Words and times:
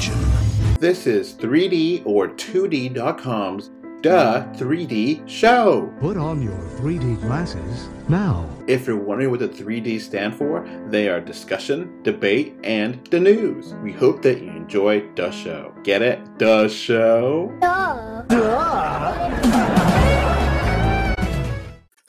Attention. 0.00 0.76
This 0.80 1.06
is 1.06 1.34
3D 1.34 2.06
or 2.06 2.28
2D.com's 2.28 3.70
Duh 4.00 4.46
3D 4.54 5.28
Show. 5.28 5.92
Put 6.00 6.16
on 6.16 6.40
your 6.40 6.56
3D 6.78 7.20
glasses 7.20 7.90
now. 8.08 8.48
If 8.66 8.86
you're 8.86 8.96
wondering 8.96 9.30
what 9.30 9.40
the 9.40 9.48
3D 9.48 10.00
stand 10.00 10.34
for, 10.36 10.66
they 10.88 11.08
are 11.08 11.20
discussion, 11.20 12.02
debate, 12.02 12.56
and 12.64 13.06
the 13.08 13.20
news. 13.20 13.74
We 13.82 13.92
hope 13.92 14.22
that 14.22 14.40
you 14.40 14.48
enjoy 14.48 15.04
the 15.16 15.30
show. 15.32 15.74
Get 15.84 16.00
it? 16.00 16.38
The 16.38 16.68
show? 16.68 17.52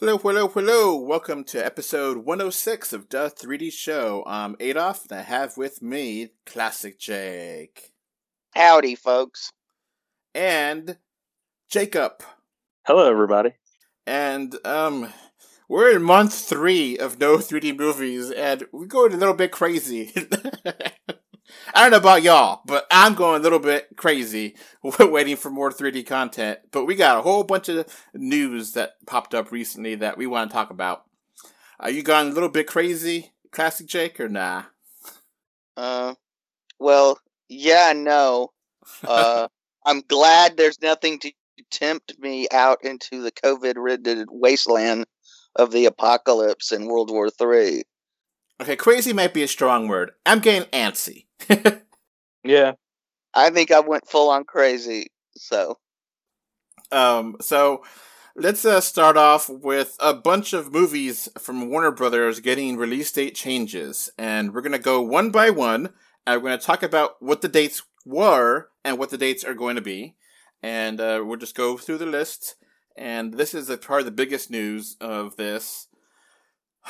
Hello, 0.04 0.18
hello, 0.18 0.48
hello. 0.48 0.96
Welcome 0.96 1.44
to 1.44 1.64
episode 1.64 2.26
106 2.26 2.92
of 2.92 3.08
the 3.08 3.32
3D 3.40 3.72
Show. 3.72 4.24
I'm 4.26 4.56
Adolf, 4.60 5.04
and 5.08 5.20
I 5.20 5.22
have 5.22 5.58
with 5.58 5.84
me 5.84 6.30
Classic 6.44 6.98
Jake 6.98 7.92
Howdy, 8.56 8.95
folks. 8.95 9.52
and 10.34 10.98
Jacob. 11.70 12.23
Hello, 12.88 13.12
everybody. 13.12 13.54
And 14.08 14.56
um 14.66 15.14
we're 15.70 15.95
in 15.95 16.02
month 16.02 16.34
three 16.34 16.98
of 16.98 17.20
no 17.20 17.38
3D 17.38 17.78
movies, 17.78 18.31
and 18.31 18.66
we're 18.72 18.88
going 18.88 19.14
a 19.14 19.18
little 19.18 19.36
bit 19.36 19.52
crazy. 19.52 20.12
I 21.73 21.82
don't 21.82 21.91
know 21.91 21.98
about 21.98 22.23
y'all, 22.23 22.62
but 22.66 22.86
I'm 22.91 23.14
going 23.14 23.40
a 23.40 23.44
little 23.44 23.59
bit 23.59 23.90
crazy 23.96 24.55
waiting 25.00 25.36
for 25.36 25.50
more 25.50 25.72
3D 25.72 26.05
content. 26.05 26.59
But 26.72 26.86
we 26.86 26.96
got 26.96 27.18
a 27.18 27.22
whole 27.22 27.44
bunch 27.44 27.70
of 27.70 27.86
news 28.14 28.73
that 28.73 28.94
popped 29.05 29.34
up 29.34 29.52
recently 29.52 29.95
that 29.95 30.18
we 30.18 30.28
want 30.28 30.50
to 30.50 30.54
talk 30.54 30.70
about. 30.70 31.04
Are 31.80 31.90
you 31.90 32.04
going 32.04 32.28
a 32.28 32.32
little 32.32 32.50
bit 32.50 32.68
crazy, 32.68 33.32
Classic 33.52 33.88
Jake, 33.88 34.20
or 34.20 34.30
nah? 34.30 34.64
Uh, 35.76 36.14
well, 36.80 37.20
yeah, 37.50 37.94
no. 37.95 38.52
Uh, 39.08 39.47
I'm 39.86 40.02
glad 40.02 40.58
there's 40.58 40.81
nothing 40.81 41.20
to 41.20 41.31
tempt 41.72 42.14
me 42.20 42.47
out 42.52 42.84
into 42.84 43.22
the 43.22 43.31
COVID-ridden 43.31 44.25
wasteland 44.30 45.06
of 45.56 45.72
the 45.72 45.86
apocalypse 45.86 46.72
in 46.72 46.88
World 46.88 47.09
War 47.09 47.30
Three. 47.30 47.84
Okay, 48.62 48.76
crazy 48.76 49.12
might 49.14 49.34
be 49.34 49.44
a 49.44 49.48
strong 49.48 49.88
word. 49.88 50.12
I'm 50.26 50.40
getting 50.40 50.70
antsy. 50.70 51.26
Yeah, 52.44 52.73
I 53.34 53.50
think 53.52 53.72
I 53.72 53.80
went 53.80 54.08
full 54.08 54.30
on 54.30 54.44
crazy. 54.45 55.08
So, 55.38 55.78
Um, 56.92 57.38
so 57.42 57.84
let's 58.36 58.66
uh, 58.66 58.81
start 58.81 59.18
off 59.18 59.50
with 59.50 59.95
a 60.00 60.14
bunch 60.14 60.53
of 60.53 60.73
movies 60.73 61.30
from 61.38 61.70
Warner 61.70 61.92
Brothers 61.92 62.40
getting 62.40 62.78
release 62.78 63.12
date 63.12 63.36
changes, 63.36 64.09
and 64.18 64.53
we're 64.53 64.62
gonna 64.62 64.80
go 64.80 65.02
one 65.02 65.31
by 65.31 65.50
one, 65.50 65.94
and 66.25 66.42
we're 66.42 66.50
gonna 66.50 66.62
talk 66.62 66.84
about 66.84 67.22
what 67.22 67.42
the 67.42 67.48
dates 67.48 67.84
were 68.06 68.70
and 68.84 68.98
what 68.98 69.09
the 69.09 69.18
dates 69.18 69.44
are 69.44 69.53
going 69.53 69.75
to 69.75 69.81
be, 69.81 70.16
and 70.62 71.00
uh, 71.00 71.22
we'll 71.25 71.38
just 71.38 71.56
go 71.56 71.78
through 71.78 71.98
the 72.00 72.06
list. 72.06 72.56
And 72.98 73.36
this 73.36 73.53
is 73.53 73.70
a 73.70 73.78
part 73.78 74.02
of 74.02 74.06
the 74.06 74.12
biggest 74.12 74.50
news 74.52 74.98
of 75.00 75.38
this. 75.38 75.88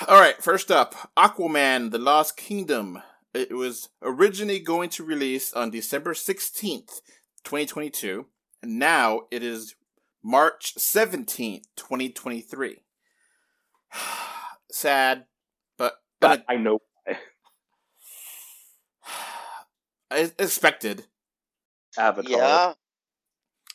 All 0.08 0.20
right, 0.20 0.42
first 0.42 0.72
up, 0.72 1.12
Aquaman: 1.18 1.92
The 1.92 2.00
Lost 2.00 2.38
Kingdom. 2.38 3.02
It 3.34 3.56
was 3.56 3.90
originally 4.02 4.60
going 4.60 4.90
to 4.92 5.04
release 5.04 5.54
on 5.54 5.70
December 5.72 6.14
sixteenth, 6.14 7.02
twenty 7.44 7.66
twenty 7.66 7.90
two. 7.90 8.28
And 8.64 8.78
now 8.78 9.22
it 9.32 9.44
is 9.44 9.76
March 10.24 10.76
17th, 10.78 11.64
2023. 11.76 12.84
Sad, 14.72 15.26
but 15.78 15.96
but 16.20 16.46
I 16.48 16.58
know. 16.58 16.80
I 20.12 20.32
expected. 20.38 21.08
Avatar. 21.98 22.32
yeah, 22.32 22.74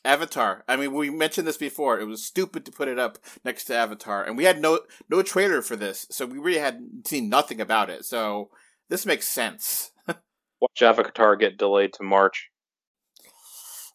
Avatar. 0.07 0.65
I 0.69 0.77
mean, 0.77 0.93
we 0.95 1.11
mentioned 1.11 1.47
this 1.47 1.57
before. 1.57 1.99
It 2.01 2.07
was 2.07 2.25
stupid 2.25 2.65
to 2.65 2.73
put 2.73 2.89
it 2.89 2.99
up 2.99 3.19
next 3.45 3.65
to 3.67 3.75
Avatar, 3.77 4.25
and 4.25 4.37
we 4.37 4.45
had 4.45 4.61
no 4.61 4.81
no 5.11 5.23
trailer 5.23 5.61
for 5.63 5.77
this, 5.77 6.07
so 6.11 6.25
we 6.27 6.39
really 6.39 6.59
had 6.61 6.81
seen 7.05 7.29
nothing 7.29 7.61
about 7.61 7.91
it. 7.91 8.05
So 8.05 8.51
this 8.89 9.05
makes 9.07 9.27
sense. 9.29 9.91
Watch 10.61 10.83
Avatar 10.83 11.37
get 11.37 11.59
delayed 11.59 11.93
to 11.95 12.03
March. 12.03 12.51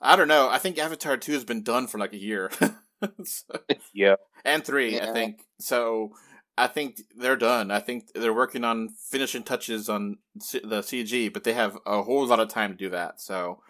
I 0.02 0.16
don't 0.16 0.28
know. 0.28 0.50
I 0.50 0.58
think 0.58 0.78
Avatar 0.78 1.18
two 1.18 1.34
has 1.34 1.44
been 1.46 1.64
done 1.64 1.88
for 1.88 1.98
like 1.98 2.14
a 2.14 2.18
year, 2.22 2.52
So- 3.24 3.60
Yeah. 3.94 4.16
and 4.46 4.64
three. 4.66 5.00
I 5.00 5.14
think 5.14 5.42
so. 5.60 6.12
I 6.58 6.68
think 6.68 6.98
they're 7.16 7.38
done. 7.38 7.72
I 7.72 7.80
think 7.80 8.10
they're 8.14 8.34
working 8.34 8.64
on 8.64 8.90
finishing 9.10 9.42
touches 9.44 9.90
on 9.90 10.18
C- 10.40 10.60
the 10.64 10.82
CG, 10.82 11.32
but 11.34 11.44
they 11.44 11.54
have 11.54 11.78
a 11.86 12.04
whole 12.04 12.26
lot 12.28 12.40
of 12.42 12.50
time 12.50 12.72
to 12.72 12.78
do 12.78 12.90
that. 12.90 13.22
So 13.22 13.62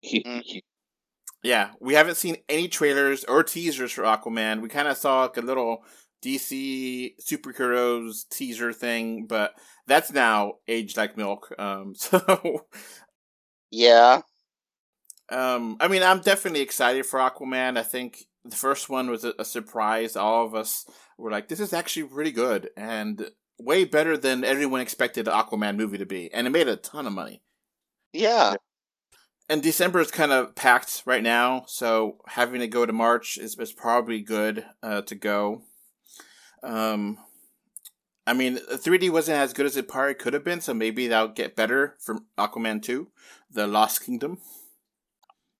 He, 0.00 0.22
Mm. 0.22 0.42
he- 0.44 0.62
yeah, 1.42 1.70
we 1.80 1.94
haven't 1.94 2.16
seen 2.16 2.36
any 2.48 2.68
trailers 2.68 3.24
or 3.24 3.42
teasers 3.44 3.92
for 3.92 4.02
Aquaman. 4.02 4.60
We 4.60 4.68
kind 4.68 4.88
of 4.88 4.96
saw 4.96 5.22
like 5.22 5.36
a 5.36 5.40
little 5.40 5.84
DC 6.22 7.14
superheroes 7.24 8.28
teaser 8.30 8.72
thing, 8.72 9.26
but 9.26 9.54
that's 9.86 10.12
now 10.12 10.54
aged 10.68 10.96
like 10.96 11.16
milk. 11.16 11.52
Um, 11.58 11.94
so 11.96 12.66
yeah, 13.70 14.22
Um, 15.30 15.76
I 15.80 15.88
mean, 15.88 16.02
I'm 16.02 16.20
definitely 16.20 16.60
excited 16.60 17.04
for 17.06 17.20
Aquaman. 17.20 17.76
I 17.78 17.82
think 17.82 18.24
the 18.44 18.56
first 18.56 18.88
one 18.88 19.10
was 19.10 19.24
a, 19.24 19.34
a 19.38 19.44
surprise. 19.44 20.16
All 20.16 20.46
of 20.46 20.54
us 20.54 20.86
were 21.18 21.30
like, 21.30 21.48
"This 21.48 21.60
is 21.60 21.72
actually 21.72 22.04
really 22.04 22.32
good 22.32 22.70
and 22.76 23.30
way 23.58 23.84
better 23.84 24.16
than 24.16 24.44
everyone 24.44 24.80
expected 24.80 25.26
the 25.26 25.32
Aquaman 25.32 25.76
movie 25.76 25.98
to 25.98 26.06
be," 26.06 26.32
and 26.32 26.46
it 26.46 26.50
made 26.50 26.68
a 26.68 26.76
ton 26.76 27.06
of 27.06 27.12
money. 27.12 27.42
yeah, 28.12 28.56
And 29.48 29.62
December 29.62 30.00
is 30.00 30.10
kind 30.10 30.30
of 30.30 30.54
packed 30.54 31.02
right 31.06 31.22
now, 31.22 31.64
so 31.66 32.18
having 32.26 32.60
to 32.60 32.68
go 32.68 32.84
to 32.84 32.92
March 32.92 33.38
is, 33.38 33.58
is 33.58 33.72
probably 33.72 34.20
good 34.20 34.66
uh, 34.82 35.00
to 35.02 35.14
go. 35.14 35.62
Um, 36.62 37.16
I 38.26 38.34
mean, 38.34 38.58
3D 38.58 39.08
wasn't 39.10 39.38
as 39.38 39.54
good 39.54 39.64
as 39.64 39.78
it 39.78 39.88
probably 39.88 40.14
could 40.14 40.34
have 40.34 40.44
been, 40.44 40.60
so 40.60 40.74
maybe 40.74 41.08
that'll 41.08 41.28
get 41.28 41.56
better 41.56 41.96
for 41.98 42.18
Aquaman 42.36 42.82
2, 42.82 43.08
The 43.50 43.66
Lost 43.66 44.04
Kingdom. 44.04 44.38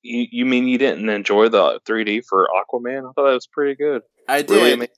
you, 0.03 0.27
you 0.31 0.45
mean 0.45 0.69
you 0.69 0.77
didn't 0.77 1.09
enjoy 1.09 1.49
the 1.49 1.81
3D 1.89 2.27
for 2.27 2.47
Aquaman? 2.47 2.99
I 2.99 3.13
thought 3.13 3.25
that 3.25 3.33
was 3.33 3.47
pretty 3.47 3.75
good. 3.75 4.03
I 4.29 4.43
did. 4.43 4.75
Really? 4.81 4.89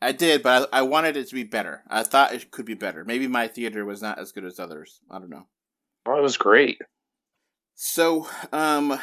I 0.00 0.12
did, 0.12 0.42
but 0.42 0.70
I, 0.72 0.78
I 0.78 0.82
wanted 0.82 1.18
it 1.18 1.28
to 1.28 1.34
be 1.34 1.44
better. 1.44 1.82
I 1.88 2.02
thought 2.02 2.32
it 2.32 2.50
could 2.50 2.64
be 2.64 2.74
better. 2.74 3.04
Maybe 3.04 3.26
my 3.26 3.46
theater 3.46 3.84
was 3.84 4.00
not 4.00 4.18
as 4.18 4.32
good 4.32 4.46
as 4.46 4.58
others. 4.58 5.00
I 5.10 5.18
don't 5.18 5.28
know. 5.28 5.48
Oh, 6.06 6.16
it 6.16 6.22
was 6.22 6.38
great. 6.38 6.80
So, 7.88 8.26
um, 8.52 8.98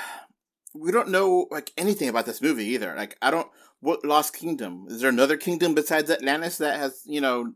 we 0.73 0.91
don't 0.91 1.07
know 1.07 1.47
like 1.49 1.71
anything 1.77 2.09
about 2.09 2.25
this 2.25 2.41
movie 2.41 2.65
either. 2.65 2.93
Like, 2.93 3.17
I 3.21 3.31
don't. 3.31 3.47
What 3.79 4.03
Lost 4.03 4.33
Kingdom? 4.35 4.87
Is 4.89 4.99
there 4.99 5.09
another 5.09 5.37
kingdom 5.37 5.75
besides 5.75 6.11
Atlantis 6.11 6.57
that 6.57 6.77
has 6.77 7.01
you 7.05 7.21
know 7.21 7.53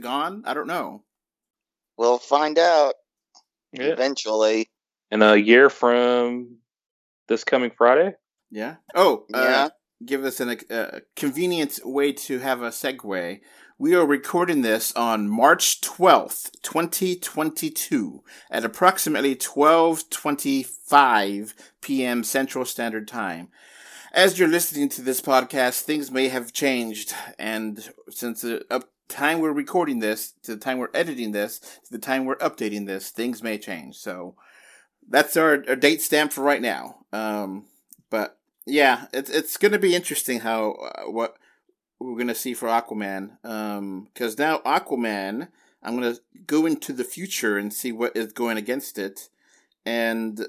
gone? 0.00 0.42
I 0.46 0.54
don't 0.54 0.66
know. 0.66 1.04
we'll 1.96 2.18
find 2.18 2.58
out 2.58 2.94
Yeah. 3.72 3.84
eventually. 3.88 4.68
In 5.12 5.20
a 5.22 5.36
year 5.36 5.68
from 5.70 6.56
this 7.28 7.44
coming 7.44 7.70
Friday? 7.70 8.16
Yeah. 8.50 8.76
Oh, 8.96 9.26
uh, 9.34 9.38
Yeah. 9.38 9.68
give 10.04 10.24
us 10.24 10.40
an, 10.40 10.58
a 10.70 11.02
convenient 11.14 11.78
way 11.84 12.12
to 12.12 12.38
have 12.40 12.62
a 12.62 12.70
segue. 12.70 13.40
We 13.76 13.96
are 13.96 14.06
recording 14.06 14.62
this 14.62 14.92
on 14.92 15.28
March 15.28 15.80
12th, 15.80 16.62
2022 16.62 18.22
at 18.48 18.64
approximately 18.64 19.34
12:25 19.34 21.54
p.m. 21.80 22.22
Central 22.22 22.64
Standard 22.64 23.08
Time. 23.08 23.48
As 24.12 24.38
you're 24.38 24.46
listening 24.46 24.88
to 24.90 25.02
this 25.02 25.20
podcast, 25.20 25.80
things 25.80 26.12
may 26.12 26.28
have 26.28 26.52
changed 26.52 27.16
and 27.36 27.90
since 28.10 28.42
the 28.42 28.64
time 29.08 29.40
we're 29.40 29.50
recording 29.50 29.98
this 29.98 30.34
to 30.44 30.54
the 30.54 30.60
time 30.60 30.78
we're 30.78 30.86
editing 30.94 31.32
this 31.32 31.58
to 31.58 31.90
the 31.90 31.98
time 31.98 32.26
we're 32.26 32.36
updating 32.36 32.86
this, 32.86 33.10
things 33.10 33.42
may 33.42 33.58
change. 33.58 33.96
So 33.96 34.36
that's 35.10 35.36
our, 35.36 35.64
our 35.66 35.74
date 35.74 36.00
stamp 36.00 36.32
for 36.32 36.44
right 36.44 36.62
now. 36.62 36.98
Um, 37.12 37.64
but 38.08 38.38
yeah, 38.66 39.06
it's 39.12 39.30
it's 39.30 39.56
gonna 39.56 39.80
be 39.80 39.96
interesting 39.96 40.38
how 40.40 40.74
uh, 40.74 41.10
what 41.10 41.38
we're 42.04 42.18
gonna 42.18 42.34
see 42.34 42.54
for 42.54 42.68
Aquaman. 42.68 43.44
Um, 43.44 44.08
because 44.12 44.38
now 44.38 44.58
Aquaman, 44.58 45.48
I'm 45.82 45.94
gonna 45.94 46.16
go 46.46 46.66
into 46.66 46.92
the 46.92 47.04
future 47.04 47.58
and 47.58 47.72
see 47.72 47.92
what 47.92 48.16
is 48.16 48.32
going 48.32 48.56
against 48.56 48.98
it, 48.98 49.28
and 49.84 50.46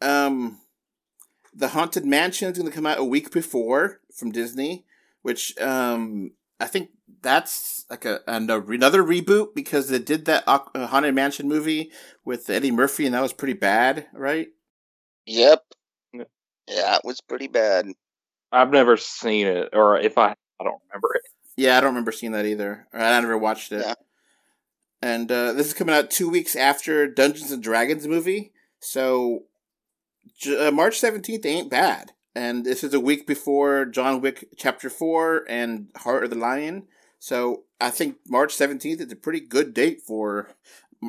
um, 0.00 0.58
the 1.54 1.68
Haunted 1.68 2.04
Mansion 2.04 2.50
is 2.50 2.58
gonna 2.58 2.70
come 2.70 2.86
out 2.86 2.98
a 2.98 3.04
week 3.04 3.32
before 3.32 4.00
from 4.14 4.32
Disney, 4.32 4.84
which 5.22 5.56
um 5.58 6.32
I 6.58 6.66
think 6.66 6.90
that's 7.22 7.86
like 7.90 8.04
a, 8.04 8.20
an- 8.26 8.50
another 8.50 9.02
reboot 9.02 9.54
because 9.54 9.88
they 9.88 9.98
did 9.98 10.26
that 10.26 10.44
uh, 10.46 10.86
Haunted 10.86 11.14
Mansion 11.14 11.48
movie 11.48 11.90
with 12.24 12.48
Eddie 12.50 12.70
Murphy 12.70 13.06
and 13.06 13.14
that 13.14 13.22
was 13.22 13.32
pretty 13.32 13.54
bad, 13.54 14.06
right? 14.12 14.48
Yep. 15.26 15.62
Yeah. 16.12 16.24
Yeah, 16.68 16.94
it 16.96 17.02
was 17.04 17.20
pretty 17.20 17.48
bad. 17.48 17.86
I've 18.52 18.70
never 18.70 18.96
seen 18.96 19.46
it, 19.46 19.70
or 19.72 19.98
if 19.98 20.18
I, 20.18 20.34
I 20.60 20.64
don't 20.64 20.80
remember 20.88 21.08
it. 21.14 21.22
Yeah, 21.56 21.76
I 21.76 21.80
don't 21.80 21.90
remember 21.90 22.12
seeing 22.12 22.32
that 22.32 22.46
either. 22.46 22.86
I 22.92 23.20
never 23.20 23.38
watched 23.38 23.72
it. 23.72 23.82
Yeah. 23.84 23.94
And 25.02 25.32
uh, 25.32 25.52
this 25.54 25.68
is 25.68 25.74
coming 25.74 25.94
out 25.94 26.10
two 26.10 26.28
weeks 26.28 26.54
after 26.54 27.08
Dungeons 27.08 27.50
and 27.50 27.62
Dragons 27.62 28.06
movie. 28.06 28.52
So 28.80 29.44
J- 30.38 30.68
uh, 30.68 30.70
March 30.70 31.00
17th 31.00 31.46
ain't 31.46 31.70
bad. 31.70 32.12
And 32.34 32.64
this 32.64 32.84
is 32.84 32.94
a 32.94 33.00
week 33.00 33.26
before 33.26 33.86
John 33.86 34.20
Wick 34.20 34.48
Chapter 34.56 34.88
4 34.88 35.46
and 35.48 35.90
Heart 35.96 36.24
of 36.24 36.30
the 36.30 36.36
Lion. 36.36 36.86
So 37.18 37.64
I 37.80 37.90
think 37.90 38.16
March 38.28 38.56
17th 38.56 39.00
is 39.00 39.12
a 39.12 39.16
pretty 39.16 39.40
good 39.40 39.74
date 39.74 40.00
for 40.06 40.50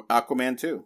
Aquaman 0.10 0.58
2. 0.58 0.84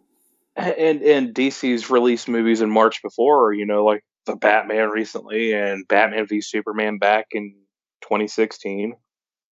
And 0.56 1.02
and 1.02 1.34
DC's 1.34 1.90
released 1.90 2.28
movies 2.28 2.62
in 2.62 2.70
March 2.70 3.02
before, 3.02 3.52
you 3.52 3.66
know, 3.66 3.84
like 3.84 4.02
the 4.24 4.36
Batman 4.36 4.88
recently 4.88 5.52
and 5.52 5.86
Batman 5.86 6.26
v 6.26 6.40
Superman 6.40 6.96
back 6.96 7.26
in 7.32 7.54
2016. 8.02 8.96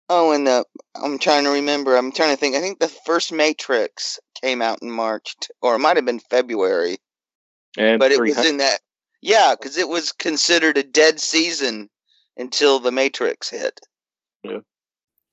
Oh, 0.09 0.31
and 0.31 0.45
the 0.45 0.65
I'm 0.95 1.17
trying 1.17 1.45
to 1.45 1.51
remember. 1.51 1.95
I'm 1.95 2.11
trying 2.11 2.31
to 2.31 2.39
think. 2.39 2.55
I 2.55 2.59
think 2.59 2.79
the 2.79 2.87
first 2.87 3.31
Matrix 3.31 4.19
came 4.41 4.61
out 4.61 4.79
in 4.81 4.91
March, 4.91 5.35
t- 5.39 5.49
or 5.61 5.75
it 5.75 5.79
might 5.79 5.97
have 5.97 6.05
been 6.05 6.19
February. 6.19 6.97
And 7.77 7.99
but 7.99 8.11
it 8.11 8.19
was 8.19 8.45
in 8.45 8.57
that. 8.57 8.79
Yeah, 9.21 9.55
because 9.57 9.77
it 9.77 9.87
was 9.87 10.11
considered 10.11 10.77
a 10.77 10.83
dead 10.83 11.19
season 11.19 11.89
until 12.37 12.79
the 12.79 12.91
Matrix 12.91 13.49
hit. 13.49 13.79
Yeah. 14.43 14.59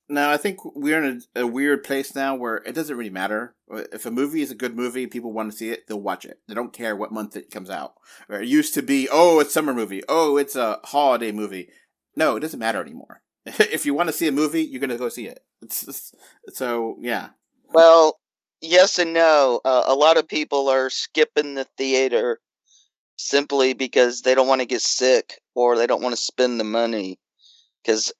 Now, 0.07 0.29
I 0.31 0.37
think 0.37 0.59
we're 0.75 1.01
in 1.01 1.21
a, 1.35 1.41
a 1.41 1.47
weird 1.47 1.83
place 1.83 2.13
now 2.13 2.35
where 2.35 2.57
it 2.57 2.75
doesn't 2.75 2.97
really 2.97 3.09
matter. 3.09 3.55
If 3.69 4.05
a 4.05 4.11
movie 4.11 4.41
is 4.41 4.51
a 4.51 4.55
good 4.55 4.75
movie, 4.75 5.07
people 5.07 5.31
want 5.31 5.51
to 5.51 5.57
see 5.57 5.69
it, 5.69 5.87
they'll 5.87 6.01
watch 6.01 6.25
it. 6.25 6.39
They 6.47 6.53
don't 6.53 6.73
care 6.73 6.97
what 6.97 7.13
month 7.13 7.37
it 7.37 7.49
comes 7.49 7.69
out. 7.69 7.93
Or 8.27 8.41
it 8.41 8.47
used 8.47 8.73
to 8.73 8.81
be, 8.81 9.07
oh, 9.09 9.39
it's 9.39 9.53
summer 9.53 9.73
movie. 9.73 10.03
Oh, 10.09 10.35
it's 10.35 10.55
a 10.57 10.79
holiday 10.83 11.31
movie. 11.31 11.69
No, 12.15 12.35
it 12.35 12.41
doesn't 12.41 12.59
matter 12.59 12.81
anymore. 12.81 13.21
if 13.45 13.85
you 13.85 13.93
want 13.93 14.07
to 14.09 14.13
see 14.13 14.27
a 14.27 14.31
movie, 14.31 14.63
you're 14.63 14.79
going 14.79 14.89
to 14.89 14.97
go 14.97 15.09
see 15.09 15.27
it. 15.27 15.39
It's, 15.61 15.87
it's, 15.87 16.13
so, 16.53 16.97
yeah. 17.01 17.29
Well, 17.73 18.19
yes 18.61 18.99
and 18.99 19.13
no. 19.13 19.61
Uh, 19.63 19.83
a 19.87 19.95
lot 19.95 20.17
of 20.17 20.27
people 20.27 20.69
are 20.69 20.89
skipping 20.89 21.55
the 21.55 21.65
theater 21.77 22.39
simply 23.17 23.73
because 23.73 24.21
they 24.21 24.35
don't 24.35 24.47
want 24.47 24.61
to 24.61 24.67
get 24.67 24.81
sick 24.81 25.39
or 25.55 25.77
they 25.77 25.87
don't 25.87 26.01
want 26.01 26.15
to 26.15 26.21
spend 26.21 26.59
the 26.59 26.65
money. 26.65 27.19
Because 27.83 28.13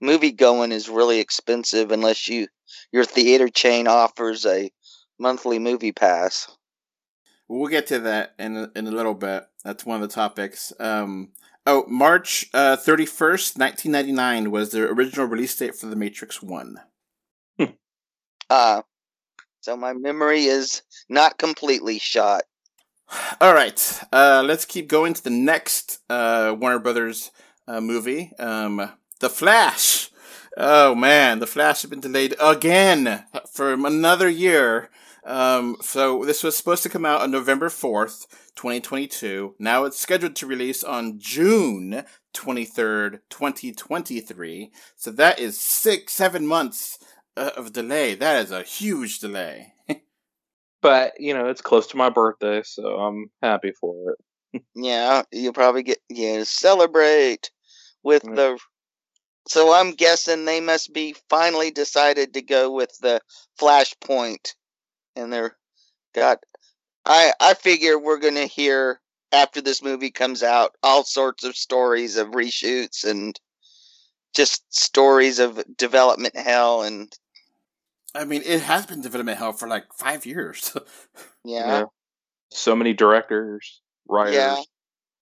movie 0.00 0.32
going 0.32 0.72
is 0.72 0.88
really 0.88 1.20
expensive 1.20 1.90
unless 1.90 2.28
you 2.28 2.48
your 2.92 3.04
theater 3.04 3.48
chain 3.48 3.86
offers 3.86 4.44
a 4.44 4.70
monthly 5.18 5.58
movie 5.58 5.92
pass. 5.92 6.48
We'll 7.48 7.70
get 7.70 7.86
to 7.88 8.00
that 8.00 8.34
in 8.38 8.56
a, 8.56 8.70
in 8.74 8.86
a 8.86 8.90
little 8.90 9.14
bit. 9.14 9.46
That's 9.64 9.86
one 9.86 10.02
of 10.02 10.08
the 10.08 10.14
topics. 10.14 10.72
Um, 10.80 11.30
oh, 11.66 11.84
March 11.88 12.46
uh, 12.54 12.76
31st, 12.76 13.58
1999 13.58 14.50
was 14.50 14.70
the 14.70 14.82
original 14.88 15.26
release 15.26 15.56
date 15.56 15.74
for 15.74 15.86
The 15.86 15.96
Matrix 15.96 16.42
1. 16.42 16.80
Uh, 18.48 18.82
so 19.60 19.76
my 19.76 19.92
memory 19.92 20.44
is 20.44 20.82
not 21.08 21.38
completely 21.38 21.98
shot. 21.98 22.44
All 23.40 23.54
right, 23.54 24.00
uh, 24.12 24.42
let's 24.46 24.64
keep 24.64 24.88
going 24.88 25.14
to 25.14 25.24
the 25.24 25.30
next 25.30 26.00
uh, 26.08 26.54
Warner 26.58 26.78
Brothers 26.78 27.30
uh, 27.66 27.80
movie, 27.80 28.32
um, 28.38 28.92
The 29.20 29.28
Flash. 29.28 30.10
Oh 30.56 30.94
man, 30.94 31.40
The 31.40 31.46
Flash 31.46 31.82
has 31.82 31.90
been 31.90 32.00
delayed 32.00 32.34
again 32.40 33.24
for 33.52 33.72
another 33.72 34.28
year. 34.28 34.90
Um, 35.26 35.76
so 35.80 36.24
this 36.24 36.42
was 36.44 36.56
supposed 36.56 36.84
to 36.84 36.88
come 36.88 37.04
out 37.04 37.20
on 37.20 37.30
November 37.32 37.68
fourth, 37.68 38.26
twenty 38.54 38.80
twenty 38.80 39.08
two. 39.08 39.54
Now 39.58 39.84
it's 39.84 39.98
scheduled 39.98 40.36
to 40.36 40.46
release 40.46 40.84
on 40.84 41.18
June 41.18 42.04
twenty 42.32 42.64
third, 42.64 43.20
twenty 43.28 43.72
twenty 43.72 44.20
three. 44.20 44.70
So 44.96 45.10
that 45.12 45.38
is 45.40 45.58
six, 45.58 46.12
seven 46.12 46.46
months 46.46 46.98
uh, 47.36 47.50
of 47.56 47.72
delay. 47.72 48.14
That 48.14 48.44
is 48.44 48.52
a 48.52 48.62
huge 48.62 49.18
delay. 49.18 49.72
but 50.82 51.14
you 51.18 51.34
know, 51.34 51.48
it's 51.48 51.60
close 51.62 51.88
to 51.88 51.96
my 51.96 52.08
birthday, 52.10 52.62
so 52.64 52.96
I'm 52.96 53.30
happy 53.42 53.72
for 53.80 54.12
it. 54.12 54.62
Yeah, 54.74 55.22
you'll 55.32 55.52
probably 55.52 55.82
get 55.82 55.98
yeah 56.08 56.44
celebrate 56.44 57.50
with 58.04 58.22
Mm. 58.22 58.36
the. 58.36 58.58
So 59.48 59.72
I'm 59.72 59.92
guessing 59.92 60.44
they 60.44 60.60
must 60.60 60.92
be 60.92 61.14
finally 61.30 61.70
decided 61.70 62.34
to 62.34 62.42
go 62.42 62.70
with 62.72 62.90
the 63.00 63.20
Flashpoint, 63.60 64.54
and 65.16 65.32
they're 65.32 65.56
got. 66.14 66.44
I 67.04 67.32
I 67.40 67.54
figure 67.54 67.98
we're 67.98 68.18
gonna 68.18 68.46
hear 68.46 69.00
after 69.32 69.60
this 69.60 69.82
movie 69.82 70.10
comes 70.10 70.42
out 70.42 70.76
all 70.82 71.04
sorts 71.04 71.44
of 71.44 71.56
stories 71.56 72.16
of 72.16 72.28
reshoots 72.28 73.04
and 73.04 73.38
just 74.34 74.62
stories 74.74 75.38
of 75.38 75.62
development 75.76 76.36
hell 76.36 76.82
and 76.82 77.12
I 78.14 78.24
mean, 78.24 78.42
it 78.46 78.62
has 78.62 78.86
been 78.86 79.02
development 79.02 79.38
hell 79.38 79.52
for 79.52 79.68
like 79.68 79.92
five 79.92 80.24
years. 80.24 80.74
yeah 81.44 81.84
So 82.50 82.74
many 82.74 82.92
directors, 82.94 83.82
writers, 84.08 84.34
yeah 84.34 84.56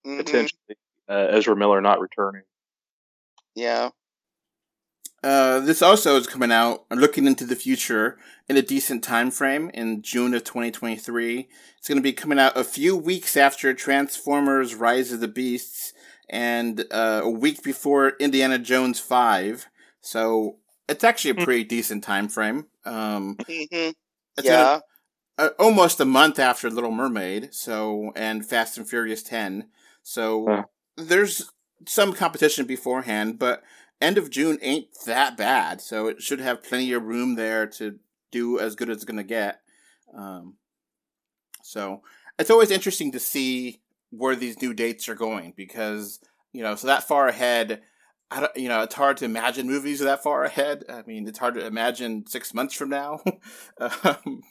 mhm, 0.06 0.18
potentially 0.18 0.76
uh, 1.08 1.26
Ezra 1.30 1.56
Miller 1.56 1.80
not 1.80 2.00
returning. 2.00 2.42
yeah 3.54 3.90
Uh, 5.24 5.58
this 5.60 5.80
also 5.80 6.16
is 6.16 6.26
coming 6.26 6.52
out 6.52 6.84
looking 6.90 7.26
into 7.26 7.46
the 7.46 7.56
future 7.56 8.18
in 8.46 8.58
a 8.58 8.62
decent 8.62 9.02
time 9.02 9.30
frame 9.30 9.70
in 9.72 10.02
June 10.02 10.34
of 10.34 10.44
2023. 10.44 11.48
It's 11.78 11.88
going 11.88 11.96
to 11.96 12.02
be 12.02 12.12
coming 12.12 12.38
out 12.38 12.58
a 12.58 12.62
few 12.62 12.94
weeks 12.94 13.34
after 13.34 13.72
Transformers: 13.72 14.74
Rise 14.74 15.12
of 15.12 15.20
the 15.20 15.28
Beasts 15.28 15.94
and 16.28 16.84
uh, 16.90 17.22
a 17.24 17.30
week 17.30 17.62
before 17.62 18.10
Indiana 18.20 18.58
Jones 18.58 19.00
5. 19.00 19.66
So 20.02 20.58
it's 20.90 21.04
actually 21.04 21.30
a 21.30 21.34
Hmm. 21.36 21.44
pretty 21.44 21.64
decent 21.64 22.04
time 22.04 22.28
frame. 22.28 22.66
Um, 22.84 23.36
mhm, 23.48 23.94
it's 24.36 24.46
yeah 24.46 24.50
gonna- 24.64 24.82
uh, 25.38 25.48
almost 25.58 26.00
a 26.00 26.04
month 26.04 26.38
after 26.38 26.68
Little 26.68 26.90
Mermaid, 26.92 27.54
so 27.54 28.12
and 28.14 28.44
Fast 28.46 28.76
and 28.76 28.86
Furious 28.86 29.22
10. 29.22 29.70
So 30.02 30.46
Huh. 30.50 30.62
there's 30.98 31.50
some 31.86 32.12
competition 32.12 32.66
beforehand, 32.66 33.38
but 33.38 33.62
end 34.04 34.18
of 34.18 34.30
June 34.30 34.58
ain't 34.62 34.88
that 35.06 35.36
bad, 35.36 35.80
so 35.80 36.06
it 36.06 36.22
should 36.22 36.40
have 36.40 36.62
plenty 36.62 36.92
of 36.92 37.04
room 37.04 37.34
there 37.34 37.66
to 37.66 37.98
do 38.30 38.58
as 38.58 38.74
good 38.74 38.90
as 38.90 38.96
it's 38.98 39.04
gonna 39.04 39.24
get. 39.24 39.60
Um, 40.14 40.54
so 41.62 42.02
it's 42.38 42.50
always 42.50 42.70
interesting 42.70 43.12
to 43.12 43.20
see 43.20 43.80
where 44.10 44.36
these 44.36 44.60
new 44.62 44.74
dates 44.74 45.08
are 45.08 45.14
going 45.14 45.52
because 45.56 46.20
you 46.52 46.62
know 46.62 46.74
so 46.74 46.86
that 46.86 47.08
far 47.08 47.28
ahead. 47.28 47.82
I 48.30 48.40
don't, 48.40 48.56
you 48.56 48.68
know, 48.68 48.82
it's 48.82 48.94
hard 48.94 49.18
to 49.18 49.26
imagine 49.26 49.68
movies 49.68 50.00
that 50.00 50.22
far 50.22 50.44
ahead. 50.44 50.84
I 50.88 51.02
mean, 51.06 51.28
it's 51.28 51.38
hard 51.38 51.54
to 51.54 51.64
imagine 51.64 52.26
six 52.26 52.52
months 52.52 52.74
from 52.74 52.88
now. 52.88 53.20
um, 53.78 54.42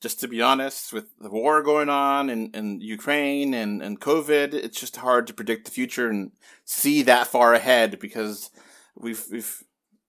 just 0.00 0.20
to 0.20 0.28
be 0.28 0.42
honest, 0.42 0.92
with 0.92 1.06
the 1.18 1.30
war 1.30 1.62
going 1.62 1.88
on 1.88 2.30
in, 2.30 2.50
in 2.52 2.80
Ukraine 2.80 3.54
and, 3.54 3.82
and 3.82 4.00
COVID, 4.00 4.54
it's 4.54 4.78
just 4.78 4.96
hard 4.96 5.26
to 5.26 5.34
predict 5.34 5.64
the 5.64 5.70
future 5.70 6.08
and 6.08 6.32
see 6.64 7.02
that 7.02 7.26
far 7.26 7.54
ahead 7.54 7.98
because 7.98 8.50
we've 8.96 9.24
we've 9.30 9.62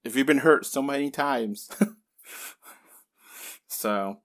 if 0.04 0.14
we've 0.14 0.26
been 0.26 0.38
hurt 0.38 0.66
so 0.66 0.82
many 0.82 1.10
times. 1.10 1.68
so 3.68 4.18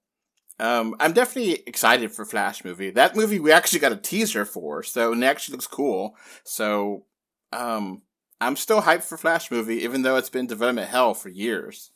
um, 0.59 0.95
I'm 0.99 1.13
definitely 1.13 1.63
excited 1.67 2.11
for 2.11 2.25
Flash 2.25 2.63
movie. 2.65 2.91
That 2.91 3.15
movie 3.15 3.39
we 3.39 3.51
actually 3.51 3.79
got 3.79 3.91
a 3.91 3.97
teaser 3.97 4.45
for, 4.45 4.83
so 4.83 5.13
and 5.13 5.23
it 5.23 5.27
actually 5.27 5.53
looks 5.53 5.67
cool. 5.67 6.15
So 6.43 7.05
um, 7.51 8.03
I'm 8.41 8.55
still 8.55 8.81
hyped 8.81 9.03
for 9.03 9.17
Flash 9.17 9.51
movie, 9.51 9.83
even 9.83 10.03
though 10.03 10.17
it's 10.17 10.29
been 10.29 10.47
development 10.47 10.89
hell 10.89 11.13
for 11.13 11.29
years. 11.29 11.91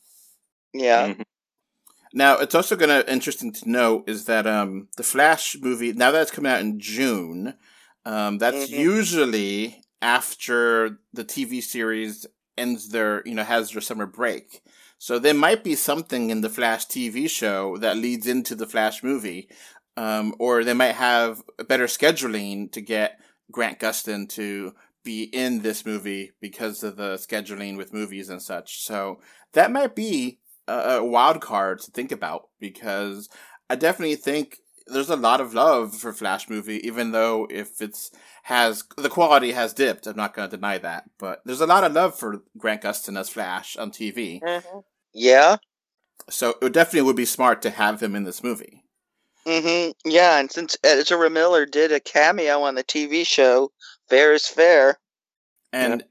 yeah 0.73 1.07
Mhm. 1.09 1.23
Now, 2.13 2.37
it's 2.39 2.55
also 2.55 2.75
going 2.75 2.89
to 2.89 3.11
interesting 3.11 3.51
to 3.53 3.69
note 3.69 4.09
is 4.09 4.25
that 4.25 4.47
um, 4.47 4.87
the 4.97 5.03
Flash 5.03 5.57
movie 5.61 5.93
now 5.93 6.11
that 6.11 6.21
it's 6.21 6.31
coming 6.31 6.51
out 6.51 6.61
in 6.61 6.79
June, 6.79 7.55
um, 8.05 8.37
that's 8.37 8.69
Mhm. 8.69 8.79
usually 8.79 9.83
after 10.01 10.99
the 11.13 11.23
TV 11.25 11.61
series 11.61 12.25
ends 12.57 12.89
their 12.89 13.21
you 13.25 13.35
know 13.35 13.43
has 13.43 13.71
their 13.71 13.81
summer 13.81 14.05
break. 14.05 14.61
So 14.99 15.19
there 15.19 15.33
might 15.33 15.63
be 15.63 15.75
something 15.75 16.29
in 16.31 16.41
the 16.41 16.49
Flash 16.49 16.87
TV 16.87 17.29
show 17.29 17.77
that 17.77 17.97
leads 17.97 18.25
into 18.25 18.55
the 18.55 18.65
Flash 18.65 19.03
movie, 19.03 19.47
um, 19.95 20.33
or 20.39 20.63
they 20.63 20.73
might 20.73 20.95
have 20.95 21.43
a 21.59 21.63
better 21.63 21.85
scheduling 21.85 22.71
to 22.71 22.81
get 22.81 23.19
Grant 23.51 23.79
Gustin 23.79 24.27
to 24.29 24.73
be 25.03 25.23
in 25.23 25.61
this 25.61 25.85
movie 25.85 26.31
because 26.41 26.83
of 26.83 26.97
the 26.97 27.13
scheduling 27.13 27.77
with 27.77 27.93
movies 27.93 28.29
and 28.29 28.41
such. 28.41 28.81
So 28.83 29.21
that 29.53 29.71
might 29.71 29.95
be 29.95 30.39
a, 30.67 30.73
a 30.73 31.03
wild 31.05 31.41
card 31.41 31.79
to 31.81 31.91
think 31.91 32.11
about 32.11 32.49
because 32.59 33.29
I 33.69 33.75
definitely 33.75 34.15
think 34.15 34.59
there's 34.87 35.09
a 35.09 35.15
lot 35.15 35.41
of 35.41 35.53
love 35.53 35.95
for 35.95 36.13
Flash 36.13 36.49
movie, 36.49 36.85
even 36.85 37.11
though 37.11 37.47
if 37.49 37.81
it's 37.81 38.11
has 38.43 38.83
the 38.95 39.09
quality 39.09 39.51
has 39.51 39.73
dipped. 39.73 40.07
I'm 40.07 40.15
not 40.15 40.33
going 40.33 40.49
to 40.49 40.55
deny 40.55 40.77
that, 40.77 41.05
but 41.19 41.41
there's 41.45 41.61
a 41.61 41.67
lot 41.67 41.83
of 41.83 41.93
love 41.93 42.17
for 42.17 42.43
Grant 42.57 42.81
Gustin 42.81 43.19
as 43.19 43.29
Flash 43.29 43.75
on 43.75 43.91
TV. 43.91 44.41
yeah 45.13 45.57
So 46.29 46.55
it 46.61 46.73
definitely 46.73 47.01
would 47.07 47.15
be 47.15 47.25
smart 47.25 47.61
to 47.63 47.69
have 47.69 48.01
him 48.01 48.15
in 48.15 48.23
this 48.23 48.43
movie. 48.43 48.83
hmm 49.45 49.91
Yeah, 50.05 50.39
and 50.39 50.51
since 50.51 50.77
Ezra 50.83 51.29
Miller 51.29 51.65
did 51.65 51.91
a 51.91 51.99
cameo 51.99 52.61
on 52.61 52.75
the 52.75 52.83
TV 52.83 53.25
show, 53.25 53.71
Fair 54.09 54.33
is 54.33 54.47
Fair. 54.47 54.97
And 55.73 56.03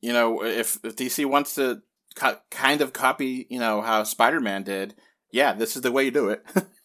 you 0.00 0.12
know, 0.12 0.44
if, 0.44 0.78
if 0.84 0.96
DC 0.96 1.24
wants 1.26 1.54
to 1.54 1.82
co- 2.14 2.38
kind 2.50 2.80
of 2.80 2.92
copy, 2.92 3.46
you 3.50 3.58
know, 3.58 3.80
how 3.80 4.04
Spider 4.04 4.40
Man 4.40 4.62
did, 4.62 4.94
yeah, 5.32 5.52
this 5.52 5.76
is 5.76 5.82
the 5.82 5.92
way 5.92 6.04
you 6.04 6.10
do 6.10 6.28
it. 6.28 6.44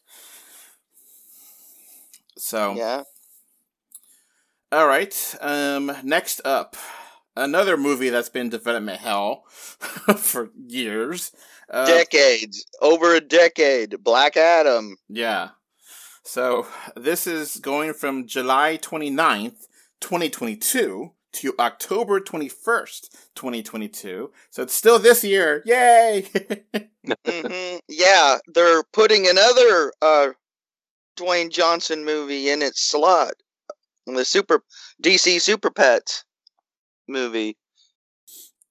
So 2.42 2.74
Yeah. 2.76 3.04
All 4.72 4.88
right. 4.88 5.36
Um, 5.42 5.92
next 6.04 6.42
up, 6.44 6.76
another 7.36 7.78
movie 7.78 8.10
that's 8.10 8.30
been 8.30 8.50
development 8.50 9.00
hell 9.00 9.44
for 10.18 10.50
years. 10.68 11.32
Uh, 11.70 11.86
Decades. 11.86 12.66
Over 12.82 13.16
a 13.16 13.22
decade. 13.22 14.04
Black 14.04 14.38
Adam. 14.38 14.98
yeah. 15.08 15.50
So 16.24 16.68
this 16.96 17.26
is 17.28 17.58
going 17.58 17.94
from 17.94 18.28
July 18.28 18.78
29th, 18.82 19.68
2022 20.00 21.12
to 21.34 21.54
October 21.60 22.20
21st, 22.20 23.10
2022. 23.36 24.32
So 24.52 24.64
it's 24.64 24.74
still 24.74 25.00
this 25.00 25.24
year. 25.24 25.64
Yay! 25.66 26.22
hmm 27.26 27.78
Yeah, 27.88 28.38
they're 28.48 28.84
putting 28.94 29.28
another 29.28 29.94
uh, 30.02 30.28
Dwayne 31.22 31.52
Johnson 31.52 32.04
movie 32.06 32.50
in 32.50 32.62
its 32.62 32.82
slot. 32.82 33.34
The 34.08 34.26
Super 34.26 34.64
DC 35.04 35.40
Super 35.42 35.70
Pets 35.70 36.26
movie. 37.08 37.56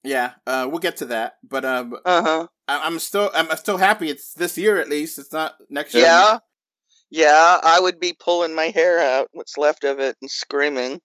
yeah, 0.03 0.33
uh, 0.45 0.67
we'll 0.69 0.79
get 0.79 0.97
to 0.97 1.05
that. 1.07 1.33
But 1.43 1.63
um, 1.65 1.95
Uh 2.05 2.21
huh. 2.21 2.47
I- 2.67 2.85
I'm 2.85 2.99
still 2.99 3.31
I'm 3.33 3.55
still 3.57 3.77
happy 3.77 4.09
it's 4.09 4.33
this 4.33 4.57
year 4.57 4.77
at 4.79 4.89
least. 4.89 5.17
It's 5.19 5.31
not 5.33 5.55
next 5.69 5.93
year. 5.93 6.03
Yeah. 6.03 6.39
Yeah, 7.13 7.57
I 7.61 7.79
would 7.81 7.99
be 7.99 8.13
pulling 8.17 8.55
my 8.55 8.67
hair 8.67 8.99
out, 8.99 9.27
what's 9.33 9.57
left 9.57 9.83
of 9.83 9.99
it, 9.99 10.15
and 10.21 10.31
screaming. 10.31 11.01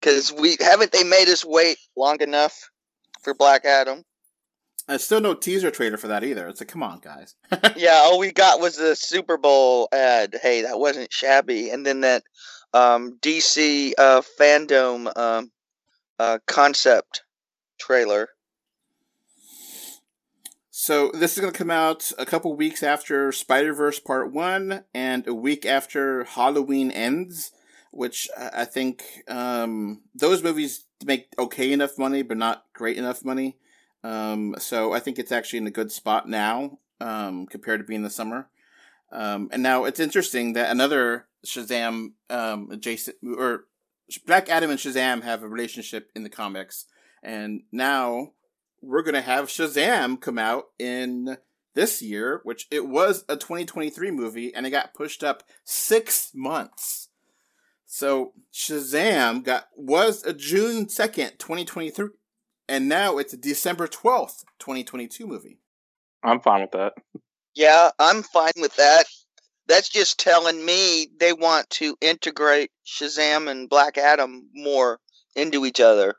Because 0.00 0.32
we 0.32 0.56
haven't 0.60 0.92
they 0.92 1.04
made 1.04 1.28
us 1.28 1.44
wait 1.44 1.78
long 1.96 2.20
enough 2.20 2.54
for 3.22 3.34
Black 3.34 3.64
Adam. 3.64 4.02
There's 4.88 5.04
still 5.04 5.20
no 5.20 5.34
teaser 5.34 5.70
trailer 5.70 5.98
for 5.98 6.08
that 6.08 6.24
either. 6.24 6.48
It's 6.48 6.62
like, 6.62 6.68
come 6.68 6.82
on, 6.82 7.00
guys. 7.00 7.34
yeah, 7.76 8.00
all 8.04 8.18
we 8.18 8.32
got 8.32 8.58
was 8.58 8.76
the 8.76 8.96
Super 8.96 9.36
Bowl 9.36 9.88
ad. 9.92 10.34
Hey, 10.42 10.62
that 10.62 10.78
wasn't 10.78 11.12
shabby. 11.12 11.68
And 11.68 11.84
then 11.84 12.00
that 12.00 12.22
um, 12.72 13.18
DC 13.20 13.92
uh, 13.98 14.22
fandom 14.40 15.14
um, 15.16 15.52
uh, 16.18 16.38
concept 16.46 17.22
trailer. 17.78 18.30
So 20.70 21.10
this 21.12 21.34
is 21.34 21.40
going 21.40 21.52
to 21.52 21.58
come 21.58 21.70
out 21.70 22.10
a 22.18 22.24
couple 22.24 22.54
weeks 22.56 22.82
after 22.82 23.30
Spider 23.30 23.74
Verse 23.74 23.98
Part 23.98 24.32
One 24.32 24.84
and 24.94 25.26
a 25.28 25.34
week 25.34 25.66
after 25.66 26.24
Halloween 26.24 26.90
Ends, 26.90 27.52
which 27.90 28.28
I 28.38 28.64
think 28.64 29.04
um, 29.28 30.02
those 30.14 30.42
movies 30.42 30.86
make 31.04 31.28
okay 31.38 31.72
enough 31.72 31.98
money, 31.98 32.22
but 32.22 32.38
not 32.38 32.64
great 32.72 32.96
enough 32.96 33.22
money. 33.22 33.58
Um, 34.04 34.54
so 34.58 34.92
I 34.92 35.00
think 35.00 35.18
it's 35.18 35.32
actually 35.32 35.58
in 35.58 35.66
a 35.66 35.72
good 35.72 35.90
spot 35.90 36.28
now 36.28 36.78
um, 37.00 37.46
compared 37.46 37.80
to 37.80 37.86
being 37.86 38.02
the 38.02 38.10
summer. 38.10 38.48
Um, 39.10 39.48
and 39.52 39.62
now 39.62 39.84
it's 39.84 40.00
interesting 40.00 40.52
that 40.52 40.70
another 40.70 41.26
Shazam 41.46 42.12
um, 42.30 42.70
adjacent 42.70 43.16
or 43.36 43.64
Black 44.26 44.48
Adam 44.48 44.70
and 44.70 44.78
Shazam 44.78 45.22
have 45.22 45.42
a 45.42 45.48
relationship 45.48 46.10
in 46.14 46.22
the 46.22 46.30
comics, 46.30 46.86
and 47.22 47.62
now 47.72 48.32
we're 48.82 49.02
gonna 49.02 49.22
have 49.22 49.48
Shazam 49.48 50.20
come 50.20 50.38
out 50.38 50.64
in 50.78 51.38
this 51.74 52.02
year, 52.02 52.40
which 52.44 52.66
it 52.70 52.86
was 52.86 53.24
a 53.28 53.36
2023 53.36 54.10
movie, 54.10 54.54
and 54.54 54.66
it 54.66 54.70
got 54.70 54.94
pushed 54.94 55.22
up 55.22 55.42
six 55.64 56.32
months. 56.34 57.08
So 57.86 58.32
Shazam 58.52 59.42
got 59.44 59.68
was 59.74 60.22
a 60.24 60.32
June 60.32 60.86
2nd, 60.86 61.38
2023, 61.38 62.08
and 62.68 62.88
now 62.88 63.18
it's 63.18 63.32
a 63.32 63.36
December 63.38 63.86
12th, 63.88 64.44
2022 64.58 65.26
movie. 65.26 65.58
I'm 66.22 66.40
fine 66.40 66.62
with 66.62 66.72
that. 66.72 66.94
Yeah, 67.54 67.90
I'm 67.98 68.22
fine 68.22 68.52
with 68.56 68.74
that. 68.76 69.06
That's 69.66 69.88
just 69.88 70.18
telling 70.18 70.64
me 70.64 71.08
they 71.18 71.32
want 71.32 71.68
to 71.70 71.96
integrate 72.00 72.70
Shazam 72.86 73.50
and 73.50 73.68
Black 73.68 73.98
Adam 73.98 74.48
more 74.54 74.98
into 75.36 75.66
each 75.66 75.80
other. 75.80 76.16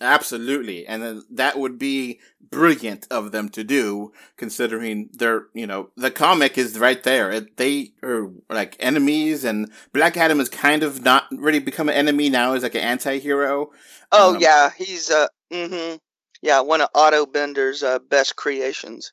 Absolutely, 0.00 0.86
and 0.86 1.02
then 1.02 1.22
that 1.28 1.58
would 1.58 1.76
be 1.76 2.20
brilliant 2.40 3.08
of 3.10 3.32
them 3.32 3.48
to 3.48 3.64
do, 3.64 4.12
considering 4.36 5.10
they're 5.12 5.46
you 5.54 5.66
know 5.66 5.90
the 5.96 6.12
comic 6.12 6.56
is 6.56 6.78
right 6.78 7.02
there. 7.02 7.32
It, 7.32 7.56
they 7.56 7.94
are 8.04 8.30
like 8.48 8.76
enemies, 8.78 9.42
and 9.44 9.72
Black 9.92 10.16
Adam 10.16 10.38
is 10.38 10.48
kind 10.48 10.84
of 10.84 11.02
not 11.02 11.24
really 11.32 11.58
become 11.58 11.88
an 11.88 11.96
enemy 11.96 12.30
now. 12.30 12.52
Is 12.52 12.62
like 12.62 12.76
an 12.76 12.82
anti-hero. 12.82 13.72
Oh 14.12 14.34
Um, 14.34 14.40
yeah, 14.40 14.70
he's 14.76 15.10
uh 15.10 15.26
mm-hmm. 15.52 15.96
Yeah, 16.42 16.60
one 16.60 16.80
of 16.80 16.88
Otto 16.94 17.26
Binder's 17.26 17.82
uh, 17.82 17.98
best 17.98 18.36
creations. 18.36 19.12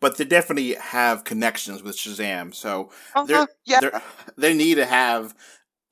but 0.00 0.16
they 0.16 0.24
definitely 0.24 0.74
have 0.74 1.24
connections 1.24 1.82
with 1.82 1.96
Shazam. 1.96 2.54
So 2.54 2.90
they're, 3.26 3.36
Uh-huh, 3.36 3.46
yeah. 3.66 3.80
they're, 3.80 4.02
they 4.36 4.54
need 4.54 4.76
to 4.76 4.86
have. 4.86 5.34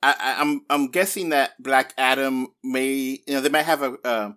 I, 0.01 0.15
I, 0.19 0.41
I'm 0.41 0.61
I'm 0.69 0.87
guessing 0.91 1.29
that 1.29 1.51
Black 1.61 1.93
Adam 1.97 2.47
may 2.63 3.19
you 3.27 3.33
know 3.33 3.41
they 3.41 3.49
might 3.49 3.65
have 3.65 3.83
a, 3.83 4.35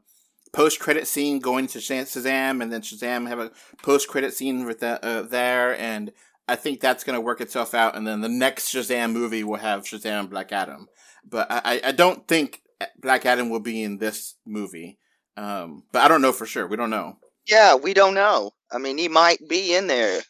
post 0.52 0.78
credit 0.80 1.06
scene 1.06 1.38
going 1.38 1.66
to 1.68 1.78
Shazam, 1.78 2.62
and 2.62 2.70
then 2.72 2.82
Shazam 2.82 3.26
have 3.28 3.38
a 3.40 3.50
post 3.82 4.08
credit 4.08 4.34
scene 4.34 4.64
with 4.66 4.80
that 4.80 5.02
uh, 5.02 5.22
there, 5.22 5.76
and 5.80 6.12
I 6.46 6.56
think 6.56 6.80
that's 6.80 7.04
going 7.04 7.14
to 7.16 7.20
work 7.20 7.40
itself 7.40 7.72
out. 7.74 7.96
And 7.96 8.06
then 8.06 8.20
the 8.20 8.28
next 8.28 8.72
Shazam 8.74 9.12
movie 9.12 9.44
will 9.44 9.56
have 9.58 9.84
Shazam 9.84 10.20
and 10.20 10.30
Black 10.30 10.52
Adam, 10.52 10.88
but 11.28 11.50
I, 11.50 11.60
I- 11.64 11.88
I 11.88 11.92
don't 11.92 12.28
think 12.28 12.60
Black 13.00 13.24
Adam 13.24 13.48
will 13.50 13.60
be 13.60 13.82
in 13.82 13.98
this 13.98 14.34
movie. 14.46 14.98
Um, 15.36 15.84
but 15.92 16.02
I 16.02 16.08
don't 16.08 16.22
know 16.22 16.32
for 16.32 16.46
sure. 16.46 16.66
We 16.66 16.76
don't 16.76 16.90
know. 16.90 17.16
Yeah, 17.48 17.74
we 17.76 17.94
don't 17.94 18.14
know. 18.14 18.52
I 18.70 18.78
mean, 18.78 18.98
he 18.98 19.08
might 19.08 19.46
be 19.48 19.74
in 19.74 19.86
there. 19.86 20.20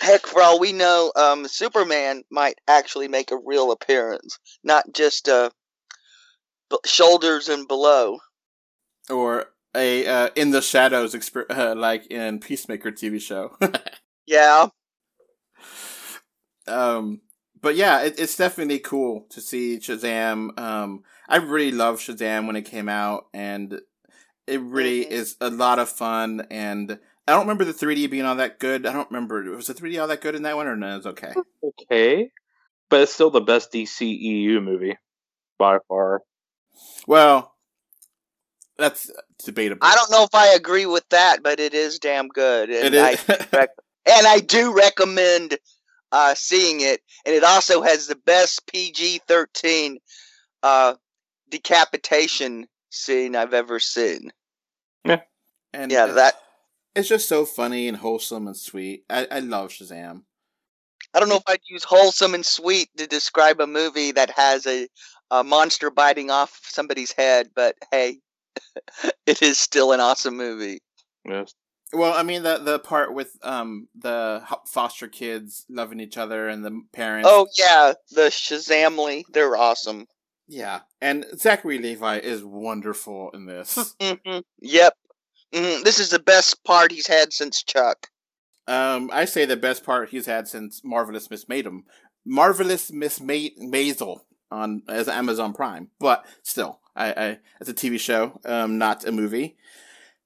Heck, 0.00 0.26
for 0.26 0.42
all 0.42 0.58
we 0.58 0.72
know, 0.72 1.12
um, 1.16 1.46
Superman 1.46 2.22
might 2.30 2.58
actually 2.66 3.08
make 3.08 3.30
a 3.30 3.36
real 3.44 3.70
appearance, 3.70 4.38
not 4.64 4.84
just 4.94 5.28
uh, 5.28 5.50
b- 6.70 6.78
shoulders 6.86 7.48
and 7.48 7.68
below. 7.68 8.18
or 9.10 9.46
a 9.76 10.06
uh, 10.06 10.30
in 10.36 10.50
the 10.52 10.62
shadows 10.62 11.14
exper- 11.14 11.50
uh, 11.50 11.74
like 11.76 12.06
in 12.06 12.40
Peacemaker 12.40 12.90
TV 12.92 13.20
show. 13.20 13.56
Yeah, 14.26 14.68
um, 16.68 17.20
but 17.60 17.76
yeah, 17.76 18.02
it, 18.02 18.18
it's 18.18 18.36
definitely 18.36 18.78
cool 18.78 19.26
to 19.30 19.40
see 19.40 19.78
Shazam. 19.78 20.58
Um, 20.58 21.02
I 21.30 21.36
really 21.36 21.70
loved 21.72 22.02
Shazam 22.02 22.46
when 22.46 22.56
it 22.56 22.62
came 22.62 22.88
out, 22.88 23.28
and 23.32 23.80
it 24.46 24.60
really 24.60 25.04
Mhm. 25.04 25.10
is 25.10 25.36
a 25.40 25.50
lot 25.50 25.78
of 25.78 25.88
fun. 25.88 26.46
And 26.50 26.98
I 27.26 27.32
don't 27.32 27.42
remember 27.42 27.64
the 27.64 27.72
3D 27.72 28.06
being 28.08 28.24
all 28.24 28.36
that 28.36 28.58
good. 28.58 28.86
I 28.86 28.92
don't 28.92 29.10
remember 29.10 29.42
was 29.52 29.68
the 29.68 29.74
3D 29.74 29.98
all 29.98 30.08
that 30.08 30.20
good 30.20 30.34
in 30.34 30.42
that 30.42 30.56
one, 30.56 30.66
or 30.66 30.76
no? 30.76 30.94
It 30.94 30.96
was 30.96 31.06
okay. 31.06 31.34
Okay, 31.62 32.32
but 32.88 33.02
it's 33.02 33.14
still 33.14 33.30
the 33.30 33.40
best 33.40 33.72
DCEU 33.72 34.60
movie 34.60 34.98
by 35.58 35.78
far. 35.88 36.22
Well, 37.06 37.54
that's 38.78 39.10
debatable. 39.44 39.86
I 39.86 39.94
don't 39.94 40.10
know 40.10 40.24
if 40.24 40.34
I 40.34 40.48
agree 40.48 40.86
with 40.86 41.08
that, 41.10 41.42
but 41.42 41.60
it 41.60 41.74
is 41.74 41.98
damn 41.98 42.28
good, 42.28 42.70
and 42.70 42.94
It 42.94 42.98
I 42.98 43.12
is. 43.12 43.24
and 44.06 44.26
I 44.26 44.40
do 44.40 44.74
recommend 44.74 45.58
uh, 46.12 46.34
seeing 46.34 46.80
it. 46.80 47.00
And 47.24 47.34
it 47.34 47.44
also 47.44 47.82
has 47.82 48.06
the 48.06 48.16
best 48.16 48.66
PG 48.66 49.20
thirteen 49.28 49.98
uh, 50.62 50.94
decapitation 51.50 52.66
scene 52.90 53.36
I've 53.36 53.54
ever 53.54 53.80
seen. 53.80 54.32
Yeah. 55.04 55.20
And 55.72 55.90
Yeah, 55.90 56.06
that 56.06 56.34
it's 56.94 57.08
just 57.08 57.28
so 57.28 57.44
funny 57.44 57.86
and 57.88 57.96
wholesome 57.96 58.46
and 58.46 58.56
sweet. 58.56 59.04
I, 59.08 59.26
I 59.30 59.38
love 59.40 59.70
Shazam. 59.70 60.22
I 61.14 61.20
don't 61.20 61.28
know 61.28 61.36
if 61.36 61.42
I'd 61.46 61.60
use 61.68 61.84
wholesome 61.84 62.34
and 62.34 62.46
sweet 62.46 62.88
to 62.96 63.06
describe 63.06 63.60
a 63.60 63.66
movie 63.66 64.12
that 64.12 64.30
has 64.30 64.66
a, 64.66 64.88
a 65.30 65.42
monster 65.42 65.90
biting 65.90 66.30
off 66.30 66.60
somebody's 66.62 67.12
head, 67.12 67.50
but 67.54 67.76
hey, 67.90 68.18
it 69.26 69.42
is 69.42 69.58
still 69.58 69.92
an 69.92 70.00
awesome 70.00 70.36
movie. 70.36 70.80
Yes. 71.24 71.54
Well, 71.92 72.12
I 72.12 72.22
mean 72.22 72.44
the 72.44 72.58
the 72.58 72.78
part 72.78 73.14
with 73.14 73.36
um 73.42 73.88
the 73.98 74.44
foster 74.66 75.08
kids 75.08 75.64
loving 75.68 75.98
each 75.98 76.16
other 76.16 76.48
and 76.48 76.64
the 76.64 76.82
parents. 76.92 77.28
Oh 77.30 77.48
yeah, 77.58 77.94
the 78.12 78.28
Shazamily, 78.30 79.24
they're 79.32 79.56
awesome. 79.56 80.06
Yeah, 80.50 80.80
and 81.00 81.24
Zachary 81.36 81.78
Levi 81.78 82.18
is 82.18 82.44
wonderful 82.44 83.30
in 83.32 83.46
this. 83.46 83.94
hmm 84.02 84.38
Yep. 84.60 84.94
hmm 85.54 85.82
This 85.84 85.98
is 85.98 86.10
the 86.10 86.18
best 86.18 86.62
part 86.64 86.92
he's 86.92 87.06
had 87.06 87.32
since 87.32 87.62
Chuck. 87.62 88.08
um, 88.66 89.10
I 89.12 89.24
say 89.24 89.44
the 89.46 89.56
best 89.56 89.84
part 89.84 90.10
he's 90.10 90.26
had 90.26 90.48
since 90.48 90.82
Marvelous 90.84 91.30
Miss 91.30 91.44
Maidum, 91.46 91.84
Marvelous 92.26 92.92
Miss 92.92 93.20
Ma- 93.20 93.54
Maisel 93.62 94.20
on 94.50 94.82
as 94.88 95.08
Amazon 95.08 95.52
Prime, 95.52 95.88
but 96.00 96.26
still, 96.42 96.80
I, 96.96 97.12
I 97.12 97.38
it's 97.60 97.70
a 97.70 97.74
TV 97.74 97.98
show, 97.98 98.40
um, 98.44 98.78
not 98.78 99.04
a 99.06 99.12
movie. 99.12 99.56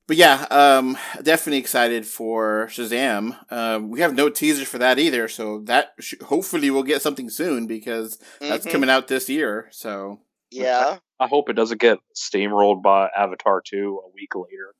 But 0.07 0.17
yeah, 0.19 0.47
um, 0.51 0.99
definitely 1.23 1.59
excited 1.59 2.07
for 2.07 2.67
Shazam. 2.71 3.39
Um, 3.51 3.89
we 3.89 4.01
have 4.01 4.15
no 4.15 4.29
teaser 4.29 4.67
for 4.67 4.77
that 4.79 4.99
either, 4.99 5.29
so 5.29 5.61
that 5.61 5.95
sh- 5.99 6.15
hopefully 6.25 6.71
we'll 6.71 6.83
get 6.83 7.01
something 7.01 7.31
soon 7.31 7.67
because 7.67 8.19
that's 8.39 8.67
Mhm. 8.67 8.71
coming 8.73 8.91
out 8.91 9.09
this 9.09 9.29
year. 9.31 9.69
So 9.71 10.21
Yeah. 10.51 10.99
I 11.19 11.27
hope 11.27 11.49
it 11.49 11.55
doesn't 11.55 11.81
get 11.81 11.99
steamrolled 12.15 12.83
by 12.83 13.09
Avatar 13.17 13.63
2 13.63 14.03
a 14.05 14.09
week 14.11 14.35
later. 14.35 14.75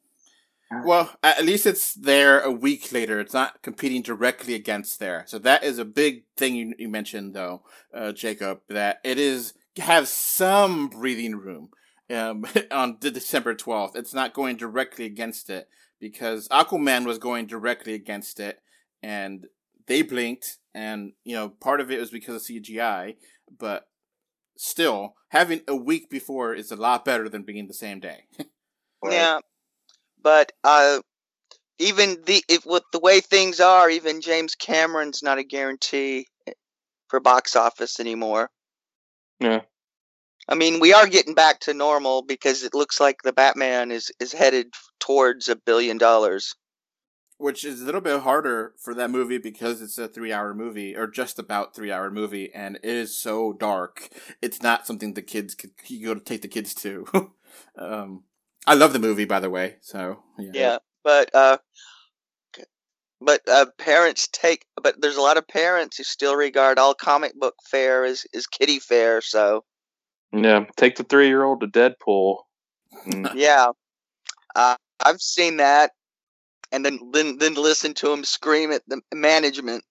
Well, 0.85 1.15
at 1.23 1.45
least 1.45 1.67
it's 1.67 1.95
there 1.95 2.41
a 2.41 2.51
week 2.51 2.91
later. 2.91 3.21
It's 3.21 3.35
not 3.35 3.63
competing 3.63 4.03
directly 4.03 4.55
against 4.55 4.99
there. 4.99 5.25
So 5.29 5.39
that 5.41 5.63
is 5.63 5.79
a 5.79 5.85
big 5.85 6.25
thing 6.37 6.57
you, 6.57 6.75
you 6.79 6.89
mentioned, 6.89 7.33
though, 7.35 7.63
uh, 7.95 8.13
Jacob, 8.13 8.61
that 8.69 8.99
it 9.05 9.19
is 9.19 9.55
have 9.77 10.09
some 10.09 10.89
breathing 10.89 11.37
room 11.37 11.71
um, 12.11 12.45
on 12.71 12.99
December 13.01 13.55
12th. 13.55 13.97
It's 13.97 14.15
not 14.15 14.35
going 14.35 14.57
directly 14.57 15.05
against 15.05 15.51
it 15.51 15.69
because 16.01 16.49
Aquaman 16.49 17.07
was 17.07 17.19
going 17.19 17.47
directly 17.47 17.95
against 17.95 18.41
it 18.41 18.61
and 19.03 19.47
they 19.87 20.03
blinked. 20.03 20.59
And, 20.75 21.13
you 21.25 21.35
know, 21.37 21.49
part 21.49 21.81
of 21.81 21.91
it 21.91 22.01
was 22.01 22.11
because 22.11 22.37
of 22.37 22.43
CGI, 22.43 23.17
but 23.59 23.89
still, 24.57 25.15
having 25.29 25.61
a 25.69 25.77
week 25.77 26.11
before 26.11 26.55
is 26.55 26.73
a 26.73 26.77
lot 26.77 27.05
better 27.05 27.29
than 27.29 27.43
being 27.43 27.67
the 27.67 27.75
same 27.75 28.01
day. 28.01 28.25
Yeah, 29.07 29.41
but 30.23 30.53
uh, 30.65 31.01
even 31.79 32.23
the 32.25 32.43
if, 32.49 32.65
with 32.65 32.85
the 32.93 33.01
way 33.01 33.21
things 33.21 33.61
are, 33.61 33.91
even 33.91 34.23
James 34.23 34.55
Cameron's 34.55 35.23
not 35.23 35.37
a 35.37 35.45
guarantee 35.45 36.27
for 37.09 37.21
box 37.21 37.55
office 37.55 38.01
anymore. 38.01 38.51
Yeah. 39.41 39.61
I 40.49 40.55
mean, 40.55 40.81
we 40.81 40.93
are 40.93 41.07
getting 41.07 41.35
back 41.35 41.61
to 41.61 41.75
normal 41.75 42.23
because 42.23 42.63
it 42.63 42.75
looks 42.75 43.01
like 43.01 43.23
the 43.23 43.33
Batman 43.33 43.91
is 43.91 44.11
is 44.21 44.33
headed 44.33 44.75
towards 45.01 45.49
a 45.49 45.57
billion 45.57 45.99
dollars. 45.99 46.55
Which 47.37 47.65
is 47.65 47.83
a 47.83 47.85
little 47.85 48.01
bit 48.01 48.21
harder 48.21 48.75
for 48.79 48.95
that 48.95 49.11
movie 49.11 49.39
because 49.39 49.83
it's 49.83 49.99
a 49.99 50.07
three 50.07 50.33
hour 50.33 50.55
movie, 50.55 50.97
or 50.97 51.07
just 51.07 51.39
about 51.39 51.75
three 51.75 51.91
hour 51.91 52.11
movie, 52.11 52.53
and 52.55 52.77
it 52.77 52.85
is 52.85 53.17
so 53.17 53.53
dark. 53.53 54.09
It's 54.41 54.63
not 54.63 54.87
something 54.87 55.15
the 55.15 55.23
kids 55.23 55.55
could 55.55 55.73
you 55.87 56.07
go 56.07 56.15
to 56.15 56.21
take 56.21 56.43
the 56.43 56.49
kids 56.49 56.75
to. 56.77 57.07
um, 57.79 58.25
I 58.67 58.75
love 58.75 58.93
the 58.93 58.99
movie, 58.99 59.25
by 59.25 59.41
the 59.41 59.51
way. 59.51 59.77
So 59.81 60.23
yeah, 60.39 60.51
yeah 60.55 60.79
but 61.05 61.33
uh, 61.35 61.59
but 63.21 63.43
uh, 63.49 63.67
parents 63.79 64.29
take, 64.33 64.65
but 64.83 65.01
there's 65.01 65.17
a 65.17 65.23
lot 65.23 65.37
of 65.37 65.47
parents 65.47 65.97
who 65.99 66.03
still 66.03 66.35
regard 66.35 66.79
all 66.79 66.95
comic 66.95 67.39
book 67.39 67.55
fare 67.71 68.05
as 68.05 68.25
is 68.33 68.47
kitty 68.47 68.81
fare. 68.81 69.21
So 69.21 69.65
yeah, 70.35 70.65
take 70.77 70.97
the 70.97 71.05
three 71.05 71.29
year 71.29 71.45
old 71.45 71.61
to 71.61 71.67
Deadpool. 71.67 72.39
Mm. 73.07 73.33
yeah, 73.35 73.69
uh, 74.55 74.77
I've 75.05 75.21
seen 75.21 75.59
that, 75.59 75.93
and 76.73 76.85
then 76.85 76.99
then 77.13 77.39
then 77.39 77.55
listen 77.55 77.95
to 77.95 78.13
him 78.13 78.25
scream 78.25 78.73
at 78.73 78.83
the 78.89 79.01
management. 79.15 79.85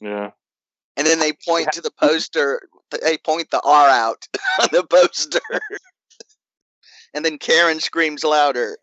Yeah. 0.00 0.30
And 0.96 1.06
then 1.06 1.18
they 1.18 1.32
point 1.46 1.72
to 1.72 1.80
the 1.80 1.90
poster. 1.90 2.68
They 3.02 3.18
point 3.18 3.50
the 3.50 3.60
R 3.64 3.88
out 3.88 4.26
on 4.60 4.68
the 4.70 4.84
poster 4.84 5.40
and 7.14 7.24
then 7.24 7.38
Karen 7.38 7.80
screams 7.80 8.24
louder. 8.24 8.76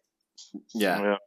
Yeah. 0.74 1.02
yeah. 1.02 1.18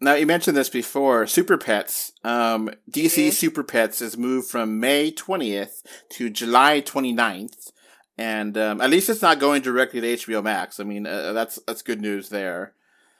Now 0.00 0.14
you 0.14 0.26
mentioned 0.26 0.56
this 0.56 0.70
before. 0.70 1.26
Super 1.26 1.58
Pets, 1.58 2.12
um, 2.22 2.70
DC 2.90 3.10
mm-hmm. 3.10 3.30
Super 3.30 3.64
Pets 3.64 4.00
is 4.00 4.16
moved 4.16 4.48
from 4.48 4.78
May 4.78 5.10
twentieth 5.10 5.82
to 6.10 6.30
July 6.30 6.80
29th. 6.80 7.72
And 8.18 8.58
um, 8.58 8.80
at 8.80 8.90
least 8.90 9.08
it's 9.08 9.22
not 9.22 9.38
going 9.38 9.62
directly 9.62 10.00
to 10.00 10.16
HBO 10.16 10.42
Max. 10.42 10.80
I 10.80 10.84
mean, 10.84 11.06
uh, 11.06 11.32
that's 11.32 11.58
that's 11.66 11.82
good 11.82 12.00
news 12.00 12.28
there. 12.28 12.74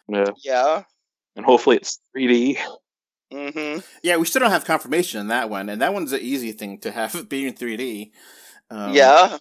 Yeah. 0.09 0.31
Yeah. 0.45 0.83
And 1.37 1.47
hopefully 1.47 1.77
it's 1.77 2.01
3D. 2.17 2.59
Mm-hmm. 3.33 3.81
Yeah, 4.03 4.17
we 4.17 4.25
still 4.25 4.41
don't 4.41 4.51
have 4.51 4.65
confirmation 4.65 5.21
on 5.21 5.29
that 5.29 5.51
one, 5.51 5.69
and 5.69 5.81
that 5.81 5.93
one's 5.93 6.13
an 6.13 6.21
easy 6.21 6.51
thing 6.53 6.79
to 6.81 6.91
have 6.91 7.29
being 7.29 7.53
3D. 7.55 8.11
Um, 8.71 8.93
yeah. 8.93 9.39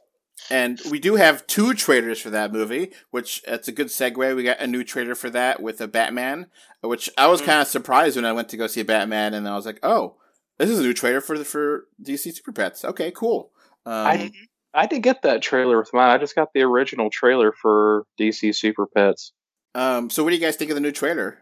And 0.51 0.79
we 0.91 0.99
do 0.99 1.15
have 1.15 1.47
two 1.47 1.73
trailers 1.73 2.21
for 2.21 2.29
that 2.29 2.53
movie, 2.53 2.91
which 3.09 3.43
it's 3.47 3.67
a 3.67 3.71
good 3.71 3.87
segue. 3.87 4.35
We 4.35 4.43
got 4.43 4.59
a 4.59 4.67
new 4.67 4.83
trailer 4.83 5.15
for 5.15 5.31
that 5.31 5.61
with 5.61 5.81
a 5.81 5.87
Batman, 5.87 6.47
which 6.81 7.09
I 7.17 7.27
was 7.27 7.39
mm-hmm. 7.39 7.49
kind 7.49 7.61
of 7.61 7.67
surprised 7.67 8.15
when 8.15 8.25
I 8.25 8.33
went 8.33 8.49
to 8.49 8.57
go 8.57 8.67
see 8.67 8.83
Batman, 8.83 9.33
and 9.33 9.47
I 9.47 9.55
was 9.55 9.65
like, 9.65 9.79
"Oh, 9.81 10.17
this 10.59 10.69
is 10.69 10.79
a 10.79 10.83
new 10.83 10.93
trailer 10.93 11.21
for 11.21 11.37
the 11.37 11.43
for 11.43 11.85
DC 12.01 12.35
Super 12.35 12.51
Pets." 12.51 12.85
Okay, 12.85 13.11
cool. 13.11 13.51
Um, 13.85 14.07
I 14.07 14.31
I 14.73 14.85
did 14.85 15.03
get 15.03 15.21
that 15.23 15.41
trailer 15.41 15.77
with 15.77 15.93
mine. 15.93 16.09
I 16.09 16.17
just 16.17 16.35
got 16.35 16.49
the 16.53 16.61
original 16.61 17.09
trailer 17.09 17.51
for 17.51 18.05
DC 18.19 18.55
Super 18.55 18.85
Pets. 18.85 19.33
Um, 19.73 20.09
so 20.09 20.23
what 20.23 20.31
do 20.31 20.35
you 20.35 20.41
guys 20.41 20.55
think 20.55 20.71
of 20.71 20.75
the 20.75 20.81
new 20.81 20.91
trailer? 20.91 21.39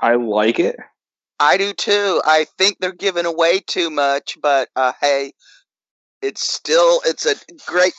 I 0.00 0.14
like 0.14 0.58
it. 0.58 0.76
I 1.40 1.56
do 1.56 1.72
too. 1.72 2.22
I 2.24 2.46
think 2.58 2.78
they're 2.78 2.92
giving 2.92 3.26
away 3.26 3.60
too 3.60 3.90
much, 3.90 4.38
but 4.40 4.68
uh, 4.76 4.92
hey, 5.00 5.32
it's 6.22 6.46
still 6.46 7.00
it's 7.04 7.26
a 7.26 7.34
great 7.66 7.92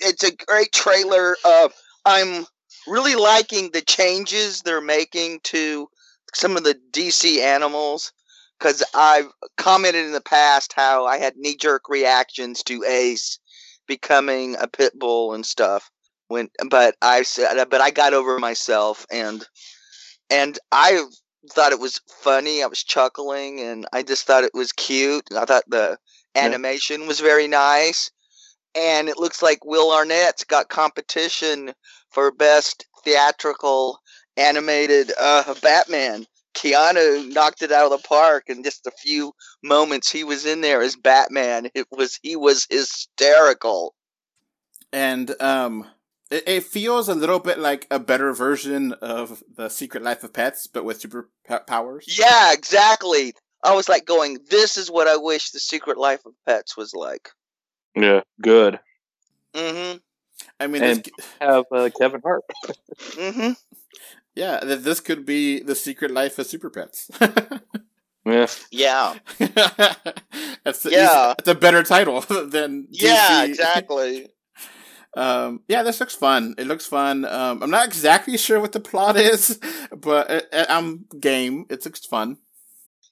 it's 0.00 0.24
a 0.24 0.34
great 0.46 0.72
trailer. 0.72 1.36
Uh, 1.44 1.68
I'm 2.04 2.46
really 2.86 3.14
liking 3.14 3.70
the 3.70 3.80
changes 3.80 4.62
they're 4.62 4.80
making 4.80 5.40
to 5.44 5.88
some 6.34 6.56
of 6.56 6.64
the 6.64 6.78
DC 6.92 7.38
animals 7.38 8.12
because 8.58 8.82
I've 8.94 9.30
commented 9.56 10.06
in 10.06 10.12
the 10.12 10.20
past 10.20 10.72
how 10.74 11.06
I 11.06 11.18
had 11.18 11.36
knee 11.36 11.56
jerk 11.56 11.88
reactions 11.88 12.62
to 12.64 12.84
Ace 12.84 13.38
becoming 13.86 14.56
a 14.60 14.66
pit 14.68 14.92
bull 14.98 15.34
and 15.34 15.44
stuff. 15.44 15.90
When, 16.28 16.48
but 16.68 16.96
I 17.02 17.22
said, 17.22 17.68
but 17.68 17.80
I 17.80 17.90
got 17.90 18.14
over 18.14 18.38
myself 18.38 19.04
and 19.10 19.44
and 20.30 20.58
I 20.70 21.04
thought 21.50 21.72
it 21.72 21.80
was 21.80 22.00
funny. 22.22 22.62
I 22.62 22.66
was 22.66 22.82
chuckling 22.82 23.60
and 23.60 23.86
I 23.92 24.02
just 24.02 24.26
thought 24.26 24.44
it 24.44 24.54
was 24.54 24.72
cute. 24.72 25.24
I 25.36 25.44
thought 25.44 25.64
the 25.68 25.98
animation 26.34 27.02
yeah. 27.02 27.08
was 27.08 27.20
very 27.20 27.48
nice 27.48 28.10
and 28.74 29.08
it 29.08 29.18
looks 29.18 29.42
like 29.42 29.64
Will 29.64 29.90
Arnett's 29.90 30.44
got 30.44 30.68
competition 30.68 31.72
for 32.10 32.30
best 32.30 32.86
theatrical 33.04 33.98
animated 34.36 35.12
uh, 35.20 35.54
Batman. 35.62 36.26
Keanu 36.54 37.32
knocked 37.32 37.62
it 37.62 37.72
out 37.72 37.92
of 37.92 38.02
the 38.02 38.08
park 38.08 38.44
in 38.48 38.62
just 38.62 38.86
a 38.86 38.90
few 38.90 39.32
moments 39.62 40.10
he 40.10 40.24
was 40.24 40.46
in 40.46 40.60
there 40.60 40.82
as 40.82 40.96
Batman. 40.96 41.68
It 41.74 41.86
was 41.90 42.18
he 42.22 42.36
was 42.36 42.66
hysterical. 42.70 43.94
And 44.92 45.34
um 45.40 45.86
it, 46.30 46.44
it 46.46 46.64
feels 46.64 47.08
a 47.08 47.14
little 47.14 47.38
bit 47.38 47.58
like 47.58 47.86
a 47.90 47.98
better 47.98 48.32
version 48.32 48.92
of 48.94 49.42
the 49.56 49.68
Secret 49.68 50.02
Life 50.02 50.24
of 50.24 50.32
Pets, 50.32 50.66
but 50.66 50.84
with 50.84 51.00
super 51.00 51.28
powers. 51.66 52.06
Yeah, 52.18 52.52
exactly. 52.52 53.34
I 53.62 53.74
was 53.74 53.88
like 53.88 54.06
going, 54.06 54.38
"This 54.50 54.76
is 54.76 54.90
what 54.90 55.06
I 55.06 55.16
wish 55.16 55.50
the 55.50 55.60
Secret 55.60 55.98
Life 55.98 56.24
of 56.26 56.32
Pets 56.46 56.76
was 56.76 56.94
like." 56.94 57.30
Yeah, 57.94 58.22
good. 58.40 58.80
Mm-hmm. 59.54 59.98
I 60.58 60.66
mean, 60.66 60.82
and 60.82 61.04
this... 61.04 61.26
have 61.40 61.64
uh, 61.70 61.90
Kevin 61.96 62.22
Hart. 62.24 62.42
mm-hmm. 62.66 63.52
Yeah, 64.34 64.60
this 64.64 65.00
could 65.00 65.26
be 65.26 65.60
the 65.60 65.74
secret 65.74 66.10
life 66.10 66.38
of 66.38 66.46
super 66.46 66.70
pets. 66.70 67.10
yeah. 68.24 68.46
Yeah. 68.70 69.14
that's 70.64 70.84
yeah. 70.84 71.34
It's 71.38 71.48
a 71.48 71.54
better 71.54 71.82
title 71.82 72.20
than 72.46 72.84
DC. 72.84 73.02
Yeah, 73.02 73.44
exactly. 73.44 74.28
Um, 75.14 75.60
yeah, 75.68 75.82
this 75.82 76.00
looks 76.00 76.14
fun. 76.14 76.54
It 76.56 76.66
looks 76.66 76.86
fun. 76.86 77.24
Um, 77.24 77.62
I'm 77.62 77.70
not 77.70 77.86
exactly 77.86 78.38
sure 78.38 78.60
what 78.60 78.72
the 78.72 78.80
plot 78.80 79.16
is, 79.16 79.58
but 79.94 80.30
it, 80.30 80.48
it, 80.52 80.66
I'm 80.70 81.04
game. 81.20 81.66
It 81.68 81.84
looks 81.84 82.06
fun. 82.06 82.38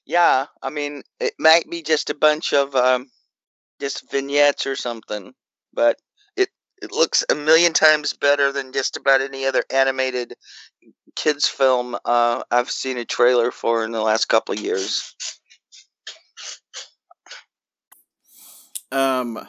Yeah, 0.05 0.47
I 0.63 0.69
mean, 0.71 1.03
it 1.19 1.33
might 1.37 1.69
be 1.69 1.83
just 1.83 2.09
a 2.09 2.15
bunch 2.15 2.53
of 2.53 2.75
um, 2.75 3.11
just 3.79 4.09
vignettes 4.11 4.65
or 4.65 4.75
something. 4.75 5.33
But 5.73 5.97
it 6.35 6.49
it 6.81 6.91
looks 6.91 7.23
a 7.29 7.35
million 7.35 7.73
times 7.73 8.13
better 8.13 8.51
than 8.51 8.73
just 8.73 8.97
about 8.97 9.21
any 9.21 9.45
other 9.45 9.63
animated 9.71 10.33
kids 11.15 11.47
film 11.47 11.95
uh, 12.05 12.43
I've 12.51 12.71
seen 12.71 12.97
a 12.97 13.05
trailer 13.05 13.51
for 13.51 13.83
in 13.83 13.91
the 13.91 14.01
last 14.01 14.25
couple 14.25 14.53
of 14.53 14.59
years. 14.59 15.15
Um, 18.91 19.39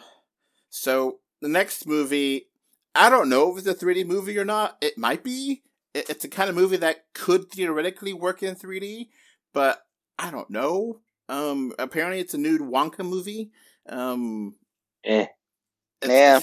so 0.70 1.18
the 1.40 1.48
next 1.48 1.86
movie, 1.86 2.48
I 2.94 3.10
don't 3.10 3.28
know 3.28 3.52
if 3.52 3.58
it's 3.58 3.82
a 3.82 3.84
3D 3.84 4.06
movie 4.06 4.38
or 4.38 4.44
not. 4.44 4.76
It 4.80 4.96
might 4.96 5.24
be. 5.24 5.62
It's 5.94 6.24
a 6.24 6.28
kind 6.28 6.48
of 6.48 6.56
movie 6.56 6.78
that 6.78 7.04
could 7.12 7.50
theoretically 7.50 8.14
work 8.14 8.42
in 8.42 8.54
3D, 8.54 9.08
but 9.52 9.82
I 10.18 10.30
don't 10.30 10.48
know. 10.48 11.00
Um, 11.28 11.72
apparently 11.78 12.20
it's 12.20 12.34
a 12.34 12.38
nude 12.38 12.62
Wonka 12.62 13.06
movie. 13.06 13.50
Um, 13.88 14.54
eh. 15.04 15.26
Yeah. 16.06 16.40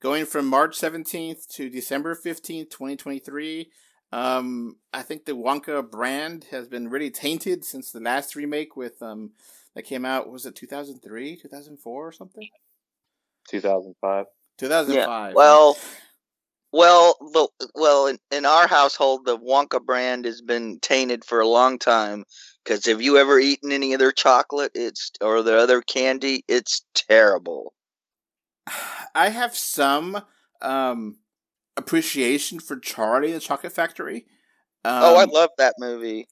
Going 0.00 0.26
from 0.26 0.46
March 0.46 0.78
17th 0.78 1.48
to 1.54 1.68
December 1.68 2.14
15th, 2.14 2.70
2023. 2.70 3.70
Um, 4.10 4.76
I 4.92 5.02
think 5.02 5.24
the 5.24 5.32
Wonka 5.32 5.88
brand 5.88 6.46
has 6.50 6.66
been 6.66 6.88
really 6.88 7.10
tainted 7.10 7.64
since 7.64 7.92
the 7.92 8.00
last 8.00 8.34
remake 8.34 8.76
with 8.76 9.02
um 9.02 9.32
that 9.74 9.82
came 9.82 10.04
out 10.04 10.30
was 10.30 10.46
it 10.46 10.56
2003, 10.56 11.36
2004 11.36 12.08
or 12.08 12.12
something? 12.12 12.48
2005. 13.50 14.26
2005. 14.58 15.30
Yeah. 15.30 15.34
Well, 15.34 15.76
well, 16.72 17.16
the, 17.20 17.48
well, 17.74 18.06
in, 18.08 18.18
in 18.30 18.44
our 18.44 18.66
household, 18.66 19.24
the 19.24 19.38
Wonka 19.38 19.84
brand 19.84 20.24
has 20.26 20.42
been 20.42 20.80
tainted 20.80 21.24
for 21.24 21.40
a 21.40 21.48
long 21.48 21.78
time. 21.78 22.24
Because 22.64 22.84
have 22.86 23.00
you 23.00 23.16
ever 23.16 23.38
eaten 23.38 23.72
any 23.72 23.94
of 23.94 23.98
their 23.98 24.12
chocolate? 24.12 24.72
It's 24.74 25.10
or 25.22 25.42
the 25.42 25.56
other 25.56 25.80
candy. 25.80 26.44
It's 26.48 26.84
terrible. 26.94 27.72
I 29.14 29.30
have 29.30 29.56
some 29.56 30.20
um, 30.60 31.16
appreciation 31.78 32.60
for 32.60 32.78
Charlie 32.78 33.28
and 33.28 33.36
the 33.36 33.40
Chocolate 33.40 33.72
Factory. 33.72 34.26
oh, 34.84 35.16
I 35.16 35.24
Um, 35.24 35.30
love 35.30 35.50
that 35.58 35.74
movie. 35.78 36.28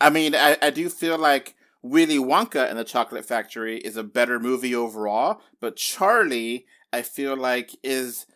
I 0.00 0.10
mean, 0.10 0.34
I, 0.34 0.56
I 0.60 0.70
do 0.70 0.88
feel 0.88 1.16
like 1.18 1.54
Willy 1.82 2.18
Wonka 2.18 2.68
and 2.68 2.78
the 2.78 2.84
Chocolate 2.84 3.24
Factory 3.24 3.78
is 3.78 3.96
a 3.96 4.02
better 4.04 4.38
movie 4.40 4.74
overall, 4.74 5.40
but 5.60 5.76
Charlie, 5.76 6.66
I 6.92 7.02
feel 7.02 7.36
like, 7.36 7.70
is 7.82 8.26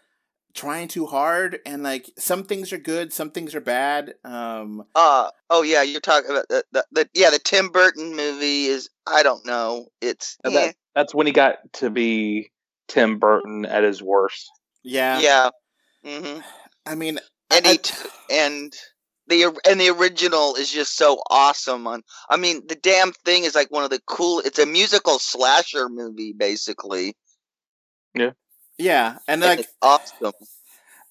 trying 0.54 0.88
too 0.88 1.06
hard, 1.06 1.60
and 1.66 1.82
like 1.82 2.10
some 2.18 2.44
things 2.44 2.72
are 2.72 2.78
good, 2.78 3.12
some 3.12 3.30
things 3.30 3.54
are 3.54 3.60
bad. 3.60 4.14
Um, 4.24 4.84
Uh 4.94 5.30
oh 5.50 5.62
yeah, 5.62 5.82
you're 5.82 6.00
talking 6.00 6.30
about 6.30 6.48
the, 6.48 6.64
the, 6.72 6.84
the 6.92 7.08
yeah 7.14 7.30
the 7.30 7.38
Tim 7.38 7.68
Burton 7.68 8.16
movie 8.16 8.66
is 8.66 8.88
I 9.06 9.22
don't 9.22 9.44
know 9.46 9.88
it's 10.00 10.38
And 10.44 10.54
eh, 10.54 10.66
that, 10.68 10.76
that's 10.94 11.14
when 11.14 11.26
he 11.26 11.32
got 11.32 11.56
to 11.74 11.90
be 11.90 12.50
Tim 12.88 13.18
Burton 13.18 13.66
at 13.66 13.84
his 13.84 14.02
worst. 14.02 14.50
yeah, 14.82 15.20
yeah. 15.20 15.50
Hmm 16.06 16.38
I 16.86 16.94
mean, 16.94 17.18
and 17.50 17.66
I- 17.66 17.72
he 17.72 17.78
t- 17.78 17.94
and 18.30 18.72
the 19.28 19.58
and 19.68 19.80
the 19.80 19.88
original 19.90 20.54
is 20.54 20.70
just 20.70 20.96
so 20.96 21.20
awesome. 21.30 21.86
On 21.86 22.02
I 22.30 22.36
mean, 22.36 22.62
the 22.68 22.76
damn 22.76 23.12
thing 23.12 23.44
is 23.44 23.54
like 23.54 23.70
one 23.70 23.84
of 23.84 23.90
the 23.90 24.00
cool. 24.06 24.40
It's 24.40 24.58
a 24.58 24.66
musical 24.66 25.18
slasher 25.18 25.88
movie, 25.88 26.32
basically. 26.32 27.16
yeah, 28.78 29.18
and 29.26 29.42
And 29.42 29.42
like 29.42 29.60
it's 29.60 29.74
awesome. 29.82 30.32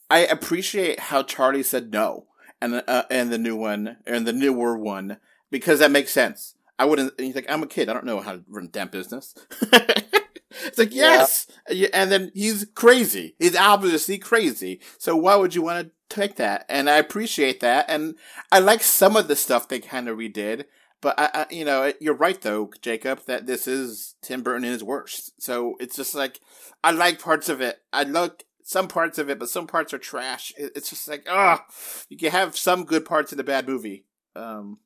I 0.10 0.19
appreciate 0.19 0.99
how 0.99 1.23
Charlie 1.23 1.63
said 1.63 1.91
no, 1.91 2.27
and 2.62 2.84
uh, 2.88 3.03
and 3.10 3.31
the 3.31 3.38
new 3.38 3.55
one 3.55 3.97
and 4.05 4.25
the 4.25 4.34
newer 4.34 4.77
one 4.77 5.17
because 5.51 5.79
that 5.79 5.91
makes 5.91 6.12
sense. 6.12 6.55
I 6.77 6.86
wouldn't. 6.86 7.13
And 7.17 7.25
He's 7.25 7.36
like, 7.36 7.49
I'm 7.49 7.63
a 7.63 7.67
kid. 7.67 7.89
I 7.89 7.93
don't 7.93 8.05
know 8.05 8.19
how 8.19 8.34
to 8.34 8.43
run 8.47 8.65
a 8.65 8.67
damn 8.67 8.89
business. 8.89 9.34
it's 10.63 10.78
like 10.78 10.94
yes, 10.94 11.48
Yeah, 11.70 11.89
and 11.94 12.12
then 12.12 12.32
he's 12.34 12.65
crazy. 12.76 13.36
He's 13.39 13.56
obviously 13.56 14.18
crazy. 14.18 14.82
So 14.98 15.15
why 15.15 15.36
would 15.36 15.56
you 15.56 15.62
want 15.62 15.88
to 15.88 16.15
take 16.15 16.36
that? 16.36 16.65
And 16.70 16.89
I 16.89 16.98
appreciate 16.98 17.60
that, 17.62 17.86
and 17.88 18.15
I 18.52 18.60
like 18.60 18.84
some 18.84 19.15
of 19.15 19.28
the 19.28 19.36
stuff 19.36 19.68
they 19.68 19.80
kind 19.80 20.08
of 20.08 20.18
redid. 20.18 20.65
But 21.02 21.20
I, 21.20 21.30
I, 21.34 21.46
you 21.52 21.65
know, 21.65 21.94
you're 22.00 22.15
right 22.15 22.41
though, 22.41 22.72
Jacob, 22.82 23.26
that 23.28 23.46
this 23.46 23.68
is 23.68 24.15
Tim 24.22 24.41
Burton 24.41 24.63
in 24.63 24.72
his 24.72 24.84
worst. 24.84 25.39
So 25.41 25.76
it's 25.80 25.96
just 25.96 26.15
like 26.15 26.39
I 26.84 26.91
like 26.91 27.20
parts 27.20 27.50
of 27.50 27.62
it. 27.62 27.80
I 27.94 28.04
like 28.04 28.46
some 28.63 28.88
parts 28.88 29.20
of 29.20 29.30
it, 29.30 29.38
but 29.38 29.50
some 29.50 29.68
parts 29.68 29.94
are 29.94 30.00
trash. 30.00 30.52
It's 30.58 30.89
just 30.89 31.08
like, 31.08 31.28
ah, 31.30 31.65
you 32.10 32.18
can 32.18 32.32
have 32.32 32.58
some 32.58 32.84
good 32.84 33.06
parts 33.06 33.32
in 33.32 33.39
a 33.39 33.44
bad 33.44 33.68
movie. 33.68 34.06
Um, 34.36 34.80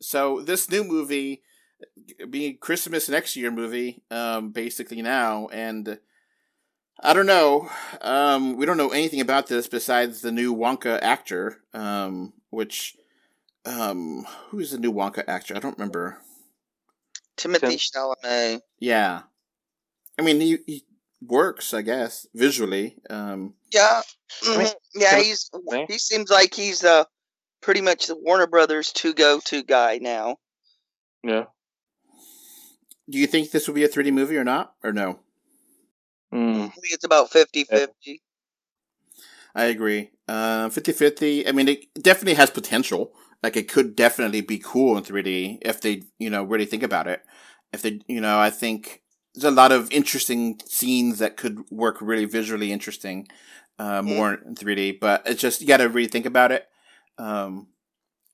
so 0.00 0.40
this 0.40 0.68
new 0.68 0.82
movie, 0.82 1.42
being 2.30 2.58
Christmas 2.58 3.08
next 3.08 3.36
year 3.36 3.50
movie, 3.50 4.02
um, 4.10 4.50
basically 4.50 5.02
now, 5.02 5.48
and 5.52 5.98
I 7.00 7.12
don't 7.14 7.26
know. 7.26 7.68
Um, 8.00 8.56
we 8.56 8.66
don't 8.66 8.76
know 8.76 8.90
anything 8.90 9.20
about 9.20 9.46
this 9.48 9.66
besides 9.66 10.20
the 10.20 10.32
new 10.32 10.54
Wonka 10.54 11.00
actor, 11.02 11.62
um, 11.74 12.32
which, 12.50 12.96
um, 13.64 14.26
who 14.50 14.60
is 14.60 14.70
the 14.72 14.78
new 14.78 14.92
Wonka 14.92 15.24
actor? 15.26 15.56
I 15.56 15.60
don't 15.60 15.78
remember. 15.78 16.18
Timothy 17.36 17.76
Tim- 17.76 17.78
Chalamet. 17.78 18.60
Yeah, 18.78 19.22
I 20.18 20.22
mean 20.22 20.40
he, 20.40 20.58
he 20.66 20.84
works, 21.20 21.72
I 21.74 21.82
guess, 21.82 22.26
visually. 22.34 22.96
Um, 23.10 23.54
Yeah, 23.72 24.02
I 24.48 24.56
mean, 24.56 24.66
mhm, 24.68 24.74
yeah. 24.94 25.18
He's 25.20 25.50
he 25.88 25.98
seems 25.98 26.30
like 26.30 26.54
he's 26.54 26.84
uh 26.84 27.04
pretty 27.62 27.80
much 27.80 28.06
the 28.06 28.16
Warner 28.16 28.46
Brothers 28.46 28.92
to 28.94 29.14
go 29.14 29.40
to 29.40 29.62
guy 29.62 29.98
now. 29.98 30.36
Yeah. 31.22 31.44
Do 33.08 33.18
you 33.18 33.26
think 33.26 33.50
this 33.50 33.66
will 33.66 33.74
be 33.74 33.84
a 33.84 33.88
3D 33.88 34.12
movie 34.12 34.36
or 34.36 34.44
not, 34.44 34.74
or 34.82 34.92
no? 34.92 35.20
Mm. 36.32 36.66
I 36.66 36.68
think 36.68 36.92
it's 36.92 37.04
about 37.04 37.30
50-50. 37.30 38.20
I 39.54 39.64
agree. 39.64 40.10
Uh, 40.28 40.68
50-50. 40.68 41.48
I 41.48 41.52
mean, 41.52 41.68
it 41.68 41.92
definitely 42.00 42.34
has 42.34 42.50
potential. 42.50 43.12
Like, 43.42 43.56
it 43.56 43.68
could 43.68 43.96
definitely 43.96 44.40
be 44.40 44.58
cool 44.58 44.96
in 44.96 45.04
3D 45.04 45.58
if 45.62 45.80
they, 45.80 46.04
you 46.18 46.30
know, 46.30 46.42
really 46.42 46.64
think 46.64 46.82
about 46.82 47.06
it. 47.06 47.22
If 47.72 47.82
they, 47.82 48.00
you 48.06 48.20
know, 48.20 48.38
I 48.38 48.50
think 48.50 49.02
there's 49.34 49.44
a 49.44 49.50
lot 49.50 49.72
of 49.72 49.90
interesting 49.90 50.60
scenes 50.66 51.18
that 51.18 51.36
could 51.36 51.64
work 51.70 51.98
really 52.00 52.24
visually 52.24 52.72
interesting, 52.72 53.28
uh, 53.78 54.02
more 54.02 54.34
in 54.34 54.54
3D. 54.54 55.00
But 55.00 55.22
it's 55.26 55.40
just 55.40 55.60
you 55.60 55.66
got 55.66 55.78
to 55.78 55.88
really 55.88 56.08
think 56.08 56.26
about 56.26 56.52
it. 56.52 56.66
Um, 57.18 57.68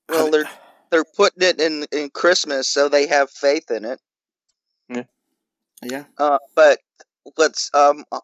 Well, 0.09 0.31
they're 0.31 0.48
they're 0.90 1.04
putting 1.16 1.48
it 1.48 1.61
in 1.61 1.87
in 1.92 2.11
Christmas, 2.11 2.68
so 2.68 2.88
they 2.88 3.07
have 3.07 3.31
faith 3.31 3.70
in 3.70 3.85
it. 3.85 4.00
Yeah, 4.88 5.05
Uh, 6.18 6.38
but 6.55 6.79
what's 7.37 7.70
um 7.74 8.05
uh, 8.12 8.20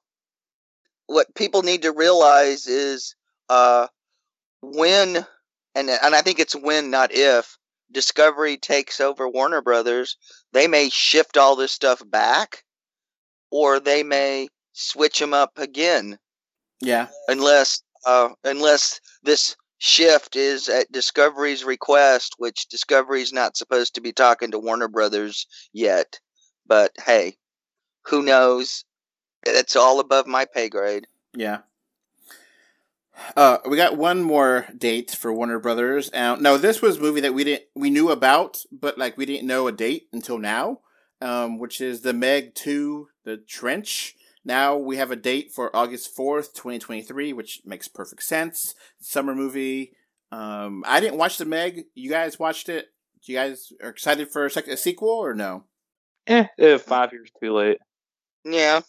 what 1.07 1.35
people 1.35 1.62
need 1.62 1.83
to 1.83 1.92
realize 1.92 2.66
is 2.66 3.14
uh 3.48 3.87
when 4.62 5.27
and 5.74 5.90
and 5.90 6.14
I 6.14 6.22
think 6.22 6.38
it's 6.38 6.57
when 6.57 6.90
not 6.90 7.11
if 7.12 7.59
Discovery 7.92 8.57
takes 8.57 9.00
over 9.00 9.29
Warner 9.29 9.62
Brothers, 9.62 10.16
they 10.53 10.66
may 10.66 10.88
shift 10.88 11.37
all 11.37 11.55
this 11.57 11.72
stuff 11.72 12.03
back 12.11 12.64
or 13.50 13.79
they 13.79 14.03
may 14.03 14.48
switch 14.72 15.18
them 15.18 15.35
up 15.35 15.53
again. 15.59 16.18
Yeah, 16.81 17.09
unless 17.29 17.83
uh 18.07 18.31
unless 18.44 19.00
this 19.22 19.57
shift 19.79 20.35
is 20.35 20.68
at 20.68 20.90
Discovery's 20.90 21.64
request, 21.64 22.35
which 22.38 22.66
Discovery's 22.68 23.33
not 23.33 23.57
supposed 23.57 23.94
to 23.94 24.00
be 24.00 24.12
talking 24.12 24.50
to 24.50 24.59
Warner 24.59 24.88
Brothers 24.88 25.46
yet. 25.72 26.18
But 26.66 26.92
hey, 27.05 27.37
who 28.07 28.22
knows? 28.22 28.85
It's 29.46 29.77
all 29.77 30.00
above 30.00 30.27
my 30.27 30.44
pay 30.46 30.68
grade. 30.68 31.07
yeah. 31.35 31.59
Uh, 33.37 33.59
we 33.68 33.77
got 33.77 33.96
one 33.96 34.22
more 34.22 34.66
date 34.77 35.12
for 35.12 35.33
Warner 35.33 35.61
Brothers. 35.61 36.11
Uh, 36.12 36.37
no, 36.37 36.59
this 36.59 36.83
was 36.83 36.96
a 36.96 37.00
movie 37.00 37.20
that 37.20 37.33
we 37.35 37.44
didn't 37.44 37.62
we 37.74 37.88
knew 37.88 38.11
about, 38.11 38.64
but 38.72 38.98
like 38.98 39.16
we 39.16 39.24
didn't 39.24 39.46
know 39.46 39.68
a 39.68 39.72
date 39.72 40.09
until 40.12 40.38
now. 40.38 40.81
Um, 41.20 41.59
which 41.59 41.81
is 41.81 42.00
the 42.00 42.12
Meg 42.12 42.55
Two, 42.55 43.09
the 43.24 43.37
Trench. 43.37 44.16
Now 44.44 44.77
we 44.77 44.96
have 44.96 45.11
a 45.12 45.16
date 45.16 45.53
for 45.53 45.74
August 45.74 46.14
fourth, 46.14 46.55
twenty 46.55 46.81
twenty 46.81 47.03
three, 47.03 47.33
which 47.33 47.62
makes 47.64 47.87
perfect 47.87 48.24
sense. 48.24 48.74
Summer 49.00 49.35
movie. 49.35 49.92
Um, 50.33 50.83
I 50.87 50.98
didn't 50.98 51.18
watch 51.18 51.38
the 51.38 51.44
Meg. 51.44 51.85
You 51.94 52.11
guys 52.11 52.38
watched 52.40 52.68
it. 52.68 52.88
You 53.22 53.37
guys 53.37 53.72
are 53.81 53.90
excited 53.90 54.29
for 54.29 54.44
a, 54.46 54.50
a 54.72 54.77
sequel 54.77 55.09
or 55.09 55.35
no? 55.35 55.64
Eh, 56.27 56.47
eh, 56.59 56.79
five 56.79 57.13
years 57.13 57.31
too 57.43 57.53
late. 57.53 57.79
Yeah. 58.45 58.81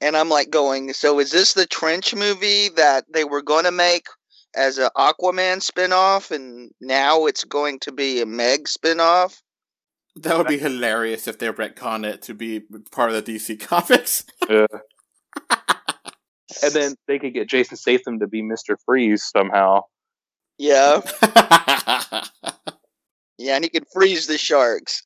And 0.00 0.16
I'm 0.16 0.28
like 0.28 0.50
going, 0.50 0.92
so 0.92 1.18
is 1.18 1.32
this 1.32 1.54
the 1.54 1.66
Trench 1.66 2.14
movie 2.14 2.68
that 2.76 3.04
they 3.12 3.24
were 3.24 3.42
going 3.42 3.64
to 3.64 3.72
make 3.72 4.06
as 4.54 4.78
an 4.78 4.90
Aquaman 4.96 5.58
spinoff 5.58 6.30
and 6.30 6.70
now 6.80 7.26
it's 7.26 7.44
going 7.44 7.80
to 7.80 7.92
be 7.92 8.20
a 8.20 8.26
Meg 8.26 8.64
spinoff? 8.64 9.40
That 10.16 10.36
would 10.36 10.46
be 10.46 10.58
hilarious 10.58 11.28
if 11.28 11.38
they 11.38 11.48
retcon 11.48 12.04
it 12.04 12.22
to 12.22 12.34
be 12.34 12.62
part 12.90 13.10
of 13.10 13.24
the 13.24 13.34
DC 13.34 13.60
comics. 13.66 14.24
Yeah. 14.48 14.66
and 16.62 16.72
then 16.72 16.94
they 17.06 17.18
could 17.18 17.34
get 17.34 17.48
Jason 17.48 17.76
Statham 17.76 18.20
to 18.20 18.26
be 18.26 18.42
Mister 18.42 18.76
Freeze 18.84 19.24
somehow. 19.24 19.82
Yeah. 20.58 21.02
Yeah, 23.38 23.54
and 23.54 23.64
he 23.64 23.70
could 23.70 23.86
freeze 23.92 24.26
the 24.26 24.36
sharks. 24.36 25.04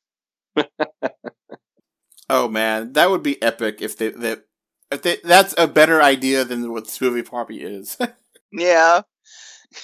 Oh 2.29 2.47
man, 2.47 2.93
that 2.93 3.09
would 3.09 3.23
be 3.23 3.41
epic 3.41 3.81
if 3.81 3.97
they 3.97 4.09
that 4.09 4.45
if 4.91 5.01
they 5.01 5.17
that's 5.23 5.55
a 5.57 5.67
better 5.67 6.01
idea 6.01 6.43
than 6.45 6.71
what 6.71 6.85
this 6.85 7.01
movie 7.01 7.23
probably 7.23 7.61
is. 7.61 7.97
Yeah. 8.55 9.01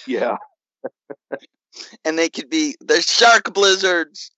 Yeah. 0.06 0.38
And 2.04 2.20
they 2.20 2.30
could 2.30 2.50
be 2.50 2.76
the 2.82 3.02
shark 3.02 3.54
blizzards. 3.54 4.32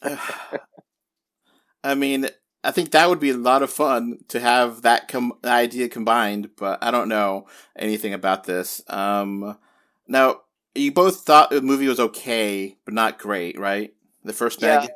I 0.02 1.94
mean, 1.96 2.28
I 2.62 2.70
think 2.70 2.90
that 2.90 3.08
would 3.08 3.20
be 3.20 3.30
a 3.30 3.36
lot 3.36 3.62
of 3.62 3.72
fun 3.72 4.18
to 4.28 4.38
have 4.38 4.82
that 4.82 5.08
com- 5.08 5.38
idea 5.44 5.88
combined, 5.88 6.50
but 6.56 6.82
I 6.82 6.90
don't 6.90 7.08
know 7.08 7.46
anything 7.76 8.12
about 8.12 8.44
this. 8.44 8.82
Um, 8.88 9.58
now, 10.06 10.42
you 10.74 10.92
both 10.92 11.22
thought 11.22 11.50
the 11.50 11.62
movie 11.62 11.88
was 11.88 12.00
okay, 12.00 12.76
but 12.84 12.94
not 12.94 13.18
great, 13.18 13.58
right? 13.58 13.92
The 14.24 14.32
first 14.32 14.60
Yeah. 14.62 14.86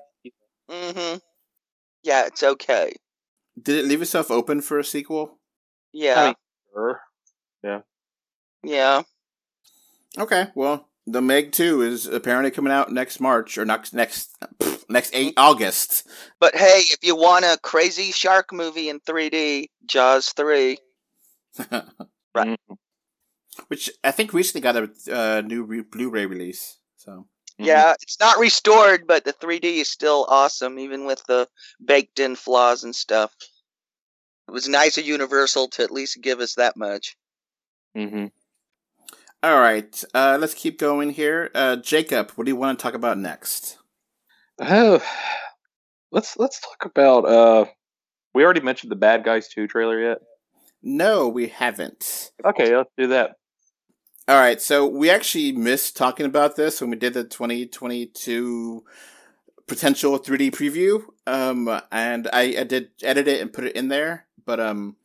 Meg. 0.68 0.76
Mm-hmm. 0.94 1.16
Yeah, 2.02 2.26
it's 2.26 2.42
okay. 2.42 2.92
Did 3.61 3.85
it 3.85 3.88
leave 3.88 4.02
itself 4.02 4.31
open 4.31 4.61
for 4.61 4.79
a 4.79 4.85
sequel? 4.85 5.38
Yeah. 5.92 6.14
I 6.20 6.26
mean, 6.26 6.35
sure. 6.72 7.00
yeah. 8.62 9.02
Okay, 10.18 10.48
well, 10.55 10.88
the 11.07 11.20
Meg 11.20 11.52
Two 11.52 11.83
is 11.83 12.07
apparently 12.07 12.50
coming 12.50 12.72
out 12.72 12.92
next 12.92 13.20
March 13.20 13.59
or 13.59 13.64
next 13.64 13.92
next 13.94 14.35
pff, 14.59 14.85
next 14.88 15.11
eight 15.14 15.35
August. 15.37 16.07
But 16.40 16.55
hey, 16.55 16.83
if 16.90 16.98
you 17.02 17.16
want 17.16 17.44
a 17.44 17.59
crazy 17.62 18.12
shark 18.12 18.52
movie 18.52 18.88
in 18.88 19.00
3D, 19.00 19.66
Jaws 19.87 20.33
3. 20.33 20.79
Right. 22.35 22.59
Mm, 22.68 22.76
Which 23.68 23.88
I 24.05 24.11
think 24.11 24.35
recently 24.35 24.61
got 24.61 24.76
a 24.76 24.90
uh, 25.11 25.40
new 25.40 25.62
re- 25.62 25.81
Blu-ray 25.81 26.26
release. 26.26 26.76
So. 26.96 27.26
Yeah, 27.59 27.95
it's 28.03 28.21
not 28.21 28.38
restored, 28.38 29.07
but 29.07 29.25
the 29.25 29.33
3D 29.33 29.64
is 29.64 29.88
still 29.88 30.27
awesome, 30.29 30.79
even 30.79 31.07
with 31.07 31.25
the 31.27 31.49
baked 31.83 32.21
in 32.21 32.37
flaws 32.37 32.85
and 32.85 32.95
stuff. 32.95 33.35
It 34.49 34.53
was 34.53 34.69
nice 34.69 34.99
of 34.99 35.07
Universal 35.07 35.69
to 35.69 35.83
at 35.83 35.90
least 35.90 36.21
give 36.21 36.40
us 36.40 36.55
that 36.55 36.77
much. 36.77 37.16
Mm-hmm. 37.97 38.27
All 39.42 39.61
right, 39.61 40.05
uh, 40.12 40.38
let's 40.40 40.55
keep 40.55 40.79
going 40.79 41.11
here. 41.11 41.51
Uh, 41.55 41.77
Jacob, 41.77 42.33
what 42.33 42.45
do 42.45 42.51
you 42.51 42.57
want 42.57 42.79
to 42.79 42.83
talk 42.83 42.95
about 42.95 43.19
next? 43.19 43.79
Oh, 44.61 45.03
let's 46.11 46.37
let's 46.37 46.61
talk 46.61 46.85
about. 46.85 47.25
Uh, 47.25 47.64
we 48.35 48.45
already 48.45 48.61
mentioned 48.61 48.90
the 48.90 48.97
Bad 48.97 49.25
Guys 49.25 49.49
Two 49.49 49.66
trailer 49.66 50.01
yet. 50.01 50.19
No, 50.83 51.29
we 51.29 51.49
haven't. 51.49 52.33
Okay, 52.45 52.77
let's 52.77 52.90
do 52.97 53.09
that. 53.09 53.37
All 54.29 54.37
right, 54.37 54.61
so 54.61 54.87
we 54.87 55.09
actually 55.09 55.53
missed 55.53 55.97
talking 55.97 56.27
about 56.27 56.57
this 56.57 56.81
when 56.81 56.91
we 56.91 56.97
did 56.97 57.15
the 57.15 57.23
2022 57.23 58.85
potential 59.69 60.19
3D 60.19 60.51
preview. 60.51 61.05
Um, 61.29 61.81
and 61.93 62.29
I, 62.33 62.57
I 62.59 62.65
did 62.65 62.91
edit 63.05 63.29
it 63.29 63.41
and 63.41 63.53
put 63.53 63.65
it 63.65 63.77
in 63.77 63.87
there. 63.89 64.27
But 64.45 64.59
um, 64.59 64.97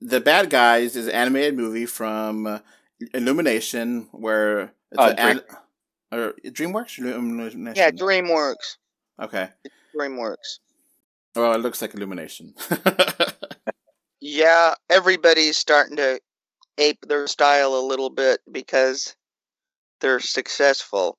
the 0.00 0.20
Bad 0.20 0.48
Guys 0.48 0.94
is 0.94 1.06
an 1.08 1.12
animated 1.14 1.56
movie 1.56 1.86
from 1.86 2.60
Illumination, 3.12 4.08
where 4.12 4.72
it's 4.92 4.98
Uh, 4.98 5.14
an, 5.18 5.40
or 6.12 6.34
DreamWorks. 6.44 6.98
Illumination? 6.98 7.72
Yeah, 7.74 7.90
DreamWorks. 7.90 8.76
Okay. 9.20 9.48
DreamWorks. 9.96 10.60
Well, 11.34 11.52
it 11.54 11.58
looks 11.58 11.82
like 11.82 11.94
Illumination. 11.94 12.54
Yeah, 14.24 14.74
everybody's 14.88 15.56
starting 15.56 15.96
to 15.96 16.20
ape 16.78 17.00
their 17.06 17.26
style 17.26 17.74
a 17.74 17.86
little 17.86 18.10
bit 18.10 18.40
because 18.50 19.16
they're 20.00 20.20
successful. 20.20 21.18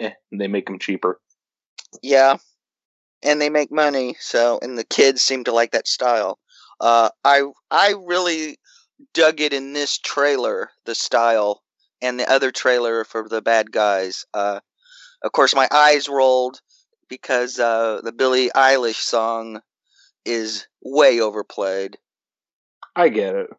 Eh, 0.00 0.10
they 0.32 0.48
make 0.48 0.66
them 0.66 0.78
cheaper. 0.78 1.20
Yeah. 2.02 2.36
And 3.22 3.40
they 3.40 3.50
make 3.50 3.72
money, 3.72 4.16
so 4.20 4.58
and 4.62 4.78
the 4.78 4.84
kids 4.84 5.22
seem 5.22 5.44
to 5.44 5.52
like 5.52 5.72
that 5.72 5.88
style. 5.88 6.38
Uh 6.80 7.10
I 7.24 7.42
I 7.70 7.94
really 8.04 8.58
dug 9.14 9.40
it 9.40 9.52
in 9.52 9.72
this 9.72 9.98
trailer, 9.98 10.70
the 10.84 10.94
style, 10.94 11.62
and 12.00 12.18
the 12.18 12.30
other 12.30 12.50
trailer 12.52 13.04
for 13.04 13.28
the 13.28 13.42
bad 13.42 13.72
guys. 13.72 14.24
Uh 14.32 14.60
of 15.22 15.32
course 15.32 15.54
my 15.54 15.68
eyes 15.72 16.08
rolled 16.08 16.60
because 17.08 17.58
uh 17.58 18.00
the 18.04 18.12
Billie 18.12 18.50
Eilish 18.54 19.02
song 19.02 19.60
is 20.24 20.68
way 20.82 21.20
overplayed. 21.20 21.98
I 22.94 23.08
get 23.08 23.34
it, 23.34 23.50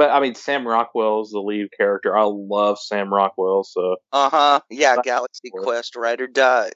but 0.00 0.08
I 0.08 0.18
mean, 0.18 0.34
Sam 0.34 0.66
Rockwell's 0.66 1.30
the 1.30 1.40
lead 1.40 1.68
character. 1.76 2.16
I 2.16 2.22
love 2.24 2.78
Sam 2.78 3.12
Rockwell, 3.12 3.64
so 3.64 3.96
Uh-huh. 4.14 4.60
Yeah, 4.70 4.96
Galaxy 5.04 5.50
cool. 5.50 5.62
Quest, 5.62 5.94
ride 5.94 6.22
or 6.22 6.26
die. 6.26 6.70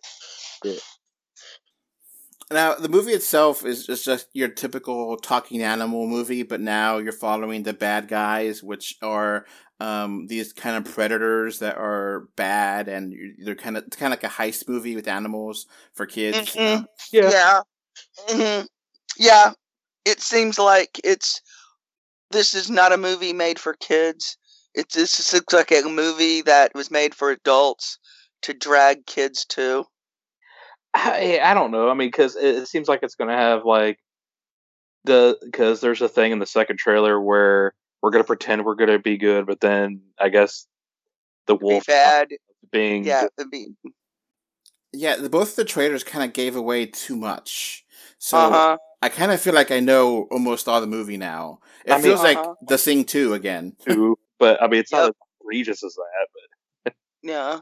Now, 2.51 2.75
the 2.75 2.91
movie 2.91 3.13
itself 3.13 3.65
is 3.65 3.87
just, 3.87 4.05
just 4.05 4.29
your 4.35 4.49
typical 4.49 5.17
talking 5.17 5.63
animal 5.63 6.07
movie, 6.07 6.43
but 6.43 6.61
now 6.61 6.99
you're 6.99 7.13
following 7.13 7.63
the 7.63 7.73
bad 7.73 8.09
guys, 8.09 8.63
which 8.63 8.99
are 9.01 9.47
um, 9.81 10.27
these 10.27 10.53
kind 10.53 10.77
of 10.77 10.93
predators 10.93 11.61
that 11.61 11.79
are 11.79 12.29
bad, 12.37 12.89
and 12.89 13.15
they're 13.43 13.55
kind 13.55 13.79
of 13.79 13.85
it's 13.87 13.97
kind 13.97 14.13
of 14.13 14.23
like 14.23 14.31
a 14.31 14.35
heist 14.35 14.69
movie 14.69 14.97
with 14.97 15.09
animals 15.09 15.65
for 15.95 16.05
kids. 16.05 16.55
Mhm. 16.55 16.83
Uh, 16.83 16.87
yeah. 17.11 17.31
Yeah. 17.31 17.61
hmm 18.29 18.67
Yeah. 19.17 19.53
It 20.05 20.21
seems 20.21 20.59
like 20.59 21.01
it's 21.03 21.41
this 22.35 22.53
is 22.53 22.69
not 22.69 22.93
a 22.93 22.99
movie 22.99 23.33
made 23.33 23.59
for 23.59 23.73
kids. 23.75 24.37
It 24.75 24.91
this 24.93 25.33
looks 25.33 25.55
like 25.55 25.71
a 25.73 25.83
movie 25.89 26.43
that 26.43 26.75
was 26.75 26.91
made 26.91 27.15
for 27.15 27.31
adults 27.31 27.99
to 28.43 28.53
drag 28.53 29.07
kids 29.07 29.47
to. 29.47 29.85
I, 30.95 31.41
I 31.43 31.55
don't 31.55 31.71
know. 31.71 31.89
I 31.89 31.95
mean, 31.95 32.09
because 32.09 32.37
it, 32.37 32.57
it 32.57 32.69
seems 32.69 32.89
like 32.89 33.01
it's 33.03 33.15
going 33.15 33.31
to 33.31 33.37
have 33.37 33.65
like 33.65 33.99
the 35.05 35.39
because 35.45 35.81
there's 35.81 36.03
a 36.03 36.09
thing 36.09 36.33
in 36.33 36.39
the 36.39 36.47
second 36.47 36.79
trailer 36.79 37.21
where 37.21 37.75
we're 38.03 38.11
going 38.11 38.23
to 38.23 38.27
pretend 38.27 38.65
we're 38.65 38.75
going 38.75 38.91
to 38.91 38.99
be 38.99 39.17
good, 39.17 39.47
but 39.47 39.61
then 39.61 40.03
I 40.21 40.29
guess 40.29 40.67
the 41.47 41.57
Be 41.57 41.65
wolf 41.65 41.87
bad. 41.87 42.29
being 42.71 43.05
Yeah. 43.05 43.29
be- 43.51 43.75
yeah, 44.93 45.17
the, 45.17 45.29
both 45.29 45.57
the 45.57 45.65
trailers 45.65 46.05
kind 46.05 46.25
of 46.25 46.33
gave 46.33 46.55
away 46.55 46.87
too 46.87 47.17
much, 47.17 47.85
so 48.19 48.39
Uh-huh. 48.39 48.79
I 49.05 49.11
kind 49.11 49.33
of 49.33 49.41
feel 49.41 49.53
like 49.55 49.71
I 49.71 49.81
know 49.81 50.27
almost 50.31 50.67
all 50.67 50.81
the 50.81 50.87
movie 50.87 51.19
now. 51.19 51.59
It 51.85 51.93
I 51.93 51.97
mean- 51.97 52.05
feels 52.05 52.23
like 52.23 52.39
Uh-huh. 52.39 52.55
The 52.67 52.79
Thing 52.79 53.05
Two 53.05 53.35
again, 53.35 53.77
too, 53.87 54.19
but 54.39 54.63
I 54.63 54.67
mean, 54.67 54.81
it's 54.81 54.93
not 54.93 55.11
as 55.11 55.15
egregious 55.43 55.85
as 55.85 55.95
that. 55.95 56.27
But 56.85 56.95
yeah. 57.23 57.61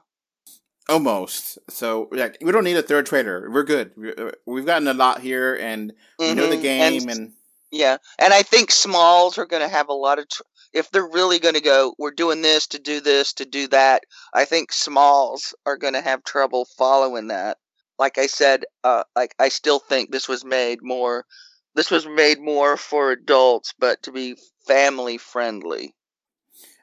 almost. 0.88 1.58
So 1.68 2.08
yeah, 2.12 2.28
we 2.40 2.52
don't 2.52 2.64
need 2.64 2.76
a 2.76 2.82
third 2.82 3.06
trailer. 3.06 3.50
We're 3.50 3.64
good. 3.64 3.90
We- 3.96 4.14
uh, 4.14 4.30
We've 4.46 4.66
gotten 4.66 4.86
a 4.88 4.94
lot 4.94 5.20
here, 5.20 5.56
and 5.56 5.92
we 6.18 6.32
know 6.34 6.48
the 6.48 6.56
Mhm. 6.56 6.62
game, 6.62 7.02
And- 7.02 7.10
and 7.10 7.32
Yeah, 7.74 7.96
and 8.18 8.34
I 8.34 8.42
think 8.42 8.70
Smalls 8.70 9.38
are 9.38 9.46
going 9.46 9.62
to 9.62 9.68
have 9.68 9.88
a 9.88 9.94
lot 9.94 10.18
of. 10.18 10.28
Tr- 10.28 10.42
if 10.74 10.90
they're 10.90 11.08
really 11.08 11.38
going 11.38 11.54
to 11.54 11.60
go, 11.60 11.94
we're 11.98 12.10
doing 12.10 12.42
this 12.42 12.66
to 12.68 12.78
do 12.78 13.00
this 13.00 13.32
to 13.34 13.44
do 13.46 13.66
that. 13.68 14.04
I 14.34 14.44
think 14.44 14.72
Smalls 14.72 15.54
are 15.66 15.78
going 15.78 15.94
to 15.94 16.02
have 16.02 16.22
trouble 16.22 16.66
following 16.76 17.28
that. 17.28 17.56
Like 18.02 18.18
I 18.18 18.26
said, 18.26 18.64
uh, 18.82 19.04
like 19.14 19.32
I 19.38 19.48
still 19.48 19.78
think 19.78 20.10
this 20.10 20.28
was 20.28 20.44
made 20.44 20.80
more. 20.82 21.24
This 21.76 21.88
was 21.88 22.04
made 22.04 22.40
more 22.40 22.76
for 22.76 23.12
adults, 23.12 23.72
but 23.78 24.02
to 24.02 24.10
be 24.10 24.36
family 24.66 25.18
friendly. 25.18 25.94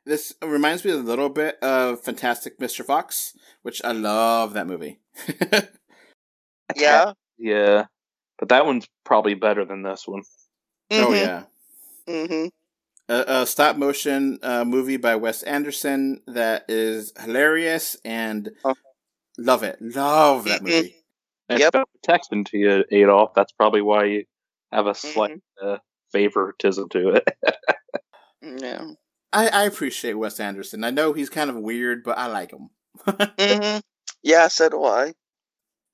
This 0.05 0.33
reminds 0.41 0.85
me 0.85 0.91
a 0.91 0.95
little 0.95 1.27
bit 1.27 1.59
of 1.61 2.01
Fantastic 2.01 2.57
Mr. 2.57 2.85
Fox, 2.85 3.37
which 3.63 3.81
I 3.83 3.91
love 3.91 4.53
that 4.53 4.65
movie. 4.65 5.01
Yeah. 6.77 7.11
Yeah, 7.37 7.85
but 8.37 8.47
that 8.49 8.65
one's 8.65 8.87
probably 9.03 9.33
better 9.33 9.65
than 9.65 9.83
this 9.83 10.07
one. 10.07 10.23
Oh 10.91 11.11
yeah. 11.13 11.43
hmm 12.07 12.47
A, 13.09 13.41
a 13.41 13.45
stop 13.45 13.75
motion 13.75 14.39
uh, 14.41 14.63
movie 14.63 14.97
by 14.97 15.17
Wes 15.17 15.43
Anderson 15.43 16.21
that 16.27 16.63
is 16.69 17.11
hilarious 17.19 17.97
and 18.05 18.51
Oh. 18.63 18.75
love 19.37 19.63
it. 19.63 19.81
Love 19.81 20.45
that 20.45 20.61
Mhm. 20.61 20.63
movie. 20.63 20.95
And 21.49 21.59
Yep. 21.59 21.73
yep. 21.75 21.89
texting 22.07 22.45
to 22.47 22.57
you, 22.57 22.85
Adolf. 22.91 23.33
That's 23.35 23.51
probably 23.53 23.81
why 23.81 24.05
you 24.05 24.25
have 24.71 24.87
a 24.87 24.95
slight 24.95 25.31
Mm-hmm. 25.61 25.67
uh, 25.69 25.77
favoritism 26.11 26.89
to 26.89 27.09
it. 27.15 27.27
Yeah. 28.41 28.91
I, 29.33 29.47
I 29.49 29.63
appreciate 29.65 30.13
Wes 30.13 30.39
Anderson. 30.39 30.83
I 30.83 30.91
know 30.91 31.13
he's 31.13 31.29
kind 31.29 31.49
of 31.49 31.57
weird, 31.57 32.03
but 32.03 32.17
I 32.17 32.27
like 32.27 32.51
him. 32.51 32.69
hmm 33.39 33.79
Yeah. 34.23 34.47
So 34.47 34.69
do 34.69 34.83
I. 34.85 35.13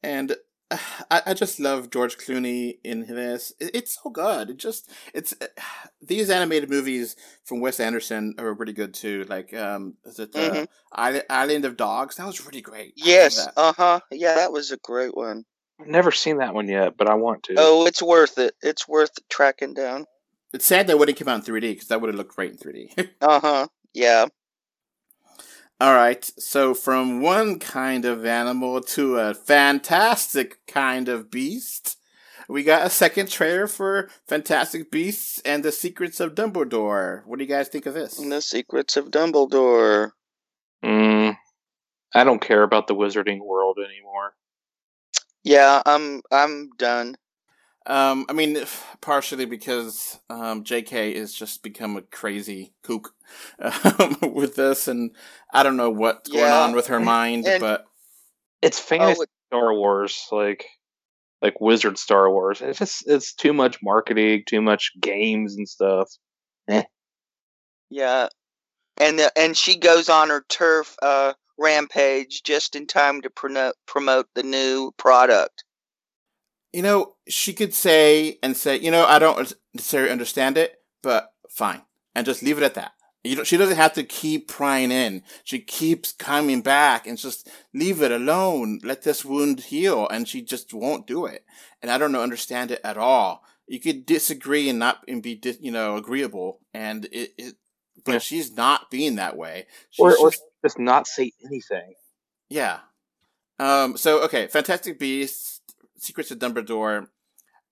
and 0.04 0.36
I, 1.12 1.22
I 1.28 1.34
just 1.34 1.60
love 1.60 1.90
George 1.90 2.18
Clooney 2.18 2.80
in 2.84 3.06
this. 3.08 3.54
It, 3.60 3.72
it's 3.74 4.00
so 4.02 4.10
good. 4.10 4.50
It 4.50 4.58
just 4.58 4.90
it's 5.14 5.34
uh, 5.42 5.48
these 6.02 6.30
animated 6.30 6.70
movies 6.70 7.16
from 7.44 7.60
Wes 7.60 7.80
Anderson 7.80 8.36
are 8.38 8.56
pretty 8.56 8.74
good 8.74 8.94
too. 8.94 9.26
Like 9.28 9.54
um, 9.54 9.96
is 10.06 10.20
it 10.20 10.36
uh, 10.36 10.40
Mhm. 10.40 10.68
Island, 10.92 11.26
Island 11.30 11.66
of 11.66 11.78
Dogs? 11.78 12.16
That 12.16 12.28
was 12.28 12.46
really 12.46 12.62
great. 12.62 12.94
Yes. 12.96 13.48
Uh 13.56 13.74
huh. 13.74 14.00
Yeah, 14.12 14.36
that 14.36 14.52
was 14.52 14.72
a 14.72 14.78
great 14.78 15.16
one. 15.16 15.46
I've 15.80 15.88
never 15.88 16.12
seen 16.12 16.38
that 16.38 16.54
one 16.54 16.70
yet, 16.70 16.96
but 16.98 17.10
I 17.10 17.16
want 17.16 17.44
to. 17.44 17.56
Oh, 17.58 17.86
it's 17.86 18.02
worth 18.02 18.38
it. 18.38 18.56
It's 18.62 18.88
worth 18.88 19.12
tracking 19.30 19.74
down. 19.74 20.06
It's 20.54 20.66
sad 20.66 20.88
that 20.88 20.98
wouldn't 20.98 21.20
come 21.20 21.28
out 21.28 21.46
in 21.46 21.54
3D 21.54 21.74
because 21.74 21.90
that 21.90 22.00
would 22.00 22.08
have 22.08 22.16
looked 22.16 22.34
great 22.36 22.52
in 22.52 22.58
3D. 22.58 23.10
Uh 23.20 23.40
huh. 23.42 23.68
Yeah. 23.94 24.28
All 25.82 25.94
right, 25.94 26.24
so 26.38 26.74
from 26.74 27.22
one 27.22 27.60
kind 27.60 28.06
of 28.06 28.26
animal 28.26 28.80
to 28.82 29.18
a 29.18 29.34
fantastic 29.34 30.66
kind 30.68 31.10
of 31.10 31.30
beast, 31.30 31.98
we 32.48 32.64
got 32.64 32.88
a 32.88 32.90
second 32.90 33.30
trailer 33.30 33.68
for 33.68 34.10
Fantastic 34.26 34.90
Beasts 34.90 35.42
and 35.44 35.66
the 35.66 35.74
Secrets 35.74 36.22
of 36.22 36.34
Dumbledore. 36.34 37.26
What 37.26 37.40
do 37.40 37.44
you 37.44 37.50
guys 37.50 37.68
think 37.68 37.86
of 37.86 37.94
this? 37.94 38.18
And 38.18 38.32
the 38.32 38.42
Secrets 38.42 38.96
of 38.96 39.12
Dumbledore. 39.12 40.12
Mm, 40.84 41.36
I 42.14 42.24
don't 42.24 42.42
care 42.42 42.64
about 42.64 42.88
the 42.88 42.96
wizarding 42.96 43.42
world 43.44 43.78
anymore. 43.78 44.34
Yeah, 45.44 45.82
I'm 45.86 46.22
I'm 46.32 46.70
done. 46.78 47.18
Um, 47.88 48.26
I 48.30 48.34
mean, 48.34 48.58
partially 49.02 49.46
because 49.46 50.20
um, 50.30 50.64
J.K. 50.64 51.12
is 51.14 51.34
just 51.34 51.62
become 51.62 51.98
a 51.98 52.02
crazy 52.02 52.74
kook 52.84 53.14
um, 53.60 54.18
with 54.34 54.56
this, 54.56 54.88
and 54.88 55.12
I 55.54 55.64
don't 55.64 55.78
know 55.78 55.92
what's 55.92 56.30
going 56.30 56.52
on 56.52 56.74
with 56.76 56.88
her 56.88 57.00
mind, 57.00 57.46
and- 57.48 57.62
but 57.62 57.86
It's 58.62 58.80
fantasy 58.80 59.20
Oh, 59.20 59.24
it- 59.24 59.30
Star 59.52 59.74
Wars, 59.74 60.28
like 60.32 60.66
like 61.42 61.62
wizard 61.62 62.00
Star 62.00 62.32
Wars. 62.32 62.62
It's 62.62 62.80
just 62.80 63.08
it's 63.08 63.34
too 63.34 63.54
much 63.54 63.78
marketing, 63.84 64.44
too 64.48 64.62
much 64.62 64.92
games 65.00 65.56
and 65.56 65.70
stuff. 65.70 66.10
yeah, 67.90 68.28
and 68.98 69.20
the, 69.20 69.32
and 69.38 69.56
she 69.56 69.78
goes 69.78 70.10
on 70.10 70.30
her 70.30 70.44
TERF 70.50 70.96
uh, 71.04 71.34
rampage 71.60 72.42
just 72.44 72.76
in 72.76 72.88
time 72.88 73.22
to 73.22 73.30
promote 73.30 73.76
promote 73.86 74.28
the 74.34 74.42
new 74.44 74.92
product. 74.98 75.65
You 76.76 76.82
know, 76.82 77.16
she 77.28 77.54
could 77.54 77.74
say 77.74 78.38
and 78.44 78.56
say, 78.58 78.78
you 78.78 78.92
know, 78.92 79.06
I 79.06 79.18
don't 79.20 79.54
necessarily 79.74 80.12
understand 80.12 80.58
it, 80.58 80.82
but 81.02 81.32
fine, 81.50 81.82
and 82.14 82.26
just 82.26 82.44
leave 82.44 82.58
it 82.58 82.64
at 82.64 82.74
that. 82.76 82.92
You 83.24 83.38
know, 83.38 83.44
she 83.44 83.58
doesn't 83.58 83.78
have 83.78 83.94
to 83.94 84.04
keep 84.04 84.48
prying 84.48 84.92
in. 84.92 85.24
She 85.44 85.60
keeps 85.60 86.12
coming 86.12 86.62
back 86.62 87.08
and 87.08 87.18
just 87.18 87.50
leave 87.74 88.02
it 88.04 88.12
alone. 88.12 88.80
Let 88.84 89.02
this 89.02 89.26
wound 89.26 89.62
heal, 89.62 90.08
and 90.10 90.28
she 90.28 90.42
just 90.44 90.74
won't 90.74 91.08
do 91.08 91.26
it. 91.26 91.44
And 91.82 91.90
I 91.90 91.98
don't 91.98 92.12
know, 92.12 92.22
understand 92.22 92.70
it 92.72 92.82
at 92.84 92.98
all. 92.98 93.44
You 93.68 93.80
could 93.80 94.06
disagree 94.06 94.70
and 94.70 94.78
not 94.78 95.00
and 95.08 95.24
be, 95.24 95.42
you 95.60 95.72
know, 95.72 95.96
agreeable, 95.98 96.60
and 96.74 97.06
it, 97.06 97.34
it 97.38 97.56
but 98.04 98.12
Yeah. 98.14 98.20
she's 98.20 98.56
not 98.56 98.92
being 98.92 99.16
that 99.16 99.36
way. 99.38 99.66
She's 99.90 100.04
or, 100.04 100.16
or 100.18 100.30
just- 100.30 100.44
just 100.64 100.78
not 100.80 101.08
say 101.08 101.32
anything. 101.46 101.94
yeah. 102.50 102.80
Um. 103.60 103.98
So 103.98 104.22
okay, 104.26 104.48
Fantastic 104.48 105.00
Beasts, 105.00 105.55
Secrets 106.06 106.32
of 106.32 106.40
Dumbledore. 106.40 107.08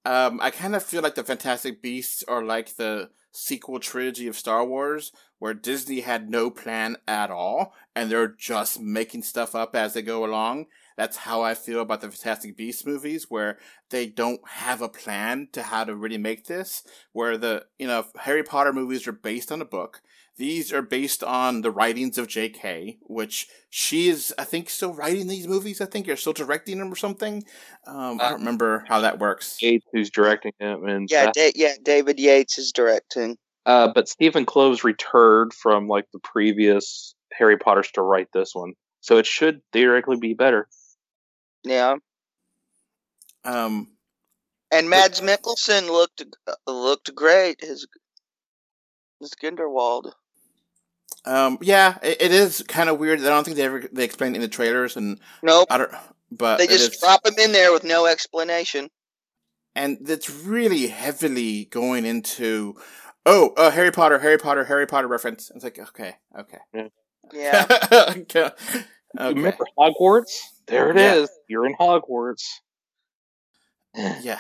Um. 0.06 0.40
I 0.42 0.50
kind 0.52 0.76
of 0.76 0.84
feel 0.84 1.02
like 1.02 1.16
the 1.16 1.24
Fantastic 1.24 1.82
Beasts 1.82 2.24
are 2.28 2.44
like 2.44 2.76
the 2.76 3.10
sequel 3.32 3.80
trilogy 3.80 4.28
of 4.28 4.38
Star 4.38 4.64
Wars, 4.66 5.12
where 5.40 5.54
Disney 5.54 6.02
had 6.02 6.30
no 6.30 6.50
plan 6.50 6.98
at 7.08 7.32
all, 7.32 7.74
and 7.96 8.10
they're 8.10 8.28
just 8.28 8.80
making 8.80 9.24
stuff 9.24 9.56
up 9.56 9.76
as 9.76 9.94
they 9.94 10.02
go 10.02 10.24
along. 10.24 10.68
That's 10.96 11.18
how 11.18 11.42
I 11.42 11.56
feel 11.56 11.82
about 11.82 12.02
the 12.02 12.12
Fantastic 12.12 12.56
Beasts 12.56 12.86
movies, 12.86 13.26
where 13.30 13.58
they 13.90 14.06
don't 14.06 14.48
have 14.48 14.82
a 14.82 14.90
plan 14.90 15.48
to 15.54 15.64
how 15.64 15.84
to 15.84 15.96
really 15.96 16.20
make 16.20 16.46
this. 16.46 16.84
Where 17.12 17.38
the 17.38 17.66
you 17.80 17.88
know 17.88 18.06
Harry 18.20 18.44
Potter 18.44 18.74
movies 18.74 19.08
are 19.08 19.14
based 19.14 19.52
on 19.52 19.62
a 19.62 19.66
book. 19.66 20.02
These 20.36 20.74
are 20.74 20.82
based 20.82 21.24
on 21.24 21.62
the 21.62 21.70
writings 21.70 22.18
of 22.18 22.28
J.K., 22.28 22.98
which 23.02 23.48
she 23.70 24.10
is, 24.10 24.34
I 24.38 24.46
think, 24.46 24.68
still 24.70 24.92
writing 24.94 25.28
these 25.28 25.48
movies. 25.48 25.80
I 25.80 25.86
think, 25.86 26.08
you're 26.08 26.18
still 26.18 26.34
directing 26.34 26.80
them 26.80 26.92
or 26.92 26.96
something. 26.96 27.44
Um, 27.86 28.20
I 28.20 28.30
don't 28.30 28.40
remember 28.40 28.84
how 28.88 29.02
that 29.02 29.20
works. 29.20 29.62
Yates, 29.62 29.86
who's 29.94 30.10
directing 30.10 30.54
it, 30.60 30.80
and 30.80 31.08
Yeah, 31.12 31.32
da- 31.32 31.52
yeah. 31.54 31.74
David 31.84 32.20
Yates 32.20 32.58
is 32.58 32.72
directing. 32.72 33.38
uh, 33.68 33.92
but 33.94 34.10
Stephen 34.10 34.46
Kloves 34.46 34.84
returned 34.84 35.54
from 35.54 35.88
like 35.88 36.06
the 36.12 36.20
previous 36.20 37.14
Harry 37.32 37.58
Potters 37.58 37.92
to 37.92 38.02
write 38.02 38.28
this 38.34 38.56
one, 38.56 38.74
so 39.02 39.18
it 39.18 39.28
should 39.28 39.62
theoretically 39.72 40.18
be 40.18 40.34
better. 40.34 40.68
Yeah, 41.64 41.96
Um, 43.46 43.96
and 44.72 44.90
Mads 44.90 45.22
Mikkelsen 45.22 45.88
looked 45.88 46.24
uh, 46.48 46.56
looked 46.72 47.14
great. 47.16 47.62
His 47.62 47.88
his 49.20 49.32
Grindelwald. 49.36 50.14
Um, 51.26 51.58
yeah, 51.62 51.98
it, 52.04 52.22
it 52.22 52.32
is 52.32 52.64
kind 52.68 52.90
of 52.90 53.00
weird. 53.00 53.20
I 53.22 53.24
don't 53.24 53.44
think 53.44 53.58
they 53.58 53.64
ever 53.64 53.84
they 53.92 54.04
explained 54.04 54.36
it 54.36 54.38
in 54.38 54.42
the 54.42 54.48
trailers, 54.48 54.98
and 54.98 55.20
Nope, 55.42 55.68
I 55.72 55.78
don't. 55.78 55.92
But 56.32 56.58
they 56.58 56.68
just 56.68 56.94
is- 56.94 57.00
drop 57.00 57.24
them 57.24 57.36
in 57.40 57.52
there 57.52 57.72
with 57.72 57.84
no 57.84 58.06
explanation. 58.06 58.90
and 59.76 59.98
it's 60.10 60.30
really 60.30 60.88
heavily 60.88 61.66
going 61.66 62.06
into 62.06 62.76
oh 63.26 63.54
uh, 63.58 63.72
Harry 63.72 63.92
Potter, 63.92 64.20
Harry 64.20 64.38
Potter, 64.38 64.66
Harry 64.66 64.86
Potter 64.88 65.08
reference. 65.08 65.52
It's 65.54 65.64
like 65.64 65.80
okay, 65.80 66.16
okay, 66.40 66.90
Yeah, 67.32 67.66
okay. 68.18 68.52
Remember 69.18 69.66
Hogwarts? 69.78 70.40
There 70.66 70.90
it 70.90 70.98
is. 70.98 71.30
Yeah. 71.30 71.36
You're 71.48 71.66
in 71.68 71.76
Hogwarts. 71.76 72.46
Yeah, 73.96 74.40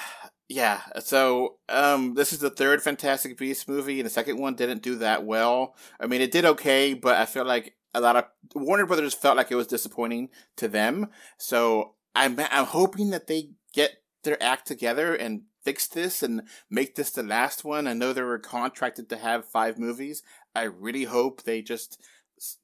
yeah. 0.53 0.81
So, 0.99 1.57
um, 1.67 2.13
this 2.13 2.31
is 2.31 2.39
the 2.39 2.51
third 2.51 2.83
Fantastic 2.83 3.37
Beasts 3.37 3.67
movie, 3.67 3.99
and 3.99 4.05
the 4.05 4.11
second 4.11 4.37
one 4.37 4.53
didn't 4.55 4.83
do 4.83 4.95
that 4.97 5.25
well. 5.25 5.75
I 5.99 6.05
mean, 6.05 6.21
it 6.21 6.31
did 6.31 6.45
okay, 6.45 6.93
but 6.93 7.15
I 7.15 7.25
feel 7.25 7.43
like 7.43 7.75
a 7.93 8.01
lot 8.01 8.15
of 8.15 8.25
Warner 8.53 8.85
Brothers 8.85 9.15
felt 9.15 9.35
like 9.35 9.51
it 9.51 9.55
was 9.55 9.67
disappointing 9.67 10.29
to 10.57 10.67
them. 10.67 11.07
So, 11.37 11.95
I'm 12.15 12.39
I'm 12.39 12.65
hoping 12.65 13.09
that 13.09 13.25
they 13.27 13.49
get 13.73 14.03
their 14.23 14.41
act 14.41 14.67
together 14.67 15.15
and 15.15 15.41
fix 15.63 15.87
this 15.87 16.21
and 16.21 16.43
make 16.69 16.95
this 16.95 17.09
the 17.09 17.23
last 17.23 17.63
one. 17.63 17.87
I 17.87 17.93
know 17.93 18.13
they 18.13 18.21
were 18.21 18.37
contracted 18.37 19.09
to 19.09 19.17
have 19.17 19.45
five 19.45 19.79
movies. 19.79 20.21
I 20.53 20.63
really 20.63 21.05
hope 21.05 21.43
they 21.43 21.63
just, 21.63 21.99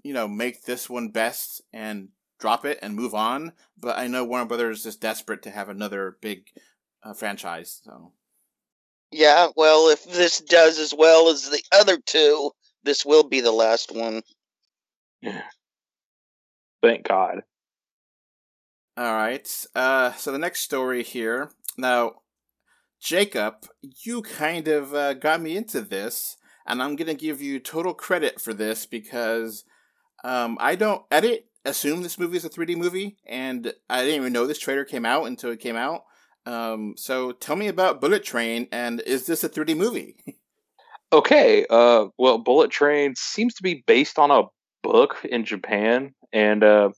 you 0.04 0.14
know, 0.14 0.28
make 0.28 0.66
this 0.66 0.90
one 0.90 1.10
best 1.10 1.64
and 1.74 2.10
drop 2.40 2.66
it 2.66 2.78
and 2.84 2.96
move 2.96 3.16
on. 3.16 3.54
But 3.78 3.98
I 3.98 4.06
know 4.08 4.24
Warner 4.24 4.46
Brothers 4.46 4.86
is 4.86 4.96
desperate 4.96 5.42
to 5.44 5.50
have 5.50 5.70
another 5.70 6.18
big 6.22 6.52
uh, 7.04 7.14
franchise. 7.14 7.82
So 7.84 8.14
yeah. 9.12 9.48
Well, 9.56 9.90
if 9.90 10.06
this 10.06 10.40
does 10.42 10.80
as 10.80 10.94
well 10.98 11.30
as 11.30 11.50
the 11.50 11.62
other 11.72 11.98
two, 11.98 12.52
this 12.84 13.06
will 13.06 13.24
be 13.24 13.42
the 13.42 13.52
last 13.52 13.92
one. 13.92 14.22
Thank 16.82 17.08
God. 17.08 17.44
all 18.98 19.14
right. 19.14 19.66
Uh, 19.76 20.14
so 20.14 20.32
the 20.32 20.38
next 20.38 20.62
story 20.62 21.04
here 21.04 21.52
now, 21.80 22.16
Jacob, 23.00 23.66
you 23.82 24.22
kind 24.22 24.68
of 24.68 24.94
uh, 24.94 25.14
got 25.14 25.42
me 25.42 25.56
into 25.56 25.82
this, 25.82 26.38
and 26.68 26.84
I'm 26.84 26.96
gonna 26.96 27.14
give 27.14 27.42
you 27.42 27.60
total 27.60 27.94
credit 27.94 28.42
for 28.42 28.54
this 28.54 28.86
because 28.86 29.64
um, 30.24 30.58
I 30.60 30.76
don't. 30.76 31.04
edit 31.10 31.46
assume 31.66 32.02
this 32.02 32.20
movie 32.20 32.38
is 32.38 32.46
a 32.46 32.50
3D 32.50 32.76
movie, 32.76 33.18
and 33.26 33.74
I 33.90 34.02
didn't 34.02 34.22
even 34.22 34.34
know 34.34 34.46
this 34.46 34.60
trailer 34.60 34.86
came 34.86 35.06
out 35.06 35.26
until 35.26 35.52
it 35.52 35.60
came 35.60 35.76
out. 35.76 36.04
Um, 36.50 36.96
so 36.98 37.32
tell 37.32 37.56
me 37.56 37.68
about 37.68 38.02
Bullet 38.02 38.24
Train, 38.24 38.68
and 38.72 39.02
is 39.02 39.28
this 39.28 39.44
a 39.44 39.50
3D 39.50 39.76
movie? 39.76 40.16
Okay. 41.12 41.66
Uh, 41.72 42.06
well, 42.20 42.38
Bullet 42.38 42.70
Train 42.70 43.16
seems 43.18 43.56
to 43.56 43.64
be 43.64 43.84
based 43.88 44.20
on 44.20 44.30
a 44.30 44.44
book 44.84 45.16
in 45.24 45.44
Japan, 45.44 46.14
and 46.32 46.64
uh, 46.64 46.90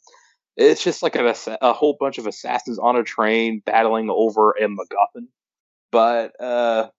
it's 0.58 0.84
just 0.84 1.02
like 1.02 1.16
an, 1.16 1.28
assa- 1.28 1.58
a 1.62 1.72
whole 1.72 1.96
bunch 1.98 2.18
of 2.18 2.28
assassins 2.28 2.78
on 2.78 2.98
a 2.98 3.04
train 3.04 3.62
battling 3.66 4.10
over 4.10 4.52
a 4.52 4.64
MacGuffin. 4.64 5.28
But 5.94 6.34
uh, 6.42 6.90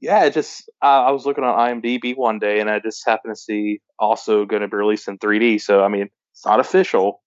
yeah, 0.00 0.24
it 0.24 0.32
just 0.32 0.66
uh, 0.80 1.04
I 1.04 1.10
was 1.10 1.26
looking 1.26 1.44
on 1.44 1.82
IMDb 1.82 2.16
one 2.16 2.38
day, 2.38 2.58
and 2.58 2.70
I 2.70 2.78
just 2.78 3.06
happened 3.06 3.34
to 3.34 3.38
see 3.38 3.82
also 3.98 4.46
going 4.46 4.62
to 4.62 4.68
be 4.68 4.76
released 4.78 5.08
in 5.08 5.18
3D. 5.18 5.60
So 5.60 5.84
I 5.84 5.88
mean, 5.88 6.08
it's 6.32 6.46
not 6.46 6.58
official, 6.58 7.20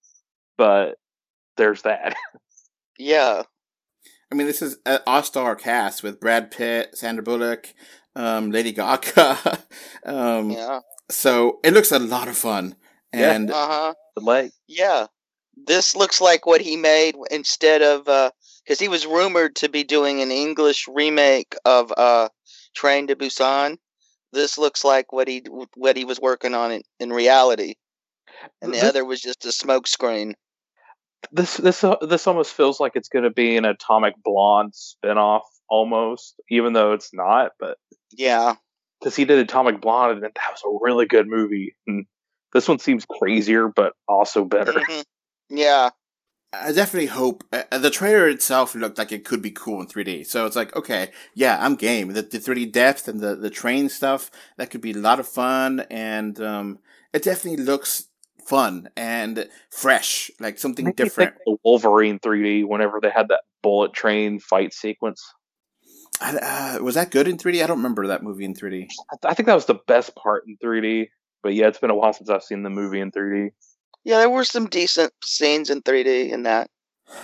but 0.58 0.96
there's 1.56 1.82
that. 1.82 2.16
Yeah, 2.98 3.42
I 4.30 4.34
mean, 4.34 4.46
this 4.46 4.62
is 4.62 4.78
an 4.86 5.00
all-star 5.06 5.54
cast 5.56 6.02
with 6.02 6.20
Brad 6.20 6.50
Pitt, 6.50 6.96
Sandra 6.96 7.22
Bullock, 7.22 7.72
um, 8.16 8.50
Lady 8.50 8.72
Gaga. 8.72 9.58
um, 10.04 10.50
yeah. 10.50 10.80
So 11.10 11.60
it 11.62 11.72
looks 11.72 11.92
a 11.92 11.98
lot 11.98 12.26
of 12.28 12.36
fun, 12.36 12.74
Yeah. 13.14 13.32
and 13.32 13.50
Uh 13.50 13.66
huh. 13.68 13.94
the 14.16 14.22
leg. 14.22 14.50
Yeah. 14.66 15.06
This 15.56 15.94
looks 15.96 16.20
like 16.20 16.44
what 16.44 16.60
he 16.60 16.76
made 16.76 17.14
instead 17.30 17.80
of 17.82 18.04
because 18.04 18.78
he 18.80 18.88
was 18.88 19.06
rumored 19.06 19.56
to 19.56 19.68
be 19.68 19.84
doing 19.84 20.20
an 20.20 20.30
English 20.30 20.86
remake 20.88 21.54
of 21.64 21.92
uh, 21.96 22.28
Train 22.74 23.06
to 23.06 23.16
Busan. 23.16 23.78
This 24.32 24.58
looks 24.58 24.84
like 24.84 25.12
what 25.12 25.28
he 25.28 25.44
what 25.76 25.96
he 25.96 26.04
was 26.04 26.20
working 26.20 26.54
on 26.54 26.72
in, 26.72 26.82
in 27.00 27.10
reality, 27.10 27.74
and 28.60 28.70
the 28.72 28.76
This- 28.78 28.84
other 28.88 29.04
was 29.04 29.20
just 29.22 29.46
a 29.46 29.52
smoke 29.52 29.86
screen. 29.86 30.34
This 31.32 31.56
this 31.56 31.82
uh, 31.84 31.96
this 32.02 32.26
almost 32.26 32.52
feels 32.52 32.80
like 32.80 32.92
it's 32.94 33.08
going 33.08 33.24
to 33.24 33.30
be 33.30 33.56
an 33.56 33.64
Atomic 33.64 34.14
Blonde 34.22 34.72
spinoff 34.72 35.42
almost, 35.68 36.40
even 36.50 36.72
though 36.72 36.92
it's 36.92 37.12
not. 37.12 37.52
But 37.58 37.78
Yeah, 38.12 38.54
because 39.00 39.16
he 39.16 39.24
did 39.24 39.38
Atomic 39.38 39.80
Blonde, 39.80 40.12
and 40.12 40.22
that 40.22 40.34
was 40.50 40.62
a 40.64 40.78
really 40.80 41.06
good 41.06 41.26
movie. 41.28 41.74
And 41.86 42.06
this 42.52 42.68
one 42.68 42.78
seems 42.78 43.04
crazier, 43.06 43.68
but 43.68 43.94
also 44.08 44.44
better. 44.44 44.72
Mhm. 44.72 45.04
yeah, 45.50 45.90
I 46.52 46.72
definitely 46.72 47.08
hope 47.08 47.44
uh, 47.52 47.78
the 47.78 47.90
trailer 47.90 48.28
itself 48.28 48.74
looked 48.74 48.98
like 48.98 49.12
it 49.12 49.24
could 49.24 49.42
be 49.42 49.50
cool 49.50 49.80
in 49.80 49.86
3D. 49.86 50.24
So 50.26 50.46
it's 50.46 50.56
like, 50.56 50.74
okay, 50.76 51.10
yeah, 51.34 51.58
I'm 51.60 51.76
game. 51.76 52.12
The, 52.12 52.22
the 52.22 52.38
3D 52.38 52.72
depth 52.72 53.08
and 53.08 53.20
the 53.20 53.34
the 53.34 53.50
train 53.50 53.88
stuff 53.88 54.30
that 54.56 54.70
could 54.70 54.80
be 54.80 54.92
a 54.92 54.98
lot 54.98 55.20
of 55.20 55.28
fun, 55.28 55.80
and 55.90 56.40
um, 56.40 56.78
it 57.12 57.22
definitely 57.22 57.64
looks 57.64 58.06
fun 58.46 58.88
and 58.96 59.48
fresh, 59.70 60.30
like 60.40 60.58
something 60.58 60.86
Made 60.86 60.96
different. 60.96 61.34
think 61.34 61.44
the 61.44 61.56
Wolverine 61.64 62.18
3D 62.18 62.66
whenever 62.66 63.00
they 63.00 63.10
had 63.10 63.28
that 63.28 63.40
bullet 63.62 63.92
train 63.92 64.38
fight 64.38 64.72
sequence. 64.72 65.22
Uh, 66.20 66.78
was 66.80 66.94
that 66.94 67.10
good 67.10 67.28
in 67.28 67.36
3D? 67.36 67.62
I 67.62 67.66
don't 67.66 67.78
remember 67.78 68.06
that 68.06 68.22
movie 68.22 68.44
in 68.44 68.54
3D. 68.54 68.88
I, 69.24 69.34
think 69.34 69.46
that 69.46 69.54
was 69.54 69.66
the 69.66 69.80
best 69.86 70.14
part 70.16 70.44
in 70.46 70.56
3D. 70.56 71.08
But 71.42 71.54
yeah, 71.54 71.66
it's 71.66 71.78
been 71.78 71.90
a 71.90 71.94
while 71.94 72.12
since 72.12 72.30
I've 72.30 72.42
seen 72.42 72.62
the 72.62 72.70
movie 72.70 73.00
in 73.00 73.10
3D. 73.10 73.50
yeah. 74.04 74.18
There 74.18 74.30
were 74.30 74.44
some 74.44 74.66
decent 74.66 75.12
scenes 75.24 75.70
in 75.70 75.82
3D 75.82 76.30
in 76.30 76.44
that. 76.44 76.70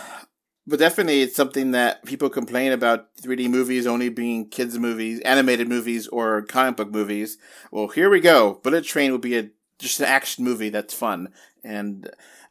But 0.64 0.78
definitely, 0.78 1.22
it's 1.22 1.34
something 1.34 1.72
that 1.72 2.04
people 2.04 2.30
complain 2.30 2.70
about 2.70 3.16
3D 3.16 3.50
movies 3.50 3.84
only 3.84 4.10
being 4.10 4.48
kids' 4.48 4.78
movies, 4.78 5.18
animated 5.22 5.68
movies, 5.68 6.06
or 6.06 6.42
comic 6.42 6.76
book 6.76 6.92
movies. 6.92 7.36
Well, 7.72 7.88
here 7.88 8.08
we 8.08 8.20
go. 8.20 8.60
Bullet 8.62 8.84
Train 8.84 9.10
will 9.10 9.18
be 9.18 9.36
a 9.36 9.50
just 9.82 10.00
an 10.00 10.06
action 10.06 10.44
movie 10.44 10.70
that's 10.70 10.94
fun, 10.94 11.28
and 11.64 12.10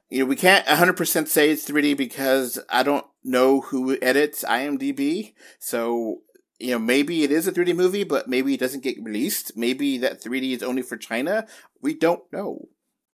you 0.09 0.19
know 0.19 0.25
we 0.25 0.35
can't 0.35 0.65
100% 0.67 1.27
say 1.29 1.49
it's 1.51 1.65
3D 1.65 1.93
because 1.93 2.59
I 2.69 2.83
don't 2.83 3.05
know 3.23 3.61
who 3.61 3.97
edits 4.01 4.43
IMDb. 4.43 5.33
So 5.59 6.21
you 6.59 6.71
know 6.71 6.79
maybe 6.79 7.23
it 7.23 7.31
is 7.31 7.47
a 7.47 7.51
3D 7.51 7.73
movie, 7.73 8.03
but 8.03 8.27
maybe 8.27 8.53
it 8.53 8.59
doesn't 8.59 8.83
get 8.83 9.01
released. 9.03 9.57
Maybe 9.57 9.97
that 9.99 10.21
3D 10.21 10.53
is 10.53 10.63
only 10.63 10.81
for 10.83 10.97
China. 10.97 11.47
We 11.81 11.93
don't 11.95 12.23
know. 12.31 12.67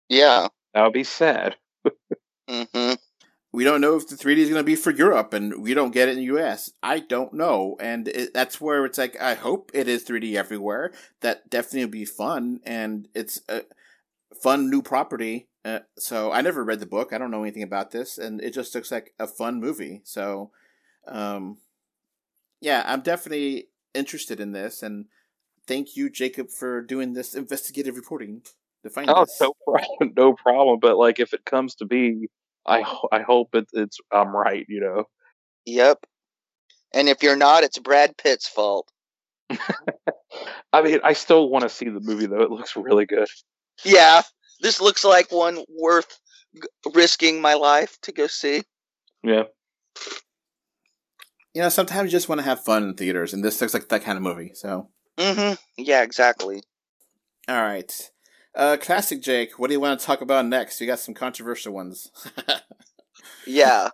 Yeah. 0.09 0.49
That 0.75 0.83
would 0.85 0.93
be 0.93 1.05
sad. 1.05 1.57
hmm 2.49 2.95
we 3.53 3.65
don't 3.65 3.81
know 3.81 3.97
if 3.97 4.09
the 4.09 4.17
3D 4.17 4.43
is 4.43 4.51
going 4.51 4.61
to 4.61 4.65
be 4.65 4.75
for 4.77 4.91
Europe, 4.91 5.33
and 5.33 5.63
we 5.63 5.75
don't 5.75 5.93
get 5.93 6.09
it 6.09 6.13
in 6.13 6.19
the 6.19 6.25
US. 6.37 6.73
I 6.83 6.99
don't 7.01 7.33
know, 7.35 7.77
and 7.81 8.09
it, 8.09 8.35
that's 8.35 8.61
where 8.61 8.85
it's 8.85 8.99
like 8.99 9.21
I 9.21 9.35
hope 9.35 9.71
it 9.75 9.89
is 9.89 10.05
3D 10.05 10.37
everywhere. 10.37 10.93
That 11.21 11.51
definitely 11.51 11.85
would 11.85 11.93
be 11.93 12.05
fun, 12.05 12.61
and 12.67 13.09
it's 13.15 13.41
a 13.49 13.63
fun 14.45 14.69
new 14.71 14.83
property. 14.83 15.49
Uh, 15.65 15.81
so 15.99 16.31
I 16.31 16.43
never 16.43 16.63
read 16.63 16.81
the 16.81 16.87
book. 16.87 17.13
I 17.13 17.19
don't 17.19 17.31
know 17.31 17.43
anything 17.43 17.63
about 17.63 17.91
this, 17.91 18.19
and 18.19 18.43
it 18.43 18.53
just 18.53 18.75
looks 18.75 18.93
like 18.93 19.15
a 19.19 19.27
fun 19.27 19.59
movie. 19.59 20.03
So, 20.05 20.51
um, 21.09 21.57
yeah, 22.61 22.83
I'm 22.87 23.01
definitely 23.01 23.69
interested 23.95 24.39
in 24.41 24.53
this, 24.53 24.83
and 24.83 25.07
thank 25.67 25.97
you, 25.97 26.11
Jacob, 26.11 26.51
for 26.51 26.83
doing 26.83 27.15
this 27.15 27.35
investigative 27.35 27.97
reporting. 27.97 28.43
Define 28.83 29.09
Oh, 29.09 29.25
this. 29.25 29.41
no 29.41 29.55
problem. 29.65 30.13
No 30.15 30.35
problem. 30.35 30.79
But 30.79 30.99
like, 30.99 31.19
if 31.19 31.33
it 31.33 31.47
comes 31.47 31.75
to 31.77 31.87
be, 31.87 32.29
I 32.67 32.81
I 33.11 33.23
hope 33.23 33.55
it, 33.55 33.67
it's 33.73 33.99
I'm 34.13 34.37
right. 34.37 34.67
You 34.69 34.81
know. 34.81 35.05
Yep. 35.65 36.05
And 36.93 37.09
if 37.09 37.23
you're 37.23 37.37
not, 37.37 37.65
it's 37.65 37.79
Brad 37.79 38.17
Pitt's 38.19 38.47
fault. 38.47 38.87
I 40.73 40.83
mean, 40.83 41.01
I 41.03 41.15
still 41.15 41.49
want 41.49 41.63
to 41.63 41.69
see 41.71 41.89
the 41.89 42.01
movie 42.01 42.27
though. 42.27 42.43
It 42.43 42.51
looks 42.51 42.77
really 42.77 43.07
good. 43.07 43.29
Yeah, 43.85 44.23
this 44.61 44.81
looks 44.81 45.05
like 45.05 45.33
one 45.33 45.65
worth 45.69 46.19
risking 46.95 47.41
my 47.41 47.55
life 47.55 47.99
to 48.03 48.13
go 48.13 48.27
see. 48.27 48.63
Yeah. 49.23 49.45
you 51.55 51.63
know, 51.63 51.69
sometimes 51.69 52.13
you 52.13 52.17
just 52.17 52.29
want 52.29 52.41
to 52.41 52.45
have 52.45 52.65
fun 52.65 52.83
in 52.85 52.95
theaters, 52.95 53.33
and 53.33 53.43
this 53.45 53.61
looks 53.61 53.75
like 53.75 53.89
that 53.89 54.03
kind 54.05 54.17
of 54.17 54.23
movie. 54.23 54.53
So, 54.55 54.89
Mm-hmm. 55.17 55.55
Yeah, 55.83 56.03
exactly. 56.03 56.63
all 57.49 57.63
right, 57.63 58.11
uh, 58.57 58.77
classic 58.81 59.23
Jake. 59.23 59.59
What 59.59 59.69
do 59.69 59.75
you 59.75 59.81
want 59.81 59.99
to 60.01 60.05
talk 60.07 60.21
about 60.21 60.47
next? 60.47 60.81
You 60.81 60.87
got 60.87 60.99
some 60.99 61.15
controversial 61.15 61.73
ones. 61.73 62.11
Yeah. 63.47 63.89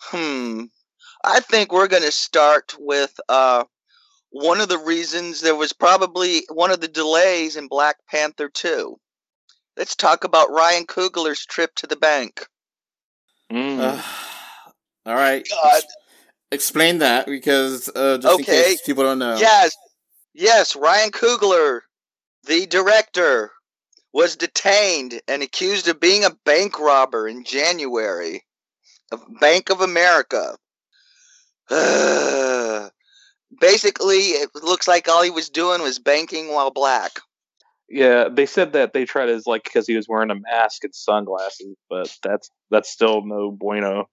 Hmm. 0.00 0.64
I 1.24 1.40
think 1.40 1.72
we're 1.72 1.88
going 1.88 2.02
to 2.02 2.12
start 2.12 2.74
with 2.78 3.18
uh, 3.28 3.64
one 4.30 4.60
of 4.60 4.68
the 4.68 4.78
reasons 4.78 5.40
there 5.40 5.54
was 5.54 5.72
probably 5.72 6.42
one 6.50 6.70
of 6.70 6.80
the 6.80 6.88
delays 6.88 7.56
in 7.56 7.68
Black 7.68 7.96
Panther 8.08 8.48
2. 8.48 8.98
Let's 9.76 9.96
talk 9.96 10.24
about 10.24 10.50
Ryan 10.50 10.86
Coogler's 10.86 11.46
trip 11.46 11.74
to 11.76 11.86
the 11.86 11.96
bank. 11.96 12.46
Mm. 13.50 13.78
Uh, 13.80 14.02
all 15.06 15.14
right, 15.14 15.46
God. 15.48 15.76
Ex- 15.76 15.86
explain 16.52 16.98
that 16.98 17.26
because 17.26 17.88
uh, 17.94 18.18
just 18.18 18.40
in 18.40 18.44
case 18.44 18.82
people 18.82 19.04
don't 19.04 19.18
know. 19.18 19.36
Yes, 19.38 19.74
yes, 20.34 20.76
Ryan 20.76 21.10
Coogler, 21.10 21.80
the 22.46 22.66
director, 22.66 23.52
was 24.12 24.36
detained 24.36 25.20
and 25.28 25.42
accused 25.42 25.88
of 25.88 26.00
being 26.00 26.24
a 26.24 26.36
bank 26.44 26.78
robber 26.78 27.28
in 27.28 27.44
January 27.44 28.42
of 29.12 29.22
Bank 29.40 29.70
of 29.70 29.80
America. 29.80 30.58
Basically, 33.60 34.18
it 34.18 34.50
looks 34.54 34.86
like 34.86 35.08
all 35.08 35.22
he 35.22 35.30
was 35.30 35.48
doing 35.48 35.82
was 35.82 35.98
banking 35.98 36.48
while 36.48 36.70
black. 36.70 37.12
Yeah, 37.88 38.28
they 38.30 38.44
said 38.44 38.74
that 38.74 38.92
they 38.92 39.06
tried 39.06 39.30
his 39.30 39.46
like 39.46 39.64
because 39.64 39.86
he 39.86 39.96
was 39.96 40.06
wearing 40.08 40.30
a 40.30 40.34
mask 40.34 40.84
and 40.84 40.94
sunglasses, 40.94 41.74
but 41.88 42.14
that's 42.22 42.50
that's 42.70 42.90
still 42.90 43.24
no 43.24 43.50
bueno. 43.50 44.08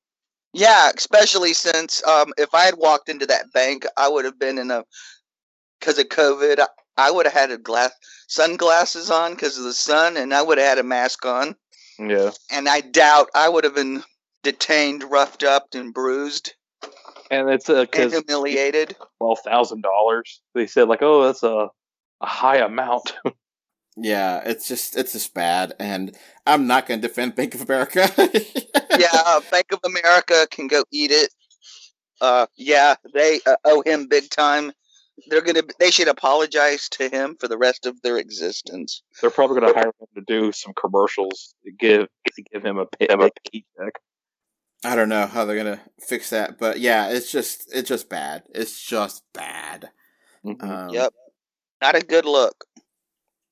Yeah, 0.53 0.91
especially 0.95 1.51
since 1.51 2.01
um, 2.07 2.31
if 2.37 2.55
I 2.55 2.63
had 2.63 2.75
walked 2.77 3.09
into 3.09 3.25
that 3.25 3.51
bank, 3.53 3.85
I 3.97 4.07
would 4.07 4.23
have 4.23 4.39
been 4.39 4.57
in 4.57 4.71
a 4.71 4.85
because 5.79 5.99
of 5.99 6.07
COVID. 6.07 6.59
I- 6.59 6.67
I 6.97 7.11
would 7.11 7.25
have 7.25 7.33
had 7.33 7.51
a 7.51 7.57
glass 7.57 7.91
sunglasses 8.29 9.11
on 9.11 9.33
because 9.33 9.57
of 9.57 9.65
the 9.65 9.73
sun, 9.73 10.15
and 10.15 10.33
I 10.33 10.41
would 10.41 10.57
have 10.57 10.67
had 10.69 10.77
a 10.77 10.83
mask 10.83 11.25
on. 11.25 11.57
Yeah, 11.99 12.31
and 12.49 12.69
I 12.69 12.79
doubt 12.79 13.29
I 13.35 13.49
would 13.49 13.65
have 13.65 13.75
been 13.75 14.01
detained, 14.43 15.03
roughed 15.03 15.43
up, 15.43 15.67
and 15.73 15.93
bruised 15.93 16.54
and 17.31 17.49
it's 17.49 17.69
uh, 17.69 17.79
and 17.79 17.91
because 17.91 18.13
humiliated. 18.13 18.95
twelve 19.17 19.39
thousand 19.39 19.81
dollars. 19.81 20.41
They 20.53 20.67
said 20.67 20.87
like, 20.87 21.01
oh, 21.01 21.23
that's 21.25 21.43
a 21.43 21.69
a 22.21 22.25
high 22.25 22.57
amount. 22.57 23.15
Yeah, 23.97 24.41
it's 24.45 24.67
just 24.67 24.97
it's 24.97 25.13
just 25.13 25.33
bad, 25.33 25.73
and 25.79 26.15
I'm 26.45 26.67
not 26.67 26.85
going 26.85 27.01
to 27.01 27.07
defend 27.07 27.35
Bank 27.35 27.55
of 27.55 27.61
America. 27.61 28.09
yeah, 28.99 29.39
Bank 29.49 29.67
of 29.71 29.79
America 29.85 30.47
can 30.51 30.67
go 30.67 30.83
eat 30.91 31.11
it. 31.11 31.29
Uh, 32.19 32.45
yeah, 32.57 32.95
they 33.13 33.39
uh, 33.45 33.55
owe 33.63 33.81
him 33.85 34.07
big 34.09 34.29
time. 34.29 34.73
They're 35.29 35.41
gonna. 35.41 35.61
They 35.79 35.91
should 35.91 36.09
apologize 36.09 36.89
to 36.89 37.07
him 37.07 37.37
for 37.39 37.47
the 37.47 37.57
rest 37.57 37.85
of 37.85 38.01
their 38.01 38.17
existence. 38.17 39.01
They're 39.21 39.29
probably 39.29 39.61
going 39.61 39.73
to 39.73 39.79
hire 39.79 39.87
him 39.87 40.07
to 40.15 40.23
do 40.27 40.51
some 40.51 40.73
commercials 40.73 41.55
to 41.63 41.71
give 41.71 42.07
to 42.35 42.43
give 42.51 42.65
him 42.65 42.77
a, 42.77 42.85
pay, 42.85 43.07
a 43.07 43.17
paycheck. 43.17 44.01
I 44.85 44.95
don't 44.95 45.09
know 45.09 45.25
how 45.25 45.45
they're 45.45 45.57
gonna 45.57 45.81
fix 45.99 46.29
that, 46.29 46.59
but 46.59 46.79
yeah, 46.79 47.09
it's 47.09 47.31
just 47.31 47.73
it's 47.73 47.89
just 47.89 48.07
bad. 48.07 48.43
It's 48.53 48.79
just 48.81 49.23
bad. 49.33 49.89
Mhm. 50.45 50.63
Um, 50.63 50.89
Yep. 50.89 51.13
Not 51.81 51.95
a 51.95 52.01
good 52.01 52.25
look. 52.25 52.65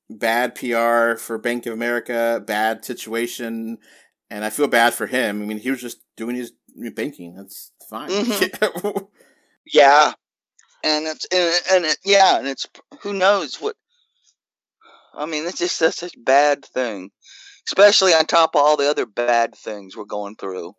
Bad 0.08 0.54
PR 0.54 1.16
for 1.18 1.38
Bank 1.38 1.66
of 1.66 1.72
America. 1.72 2.42
Bad 2.46 2.84
situation, 2.84 3.78
and 4.30 4.44
I 4.44 4.50
feel 4.50 4.68
bad 4.68 4.94
for 4.94 5.06
him. 5.06 5.42
I 5.42 5.44
mean, 5.44 5.58
he 5.58 5.70
was 5.70 5.80
just 5.80 6.00
doing 6.16 6.36
his 6.36 6.52
banking. 6.94 7.34
That's 7.34 7.72
fine. 7.90 8.10
Yeah, 9.66 10.12
and 10.84 11.06
it's 11.06 11.26
and, 11.32 11.60
and 11.72 11.84
it, 11.86 11.98
yeah, 12.04 12.38
and 12.38 12.46
it's 12.46 12.66
who 13.00 13.12
knows 13.12 13.56
what. 13.56 13.76
I 15.14 15.26
mean, 15.26 15.46
it's 15.46 15.58
just 15.58 15.76
such 15.76 16.02
a 16.02 16.10
bad 16.18 16.64
thing, 16.64 17.10
especially 17.66 18.12
on 18.12 18.26
top 18.26 18.54
of 18.54 18.60
all 18.62 18.76
the 18.76 18.90
other 18.90 19.06
bad 19.06 19.54
things 19.54 19.96
we're 19.96 20.04
going 20.04 20.36
through. 20.36 20.74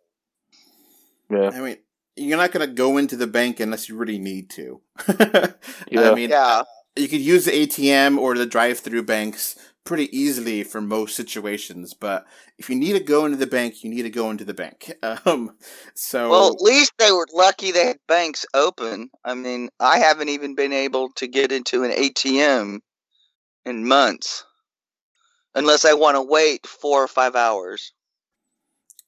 Yeah, 1.30 1.50
I 1.52 1.60
mean, 1.60 1.76
you're 2.16 2.38
not 2.38 2.52
gonna 2.52 2.66
go 2.66 2.96
into 2.96 3.16
the 3.16 3.26
bank 3.26 3.60
unless 3.60 3.88
you 3.88 3.96
really 3.96 4.18
need 4.18 4.50
to. 4.50 4.80
Yeah. 5.90 6.10
I 6.10 6.14
mean, 6.14 6.30
Yeah, 6.30 6.62
you 6.96 7.08
could 7.08 7.20
use 7.20 7.44
the 7.44 7.52
ATM 7.52 8.18
or 8.18 8.36
the 8.36 8.46
drive-through 8.46 9.04
banks 9.04 9.56
pretty 9.84 10.14
easily 10.16 10.64
for 10.64 10.80
most 10.80 11.14
situations, 11.14 11.94
but 11.94 12.26
if 12.58 12.68
you 12.68 12.76
need 12.76 12.94
to 12.94 13.00
go 13.00 13.24
into 13.24 13.36
the 13.36 13.46
bank, 13.46 13.84
you 13.84 13.90
need 13.90 14.02
to 14.02 14.10
go 14.10 14.30
into 14.30 14.44
the 14.44 14.54
bank. 14.54 14.92
Um, 15.24 15.56
so 15.94 16.28
well, 16.30 16.52
at 16.52 16.60
least 16.60 16.92
they 16.98 17.12
were 17.12 17.26
lucky 17.32 17.70
they 17.72 17.86
had 17.86 17.98
banks 18.08 18.44
open. 18.54 19.10
I 19.24 19.34
mean, 19.34 19.70
I 19.80 19.98
haven't 19.98 20.28
even 20.28 20.54
been 20.54 20.72
able 20.72 21.10
to 21.16 21.26
get 21.26 21.52
into 21.52 21.84
an 21.84 21.92
ATM 21.92 22.80
in 23.64 23.88
months, 23.88 24.44
unless 25.54 25.84
I 25.84 25.94
want 25.94 26.16
to 26.16 26.22
wait 26.22 26.66
four 26.66 27.02
or 27.02 27.08
five 27.08 27.34
hours. 27.34 27.92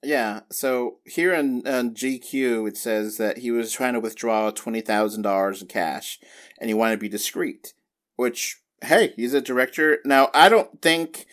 Yeah, 0.03 0.41
so 0.51 0.99
here 1.05 1.35
in, 1.35 1.67
on 1.67 1.95
GQ 1.95 2.69
it 2.69 2.77
says 2.77 3.17
that 3.17 3.39
he 3.39 3.51
was 3.51 3.73
trying 3.73 3.95
to 3.95 4.01
withdraw 4.01 4.51
twenty 4.51 4.81
thousand 4.81 5.23
dollars 5.23 5.61
in 5.63 5.69
cash, 5.69 6.19
and 6.61 6.69
he 6.71 6.75
wanted 6.75 6.97
to 6.97 7.01
be 7.01 7.09
discreet. 7.09 7.75
Which, 8.17 8.61
hey, 8.83 9.13
he's 9.17 9.35
a 9.35 9.41
director. 9.41 9.99
Now, 10.05 10.29
I 10.35 10.49
don't 10.49 10.83
think, 10.83 11.27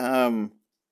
um, 0.00 0.50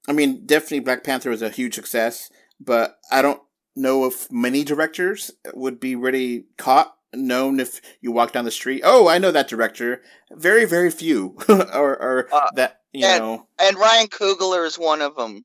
I 0.09 0.13
mean, 0.13 0.47
definitely 0.47 0.81
Black 0.81 1.03
Panther 1.05 1.31
was 1.31 1.43
a 1.43 1.51
huge 1.51 1.75
success, 1.75 2.31
but 2.61 2.99
I 3.11 3.23
don't 3.23 3.41
know 3.75 4.05
if 4.05 4.31
many 4.31 4.63
directors 4.63 5.33
would 5.55 5.81
be 5.81 5.97
really 5.97 6.45
caught, 6.59 6.95
known 7.15 7.59
if 7.59 7.81
you 8.01 8.13
walk 8.13 8.33
down 8.33 8.45
the 8.45 8.51
street. 8.53 8.83
Oh, 8.85 9.09
I 9.09 9.19
know 9.19 9.33
that 9.33 9.49
director. 9.49 10.03
Very, 10.31 10.65
very 10.65 10.91
few, 10.91 11.37
or, 11.49 11.61
or 12.01 12.29
Uh, 12.33 12.51
that 12.55 12.81
you 12.93 13.05
and- 13.07 13.21
know. 13.21 13.47
And 13.59 13.77
Ryan 13.77 14.07
Coogler 14.09 14.65
is 14.67 14.79
one 14.79 15.03
of 15.03 15.17
them. 15.17 15.45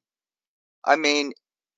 I 0.86 0.95
mean, 0.95 1.32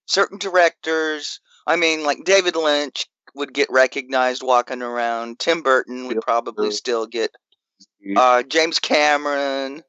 certain 0.10 0.38
directors. 0.38 1.40
I 1.66 1.76
mean, 1.76 2.04
like 2.04 2.24
David 2.26 2.56
Lynch 2.56 3.06
would 3.36 3.54
get 3.54 3.70
recognized 3.70 4.44
walking 4.44 4.82
around. 4.82 5.40
Tim 5.40 5.62
Burton 5.62 6.08
would 6.08 6.22
probably 6.22 6.68
true. 6.68 6.72
still 6.72 7.06
get. 7.06 7.32
Uh, 8.16 8.44
James 8.44 8.80
Cameron. 8.80 9.84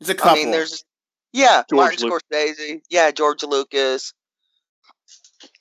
There's 0.00 0.10
a 0.10 0.14
couple. 0.14 0.32
I 0.32 0.34
mean, 0.34 0.50
there's 0.50 0.84
yeah, 1.32 1.62
George 1.70 2.02
Martin 2.02 2.10
Scorsese. 2.10 2.80
Yeah, 2.90 3.10
George 3.10 3.42
Lucas. 3.42 4.12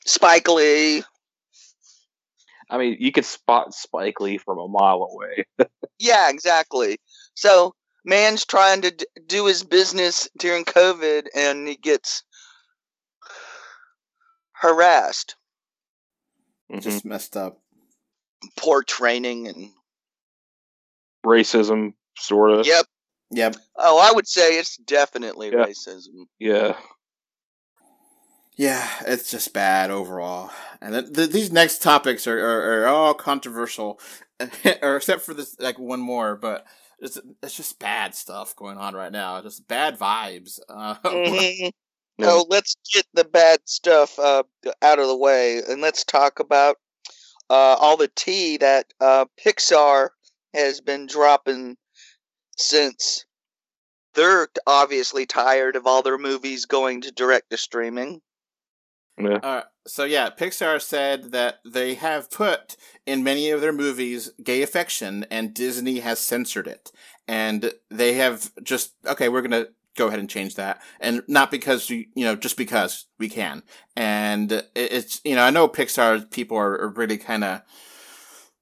Spike 0.06 0.48
Lee. 0.48 1.04
I 2.70 2.78
mean, 2.78 2.98
you 3.00 3.12
could 3.12 3.26
spot 3.26 3.74
Spike 3.74 4.20
Lee 4.20 4.38
from 4.38 4.58
a 4.58 4.68
mile 4.68 5.08
away. 5.12 5.46
Yeah, 5.98 6.30
exactly. 6.30 6.98
So, 7.36 7.74
man's 8.04 8.46
trying 8.46 8.82
to 8.82 8.92
d- 8.92 9.06
do 9.28 9.46
his 9.46 9.64
business 9.64 10.28
during 10.38 10.66
COVID, 10.66 11.28
and 11.34 11.66
he 11.66 11.78
gets 11.78 12.22
harassed. 14.66 15.36
Mhm. 16.72 16.82
just 16.82 17.06
messed 17.06 17.38
up. 17.38 17.60
Poor 18.58 18.84
training, 18.84 19.48
and 19.48 19.72
Racism, 21.26 21.94
sort 22.18 22.52
of. 22.52 22.66
yep. 22.68 22.86
Yep. 23.32 23.56
Oh, 23.78 23.98
I 24.00 24.12
would 24.14 24.28
say 24.28 24.58
it's 24.58 24.78
definitely 24.78 25.48
Yeah. 25.52 25.66
racism. 25.66 26.28
Yeah. 26.40 26.78
Yeah, 28.58 28.88
it's 29.08 29.30
just 29.32 29.52
bad 29.54 29.92
overall. 29.92 30.50
And 30.82 30.94
th- 30.94 31.14
th- 31.14 31.30
these 31.32 31.52
next 31.52 31.82
topics 31.82 32.26
are, 32.28 32.38
are, 32.40 32.84
are 32.84 32.88
all 32.88 33.14
controversial, 33.14 34.00
or 34.82 34.96
except 34.98 35.22
for 35.24 35.34
this 35.34 35.60
like 35.60 35.78
one 35.80 36.00
more, 36.00 36.36
but 36.38 36.66
it's 37.00 37.20
it's 37.44 37.56
just 37.58 37.80
bad 37.80 38.16
stuff 38.16 38.56
going 38.56 38.78
on 38.78 38.94
right 38.96 39.12
now. 39.12 39.42
Just 39.42 39.68
bad 39.68 39.98
vibes. 40.00 40.60
Um, 40.70 41.72
Yeah. 42.18 42.28
So 42.28 42.46
let's 42.50 42.76
get 42.94 43.06
the 43.14 43.26
bad 43.26 43.60
stuff 43.66 44.18
uh, 44.20 44.44
out 44.82 45.00
of 45.00 45.08
the 45.08 45.18
way, 45.18 45.62
and 45.68 45.82
let's 45.82 46.04
talk 46.04 46.40
about 46.40 46.78
uh, 47.50 47.76
all 47.80 47.98
the 47.98 48.12
tea 48.16 48.58
that 48.58 48.94
uh, 49.00 49.26
Pixar 49.44 50.10
has 50.54 50.82
been 50.82 51.08
dropping 51.08 51.78
since 52.58 53.26
they're 54.14 54.48
obviously 54.66 55.26
tired 55.26 55.76
of 55.76 55.86
all 55.86 56.02
their 56.02 56.18
movies 56.18 56.66
going 56.66 57.02
to 57.02 57.12
direct 57.12 57.50
to 57.50 57.58
streaming. 57.58 58.22
Yeah. 59.18 59.40
Uh, 59.44 59.62
so 59.88 60.04
yeah, 60.04 60.30
Pixar 60.30 60.82
said 60.82 61.32
that 61.32 61.60
they 61.66 61.96
have 61.96 62.32
put 62.32 62.76
in 63.06 63.24
many 63.24 63.50
of 63.52 63.62
their 63.62 63.72
movies 63.72 64.32
gay 64.44 64.62
affection, 64.62 65.26
and 65.30 65.54
Disney 65.54 66.00
has 66.00 66.20
censored 66.20 66.68
it. 66.68 66.92
And 67.28 67.74
they 67.90 68.14
have 68.14 68.52
just 68.64 68.94
okay, 69.06 69.30
we're 69.30 69.42
gonna 69.42 69.68
go 69.96 70.08
ahead 70.08 70.20
and 70.20 70.30
change 70.30 70.56
that, 70.56 70.82
and 71.00 71.24
not 71.28 71.52
because 71.52 71.90
you 71.90 72.06
you 72.16 72.26
know 72.26 72.36
just 72.36 72.58
because 72.58 73.06
we 73.20 73.30
can. 73.30 73.64
And 73.96 74.64
it's 74.76 75.22
you 75.26 75.36
know 75.36 75.44
I 75.44 75.50
know 75.52 75.68
Pixar 75.68 76.30
people 76.32 76.58
are, 76.58 76.80
are 76.80 76.90
really 76.90 77.18
kind 77.18 77.44
of 77.44 77.62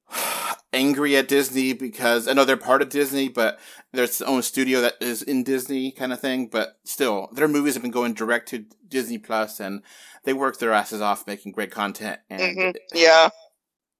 angry 0.73 1.15
at 1.17 1.27
Disney 1.27 1.73
because 1.73 2.27
I 2.27 2.33
know 2.33 2.45
they're 2.45 2.57
part 2.57 2.81
of 2.81 2.89
Disney, 2.89 3.29
but 3.29 3.59
there's 3.91 4.17
their 4.17 4.27
own 4.27 4.41
studio 4.41 4.81
that 4.81 4.95
is 5.01 5.21
in 5.21 5.43
Disney 5.43 5.91
kind 5.91 6.13
of 6.13 6.19
thing. 6.19 6.47
But 6.47 6.77
still, 6.83 7.29
their 7.33 7.47
movies 7.47 7.73
have 7.73 7.83
been 7.83 7.91
going 7.91 8.13
direct 8.13 8.49
to 8.49 8.65
Disney 8.87 9.17
Plus, 9.17 9.59
and 9.59 9.81
they 10.23 10.33
work 10.33 10.59
their 10.59 10.73
asses 10.73 11.01
off 11.01 11.27
making 11.27 11.51
great 11.51 11.71
content. 11.71 12.19
And 12.29 12.57
Mhm. 12.57 12.75
Yeah. 12.93 13.29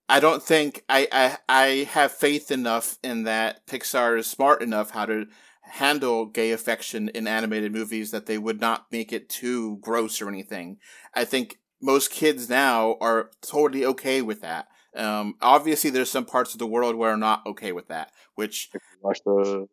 I 0.08 0.20
don't 0.20 0.42
think 0.42 0.84
I, 0.88 1.08
I 1.12 1.38
I 1.48 1.66
have 1.92 2.12
faith 2.12 2.50
enough 2.50 2.98
in 3.02 3.24
that 3.24 3.66
Pixar 3.66 4.18
is 4.18 4.26
smart 4.26 4.62
enough 4.62 4.90
how 4.90 5.06
to 5.06 5.26
handle 5.64 6.26
gay 6.26 6.52
affection 6.52 7.08
in 7.10 7.26
animated 7.26 7.72
movies 7.72 8.10
that 8.10 8.26
they 8.26 8.38
would 8.38 8.60
not 8.60 8.86
make 8.92 9.12
it 9.12 9.28
too 9.28 9.78
gross 9.80 10.20
or 10.22 10.28
anything. 10.28 10.78
I 11.14 11.24
think 11.24 11.58
most 11.82 12.10
kids 12.10 12.48
now 12.48 12.96
are 13.00 13.30
totally 13.42 13.84
okay 13.84 14.22
with 14.22 14.40
that. 14.42 14.68
Um, 14.96 15.34
obviously, 15.42 15.90
there's 15.90 16.10
some 16.10 16.24
parts 16.24 16.52
of 16.52 16.58
the 16.58 16.66
world 16.66 16.94
where 16.94 17.10
are 17.12 17.16
not 17.16 17.44
okay 17.46 17.72
with 17.72 17.88
that, 17.88 18.12
which 18.34 18.70
Watch 19.02 19.20
the 19.24 19.66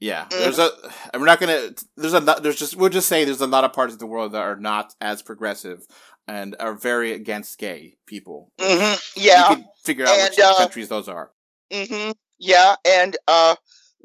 yeah, 0.00 0.26
Mm. 0.26 0.38
there's 0.38 0.58
a. 0.58 0.70
We're 1.14 1.24
not 1.24 1.40
gonna. 1.40 1.70
There's 1.96 2.14
a. 2.14 2.20
There's 2.20 2.58
just. 2.58 2.76
We'll 2.76 2.88
just 2.90 3.08
say 3.08 3.24
there's 3.24 3.40
a 3.40 3.46
lot 3.48 3.64
of 3.64 3.72
parts 3.72 3.92
of 3.92 3.98
the 3.98 4.06
world 4.06 4.32
that 4.32 4.42
are 4.42 4.56
not 4.56 4.94
as 5.00 5.22
progressive 5.22 5.86
and 6.28 6.54
are 6.60 6.74
very 6.74 7.12
against 7.12 7.58
gay 7.58 7.96
people. 8.06 8.52
hmm 8.60 8.94
Yeah. 9.16 9.50
you 9.50 9.56
can 9.56 9.64
figure 9.82 10.06
out 10.06 10.16
which 10.18 10.38
uh, 10.38 10.56
countries 10.56 10.88
those 10.88 11.08
are. 11.08 11.32
hmm 11.72 12.12
Yeah, 12.38 12.76
and 12.84 13.16
uh, 13.26 13.56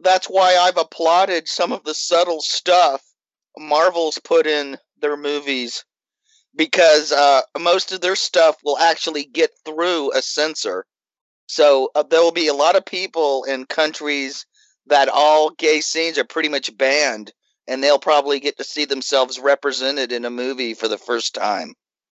that's 0.03 0.27
why 0.27 0.57
I've 0.57 0.77
applauded 0.77 1.47
some 1.47 1.71
of 1.71 1.83
the 1.83 1.93
subtle 1.93 2.41
stuff 2.41 3.01
Marvel's 3.57 4.19
put 4.19 4.47
in 4.47 4.77
their 4.99 5.17
movies 5.17 5.85
because 6.55 7.11
uh, 7.11 7.41
most 7.59 7.91
of 7.91 8.01
their 8.01 8.15
stuff 8.15 8.57
will 8.63 8.77
actually 8.77 9.25
get 9.25 9.51
through 9.65 10.11
a 10.13 10.21
censor. 10.21 10.85
So 11.47 11.89
uh, 11.95 12.03
there 12.03 12.21
will 12.21 12.31
be 12.31 12.47
a 12.47 12.53
lot 12.53 12.75
of 12.75 12.85
people 12.85 13.43
in 13.43 13.65
countries 13.65 14.45
that 14.87 15.09
all 15.09 15.49
gay 15.51 15.81
scenes 15.81 16.17
are 16.17 16.23
pretty 16.25 16.49
much 16.49 16.75
banned, 16.77 17.31
and 17.67 17.83
they'll 17.83 17.99
probably 17.99 18.39
get 18.39 18.57
to 18.57 18.63
see 18.63 18.85
themselves 18.85 19.39
represented 19.39 20.11
in 20.11 20.25
a 20.25 20.29
movie 20.29 20.73
for 20.73 20.87
the 20.87 20.97
first 20.97 21.33
time. 21.33 21.73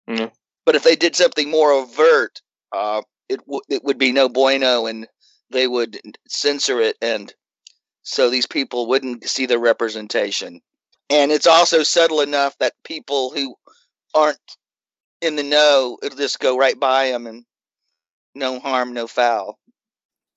Mhm. 0.10 0.32
But 0.66 0.76
if 0.76 0.84
they 0.84 0.96
did 0.96 1.16
something 1.16 1.50
more 1.50 1.72
overt, 1.72 2.42
uh, 2.72 3.02
it 3.30 3.40
w- 3.46 3.62
it 3.70 3.84
would 3.84 3.98
be 3.98 4.12
no 4.12 4.30
bueno, 4.30 4.86
and 4.86 5.08
they 5.50 5.68
would 5.68 6.00
censor 6.28 6.82
it, 6.82 6.98
and 7.02 7.34
so 8.08 8.30
these 8.30 8.48
people 8.48 8.88
wouldn't 8.88 9.28
see 9.30 9.46
the 9.46 9.60
representation. 9.60 10.62
And 11.10 11.32
it's 11.32 11.48
also 11.48 11.84
subtle 11.84 12.22
enough 12.22 12.58
that 12.60 12.74
people 12.84 13.32
who 13.32 13.56
aren't 14.14 14.40
in 15.22 15.36
the 15.36 15.44
know 15.44 15.98
it'll 16.04 16.18
just 16.18 16.40
go 16.40 16.58
right 16.58 16.80
by 16.80 17.12
them, 17.12 17.28
and 17.28 17.46
no 18.36 18.60
harm, 18.60 18.94
no 18.94 19.08
foul. 19.08 19.60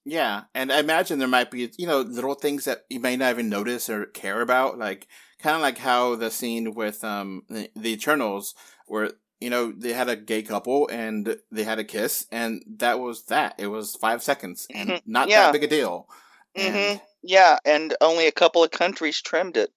Yeah, 0.05 0.45
and 0.55 0.73
I 0.73 0.79
imagine 0.81 1.19
there 1.19 1.29
might 1.29 1.51
be 1.51 1.71
you 1.77 1.87
know 1.87 2.01
little 2.01 2.35
things 2.35 2.65
that 2.65 2.85
you 2.89 3.01
may 3.01 3.17
not 3.17 3.31
even 3.33 3.49
notice 3.49 3.89
or 3.91 4.07
care 4.07 4.41
about, 4.41 4.79
like 4.79 5.07
kind 5.39 5.57
of 5.57 5.63
like 5.63 5.79
how 5.79 6.17
the 6.17 6.31
scene 6.31 6.75
with 6.75 7.05
um 7.05 7.43
the, 7.49 7.71
the 7.77 7.91
Eternals, 7.93 8.55
where 8.87 9.11
you 9.41 9.51
know 9.51 9.73
they 9.73 9.93
had 9.93 10.09
a 10.09 10.17
gay 10.17 10.43
couple 10.43 10.89
and 10.91 11.37
they 11.53 11.65
had 11.65 11.79
a 11.79 11.85
kiss, 11.85 12.27
and 12.33 12.63
that 12.79 12.99
was 12.99 13.25
that. 13.27 13.55
It 13.59 13.67
was 13.69 13.95
five 13.97 14.23
seconds 14.23 14.67
and 14.73 14.89
Mhm, 14.89 15.03
not 15.07 15.29
yeah. 15.29 15.45
that 15.47 15.53
big 15.53 15.65
a 15.65 15.69
deal. 15.69 16.09
hmm 16.57 16.63
And 16.63 17.01
Yeah, 17.23 17.59
and 17.65 17.95
only 18.01 18.27
a 18.27 18.33
couple 18.33 18.65
of 18.65 18.71
countries 18.71 19.21
trimmed 19.21 19.57
it. 19.57 19.71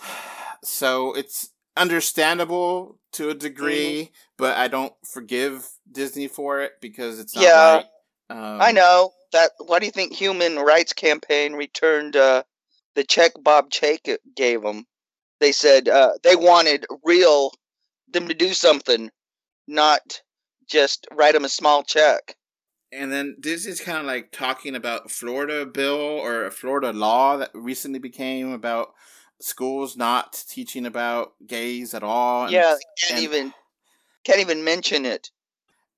so 0.64 1.12
it's 1.14 1.50
understandable 1.76 2.98
to 3.12 3.30
a 3.30 3.34
degree, 3.34 4.02
Mm-hmm. 4.04 4.12
but 4.36 4.56
I 4.56 4.68
don't 4.68 4.92
forgive 5.04 5.68
Disney 5.90 6.28
for 6.28 6.60
it 6.62 6.72
because 6.80 7.18
it's 7.20 7.34
not 7.34 7.42
Yeah. 7.44 7.74
right. 7.76 7.86
Um, 8.30 8.60
I 8.60 8.72
know 8.72 9.12
that. 9.32 9.52
Why 9.58 9.78
do 9.78 9.86
you 9.86 9.92
think? 9.92 10.12
Human 10.12 10.56
Rights 10.56 10.92
Campaign 10.92 11.54
returned 11.54 12.14
uh, 12.16 12.42
the 12.94 13.04
check 13.04 13.32
Bob 13.42 13.70
Chapek 13.70 14.18
gave 14.36 14.62
them. 14.62 14.84
They 15.40 15.52
said 15.52 15.88
uh, 15.88 16.12
they 16.22 16.36
wanted 16.36 16.84
real 17.04 17.52
them 18.12 18.28
to 18.28 18.34
do 18.34 18.52
something, 18.52 19.10
not 19.66 20.20
just 20.68 21.06
write 21.14 21.32
them 21.34 21.44
a 21.44 21.48
small 21.48 21.82
check. 21.84 22.36
And 22.92 23.12
then 23.12 23.36
this 23.38 23.66
is 23.66 23.80
kind 23.80 23.98
of 23.98 24.06
like 24.06 24.32
talking 24.32 24.74
about 24.74 25.10
Florida 25.10 25.66
bill 25.66 25.96
or 26.00 26.44
a 26.46 26.50
Florida 26.50 26.92
law 26.92 27.36
that 27.36 27.50
recently 27.54 27.98
became 27.98 28.52
about 28.52 28.94
schools 29.40 29.96
not 29.96 30.42
teaching 30.48 30.86
about 30.86 31.34
gays 31.46 31.92
at 31.94 32.02
all. 32.02 32.44
And, 32.44 32.52
yeah, 32.52 32.76
can't 33.00 33.14
and- 33.14 33.22
even 33.24 33.54
can't 34.24 34.40
even 34.40 34.64
mention 34.64 35.04
it. 35.06 35.30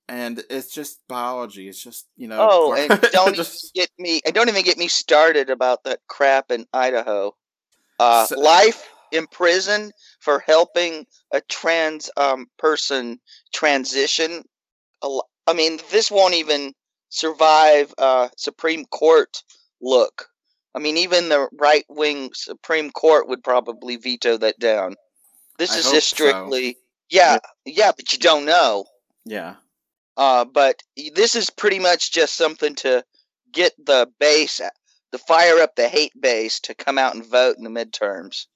and 0.09 0.43
it's 0.51 0.72
just 0.74 1.01
biology. 1.09 1.68
It's 1.68 1.82
just 1.82 2.07
you 2.16 2.26
know. 2.28 2.38
Oh, 2.51 2.72
and 2.74 3.01
don't 3.12 3.34
just- 3.43 3.70
even 3.76 3.82
get 3.86 3.91
me. 3.99 4.20
And 4.26 4.34
don't 4.34 4.49
even 4.49 4.64
get 4.64 4.76
me 4.78 4.88
started 4.88 5.49
about 5.51 5.84
that 5.84 6.01
crap 6.09 6.51
in 6.51 6.66
Idaho. 6.72 7.34
Uh, 8.01 8.26
So- 8.26 8.38
life 8.41 8.88
in 9.12 9.26
prison 9.28 9.93
for 10.20 10.41
helping 10.41 11.07
a 11.32 11.41
trans 11.43 12.11
um, 12.16 12.47
person 12.59 13.20
transition. 13.55 14.43
A 15.03 15.20
I 15.47 15.53
mean, 15.53 15.78
this 15.91 16.11
won't 16.11 16.34
even 16.34 16.74
survive 17.11 17.92
uh, 17.98 18.28
Supreme 18.36 18.86
Court 18.86 19.42
look. 19.82 20.28
I 20.74 20.78
mean, 20.78 20.96
even 20.96 21.28
the 21.28 21.48
right 21.52 21.84
wing 21.88 22.30
Supreme 22.32 22.90
Court 22.90 23.28
would 23.28 23.42
probably 23.44 23.96
veto 23.96 24.36
that 24.38 24.58
down. 24.58 24.94
This 25.58 25.72
I 25.74 25.78
is 25.78 25.90
just 25.90 26.08
so. 26.11 26.14
strictly, 26.16 26.78
yeah, 27.11 27.38
yeah, 27.66 27.90
but 27.94 28.12
you 28.12 28.18
don't 28.18 28.46
know. 28.46 28.86
yeah. 29.26 29.56
Uh, 30.16 30.44
but 30.44 30.82
this 31.14 31.34
is 31.34 31.48
pretty 31.50 31.78
much 31.78 32.12
just 32.12 32.34
something 32.34 32.74
to 32.74 33.02
get 33.52 33.72
the 33.84 34.06
base, 34.18 34.61
to 35.12 35.18
fire 35.18 35.61
up 35.61 35.74
the 35.76 35.88
hate 35.88 36.12
base 36.20 36.61
to 36.61 36.74
come 36.74 36.98
out 36.98 37.14
and 37.14 37.24
vote 37.24 37.56
in 37.56 37.64
the 37.64 37.70
midterms. 37.70 38.46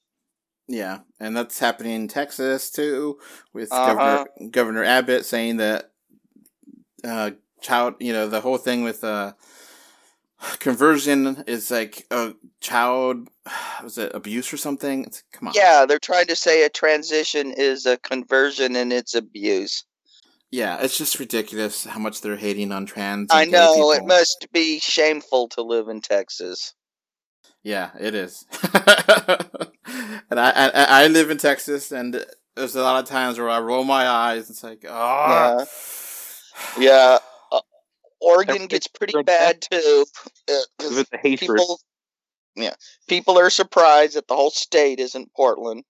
Yeah, 0.68 1.00
and 1.20 1.36
that's 1.36 1.59
happening 1.59 1.92
in 1.94 2.09
Texas 2.09 2.70
too, 2.70 3.18
with 3.52 3.72
Uh-huh. 3.72 4.24
Governor 4.34 4.50
Governor 4.50 4.84
Abbott 4.84 5.24
saying 5.26 5.57
that 5.59 5.90
uh, 7.02 7.32
child, 7.65 7.95
you 7.99 8.12
know, 8.12 8.29
the 8.29 8.41
whole 8.41 8.59
thing 8.59 8.85
with 8.85 9.03
uh, 9.03 9.33
conversion 10.61 11.43
is 11.47 11.71
like 11.71 12.07
a 12.11 12.35
child, 12.61 13.29
was 13.83 13.99
it 13.99 14.12
abuse 14.15 14.53
or 14.53 14.57
something? 14.57 15.05
It's, 15.05 15.25
come 15.33 15.49
on, 15.49 15.55
Yeah, 15.57 15.87
they're 15.87 15.99
trying 15.99 16.27
to 16.27 16.37
say 16.37 16.65
a 16.65 16.69
transition 16.69 17.53
is 17.57 17.87
a 17.87 17.97
conversion 17.97 18.77
and 18.77 18.93
it's 18.93 19.15
abuse. 19.15 19.85
yeah, 20.51 20.79
it's 20.81 20.97
just 20.99 21.19
ridiculous 21.19 21.85
how 21.85 21.99
much 21.99 22.21
they're 22.21 22.37
hating 22.37 22.71
on 22.71 22.87
trans. 22.87 23.31
I 23.33 23.45
know 23.47 23.91
it 23.93 24.05
must 24.07 24.47
be 24.53 24.79
shameful 24.79 25.49
to 25.49 25.62
live 25.62 25.89
in 25.89 26.01
Texas. 26.01 26.75
Yeah, 27.65 27.91
it 27.99 28.15
is. 28.15 28.45
and 28.75 30.39
I, 30.39 30.51
I 30.53 30.71
I 31.05 31.07
live 31.09 31.31
in 31.31 31.39
Texas, 31.39 31.93
and 31.93 32.23
there's 32.55 32.77
a 32.77 32.83
lot 32.83 33.03
of 33.03 33.09
times 33.09 33.39
where 33.39 33.49
I 33.49 33.59
roll 33.59 33.85
my 33.85 34.07
eyes. 34.07 34.51
It's 34.51 34.62
like, 34.62 34.85
oh, 34.87 35.67
Yeah, 36.79 36.93
uh, 36.93 37.19
Oregon 38.25 38.66
gets 38.66 38.87
pretty 38.87 39.22
bad 39.22 39.62
too. 39.62 40.07
uh, 40.49 40.53
'cause 40.79 40.97
with 40.97 41.11
the 41.11 41.18
hatred. 41.18 41.59
people, 41.59 41.81
yeah, 42.57 42.75
people 43.09 43.39
are 43.39 43.51
surprised 43.51 44.14
that 44.14 44.29
the 44.29 44.37
whole 44.37 44.51
state 44.51 45.01
isn't 45.01 45.33
Portland. 45.35 45.85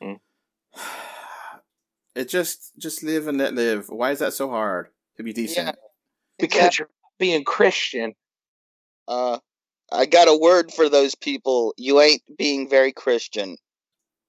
it 2.14 2.28
just 2.28 2.72
just 2.78 3.02
live 3.02 3.28
and 3.28 3.38
let 3.38 3.54
live. 3.54 3.88
Why 3.88 4.10
is 4.10 4.20
that 4.20 4.32
so 4.32 4.48
hard 4.48 4.88
to 5.16 5.22
be 5.22 5.32
decent? 5.32 5.76
because 6.38 6.78
you're 6.78 6.90
being 7.18 7.44
Christian. 7.44 8.14
Uh, 9.08 9.38
I 9.92 10.06
got 10.06 10.28
a 10.28 10.36
word 10.36 10.72
for 10.72 10.88
those 10.88 11.14
people. 11.14 11.74
You 11.76 12.00
ain't 12.00 12.22
being 12.36 12.68
very 12.68 12.92
Christian. 12.92 13.56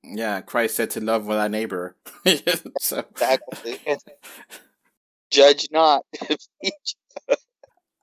Yeah, 0.04 0.42
Christ 0.42 0.76
said 0.76 0.92
to 0.92 1.02
love 1.02 1.26
thy 1.26 1.48
neighbor. 1.48 1.96
so 2.80 3.04
Exactly. 3.12 3.80
Judge 5.32 5.68
not. 5.72 6.06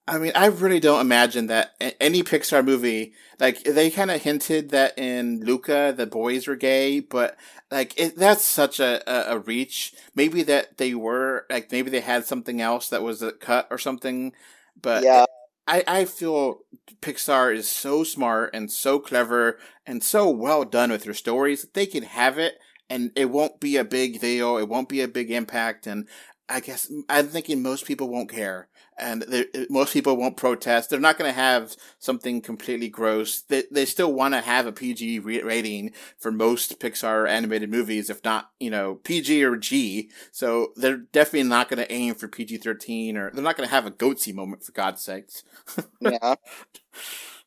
I 0.07 0.19
mean, 0.19 0.33
I 0.35 0.47
really 0.47 0.81
don't 0.81 1.01
imagine 1.01 1.47
that 1.47 1.75
any 1.99 2.23
Pixar 2.23 2.63
movie, 2.63 3.15
like 3.41 3.63
they 3.65 3.91
kind 3.91 4.11
of 4.11 4.21
hinted 4.21 4.69
that 4.71 4.99
in 4.99 5.41
Luca 5.41 5.95
the 5.97 6.07
boys 6.07 6.47
were 6.47 6.57
gay, 6.57 7.01
but 7.01 7.37
like 7.71 7.99
it, 7.99 8.17
that's 8.17 8.45
such 8.45 8.81
a, 8.81 9.03
a 9.11 9.37
a 9.37 9.39
reach. 9.39 9.95
Maybe 10.15 10.43
that 10.43 10.77
they 10.77 10.95
were 10.95 11.47
like 11.49 11.73
maybe 11.73 11.89
they 11.91 12.01
had 12.01 12.27
something 12.27 12.61
else 12.61 12.91
that 12.91 13.03
was 13.03 13.23
a 13.23 13.33
cut 13.33 13.67
or 13.71 13.79
something, 13.79 14.35
but 14.81 15.05
yeah. 15.05 15.25
I, 15.67 15.83
I 15.87 16.05
feel 16.05 16.59
Pixar 17.01 17.55
is 17.55 17.69
so 17.69 18.05
smart 18.05 18.51
and 18.55 18.71
so 18.71 18.99
clever 18.99 19.59
and 19.87 20.03
so 20.03 20.29
well 20.29 20.65
done 20.65 20.91
with 20.91 21.05
their 21.05 21.15
stories. 21.15 21.63
That 21.63 21.73
they 21.75 21.87
can 21.87 22.03
have 22.03 22.39
it 22.39 22.59
and 22.91 23.11
it 23.17 23.31
won't 23.31 23.61
be 23.61 23.77
a 23.79 23.85
big 23.85 24.21
deal. 24.21 24.59
It 24.59 24.69
won't 24.69 24.89
be 24.91 25.01
a 25.01 25.09
big 25.09 25.31
impact. 25.31 25.87
And 25.87 26.07
I 26.49 26.61
guess 26.61 26.91
I'm 27.09 27.29
thinking 27.29 27.63
most 27.63 27.87
people 27.87 28.09
won't 28.09 28.31
care, 28.31 28.69
and 28.99 29.25
uh, 29.33 29.45
most 29.71 29.95
people 29.95 30.17
won't 30.17 30.37
protest. 30.37 30.91
They're 30.91 31.01
not 31.01 31.17
going 31.17 31.31
to 31.31 31.35
have 31.35 31.75
something 31.99 32.43
completely 32.43 32.89
gross. 32.89 33.41
They 33.41 33.65
they 33.71 33.87
still 33.87 34.13
want 34.13 34.35
to 34.35 34.43
have 34.43 34.67
a 34.67 34.73
PG 34.73 35.21
rating 35.21 35.93
for 36.19 36.31
most 36.31 36.79
Pixar 36.81 37.27
animated 37.29 37.71
movies, 37.71 38.11
if 38.11 38.23
not 38.25 38.51
you 38.61 38.71
know 38.71 38.97
PG 38.97 39.43
or 39.43 39.57
G. 39.57 40.11
So 40.33 40.73
they're 40.77 40.99
definitely 40.99 41.49
not 41.49 41.71
going 41.71 41.79
to 41.83 41.91
aim 41.93 42.15
for 42.15 42.29
PG 42.29 42.59
thirteen, 42.59 43.17
or 43.17 43.31
they're 43.31 43.43
not 43.43 43.57
going 43.57 43.69
to 43.69 43.75
have 43.75 43.87
a 43.87 43.91
goatse 43.91 44.33
moment 44.35 44.65
for 44.65 44.73
God's 44.73 45.03
sakes. 45.03 45.45
yeah. 46.01 46.35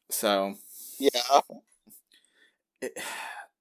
So. 0.10 0.56
Yeah. 1.00 1.42
It, 2.82 2.98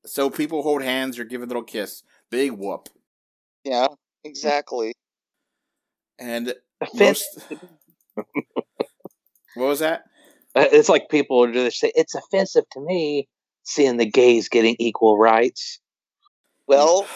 so 0.07 0.31
people 0.31 0.63
hold 0.63 0.83
hands 0.83 1.19
or 1.19 1.25
give 1.25 1.43
a 1.43 1.47
little 1.47 1.63
kiss. 1.63 2.03
Big 2.31 2.53
whoop. 2.53 2.89
Yeah, 3.65 3.89
exactly. 4.25 4.95
And 6.19 6.55
most. 6.95 7.27
what 8.15 8.27
was 9.57 9.81
that? 9.81 10.05
Uh, 10.55 10.65
it's 10.73 10.89
like 10.89 11.09
people 11.11 11.51
just 11.53 11.79
say 11.79 11.93
it's 11.95 12.15
offensive 12.15 12.65
to 12.73 12.81
me 12.81 13.29
seeing 13.65 13.97
the 13.97 14.11
gays 14.11 14.49
getting 14.49 14.77
equal 14.79 15.19
rights. 15.19 15.81
Well, 16.67 17.07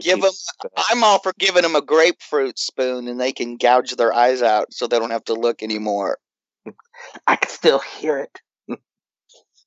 give 0.00 0.20
them. 0.20 0.32
I'm 0.76 1.04
all 1.04 1.20
for 1.20 1.32
giving 1.38 1.62
them 1.62 1.76
a 1.76 1.82
grapefruit 1.82 2.58
spoon, 2.58 3.08
and 3.08 3.20
they 3.20 3.32
can 3.32 3.56
gouge 3.56 3.94
their 3.94 4.12
eyes 4.12 4.42
out, 4.42 4.72
so 4.72 4.86
they 4.86 4.98
don't 4.98 5.10
have 5.10 5.24
to 5.26 5.34
look 5.34 5.62
anymore. 5.62 6.18
I 7.26 7.36
can 7.36 7.50
still 7.50 7.78
hear 7.78 8.18
it. 8.18 8.78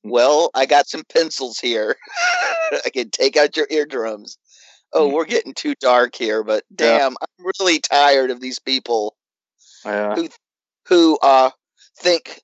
well, 0.04 0.50
I 0.54 0.66
got 0.66 0.88
some 0.88 1.04
pencils 1.10 1.58
here. 1.58 1.96
I 2.84 2.90
can 2.92 3.10
take 3.10 3.36
out 3.36 3.56
your 3.56 3.66
eardrums 3.70 4.36
oh, 4.92 5.08
mm. 5.08 5.12
we're 5.12 5.24
getting 5.24 5.54
too 5.54 5.74
dark 5.80 6.14
here, 6.14 6.42
but 6.42 6.64
damn, 6.74 7.12
yeah. 7.12 7.16
I'm 7.22 7.46
really 7.56 7.80
tired 7.80 8.30
of 8.30 8.40
these 8.40 8.58
people 8.58 9.16
yeah. 9.84 10.14
who 10.14 10.28
who 10.86 11.18
uh 11.22 11.50
think 11.98 12.42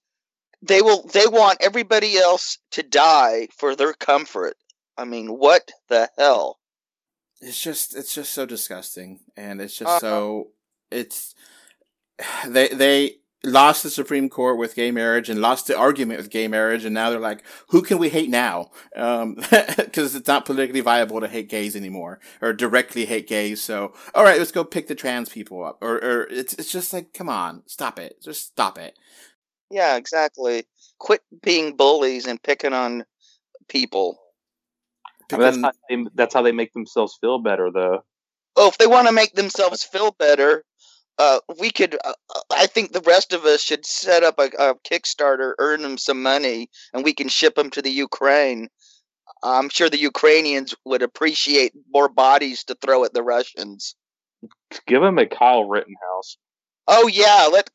they 0.63 0.83
will 0.83 1.03
they 1.13 1.27
want 1.27 1.59
everybody 1.61 2.17
else 2.17 2.59
to 2.73 2.83
die 2.83 3.49
for 3.57 3.77
their 3.77 3.93
comfort. 3.93 4.57
I 4.97 5.05
mean, 5.05 5.29
what 5.29 5.71
the 5.89 6.09
hell? 6.17 6.59
It's 7.41 7.61
just 7.61 7.97
it's 7.97 8.15
just 8.15 8.33
so 8.33 8.47
disgusting 8.47 9.21
and 9.37 9.61
it's 9.61 9.77
just 9.77 9.91
uh, 9.91 9.99
so 9.99 10.49
it's 10.91 11.35
they 12.47 12.69
they 12.69 13.17
lost 13.45 13.83
the 13.83 13.91
Supreme 13.91 14.29
Court 14.29 14.59
with 14.59 14.75
gay 14.75 14.91
marriage 14.91 15.29
and 15.29 15.41
lost 15.41 15.67
the 15.67 15.77
argument 15.77 16.19
with 16.19 16.31
gay 16.31 16.49
marriage, 16.49 16.85
and 16.85 16.95
now 16.95 17.11
they're 17.11 17.21
like, 17.21 17.43
who 17.69 17.83
can 17.83 17.99
we 17.99 18.09
hate 18.09 18.31
now? 18.31 18.71
Because 18.93 19.23
um, 19.23 19.37
it's 19.95 20.27
not 20.27 20.45
politically 20.45 20.81
viable 20.81 21.21
to 21.21 21.29
hate 21.29 21.49
gays 21.49 21.77
anymore 21.77 22.21
or 22.41 22.53
directly 22.53 23.07
hate 23.07 23.29
gays. 23.29 23.63
So, 23.63 23.95
all 24.15 24.25
right, 24.25 24.39
let's 24.39 24.53
go 24.53 24.65
pick 24.65 24.89
the 24.89 24.95
trans 24.95 25.29
people 25.29 25.65
up. 25.65 25.79
Or, 25.81 25.97
or 25.97 26.23
it's 26.31 26.55
it's 26.55 26.73
just 26.73 26.93
like, 26.93 27.13
come 27.13 27.29
on, 27.29 27.63
stop 27.67 27.99
it, 27.99 28.23
just 28.23 28.47
stop 28.47 28.79
it. 28.79 28.99
Yeah, 29.71 29.97
exactly. 29.97 30.65
Quit 30.99 31.23
being 31.43 31.77
bullies 31.77 32.27
and 32.27 32.43
picking 32.43 32.73
on 32.73 33.05
people. 33.69 34.19
Picking... 35.29 35.43
that's, 35.43 35.57
how 35.59 35.73
they, 35.89 36.07
that's 36.15 36.35
how 36.35 36.43
they 36.43 36.53
make 36.53 36.73
themselves 36.73 37.19
feel 37.21 37.39
better, 37.39 37.71
though. 37.73 38.05
Oh, 38.57 38.69
if 38.69 38.79
they 38.79 38.87
want 38.87 39.07
to 39.07 39.13
make 39.13 39.35
themselves 39.35 39.85
feel 39.85 40.13
better, 40.13 40.65
uh, 41.19 41.41
we 41.59 41.71
could. 41.71 41.97
Uh, 42.05 42.13
I 42.51 42.67
think 42.67 42.93
the 42.93 43.01
rest 43.01 43.33
of 43.33 43.45
us 43.45 43.63
should 43.63 43.87
set 43.87 44.23
up 44.23 44.39
a, 44.39 44.51
a, 44.59 44.75
Kickstarter, 44.75 45.55
earn 45.59 45.83
them 45.83 45.99
some 45.99 46.23
money, 46.23 46.69
and 46.93 47.05
we 47.05 47.15
can 47.15 47.29
ship 47.29 47.55
them 47.55 47.71
to 47.71 47.83
the 47.83 47.91
Ukraine. 47.91 48.69
I'm 49.43 49.69
sure 49.69 49.89
the 49.89 49.99
Ukrainians 49.99 50.75
would 50.85 51.03
appreciate 51.03 51.73
more 51.93 52.09
bodies 52.09 52.65
to 52.65 52.75
throw 52.75 53.05
at 53.05 53.13
the 53.13 53.23
Russians. 53.23 53.95
Give 54.87 55.03
them 55.03 55.19
a 55.19 55.27
Kyle 55.27 55.65
Rittenhouse. 55.65 56.37
Oh 56.89 57.07
yeah, 57.09 57.49
let 57.53 57.71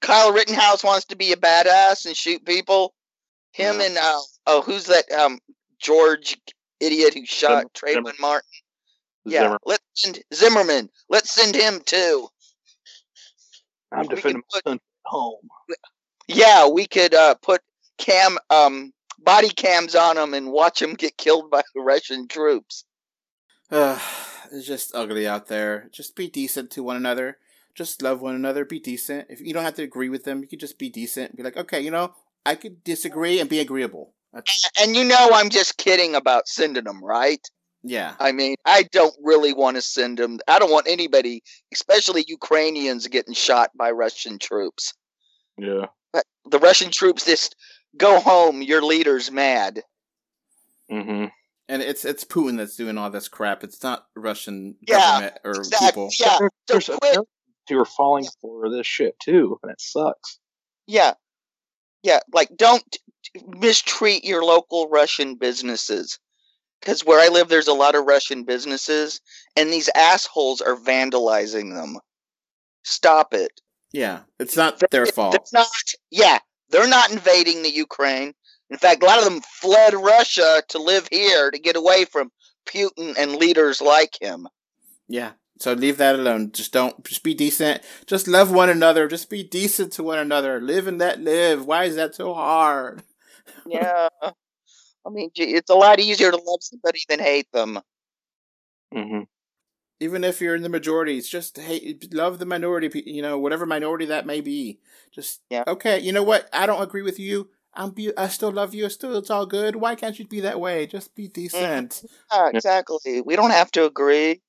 Kyle 0.00 0.32
Rittenhouse 0.32 0.84
wants 0.84 1.06
to 1.06 1.16
be 1.16 1.32
a 1.32 1.36
badass 1.36 2.06
and 2.06 2.16
shoot 2.16 2.44
people. 2.44 2.94
Him 3.52 3.80
yeah. 3.80 3.86
and 3.86 3.98
uh, 3.98 4.20
oh, 4.46 4.62
who's 4.62 4.86
that? 4.86 5.10
Um, 5.12 5.38
George 5.80 6.36
idiot 6.80 7.14
who 7.14 7.24
shot 7.24 7.66
Zimmer, 7.78 8.02
Trayvon 8.02 8.20
Martin. 8.20 8.48
Yeah, 9.24 9.42
Zimmer. 9.42 9.58
let's 9.64 9.84
send 9.94 10.22
Zimmerman. 10.34 10.88
Let's 11.08 11.32
send 11.32 11.54
him 11.54 11.80
too. 11.84 12.28
I'm 13.92 14.06
defending 14.06 14.42
my 14.52 14.60
son 14.64 14.74
at 14.74 14.80
home. 15.06 15.48
Yeah, 16.26 16.68
we 16.68 16.86
could 16.86 17.14
uh, 17.14 17.34
put 17.36 17.62
cam 17.96 18.38
um, 18.50 18.92
body 19.18 19.48
cams 19.48 19.94
on 19.94 20.16
them 20.16 20.34
and 20.34 20.52
watch 20.52 20.80
them 20.80 20.94
get 20.94 21.16
killed 21.16 21.50
by 21.50 21.62
the 21.74 21.80
Russian 21.80 22.28
troops. 22.28 22.84
Uh, 23.70 23.98
it's 24.52 24.66
just 24.66 24.94
ugly 24.94 25.26
out 25.26 25.46
there. 25.48 25.88
Just 25.92 26.16
be 26.16 26.28
decent 26.28 26.70
to 26.72 26.82
one 26.82 26.96
another. 26.96 27.38
Just 27.74 28.02
love 28.02 28.20
one 28.20 28.34
another. 28.34 28.64
Be 28.64 28.80
decent. 28.80 29.26
If 29.28 29.40
you 29.40 29.52
don't 29.54 29.64
have 29.64 29.74
to 29.74 29.82
agree 29.82 30.08
with 30.08 30.24
them, 30.24 30.40
you 30.40 30.48
could 30.48 30.60
just 30.60 30.78
be 30.78 30.90
decent. 30.90 31.36
Be 31.36 31.42
like, 31.42 31.56
okay, 31.56 31.80
you 31.80 31.90
know, 31.90 32.14
I 32.44 32.54
could 32.54 32.82
disagree 32.82 33.40
and 33.40 33.48
be 33.48 33.60
agreeable. 33.60 34.14
That's- 34.32 34.68
and 34.80 34.96
you 34.96 35.04
know, 35.04 35.30
I'm 35.32 35.48
just 35.48 35.76
kidding 35.76 36.14
about 36.14 36.48
sending 36.48 36.84
them, 36.84 37.02
right? 37.02 37.40
Yeah. 37.88 38.14
I 38.20 38.32
mean, 38.32 38.56
I 38.66 38.82
don't 38.92 39.14
really 39.22 39.54
want 39.54 39.76
to 39.76 39.82
send 39.82 40.18
them. 40.18 40.38
I 40.46 40.58
don't 40.58 40.70
want 40.70 40.86
anybody, 40.86 41.42
especially 41.72 42.24
Ukrainians, 42.28 43.06
getting 43.06 43.34
shot 43.34 43.70
by 43.76 43.90
Russian 43.90 44.38
troops. 44.38 44.92
Yeah. 45.56 45.86
But 46.12 46.24
the 46.50 46.58
Russian 46.58 46.90
troops 46.90 47.24
just 47.24 47.56
go 47.96 48.20
home. 48.20 48.60
Your 48.60 48.82
leader's 48.82 49.30
mad. 49.30 49.82
Mm-hmm. 50.90 51.26
And 51.70 51.82
it's 51.82 52.04
it's 52.04 52.24
Putin 52.24 52.58
that's 52.58 52.76
doing 52.76 52.98
all 52.98 53.10
this 53.10 53.28
crap. 53.28 53.64
It's 53.64 53.82
not 53.82 54.06
Russian 54.14 54.76
yeah, 54.86 54.98
government 54.98 55.38
or 55.44 55.50
exactly, 55.52 55.86
people. 55.86 56.10
Yeah. 56.20 56.38
There's, 56.68 56.86
so 56.86 56.98
there's 57.02 57.18
who 57.68 57.78
are 57.78 57.84
falling 57.84 58.26
for 58.40 58.70
this 58.70 58.86
shit 58.86 59.18
too, 59.20 59.58
and 59.62 59.72
it 59.72 59.80
sucks. 59.80 60.38
Yeah. 60.86 61.14
Yeah. 62.02 62.20
Like, 62.32 62.50
don't 62.56 62.98
mistreat 63.46 64.24
your 64.24 64.44
local 64.44 64.88
Russian 64.88 65.36
businesses 65.36 66.18
because 66.80 67.04
where 67.04 67.20
I 67.20 67.32
live, 67.32 67.48
there's 67.48 67.68
a 67.68 67.74
lot 67.74 67.94
of 67.94 68.06
Russian 68.06 68.44
businesses, 68.44 69.20
and 69.56 69.70
these 69.70 69.90
assholes 69.94 70.60
are 70.60 70.76
vandalizing 70.76 71.74
them. 71.74 71.98
Stop 72.84 73.34
it. 73.34 73.60
Yeah, 73.92 74.20
it's 74.38 74.56
not 74.56 74.82
their 74.90 75.06
fault. 75.06 75.34
It's 75.34 75.52
not. 75.52 75.66
Yeah, 76.10 76.38
they're 76.70 76.88
not 76.88 77.10
invading 77.10 77.62
the 77.62 77.70
Ukraine. 77.70 78.34
In 78.70 78.76
fact, 78.76 79.02
a 79.02 79.06
lot 79.06 79.18
of 79.18 79.24
them 79.24 79.40
fled 79.40 79.94
Russia 79.94 80.62
to 80.68 80.78
live 80.78 81.08
here 81.10 81.50
to 81.50 81.58
get 81.58 81.76
away 81.76 82.04
from 82.04 82.30
Putin 82.66 83.14
and 83.18 83.36
leaders 83.36 83.80
like 83.80 84.20
him. 84.20 84.46
Yeah. 85.08 85.32
So 85.58 85.72
leave 85.72 85.96
that 85.96 86.14
alone. 86.14 86.52
Just 86.52 86.72
don't. 86.72 87.02
Just 87.04 87.24
be 87.24 87.34
decent. 87.34 87.82
Just 88.06 88.28
love 88.28 88.52
one 88.52 88.68
another. 88.68 89.08
Just 89.08 89.28
be 89.28 89.42
decent 89.42 89.92
to 89.94 90.02
one 90.02 90.18
another. 90.18 90.60
Live 90.60 90.86
and 90.86 90.98
let 90.98 91.20
live. 91.20 91.66
Why 91.66 91.84
is 91.84 91.96
that 91.96 92.14
so 92.14 92.34
hard? 92.34 93.02
Yeah. 93.66 94.08
I 95.06 95.10
mean, 95.10 95.30
it's 95.34 95.70
a 95.70 95.74
lot 95.74 96.00
easier 96.00 96.30
to 96.30 96.36
love 96.36 96.60
somebody 96.62 97.00
than 97.08 97.20
hate 97.20 97.50
them. 97.52 97.80
Mm-hmm. 98.94 99.22
Even 100.00 100.22
if 100.22 100.40
you're 100.40 100.54
in 100.54 100.62
the 100.62 100.68
majority, 100.68 101.18
it's 101.18 101.28
just 101.28 101.58
hate, 101.58 102.12
love 102.14 102.38
the 102.38 102.46
minority. 102.46 103.02
You 103.06 103.22
know, 103.22 103.38
whatever 103.38 103.66
minority 103.66 104.06
that 104.06 104.26
may 104.26 104.40
be. 104.40 104.78
Just 105.12 105.40
yeah. 105.50 105.64
Okay, 105.66 105.98
you 105.98 106.12
know 106.12 106.22
what? 106.22 106.48
I 106.52 106.66
don't 106.66 106.82
agree 106.82 107.02
with 107.02 107.18
you. 107.18 107.48
I'm 107.74 107.90
be- 107.90 108.16
I 108.16 108.28
still 108.28 108.52
love 108.52 108.74
you. 108.74 108.88
Still, 108.88 109.16
it's 109.16 109.30
all 109.30 109.46
good. 109.46 109.76
Why 109.76 109.94
can't 109.94 110.18
you 110.18 110.26
be 110.26 110.40
that 110.40 110.60
way? 110.60 110.86
Just 110.86 111.14
be 111.14 111.24
mm-hmm. 111.24 111.32
decent. 111.32 112.04
Yeah, 112.32 112.50
exactly. 112.52 113.22
We 113.22 113.36
don't 113.36 113.50
have 113.50 113.70
to 113.72 113.86
agree. 113.86 114.40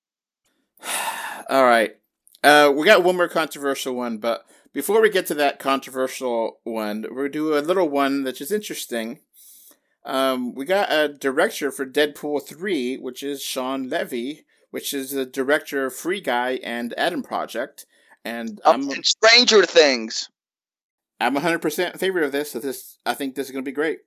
all 1.49 1.63
right. 1.63 1.95
Uh, 2.43 2.71
we 2.73 2.85
got 2.85 3.03
one 3.03 3.17
more 3.17 3.27
controversial 3.27 3.95
one, 3.95 4.17
but 4.17 4.45
before 4.73 5.01
we 5.01 5.09
get 5.09 5.25
to 5.27 5.33
that 5.35 5.59
controversial 5.59 6.59
one, 6.63 7.05
we'll 7.09 7.27
do 7.27 7.57
a 7.57 7.59
little 7.59 7.89
one 7.89 8.23
that's 8.23 8.39
just 8.39 8.51
interesting. 8.51 9.19
Um, 10.05 10.53
we 10.55 10.65
got 10.65 10.91
a 10.91 11.09
director 11.09 11.71
for 11.71 11.85
Deadpool 11.85 12.47
3, 12.47 12.97
which 12.97 13.21
is 13.21 13.41
Shawn 13.41 13.89
Levy, 13.89 14.45
which 14.71 14.93
is 14.93 15.11
the 15.11 15.25
director 15.25 15.85
of 15.85 15.95
Free 15.95 16.21
Guy 16.21 16.59
and 16.63 16.93
Adam 16.97 17.21
Project. 17.21 17.85
And 18.23 18.59
oh, 18.65 18.73
I'm 18.73 18.89
and 18.89 19.05
Stranger 19.05 19.65
Things. 19.65 20.29
I'm 21.19 21.35
100% 21.35 21.93
in 21.93 21.99
favor 21.99 22.21
of 22.21 22.31
this. 22.31 22.51
So 22.51 22.59
this, 22.59 22.97
I 23.05 23.13
think 23.13 23.35
this 23.35 23.47
is 23.47 23.51
going 23.51 23.63
to 23.63 23.69
be 23.69 23.75
great. 23.75 23.99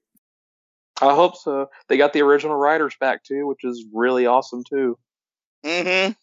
I 1.00 1.14
hope 1.14 1.36
so. 1.36 1.68
They 1.88 1.96
got 1.96 2.12
the 2.12 2.22
original 2.22 2.56
writers 2.56 2.94
back 3.00 3.24
too, 3.24 3.46
which 3.46 3.64
is 3.64 3.84
really 3.92 4.26
awesome 4.26 4.62
too. 4.62 4.96
Mhm. 5.64 6.14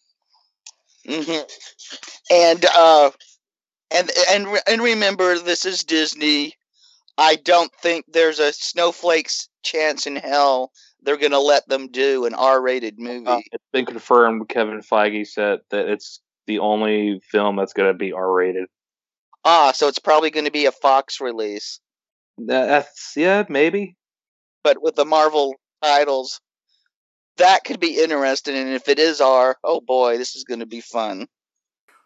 Mhm. 1.06 1.50
And 2.30 2.64
uh 2.64 3.10
and 3.90 4.10
and 4.30 4.46
and 4.66 4.82
remember 4.82 5.38
this 5.38 5.66
is 5.66 5.84
Disney. 5.84 6.54
I 7.18 7.36
don't 7.36 7.72
think 7.82 8.06
there's 8.08 8.38
a 8.38 8.52
snowflake's 8.54 9.49
chance 9.62 10.06
in 10.06 10.16
hell 10.16 10.72
they're 11.02 11.16
going 11.16 11.32
to 11.32 11.40
let 11.40 11.68
them 11.68 11.88
do 11.88 12.26
an 12.26 12.34
R-rated 12.34 12.94
uh, 12.98 13.02
movie. 13.02 13.26
Uh, 13.26 13.40
it's 13.52 13.64
been 13.72 13.86
confirmed. 13.86 14.48
Kevin 14.48 14.80
Feige 14.80 15.26
said 15.26 15.60
that 15.70 15.88
it's 15.88 16.20
the 16.46 16.58
only 16.58 17.20
film 17.30 17.56
that's 17.56 17.72
going 17.72 17.92
to 17.92 17.98
be 17.98 18.12
R-rated. 18.12 18.66
Ah, 19.44 19.72
so 19.72 19.88
it's 19.88 19.98
probably 19.98 20.30
going 20.30 20.44
to 20.44 20.50
be 20.50 20.66
a 20.66 20.72
Fox 20.72 21.20
release. 21.20 21.80
That's 22.36 23.14
yeah, 23.16 23.44
maybe. 23.48 23.96
But 24.62 24.82
with 24.82 24.94
the 24.94 25.04
Marvel 25.04 25.54
titles, 25.82 26.40
that 27.38 27.64
could 27.64 27.80
be 27.80 27.98
interesting. 27.98 28.56
And 28.56 28.70
if 28.70 28.88
it 28.88 28.98
is 28.98 29.20
R, 29.20 29.56
oh 29.64 29.80
boy, 29.80 30.18
this 30.18 30.36
is 30.36 30.44
going 30.44 30.60
to 30.60 30.66
be 30.66 30.80
fun. 30.80 31.26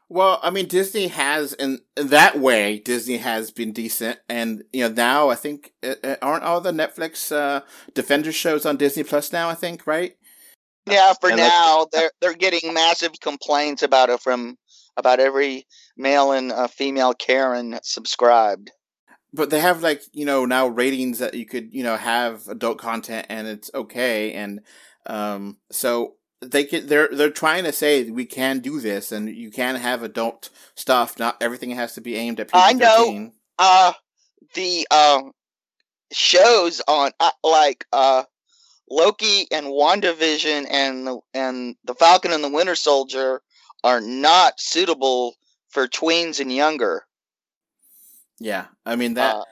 Well, 0.09 0.39
I 0.43 0.51
mean, 0.51 0.69
Disney 0.69 1.09
has 1.09 1.55
in, 1.55 1.81
in 1.97 2.09
that 2.09 2.39
way. 2.39 2.79
Disney 2.79 3.17
has 3.19 3.51
been 3.51 3.73
decent, 3.73 4.19
and 4.29 4.63
you 4.73 4.83
know 4.83 4.95
now 4.95 5.31
I 5.31 5.35
think 5.35 5.73
uh, 5.83 5.95
uh, 6.05 6.17
aren't 6.21 6.45
all 6.45 6.61
the 6.61 6.73
Netflix 6.73 7.35
uh, 7.35 7.63
Defender 7.95 8.33
shows 8.33 8.67
on 8.67 8.77
Disney 8.77 9.03
Plus 9.03 9.33
now? 9.33 9.49
I 9.49 9.55
think 9.55 9.87
right. 9.87 10.17
Yeah, 10.87 11.15
for 11.19 11.31
And 11.31 11.39
now 11.39 11.87
they're 11.91 12.11
they're 12.21 12.35
getting 12.35 12.75
massive 12.75 13.13
complaints 13.21 13.83
about 13.83 14.11
it 14.11 14.21
from 14.21 14.59
about 14.97 15.21
every 15.21 15.67
male 15.97 16.33
and 16.33 16.53
uh, 16.53 16.69
female 16.69 17.15
Karen 17.15 17.79
subscribed. 17.83 18.71
But 19.33 19.51
they 19.51 19.61
have 19.61 19.83
like 19.83 20.03
you 20.13 20.27
know 20.27 20.45
now 20.45 20.67
ratings 20.67 21.19
that 21.21 21.35
you 21.35 21.47
could 21.47 21.73
you 21.73 21.83
know 21.83 21.97
have 21.97 22.47
adult 22.49 22.79
content 22.79 23.27
and 23.31 23.49
it's 23.49 23.71
okay, 23.75 24.35
and 24.35 24.61
um 25.07 25.57
so 25.73 26.17
they 26.51 26.65
can 26.65 26.87
they're 26.87 27.09
they're 27.13 27.31
trying 27.31 27.65
to 27.65 27.73
say 27.73 28.11
we 28.11 28.25
can 28.25 28.61
do 28.61 28.81
this 28.81 29.13
and 29.13 29.29
you 29.29 29.51
can 29.51 29.77
have 29.77 30.03
adult 30.03 30.51
stuff. 30.75 31.19
Not 31.19 31.43
everything 31.43 31.71
has 31.71 31.95
to 31.95 32.01
be 32.01 32.17
aimed 32.17 32.41
at 32.41 32.49
people. 32.49 32.61
I 32.61 32.73
know. 32.73 33.33
Uh 33.59 33.93
the 34.55 34.87
um 34.91 35.33
shows 36.13 36.81
on 36.87 37.11
uh, 37.21 37.31
like 37.43 37.87
uh 37.93 38.25
Loki 38.91 39.47
and 39.51 39.67
WandaVision 39.67 40.67
and 40.71 41.07
the 41.07 41.21
and 41.33 41.77
the 41.85 41.95
Falcon 41.95 42.33
and 42.33 42.45
the 42.45 42.51
Winter 42.51 42.75
Soldier 42.75 43.41
are 43.83 44.01
not 44.01 44.61
suitable 44.61 45.35
for 45.69 45.89
tweens 45.89 46.41
and 46.41 46.53
younger. 46.53 47.05
Yeah, 48.39 48.67
I 48.85 48.97
mean 48.97 49.15
that. 49.15 49.37
Uh, 49.37 49.45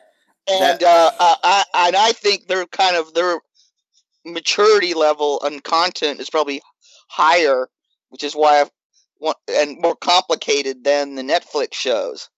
and 0.49 0.83
uh, 0.83 1.11
uh, 1.19 1.35
I 1.43 1.65
and 1.75 1.97
I 1.97 2.13
think 2.13 2.47
they're 2.47 2.67
kind 2.67 2.97
of 2.97 3.15
their 3.15 3.41
maturity 4.25 4.95
level 4.95 5.43
and 5.43 5.63
content 5.63 6.21
is 6.21 6.31
probably 6.31 6.61
higher, 7.13 7.69
which 8.09 8.25
is 8.25 8.35
why 8.35 8.63
I 8.63 8.65
want 9.21 9.37
and 9.49 9.79
more 9.81 9.97
complicated 9.97 10.85
than 10.85 11.15
the 11.15 11.23
Netflix 11.23 11.75
shows. 11.75 12.29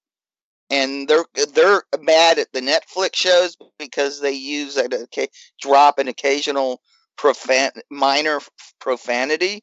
And 0.70 1.06
they're 1.08 1.24
they're 1.54 1.82
mad 2.00 2.38
at 2.38 2.52
the 2.52 2.60
Netflix 2.60 3.14
shows 3.16 3.56
because 3.78 4.20
they 4.20 4.32
use 4.32 4.76
a 4.76 4.86
okay, 5.04 5.28
drop 5.60 5.98
an 5.98 6.08
occasional 6.08 6.80
profan 7.16 7.70
minor 7.90 8.40
profanity. 8.80 9.62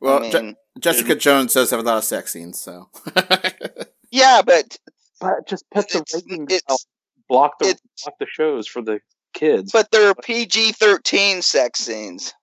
well, 0.00 0.22
I 0.24 0.30
Je- 0.30 0.42
mean, 0.42 0.56
Jessica 0.78 1.12
mm-hmm. 1.12 1.18
Jones 1.18 1.54
does 1.54 1.70
have 1.70 1.80
a 1.80 1.82
lot 1.82 1.98
of 1.98 2.04
sex 2.04 2.32
scenes, 2.32 2.60
so. 2.60 2.88
yeah, 4.10 4.42
but 4.44 4.76
But 5.20 5.46
just 5.48 5.64
put 5.70 5.88
the 5.88 5.98
It's- 6.00 6.22
ratings 6.28 6.62
out. 6.70 6.78
Block 7.28 7.58
the 7.60 7.76
block 8.04 8.18
the 8.18 8.26
shows 8.26 8.66
for 8.66 8.82
the 8.82 8.98
kids. 9.32 9.70
but 9.72 9.90
they're 9.92 10.14
PG 10.16 10.72
thirteen 10.72 11.40
sex 11.42 11.78
scenes. 11.80 12.34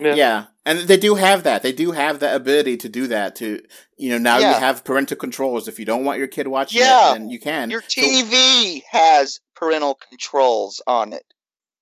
Yeah. 0.00 0.46
and 0.66 0.80
they 0.80 0.96
do 0.96 1.14
have 1.16 1.42
that. 1.44 1.62
They 1.62 1.72
do 1.72 1.92
have 1.92 2.20
the 2.20 2.34
ability 2.34 2.76
to 2.78 2.88
do 2.88 3.06
that. 3.08 3.36
To 3.36 3.62
you 3.96 4.10
know, 4.10 4.18
now 4.18 4.38
Yeah. 4.38 4.54
you 4.54 4.60
have 4.60 4.84
parental 4.84 5.16
controls. 5.16 5.68
If 5.68 5.78
you 5.78 5.84
don't 5.84 6.04
want 6.04 6.18
your 6.18 6.28
kid 6.28 6.48
watching 6.48 6.80
Yeah. 6.80 7.10
it, 7.10 7.12
then 7.14 7.28
you 7.30 7.38
can. 7.38 7.70
Your 7.70 7.82
So- 7.82 8.00
TV 8.00 8.82
has 8.90 9.40
parental 9.54 9.94
controls 10.08 10.82
on 10.86 11.12
it. 11.12 11.24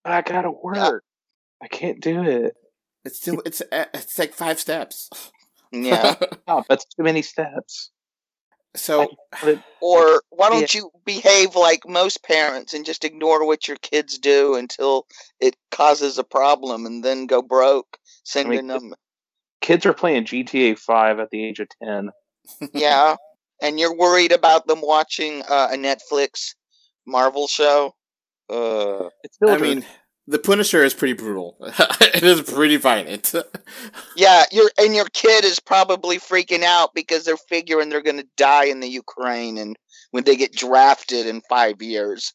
But 0.04 0.12
I 0.12 0.20
gotta 0.22 0.50
work. 0.50 1.04
I 1.62 1.68
can't 1.68 2.00
do 2.00 2.22
it. 2.24 2.56
it's 3.04 3.16
still 3.16 3.40
it's 3.46 3.60
uh, 3.72 3.86
it's 3.94 4.18
like 4.18 4.32
five 4.34 4.60
steps. 4.60 5.10
Yeah. 5.72 6.14
Stop. 6.44 6.66
That's 6.68 6.84
too 6.84 7.02
many 7.02 7.22
steps. 7.22 7.90
so 8.74 9.06
or 9.80 10.22
why 10.30 10.48
don't 10.48 10.74
you 10.74 10.90
behave 11.04 11.54
like 11.56 11.86
most 11.86 12.22
parents 12.24 12.72
and 12.74 12.86
just 12.86 13.04
ignore 13.04 13.44
what 13.46 13.68
your 13.68 13.76
kids 13.78 14.16
do 14.18 14.54
until 14.54 15.06
it 15.40 15.56
causes 15.70 16.16
a 16.18 16.24
problem 16.24 16.86
and 16.86 17.04
then 17.04 17.26
go 17.26 17.42
broke 17.42 17.98
sending 18.24 18.66
them 18.66 18.94
Kids 19.60 19.86
are 19.86 19.92
playing 19.92 20.24
GTA 20.24 20.76
Five 20.76 21.20
at 21.20 21.30
the 21.30 21.44
age 21.44 21.60
of 21.60 21.68
ten. 21.82 22.10
yeah 22.74 23.16
and 23.62 23.78
you're 23.78 23.96
worried 23.96 24.32
about 24.32 24.66
them 24.66 24.80
watching 24.82 25.42
uh, 25.48 25.68
a 25.72 25.76
netflix 25.76 26.54
marvel 27.06 27.46
show 27.46 27.94
uh 28.50 29.08
It's 29.22 29.36
still 29.36 29.50
I 29.50 29.58
mean, 29.58 29.84
the 30.26 30.38
Punisher 30.38 30.84
is 30.84 30.94
pretty 30.94 31.14
brutal. 31.14 31.56
it 32.00 32.22
is 32.22 32.42
pretty 32.42 32.76
violent. 32.76 33.34
yeah 34.16 34.44
your 34.52 34.70
and 34.78 34.94
your 34.94 35.06
kid 35.12 35.44
is 35.44 35.58
probably 35.58 36.18
freaking 36.18 36.62
out 36.62 36.94
because 36.94 37.24
they're 37.24 37.36
figuring 37.36 37.88
they're 37.88 38.02
going 38.02 38.18
to 38.20 38.28
die 38.36 38.66
in 38.66 38.80
the 38.80 38.88
ukraine 38.88 39.58
and 39.58 39.76
when 40.10 40.24
they 40.24 40.36
get 40.36 40.52
drafted 40.52 41.26
in 41.26 41.40
five 41.48 41.80
years 41.82 42.34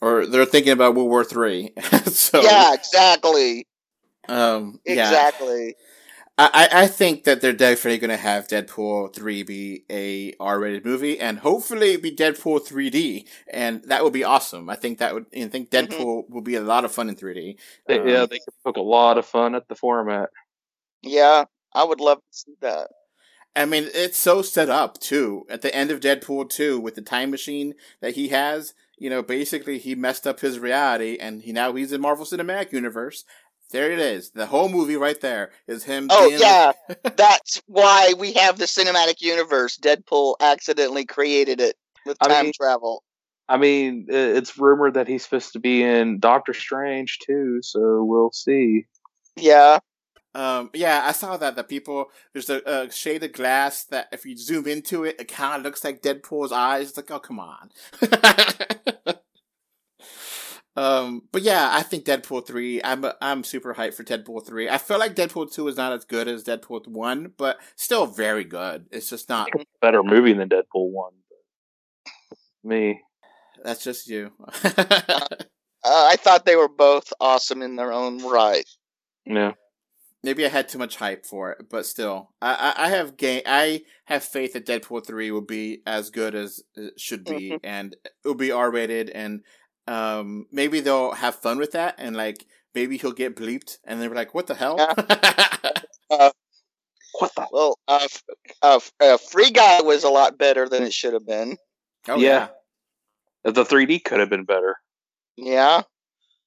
or 0.00 0.26
they're 0.26 0.44
thinking 0.44 0.72
about 0.72 0.94
World 0.94 1.08
War 1.08 1.24
Three. 1.24 1.72
so 2.06 2.42
yeah 2.42 2.74
exactly 2.74 3.66
um, 4.28 4.80
exactly 4.84 5.74
I, 6.38 6.68
I 6.72 6.82
I 6.82 6.86
think 6.86 7.24
that 7.24 7.40
they're 7.40 7.52
definitely 7.52 7.98
going 7.98 8.10
to 8.10 8.16
have 8.16 8.46
Deadpool 8.48 9.14
3 9.14 9.42
be 9.42 9.84
a 9.90 10.34
R-rated 10.38 10.84
movie, 10.84 11.18
and 11.18 11.38
hopefully 11.38 11.90
it'd 11.90 12.02
be 12.02 12.14
Deadpool 12.14 12.66
3D, 12.66 13.26
and 13.50 13.82
that 13.84 14.04
would 14.04 14.12
be 14.12 14.24
awesome. 14.24 14.68
I 14.68 14.76
think 14.76 14.98
that 14.98 15.14
would. 15.14 15.26
I 15.34 15.46
think 15.48 15.70
Mm-hmm. 15.72 15.94
Deadpool 15.94 16.28
will 16.30 16.42
be 16.42 16.56
a 16.56 16.60
lot 16.60 16.84
of 16.84 16.92
fun 16.92 17.08
in 17.08 17.16
3D. 17.16 17.56
They, 17.86 17.98
Um, 18.00 18.08
yeah, 18.08 18.26
they 18.26 18.38
could 18.40 18.54
poke 18.64 18.76
a 18.76 18.82
lot 18.82 19.18
of 19.18 19.26
fun 19.26 19.54
at 19.54 19.68
the 19.68 19.74
format. 19.74 20.30
yeah 21.02 21.44
i 21.74 21.84
would 21.84 22.00
love 22.00 22.18
to 22.18 22.38
see 22.38 22.54
that 22.60 22.88
I 23.54 23.64
mean, 23.64 23.88
it's 23.94 24.18
so 24.18 24.42
set 24.42 24.68
up 24.68 24.98
too. 25.00 25.46
At 25.48 25.62
the 25.62 25.74
end 25.74 25.90
of 25.90 26.00
Deadpool 26.00 26.50
2, 26.50 26.78
with 26.78 26.94
the 26.94 27.00
time 27.00 27.30
machine 27.30 27.74
that 28.02 28.14
he 28.14 28.28
has, 28.28 28.74
you 28.98 29.08
know, 29.08 29.22
basically 29.22 29.78
he 29.78 29.94
messed 29.94 30.26
up 30.26 30.40
his 30.40 30.58
reality, 30.58 31.16
and 31.18 31.40
he 31.42 31.52
now 31.52 31.72
he's 31.74 31.92
in 31.92 32.02
Marvel 32.02 32.26
Cinematic 32.26 32.72
Universe. 32.72 33.24
There 33.72 33.90
it 33.90 33.98
is. 33.98 34.30
The 34.30 34.46
whole 34.46 34.68
movie 34.68 34.96
right 34.96 35.20
there 35.20 35.50
is 35.66 35.82
him. 35.84 36.06
Oh 36.10 36.28
being- 36.28 36.40
yeah, 36.40 36.72
that's 37.16 37.60
why 37.66 38.14
we 38.18 38.32
have 38.34 38.58
the 38.58 38.64
cinematic 38.66 39.20
universe. 39.20 39.76
Deadpool 39.78 40.36
accidentally 40.40 41.04
created 41.04 41.60
it 41.60 41.76
with 42.04 42.16
I 42.20 42.28
time 42.28 42.44
mean- 42.46 42.52
travel. 42.58 43.02
I 43.48 43.58
mean, 43.58 44.06
it's 44.08 44.58
rumored 44.58 44.94
that 44.94 45.06
he's 45.06 45.22
supposed 45.22 45.52
to 45.52 45.60
be 45.60 45.80
in 45.82 46.18
Doctor 46.18 46.52
Strange 46.52 47.20
too, 47.20 47.60
so 47.62 48.02
we'll 48.02 48.32
see. 48.32 48.86
Yeah, 49.36 49.78
Um, 50.34 50.70
yeah, 50.74 51.02
I 51.04 51.12
saw 51.12 51.36
that. 51.36 51.54
That 51.54 51.68
people 51.68 52.06
there's 52.32 52.50
a, 52.50 52.60
a 52.66 52.90
shade 52.90 53.22
of 53.22 53.32
glass 53.32 53.84
that 53.84 54.08
if 54.10 54.24
you 54.26 54.36
zoom 54.36 54.66
into 54.66 55.04
it, 55.04 55.20
it 55.20 55.28
kind 55.28 55.56
of 55.60 55.62
looks 55.62 55.84
like 55.84 56.02
Deadpool's 56.02 56.50
eyes. 56.50 56.88
It's 56.88 56.96
like, 56.96 57.10
oh 57.12 57.20
come 57.20 57.38
on. 57.38 57.70
um, 60.76 61.22
but 61.32 61.42
yeah, 61.42 61.70
I 61.72 61.82
think 61.82 62.04
Deadpool 62.04 62.46
three. 62.46 62.80
I'm 62.82 63.04
I'm 63.20 63.42
super 63.44 63.74
hyped 63.74 63.94
for 63.94 64.04
Deadpool 64.04 64.46
three. 64.46 64.68
I 64.68 64.78
feel 64.78 64.98
like 64.98 65.14
Deadpool 65.14 65.52
two 65.52 65.66
is 65.68 65.76
not 65.76 65.92
as 65.92 66.04
good 66.04 66.28
as 66.28 66.44
Deadpool 66.44 66.86
one, 66.88 67.32
but 67.36 67.58
still 67.76 68.06
very 68.06 68.44
good. 68.44 68.86
It's 68.90 69.08
just 69.10 69.28
not. 69.28 69.48
Better 69.80 70.02
movie 70.02 70.32
than 70.32 70.48
Deadpool 70.48 70.90
one. 70.90 71.12
Me, 72.64 73.00
That's 73.62 73.84
just 73.84 74.08
you. 74.08 74.32
uh, 74.64 75.26
I 75.84 76.16
thought 76.16 76.44
they 76.44 76.56
were 76.56 76.68
both 76.68 77.12
awesome 77.20 77.62
in 77.62 77.76
their 77.76 77.92
own 77.92 78.18
right. 78.24 78.64
yeah. 79.24 79.52
Maybe 80.24 80.44
I 80.44 80.48
had 80.48 80.68
too 80.68 80.78
much 80.78 80.96
hype 80.96 81.24
for 81.24 81.52
it, 81.52 81.68
but 81.70 81.86
still, 81.86 82.30
I 82.42 82.74
I, 82.76 82.86
I 82.86 82.88
have 82.88 83.16
gain. 83.16 83.42
I 83.46 83.82
have 84.06 84.24
faith 84.24 84.54
that 84.54 84.66
Deadpool 84.66 85.06
three 85.06 85.30
will 85.30 85.40
be 85.42 85.82
as 85.86 86.10
good 86.10 86.34
as 86.34 86.60
it 86.74 86.98
should 86.98 87.24
be, 87.24 87.50
Mhm. 87.52 87.60
and 87.62 87.92
it 88.04 88.12
will 88.24 88.34
be 88.34 88.50
R 88.50 88.68
rated, 88.72 89.08
and 89.10 89.42
um 89.86 90.46
maybe 90.52 90.80
they'll 90.80 91.12
have 91.12 91.34
fun 91.36 91.58
with 91.58 91.72
that, 91.72 91.94
and 91.98 92.16
like 92.16 92.46
maybe 92.74 92.96
he'll 92.98 93.12
get 93.12 93.36
bleeped, 93.36 93.78
and 93.84 94.00
they're 94.00 94.10
like, 94.14 94.34
"What 94.34 94.46
the 94.46 94.54
hell?" 94.54 94.76
What 97.18 97.34
the? 97.34 97.46
Well, 97.50 97.78
uh, 97.88 98.00
f- 98.02 98.22
uh, 98.62 98.76
f- 98.76 98.92
uh, 99.00 99.16
Free 99.16 99.50
Guy 99.50 99.80
was 99.80 100.04
a 100.04 100.10
lot 100.10 100.36
better 100.36 100.68
than 100.68 100.82
it 100.82 100.92
should 100.92 101.14
have 101.14 101.26
been. 101.26 101.56
oh 102.08 102.18
Yeah. 102.18 102.48
The 103.44 103.64
3D 103.64 104.04
could 104.04 104.20
have 104.20 104.28
been 104.28 104.44
better. 104.44 104.76
Yeah, 105.36 105.82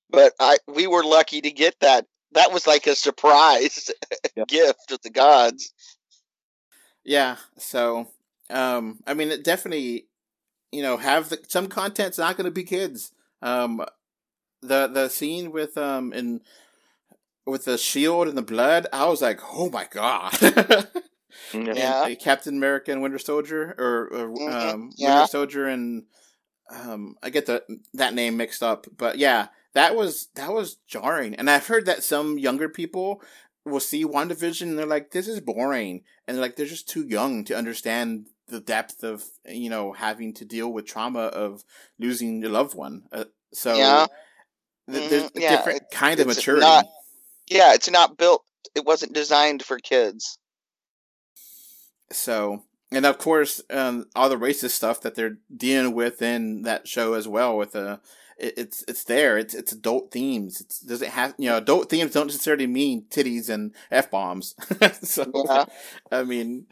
but 0.10 0.34
I 0.40 0.58
we 0.68 0.86
were 0.86 1.04
lucky 1.04 1.42
to 1.42 1.52
get 1.52 1.76
that. 1.82 2.06
That 2.34 2.52
was 2.52 2.68
like 2.68 2.86
a 2.88 2.96
surprise 2.96 3.90
Yeah. 4.36 4.44
gift 4.48 4.92
of 4.92 5.02
the 5.02 5.10
gods. 5.10 5.74
Yeah. 7.04 7.38
So, 7.58 8.08
um, 8.50 9.00
I 9.08 9.14
mean, 9.16 9.30
it 9.30 9.44
definitely, 9.44 10.08
you 10.72 10.82
know, 10.84 10.98
have 10.98 11.30
the, 11.30 11.40
some 11.48 11.68
content's 11.68 12.18
not 12.20 12.36
going 12.38 12.46
to 12.46 12.52
be 12.52 12.64
kids. 12.64 13.12
Um, 13.42 13.86
the 14.62 14.88
the 14.88 15.08
scene 15.10 15.52
with 15.52 15.78
um 15.78 16.12
in 16.14 16.42
with 17.46 17.66
the 17.66 17.78
shield 17.78 18.28
and 18.28 18.38
the 18.38 18.44
blood, 18.44 18.88
I 18.94 19.06
was 19.06 19.22
like, 19.22 19.40
oh 19.54 19.70
my 19.70 19.88
god. 19.92 20.38
Yeah. 21.54 21.74
Yeah. 21.76 22.06
And, 22.08 22.20
Captain 22.20 22.58
America 22.58 22.92
and 22.92 23.02
Winter 23.02 23.20
Soldier, 23.20 23.76
or, 23.78 24.08
or 24.08 24.30
Mhm, 24.30 24.74
um, 24.74 24.92
yeah. 24.98 25.16
Winter 25.16 25.28
Soldier 25.28 25.68
and 25.68 26.06
um, 26.70 27.16
I 27.24 27.30
get 27.30 27.46
the 27.46 27.64
that 27.94 28.14
name 28.14 28.38
mixed 28.38 28.62
up, 28.62 28.88
but 28.96 29.18
yeah, 29.18 29.48
that 29.74 29.96
was 29.96 30.28
that 30.36 30.54
was 30.54 30.78
jarring. 30.88 31.36
And 31.36 31.50
I've 31.50 31.68
heard 31.68 31.86
that 31.86 32.04
some 32.04 32.38
younger 32.38 32.70
people 32.70 33.22
will 33.66 33.80
see 33.80 34.06
WandaVision 34.06 34.64
and 34.64 34.78
they're 34.78 34.86
like, 34.86 35.12
"This 35.12 35.28
is 35.28 35.40
boring," 35.40 36.04
and 36.28 36.36
they're 36.36 36.42
like, 36.42 36.56
"They're 36.56 36.66
just 36.66 36.90
too 36.90 37.06
young 37.08 37.44
to 37.46 37.56
understand 37.58 38.28
the 38.50 38.60
depth 38.60 39.04
of 39.04 39.24
you 39.48 39.70
know 39.70 39.94
having 39.94 40.34
to 40.36 40.46
deal 40.46 40.72
with 40.72 40.86
trauma 40.86 41.22
of 41.28 41.64
losing 42.00 42.42
your 42.42 42.52
loved 42.52 42.76
one." 42.76 43.04
Uh, 43.12 43.26
so 43.54 43.76
Yeah. 43.76 44.08
th- 44.92 45.10
there's 45.10 45.24
Mhm, 45.32 45.38
a 45.38 45.50
different 45.50 45.84
kind 45.92 46.20
of 46.20 46.28
maturity. 46.28 46.62
not- 46.66 46.86
Yeah, 47.48 47.74
it's 47.74 47.90
not 47.90 48.18
built. 48.18 48.44
It 48.76 48.86
wasn't 48.86 49.14
designed 49.14 49.64
for 49.64 49.80
kids. 49.80 50.38
So, 52.12 52.64
and 52.92 53.06
of 53.06 53.18
course, 53.18 53.62
um, 53.70 54.08
all 54.16 54.30
the 54.30 54.36
racist 54.38 54.72
stuff 54.72 55.02
that 55.02 55.16
they're 55.16 55.38
dealing 55.56 55.94
with 55.94 56.22
in 56.22 56.64
that 56.64 56.88
show 56.88 57.14
as 57.14 57.28
well. 57.28 57.56
With 57.58 57.76
uh, 57.76 57.98
it, 58.38 58.54
it's 58.58 58.84
it's 58.88 59.04
there. 59.04 59.38
It's 59.38 59.54
it's 59.54 59.72
adult 59.72 60.12
themes. 60.12 60.62
It 60.62 60.74
doesn't 60.88 61.10
have 61.12 61.36
you 61.38 61.50
know 61.50 61.58
adult 61.58 61.90
themes 61.90 62.12
don't 62.14 62.28
necessarily 62.28 62.68
mean 62.68 63.06
titties 63.10 63.50
and 63.50 63.74
f 63.92 64.10
bombs. 64.10 64.56
so 65.04 65.32
Yeah. 65.46 65.66
I 66.12 66.24
mean, 66.24 66.66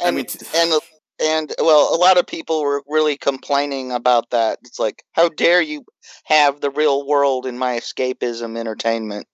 and 0.00 0.08
I 0.08 0.10
mean, 0.10 0.26
t- 0.26 0.38
and 0.54 0.72
and 1.20 1.52
well, 1.58 1.94
a 1.94 1.98
lot 1.98 2.18
of 2.18 2.26
people 2.26 2.62
were 2.62 2.82
really 2.88 3.16
complaining 3.16 3.92
about 3.92 4.30
that. 4.30 4.58
It's 4.64 4.78
like, 4.78 5.04
how 5.12 5.28
dare 5.28 5.60
you 5.62 5.84
have 6.24 6.60
the 6.60 6.70
real 6.70 7.06
world 7.06 7.46
in 7.46 7.58
my 7.58 7.78
escapism 7.78 8.56
entertainment? 8.58 9.26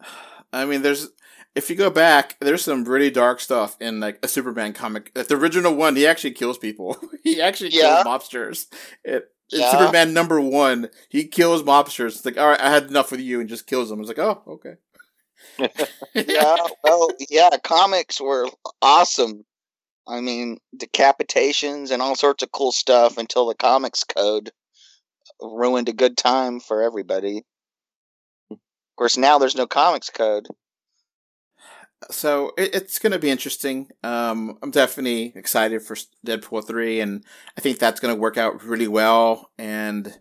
I 0.52 0.64
mean, 0.64 0.82
there's 0.82 1.08
if 1.54 1.68
you 1.68 1.76
go 1.76 1.90
back, 1.90 2.36
there's 2.40 2.62
some 2.62 2.84
really 2.84 3.10
dark 3.10 3.40
stuff 3.40 3.76
in 3.80 4.00
like 4.00 4.18
a 4.22 4.28
Superman 4.28 4.72
comic. 4.72 5.10
Like 5.14 5.26
the 5.28 5.36
original 5.36 5.74
one, 5.74 5.96
he 5.96 6.06
actually 6.06 6.32
kills 6.32 6.56
people. 6.58 6.96
he 7.24 7.40
actually 7.42 7.70
Yeah. 7.70 8.02
kills 8.02 8.06
mobsters. 8.06 8.66
It, 9.04 9.24
Yeah. 9.50 9.70
Superman 9.70 10.12
number 10.12 10.40
one, 10.40 10.90
he 11.08 11.26
kills 11.26 11.62
mobsters. 11.62 12.16
It's 12.16 12.24
like, 12.24 12.38
all 12.38 12.48
right, 12.48 12.60
I 12.60 12.70
had 12.70 12.84
enough 12.84 13.10
with 13.10 13.20
you, 13.20 13.40
and 13.40 13.48
just 13.48 13.66
kills 13.66 13.88
them. 13.88 14.00
It's 14.00 14.08
like, 14.08 14.18
oh, 14.18 14.42
okay. 14.46 14.74
yeah, 16.14 16.56
well, 16.84 17.10
yeah, 17.30 17.50
comics 17.64 18.20
were 18.20 18.48
awesome. 18.82 19.44
I 20.08 20.20
mean, 20.20 20.58
decapitations 20.76 21.90
and 21.90 22.00
all 22.00 22.14
sorts 22.14 22.42
of 22.42 22.50
cool 22.50 22.72
stuff 22.72 23.18
until 23.18 23.46
the 23.46 23.54
comics 23.54 24.04
code 24.04 24.50
ruined 25.40 25.88
a 25.88 25.92
good 25.92 26.16
time 26.16 26.60
for 26.60 26.82
everybody. 26.82 27.44
Of 28.50 28.58
course, 28.96 29.16
now 29.16 29.38
there's 29.38 29.54
no 29.56 29.66
comics 29.66 30.08
code. 30.10 30.48
so 32.10 32.52
it, 32.56 32.74
it's 32.74 32.98
going 32.98 33.12
to 33.12 33.18
be 33.18 33.30
interesting. 33.30 33.88
Um, 34.02 34.58
I'm 34.62 34.70
definitely 34.70 35.32
excited 35.36 35.82
for 35.82 35.96
Deadpool 36.26 36.66
three, 36.66 37.00
and 37.00 37.24
I 37.56 37.60
think 37.60 37.78
that's 37.78 38.00
going 38.00 38.14
to 38.14 38.20
work 38.20 38.38
out 38.38 38.64
really 38.64 38.88
well. 38.88 39.50
And 39.58 40.18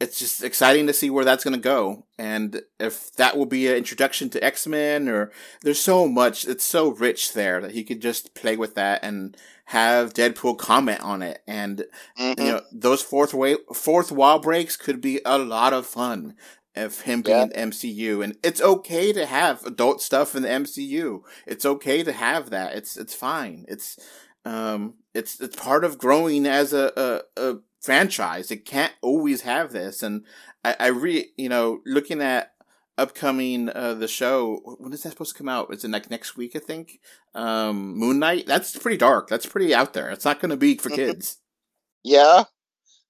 it's 0.00 0.18
just 0.18 0.42
exciting 0.44 0.86
to 0.86 0.92
see 0.92 1.08
where 1.10 1.24
that's 1.24 1.42
going 1.44 1.54
to 1.54 1.60
go, 1.60 2.06
and 2.18 2.60
if 2.78 3.12
that 3.16 3.36
will 3.36 3.46
be 3.46 3.66
an 3.68 3.76
introduction 3.76 4.28
to 4.30 4.44
X 4.44 4.66
Men, 4.66 5.08
or 5.08 5.32
there's 5.62 5.80
so 5.80 6.06
much. 6.08 6.46
It's 6.46 6.64
so 6.64 6.90
rich 6.90 7.32
there 7.32 7.60
that 7.60 7.72
he 7.72 7.82
could 7.84 8.00
just 8.02 8.34
play 8.34 8.56
with 8.56 8.74
that 8.74 9.00
and 9.02 9.36
have 9.66 10.12
Deadpool 10.12 10.58
comment 10.58 11.00
on 11.00 11.22
it, 11.22 11.42
and 11.46 11.84
Mhm. 12.18 12.38
you 12.38 12.52
know 12.52 12.60
those 12.72 13.02
fourth 13.02 13.32
way 13.34 13.56
fourth 13.74 14.12
wall 14.12 14.38
breaks 14.38 14.76
could 14.76 15.00
be 15.00 15.20
a 15.24 15.38
lot 15.38 15.72
of 15.72 15.86
fun 15.86 16.34
of 16.74 17.00
him 17.00 17.22
being 17.22 17.38
Yeah. 17.38 17.46
the 17.46 17.58
MCU 17.58 18.20
and 18.22 18.36
it's 18.42 18.60
okay 18.60 19.10
to 19.14 19.24
have 19.24 19.64
adult 19.64 20.02
stuff 20.02 20.34
in 20.36 20.42
the 20.42 20.50
MCU. 20.50 21.24
It's 21.46 21.64
okay 21.64 22.02
to 22.02 22.12
have 22.12 22.50
that. 22.50 22.74
It's 22.76 22.98
it's 22.98 23.14
fine. 23.14 23.64
It's 23.66 23.96
um 24.44 24.94
it's 25.14 25.40
it's 25.40 25.56
part 25.56 25.84
of 25.84 25.96
growing 25.98 26.46
as 26.46 26.74
a 26.74 26.92
a, 27.36 27.42
a 27.50 27.56
franchise. 27.80 28.50
It 28.50 28.64
can't 28.64 28.92
always 29.02 29.42
have 29.42 29.72
this 29.72 30.02
and 30.02 30.24
I 30.64 30.76
I 30.80 30.86
re 30.88 31.30
you 31.36 31.48
know 31.48 31.80
looking 31.86 32.20
at 32.22 32.52
upcoming 32.98 33.68
uh 33.68 33.94
the 33.94 34.08
show 34.08 34.76
when 34.78 34.92
is 34.92 35.02
that 35.02 35.10
supposed 35.10 35.32
to 35.32 35.38
come 35.38 35.48
out? 35.48 35.72
Is 35.72 35.84
it 35.84 35.90
like 35.90 36.10
next 36.10 36.36
week 36.36 36.56
I 36.56 36.60
think? 36.60 37.00
Um 37.34 37.94
Moon 37.96 38.18
Knight? 38.18 38.46
That's 38.46 38.76
pretty 38.76 38.96
dark. 38.96 39.28
That's 39.28 39.46
pretty 39.46 39.74
out 39.74 39.92
there. 39.92 40.10
It's 40.10 40.24
not 40.24 40.40
going 40.40 40.50
to 40.50 40.56
be 40.56 40.76
for 40.76 40.90
Mhm. 40.90 40.94
kids. 40.96 41.38
Yeah, 42.02 42.44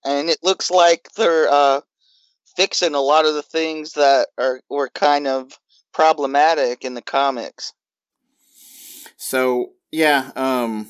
and 0.04 0.28
it 0.30 0.38
looks 0.42 0.70
like 0.70 1.08
they're 1.16 1.48
uh, 1.48 1.80
fixing 2.56 2.94
a 2.94 3.00
lot 3.00 3.26
of 3.26 3.34
the 3.34 3.42
things 3.42 3.92
that 3.92 4.28
are 4.38 4.60
were 4.70 4.88
kind 4.88 5.26
of 5.26 5.58
problematic 5.92 6.84
in 6.84 6.94
the 6.94 7.02
comics. 7.02 7.72
So 9.16 9.72
yeah, 9.92 10.30
um, 10.36 10.88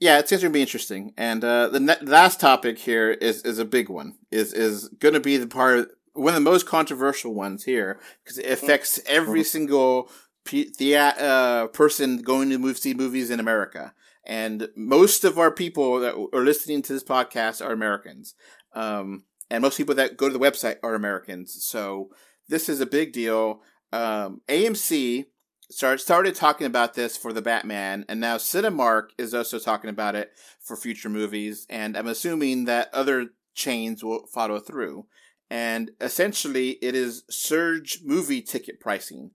yeah, 0.00 0.18
it's 0.18 0.30
going 0.30 0.40
to 0.40 0.50
be 0.50 0.60
interesting. 0.60 1.12
And 1.16 1.42
uh, 1.44 1.68
the 1.68 1.80
ne- 1.80 2.00
last 2.02 2.40
topic 2.40 2.78
here 2.78 3.10
is 3.10 3.42
is 3.42 3.58
a 3.58 3.64
big 3.64 3.88
one. 3.88 4.16
is 4.30 4.52
is 4.52 4.88
going 4.88 5.14
to 5.14 5.20
be 5.20 5.36
the 5.36 5.46
part 5.46 5.90
one 6.12 6.28
of 6.28 6.34
the 6.34 6.50
most 6.50 6.66
controversial 6.66 7.34
ones 7.34 7.64
here 7.64 8.00
because 8.24 8.38
it 8.38 8.50
affects 8.50 8.98
every 9.06 9.44
single 9.44 10.10
pe- 10.44 10.64
thea- 10.64 11.16
uh, 11.18 11.66
person 11.68 12.22
going 12.22 12.50
to 12.50 12.58
move 12.58 12.78
see 12.78 12.94
movies 12.94 13.30
in 13.30 13.40
America. 13.40 13.94
And 14.24 14.68
most 14.74 15.24
of 15.24 15.38
our 15.38 15.52
people 15.52 16.00
that 16.00 16.14
are 16.32 16.44
listening 16.44 16.82
to 16.82 16.92
this 16.92 17.04
podcast 17.04 17.64
are 17.64 17.72
Americans. 17.72 18.34
Um, 18.72 19.22
and 19.50 19.62
most 19.62 19.76
people 19.76 19.94
that 19.94 20.16
go 20.16 20.28
to 20.28 20.36
the 20.36 20.44
website 20.44 20.76
are 20.82 20.94
Americans. 20.94 21.64
So 21.64 22.10
this 22.48 22.68
is 22.68 22.80
a 22.80 22.86
big 22.86 23.12
deal. 23.12 23.62
Um, 23.92 24.40
AMC 24.48 25.26
start, 25.70 26.00
started 26.00 26.34
talking 26.34 26.66
about 26.66 26.94
this 26.94 27.16
for 27.16 27.32
the 27.32 27.42
Batman, 27.42 28.04
and 28.08 28.20
now 28.20 28.36
Cinemark 28.36 29.08
is 29.18 29.34
also 29.34 29.58
talking 29.58 29.90
about 29.90 30.14
it 30.14 30.32
for 30.60 30.76
future 30.76 31.08
movies. 31.08 31.66
And 31.68 31.96
I'm 31.96 32.06
assuming 32.06 32.64
that 32.64 32.92
other 32.92 33.28
chains 33.54 34.04
will 34.04 34.26
follow 34.26 34.58
through. 34.58 35.06
And 35.48 35.92
essentially, 36.00 36.70
it 36.82 36.94
is 36.94 37.24
surge 37.30 38.00
movie 38.04 38.42
ticket 38.42 38.80
pricing, 38.80 39.30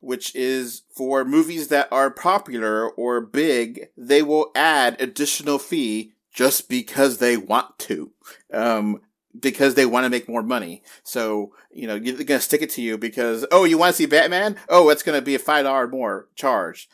which 0.00 0.34
is 0.34 0.82
for 0.94 1.24
movies 1.24 1.68
that 1.68 1.88
are 1.92 2.10
popular 2.10 2.88
or 2.88 3.20
big, 3.20 3.88
they 3.96 4.22
will 4.22 4.50
add 4.54 5.00
additional 5.00 5.58
fee 5.58 6.12
just 6.32 6.68
because 6.68 7.18
they 7.18 7.36
want 7.36 7.78
to. 7.78 8.12
Um, 8.52 9.00
because 9.40 9.74
they 9.74 9.86
want 9.86 10.04
to 10.04 10.10
make 10.10 10.28
more 10.28 10.42
money. 10.42 10.82
So, 11.02 11.52
you 11.70 11.86
know, 11.86 11.98
they're 11.98 12.14
going 12.14 12.38
to 12.38 12.40
stick 12.40 12.62
it 12.62 12.70
to 12.70 12.82
you 12.82 12.98
because, 12.98 13.46
oh, 13.50 13.64
you 13.64 13.78
want 13.78 13.94
to 13.94 13.96
see 13.96 14.06
Batman? 14.06 14.56
Oh, 14.68 14.88
it's 14.88 15.02
going 15.02 15.18
to 15.18 15.24
be 15.24 15.34
a 15.34 15.38
$5 15.38 15.90
more 15.90 16.28
charge. 16.34 16.88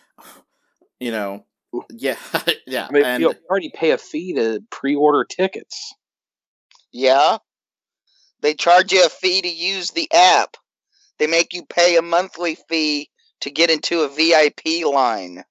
You 1.01 1.11
know, 1.11 1.45
yeah, 1.91 2.17
yeah. 2.67 2.87
I 2.89 2.93
mean, 2.93 3.05
and, 3.05 3.23
you 3.23 3.35
already 3.51 3.73
pay 3.75 3.91
a 3.91 3.99
fee 3.99 4.35
to 4.35 4.61
pre-order 4.71 5.25
tickets. 5.25 5.95
Yeah, 6.93 7.39
they 8.41 8.55
charge 8.55 8.93
you 8.93 9.05
a 9.05 9.09
fee 9.09 9.43
to 9.43 9.49
use 9.49 9.91
the 9.91 10.09
app. 10.13 10.57
They 11.19 11.27
make 11.27 11.55
you 11.55 11.65
pay 11.65 11.97
a 11.97 12.03
monthly 12.03 12.57
fee 12.69 13.09
to 13.41 13.51
get 13.51 13.71
into 13.71 14.03
a 14.03 14.09
VIP 14.09 14.85
line. 14.87 15.45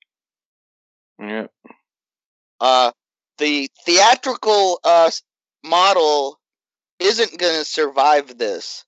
Yeah. 1.19 1.47
Uh, 2.59 2.91
the 3.37 3.69
theatrical 3.85 4.79
uh, 4.83 5.11
model 5.63 6.39
isn't 7.01 7.37
going 7.37 7.59
to 7.59 7.65
survive 7.65 8.37
this. 8.37 8.85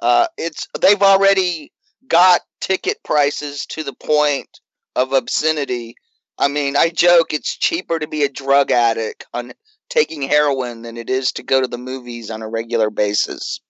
Uh, 0.00 0.26
it's 0.38 0.68
they've 0.80 1.02
already 1.02 1.72
got 2.06 2.40
ticket 2.60 3.02
prices 3.04 3.66
to 3.66 3.82
the 3.82 3.94
point 3.94 4.60
of 4.94 5.12
obscenity. 5.12 5.96
I 6.38 6.48
mean, 6.48 6.76
I 6.76 6.90
joke 6.90 7.32
it's 7.32 7.56
cheaper 7.56 7.98
to 7.98 8.06
be 8.06 8.22
a 8.22 8.28
drug 8.28 8.70
addict 8.70 9.26
on 9.32 9.52
taking 9.88 10.22
heroin 10.22 10.82
than 10.82 10.96
it 10.96 11.08
is 11.08 11.32
to 11.32 11.42
go 11.42 11.60
to 11.60 11.66
the 11.66 11.78
movies 11.78 12.30
on 12.30 12.42
a 12.42 12.48
regular 12.48 12.90
basis. 12.90 13.60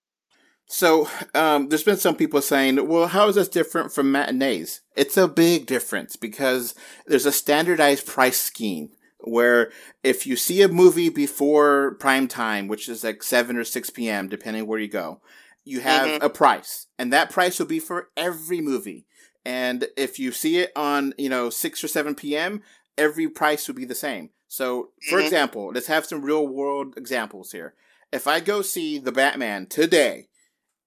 So, 0.69 1.09
um, 1.33 1.69
there's 1.69 1.83
been 1.83 1.95
some 1.95 2.15
people 2.15 2.41
saying, 2.41 2.89
well, 2.89 3.07
how 3.07 3.29
is 3.29 3.35
this 3.35 3.47
different 3.47 3.93
from 3.93 4.11
matinees? 4.11 4.81
It's 4.97 5.15
a 5.15 5.29
big 5.29 5.65
difference 5.65 6.17
because 6.17 6.75
there's 7.05 7.25
a 7.25 7.31
standardized 7.31 8.05
price 8.05 8.37
scheme 8.37 8.89
where 9.21 9.71
if 10.03 10.27
you 10.27 10.35
see 10.35 10.61
a 10.61 10.67
movie 10.67 11.09
before 11.09 11.95
prime 11.95 12.27
time, 12.27 12.67
which 12.67 12.87
is 12.87 13.03
like 13.03 13.23
7 13.23 13.57
or 13.57 13.63
6 13.63 13.89
p.m., 13.89 14.27
depending 14.27 14.67
where 14.67 14.79
you 14.79 14.87
go, 14.87 15.21
you 15.63 15.81
have 15.81 16.09
Mhm. 16.09 16.23
a 16.23 16.29
price 16.29 16.87
and 16.97 17.11
that 17.11 17.29
price 17.29 17.59
will 17.59 17.65
be 17.65 17.79
for 17.79 18.09
every 18.15 18.61
movie. 18.61 19.05
And 19.45 19.87
if 19.97 20.19
you 20.19 20.31
see 20.31 20.57
it 20.59 20.71
on, 20.75 21.13
you 21.17 21.29
know, 21.29 21.49
6 21.49 21.83
or 21.83 21.87
7 21.87 22.15
p.m., 22.15 22.61
every 22.97 23.27
price 23.27 23.67
will 23.67 23.75
be 23.75 23.85
the 23.85 23.95
same. 23.95 24.31
So, 24.47 24.91
for 25.01 25.19
Mhm. 25.19 25.23
example, 25.23 25.71
let's 25.73 25.87
have 25.87 26.05
some 26.05 26.21
real 26.21 26.47
world 26.47 26.95
examples 26.97 27.51
here. 27.51 27.73
If 28.11 28.27
I 28.27 28.39
go 28.39 28.61
see 28.61 28.97
the 28.97 29.11
Batman 29.11 29.65
today, 29.67 30.29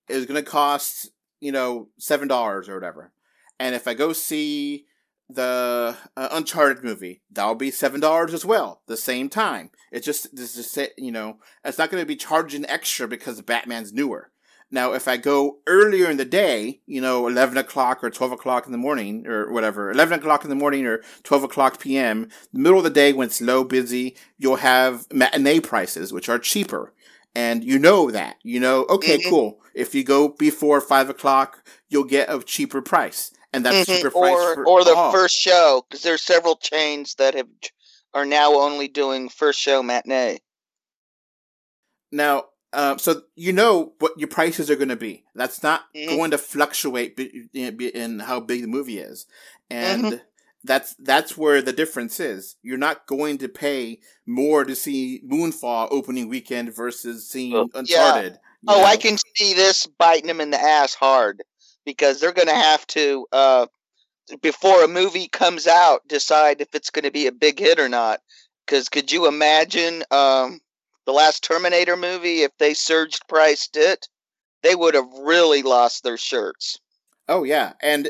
it's 0.09 0.27
going 0.27 0.43
to 0.43 0.51
cost, 0.51 1.11
you 1.41 1.53
know, 1.53 1.89
$7 1.99 2.69
or 2.69 2.75
whatever. 2.75 3.13
And 3.59 3.75
if 3.75 3.87
I 3.87 3.95
go 3.95 4.13
see 4.13 4.87
the 5.35 5.97
uh, 6.17 6.29
Uncharted 6.33 6.85
movie, 6.85 7.23
that'll 7.31 7.55
be 7.55 7.71
$7 7.71 8.33
as 8.33 8.45
well, 8.45 8.83
the 8.87 8.97
same 8.97 9.29
time. 9.29 9.71
It's 9.93 10.07
just, 10.07 10.35
this 10.35 10.57
is, 10.57 10.77
it, 10.77 10.93
you 10.97 11.13
know, 11.13 11.39
it's 11.65 11.79
not 11.79 11.91
going 11.91 12.03
to 12.03 12.07
be 12.07 12.17
charging 12.17 12.67
extra 12.67 13.09
because 13.09 13.41
Batman's 13.43 13.93
newer. 13.93 14.31
Now, 14.73 14.93
if 14.93 15.09
I 15.09 15.17
go 15.17 15.59
earlier 15.67 16.09
in 16.09 16.17
the 16.17 16.25
day, 16.25 16.81
you 16.87 17.01
know, 17.01 17.27
11 17.27 17.59
o'clock 17.59 18.05
or 18.05 18.11
12 18.11 18.33
o'clock 18.33 18.67
in 18.67 18.73
the 18.73 18.79
morning 18.79 19.27
or 19.27 19.51
whatever, 19.53 19.91
11 19.91 20.21
o'clock 20.21 20.45
in 20.45 20.51
the 20.51 20.55
morning 20.55 20.87
or 20.87 21.03
12 21.25 21.43
o'clock 21.45 21.81
PM, 21.81 22.29
the 22.53 22.61
middle 22.61 22.79
of 22.79 22.85
the 22.85 22.91
day 22.91 23.13
when 23.13 23.27
it's 23.27 23.41
low 23.41 23.65
busy, 23.65 24.17
you'll 24.39 24.57
have 24.57 25.07
matinee 25.13 25.59
prices, 25.59 26.13
which 26.13 26.29
are 26.29 26.39
cheaper. 26.39 26.93
And 27.35 27.65
you 27.65 27.79
know 27.81 28.11
that. 28.13 28.37
You 28.45 28.61
know, 28.61 28.87
okay, 28.89 29.19
Mhm. 29.19 29.29
cool. 29.29 29.61
If 29.75 29.95
you 29.95 30.05
go 30.05 30.29
before 30.29 30.81
5 30.81 31.11
o'clock, 31.11 31.65
you'll 31.89 32.05
get 32.05 32.33
a 32.33 32.41
cheaper 32.41 32.81
price. 32.81 33.33
And 33.53 33.65
that's 33.65 33.81
a 33.81 33.85
Mhm, 33.85 33.97
cheaper 33.97 34.11
price 34.11 34.33
or 34.37 34.55
for 34.55 34.67
or 34.67 34.85
the 34.85 34.95
all. 34.95 35.13
first 35.13 35.35
show 35.37 35.85
because 35.89 36.03
there's 36.03 36.23
several 36.23 36.57
chains 36.57 37.15
that 37.17 37.35
have 37.35 37.49
are 38.15 38.25
now 38.25 38.55
only 38.55 38.89
doing 38.89 39.29
first 39.29 39.61
show 39.61 39.83
matinee. 39.83 40.39
Now, 42.13 42.45
um, 42.73 42.99
so 42.99 43.23
you 43.37 43.53
know 43.53 43.95
what 43.99 44.13
your 44.19 44.29
prices 44.29 44.71
are 44.71 44.77
going 44.77 44.89
to 44.89 44.97
be. 44.97 45.25
That's 45.35 45.63
not 45.63 45.83
Mhm. 45.95 46.09
going 46.09 46.31
to 46.33 46.39
fluctuate 46.39 47.17
be- 47.17 47.49
in, 47.53 47.77
be- 47.77 47.95
in 47.95 48.21
how 48.21 48.41
big 48.41 48.63
the 48.63 48.69
movie 48.69 48.99
is, 48.99 49.27
and 49.71 50.21
that's 50.65 50.95
that's 51.01 51.37
where 51.37 51.63
the 51.63 51.73
difference 51.73 52.21
is. 52.21 52.57
You're 52.63 52.79
not 52.79 53.07
going 53.07 53.39
to 53.39 53.49
pay 53.49 54.01
more 54.27 54.65
to 54.65 54.75
see 54.77 55.23
Moonfall 55.27 55.89
opening 55.91 56.29
weekend 56.29 56.75
versus 56.75 57.29
seeing 57.29 57.55
Oh. 57.57 57.71
Uncharted. 57.75 58.35
you 58.63 58.69
Oh, 58.69 58.81
know? 58.81 58.85
I 58.85 58.97
can 58.97 59.17
see 59.37 59.55
this 59.55 59.87
biting 59.87 60.27
them 60.27 60.41
in 60.41 60.51
the 60.51 60.61
ass 60.61 60.95
hard 60.95 61.43
because 61.85 62.21
they're 62.21 62.33
going 62.33 62.49
to 62.49 62.55
have 62.55 62.87
to, 62.89 63.27
uh, 63.33 63.67
before 64.43 64.85
a 64.85 64.89
movie 64.89 65.29
comes 65.29 65.67
out, 65.67 66.07
decide 66.07 66.61
if 66.61 66.75
it's 66.75 66.91
going 66.91 67.05
to 67.05 67.11
be 67.11 67.27
a 67.27 67.33
big 67.33 67.59
hit 67.59 67.79
or 67.79 67.89
not. 67.89 68.21
Because 68.67 68.89
could 68.89 69.11
you 69.11 69.27
imagine 69.27 70.05
um, 70.11 70.61
the 71.07 71.13
last 71.13 71.43
Terminator 71.43 71.97
movie 71.97 72.43
if 72.43 72.53
they 72.59 72.75
surged 72.75 73.27
priced 73.29 73.77
it? 73.77 74.09
They 74.63 74.75
would 74.75 74.95
have 74.95 75.11
really 75.23 75.63
lost 75.63 76.05
their 76.05 76.19
shirts. 76.19 76.79
Oh 77.29 77.45
yeah, 77.45 77.73
and 77.83 78.09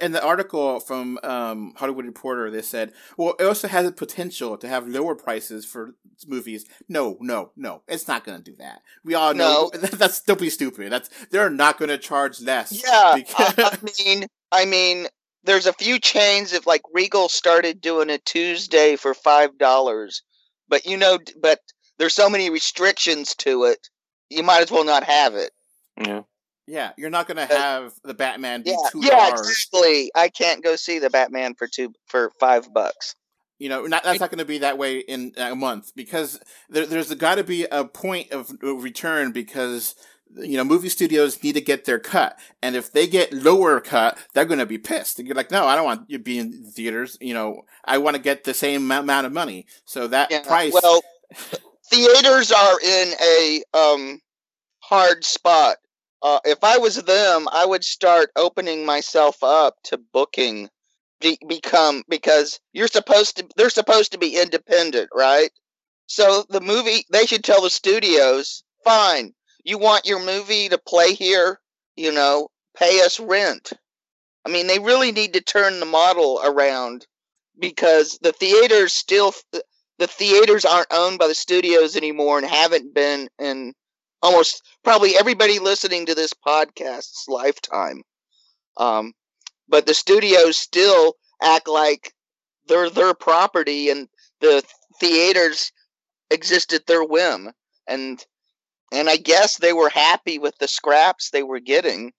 in 0.00 0.12
the 0.12 0.22
article 0.24 0.80
from 0.80 1.18
um, 1.22 1.74
Hollywood 1.76 2.06
Reporter, 2.06 2.50
they 2.50 2.62
said, 2.62 2.92
"Well, 3.16 3.34
it 3.38 3.44
also 3.44 3.68
has 3.68 3.86
the 3.86 3.92
potential 3.92 4.56
to 4.58 4.68
have 4.68 4.88
lower 4.88 5.14
prices 5.14 5.64
for 5.64 5.94
movies." 6.26 6.66
No, 6.88 7.16
no, 7.20 7.52
no, 7.56 7.82
it's 7.88 8.08
not 8.08 8.24
going 8.24 8.38
to 8.42 8.50
do 8.50 8.56
that. 8.58 8.82
We 9.04 9.14
all 9.14 9.34
know 9.34 9.70
that's 9.74 10.20
don't 10.22 10.40
be 10.40 10.50
stupid. 10.50 10.90
That's 10.92 11.08
they're 11.30 11.50
not 11.50 11.78
going 11.78 11.88
to 11.90 11.98
charge 11.98 12.40
less. 12.40 12.72
Yeah, 12.84 13.14
because- 13.16 13.54
I, 13.58 13.78
I 13.82 14.04
mean, 14.04 14.26
I 14.52 14.64
mean, 14.64 15.06
there's 15.44 15.66
a 15.66 15.72
few 15.72 15.98
chains 15.98 16.52
if 16.52 16.66
like 16.66 16.82
Regal 16.92 17.28
started 17.28 17.80
doing 17.80 18.10
a 18.10 18.18
Tuesday 18.18 18.96
for 18.96 19.14
five 19.14 19.58
dollars, 19.58 20.22
but 20.68 20.86
you 20.86 20.96
know, 20.96 21.18
but 21.40 21.60
there's 21.98 22.14
so 22.14 22.30
many 22.30 22.50
restrictions 22.50 23.34
to 23.36 23.64
it, 23.64 23.88
you 24.30 24.42
might 24.42 24.62
as 24.62 24.70
well 24.70 24.84
not 24.84 25.04
have 25.04 25.34
it. 25.34 25.50
Yeah. 25.98 26.22
Yeah, 26.70 26.92
you're 26.96 27.10
not 27.10 27.26
going 27.26 27.36
to 27.36 27.52
have 27.52 27.92
the 28.04 28.14
Batman 28.14 28.62
be 28.62 28.70
Yeah, 28.70 28.76
two 28.90 29.02
yeah, 29.02 29.28
dollars. 29.28 29.40
exactly. 29.48 30.10
I 30.14 30.28
can't 30.28 30.62
go 30.62 30.76
see 30.76 30.98
the 30.98 31.10
Batman 31.10 31.54
for 31.54 31.66
two 31.66 31.92
for 32.06 32.30
five 32.38 32.72
bucks. 32.72 33.14
You 33.58 33.68
know, 33.68 33.84
not, 33.86 34.04
that's 34.04 34.20
not 34.20 34.30
going 34.30 34.38
to 34.38 34.44
be 34.44 34.58
that 34.58 34.78
way 34.78 35.00
in 35.00 35.32
a 35.36 35.54
month 35.54 35.92
because 35.94 36.40
there, 36.70 36.86
there's 36.86 37.12
got 37.14 37.34
to 37.34 37.44
be 37.44 37.64
a 37.64 37.84
point 37.84 38.30
of 38.32 38.50
return 38.62 39.32
because 39.32 39.94
you 40.34 40.56
know 40.56 40.64
movie 40.64 40.88
studios 40.88 41.42
need 41.42 41.54
to 41.54 41.60
get 41.60 41.84
their 41.84 41.98
cut, 41.98 42.38
and 42.62 42.76
if 42.76 42.92
they 42.92 43.06
get 43.06 43.32
lower 43.32 43.80
cut, 43.80 44.16
they're 44.32 44.44
going 44.44 44.60
to 44.60 44.66
be 44.66 44.78
pissed. 44.78 45.16
They're 45.18 45.34
like, 45.34 45.50
no, 45.50 45.66
I 45.66 45.74
don't 45.74 45.84
want 45.84 46.08
you 46.08 46.18
to 46.18 46.24
be 46.24 46.38
in 46.38 46.70
theaters. 46.70 47.18
You 47.20 47.34
know, 47.34 47.62
I 47.84 47.98
want 47.98 48.16
to 48.16 48.22
get 48.22 48.44
the 48.44 48.54
same 48.54 48.90
amount 48.90 49.26
of 49.26 49.32
money. 49.32 49.66
So 49.84 50.06
that 50.06 50.30
Yeah, 50.30 50.42
price, 50.42 50.72
Well, 50.72 51.02
theaters 51.90 52.52
are 52.52 52.80
in 52.80 53.12
a 53.20 53.62
um 53.74 54.20
hard 54.80 55.24
spot. 55.24 55.76
Uh, 56.22 56.40
if 56.44 56.62
I 56.62 56.78
was 56.78 56.96
them, 56.96 57.48
I 57.50 57.64
would 57.64 57.84
start 57.84 58.30
opening 58.36 58.84
myself 58.84 59.42
up 59.42 59.76
to 59.84 59.98
booking. 59.98 60.68
Be- 61.20 61.38
become 61.46 62.02
because 62.08 62.60
you're 62.72 62.88
supposed 62.88 63.36
to. 63.36 63.48
They're 63.56 63.70
supposed 63.70 64.12
to 64.12 64.18
be 64.18 64.38
independent, 64.40 65.10
right? 65.14 65.50
So 66.06 66.44
the 66.48 66.62
movie 66.62 67.04
they 67.12 67.26
should 67.26 67.44
tell 67.44 67.62
the 67.62 67.70
studios, 67.70 68.64
fine, 68.84 69.34
you 69.64 69.78
want 69.78 70.06
your 70.06 70.18
movie 70.24 70.68
to 70.70 70.78
play 70.78 71.14
here, 71.14 71.60
you 71.96 72.10
know, 72.12 72.48
pay 72.76 73.00
us 73.02 73.20
rent. 73.20 73.72
I 74.44 74.48
mean, 74.48 74.66
they 74.66 74.78
really 74.78 75.12
need 75.12 75.34
to 75.34 75.40
turn 75.40 75.80
the 75.80 75.86
model 75.86 76.40
around 76.42 77.06
because 77.58 78.18
the 78.22 78.32
theaters 78.32 78.92
still 78.92 79.34
the 79.98 80.06
theaters 80.06 80.64
aren't 80.64 80.92
owned 80.92 81.18
by 81.18 81.28
the 81.28 81.34
studios 81.34 81.94
anymore 81.94 82.38
and 82.38 82.46
haven't 82.46 82.94
been 82.94 83.28
in 83.38 83.74
almost 84.22 84.62
probably 84.84 85.16
everybody 85.16 85.58
listening 85.58 86.06
to 86.06 86.14
this 86.14 86.32
podcast's 86.46 87.26
lifetime. 87.28 88.02
Um, 88.76 89.12
but 89.68 89.86
the 89.86 89.94
studios 89.94 90.56
still 90.56 91.14
act 91.42 91.68
like 91.68 92.12
they're 92.66 92.90
their 92.90 93.14
property 93.14 93.90
and 93.90 94.08
the 94.40 94.62
theaters 94.98 95.72
exist 96.30 96.72
at 96.72 96.86
their 96.86 97.04
whim. 97.04 97.50
And 97.86 98.24
and 98.92 99.08
I 99.08 99.16
guess 99.16 99.56
they 99.56 99.72
were 99.72 99.88
happy 99.88 100.38
with 100.38 100.58
the 100.58 100.68
scraps 100.68 101.30
they 101.30 101.42
were 101.42 101.60
getting. 101.60 102.12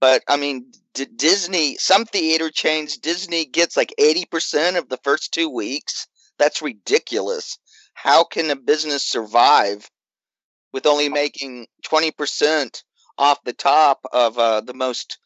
But 0.00 0.22
I 0.28 0.36
mean, 0.36 0.72
D- 0.94 1.06
Disney, 1.16 1.76
some 1.76 2.04
theater 2.04 2.50
chains, 2.50 2.96
Disney 2.96 3.44
gets 3.44 3.76
like 3.76 3.94
80% 4.00 4.76
of 4.76 4.88
the 4.88 4.98
first 4.98 5.32
two 5.32 5.48
weeks. 5.48 6.06
That's 6.38 6.62
ridiculous. 6.62 7.58
How 7.94 8.24
can 8.24 8.50
a 8.50 8.56
business 8.56 9.04
survive 9.04 9.90
with 10.72 10.86
only 10.86 11.08
making 11.08 11.66
20% 11.86 12.82
off 13.16 13.42
the 13.44 13.52
top 13.52 14.00
of 14.12 14.38
uh, 14.38 14.60
the 14.60 14.74
most 14.74 15.18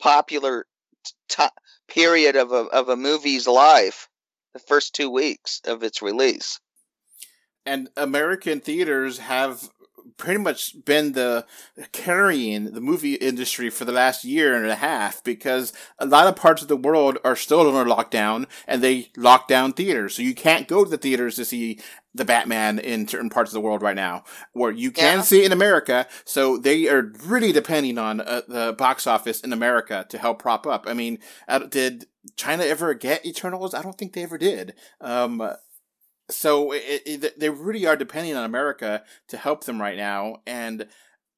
popular 0.00 0.66
t- 1.28 1.44
period 1.88 2.36
of 2.36 2.52
a, 2.52 2.64
of 2.66 2.88
a 2.88 2.96
movie's 2.96 3.46
life, 3.46 4.08
the 4.52 4.60
first 4.60 4.94
two 4.94 5.10
weeks 5.10 5.60
of 5.66 5.82
its 5.82 6.00
release? 6.00 6.58
and 7.66 7.88
American 7.96 8.60
theaters 8.60 9.18
have 9.18 9.70
pretty 10.16 10.38
much 10.40 10.84
been 10.84 11.12
the 11.12 11.44
carrying 11.92 12.72
the 12.72 12.80
movie 12.80 13.14
industry 13.14 13.70
for 13.70 13.84
the 13.84 13.92
last 13.92 14.24
year 14.24 14.54
and 14.54 14.66
a 14.70 14.76
half 14.76 15.22
because 15.24 15.72
a 15.98 16.06
lot 16.06 16.26
of 16.26 16.36
parts 16.36 16.62
of 16.62 16.68
the 16.68 16.76
world 16.76 17.18
are 17.24 17.36
still 17.36 17.60
under 17.60 17.90
lockdown 17.90 18.46
and 18.66 18.82
they 18.82 19.10
lock 19.16 19.48
down 19.48 19.72
theaters. 19.72 20.14
So 20.14 20.22
you 20.22 20.34
can't 20.34 20.68
go 20.68 20.84
to 20.84 20.90
the 20.90 20.98
theaters 20.98 21.36
to 21.36 21.44
see 21.44 21.80
the 22.14 22.24
Batman 22.24 22.78
in 22.78 23.08
certain 23.08 23.28
parts 23.28 23.50
of 23.50 23.54
the 23.54 23.60
world 23.60 23.82
right 23.82 23.96
now, 23.96 24.22
where 24.52 24.70
you 24.70 24.92
can 24.92 25.18
Yeah. 25.18 25.22
see 25.22 25.42
it 25.42 25.46
in 25.46 25.52
America. 25.52 26.06
So 26.24 26.58
they 26.58 26.88
are 26.88 27.10
really 27.24 27.50
depending 27.50 27.98
on 27.98 28.20
uh, 28.20 28.42
the 28.46 28.72
box 28.72 29.06
office 29.08 29.40
in 29.40 29.52
America 29.52 30.06
to 30.08 30.18
help 30.18 30.38
prop 30.40 30.64
up. 30.64 30.84
I 30.86 30.94
mean, 30.94 31.18
uh, 31.48 31.58
did 31.58 32.06
China 32.36 32.62
ever 32.64 32.94
get 32.94 33.26
Eternals? 33.26 33.74
I 33.74 33.82
don't 33.82 33.98
think 33.98 34.12
they 34.12 34.22
ever 34.22 34.38
did. 34.38 34.74
Um, 35.00 35.42
so 36.30 36.72
it, 36.72 37.02
it, 37.06 37.40
they 37.40 37.50
really 37.50 37.86
are 37.86 37.96
depending 37.96 38.34
on 38.34 38.44
America 38.44 39.02
to 39.28 39.36
help 39.36 39.64
them 39.64 39.80
right 39.80 39.96
now. 39.96 40.36
And 40.46 40.86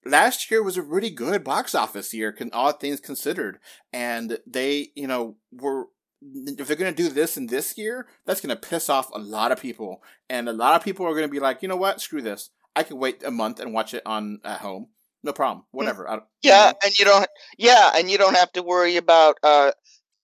last 0.04 0.50
year 0.50 0.62
was 0.62 0.76
a 0.76 0.82
really 0.82 1.10
good 1.10 1.42
box 1.44 1.74
office 1.74 2.14
year, 2.14 2.32
con- 2.32 2.50
all 2.52 2.72
things 2.72 3.00
considered. 3.00 3.58
And 3.92 4.38
they, 4.46 4.88
you 4.94 5.06
know, 5.06 5.36
were 5.52 5.86
if 6.22 6.66
they're 6.66 6.76
going 6.76 6.94
to 6.94 7.02
do 7.02 7.08
this 7.10 7.36
in 7.36 7.46
this 7.46 7.76
year, 7.76 8.06
that's 8.24 8.40
going 8.40 8.54
to 8.54 8.68
piss 8.68 8.88
off 8.88 9.10
a 9.14 9.18
lot 9.18 9.52
of 9.52 9.60
people, 9.60 10.02
and 10.30 10.48
a 10.48 10.52
lot 10.52 10.74
of 10.74 10.82
people 10.82 11.06
are 11.06 11.12
going 11.12 11.28
to 11.28 11.32
be 11.32 11.40
like, 11.40 11.62
you 11.62 11.68
know 11.68 11.76
what, 11.76 12.00
screw 12.00 12.22
this. 12.22 12.50
I 12.74 12.82
can 12.82 12.98
wait 12.98 13.22
a 13.22 13.30
month 13.30 13.60
and 13.60 13.72
watch 13.72 13.94
it 13.94 14.02
on 14.06 14.40
at 14.44 14.60
home. 14.60 14.88
No 15.22 15.32
problem. 15.32 15.66
Whatever. 15.72 16.08
I 16.08 16.12
don't- 16.12 16.24
you 16.42 16.50
Yeah, 16.50 16.72
and 16.82 16.98
you 16.98 17.04
don't. 17.04 17.28
Yeah, 17.58 17.92
and 17.96 18.10
you 18.10 18.16
don't 18.18 18.36
have 18.36 18.50
to 18.52 18.62
worry 18.62 18.96
about 18.96 19.36
uh, 19.42 19.72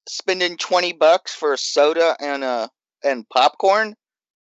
spending 0.08 0.56
twenty 0.56 0.92
bucks 0.92 1.34
for 1.34 1.52
a 1.52 1.58
soda 1.58 2.16
and 2.20 2.42
uh 2.42 2.68
and 3.04 3.28
popcorn 3.28 3.94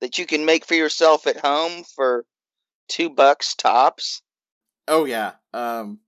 that 0.01 0.17
you 0.17 0.25
can 0.25 0.45
make 0.45 0.65
for 0.65 0.75
yourself 0.75 1.27
at 1.27 1.37
home 1.37 1.83
for 1.95 2.25
two 2.87 3.09
bucks 3.09 3.55
tops. 3.55 4.21
Oh 4.87 5.05
yeah. 5.05 5.33
Um, 5.53 5.99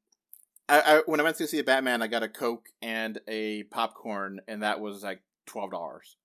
I, 0.68 0.82
I 0.82 1.02
when 1.06 1.20
I 1.20 1.24
went 1.24 1.38
to 1.38 1.48
see 1.48 1.60
a 1.60 1.64
Batman, 1.64 2.02
I 2.02 2.08
got 2.08 2.24
a 2.24 2.30
Coke 2.30 2.68
and 2.82 3.20
a 3.28 3.64
popcorn, 3.64 4.40
and 4.48 4.64
that 4.64 4.80
was 4.80 5.04
like 5.04 5.22
twelve 5.46 5.72
dollars. 5.72 6.16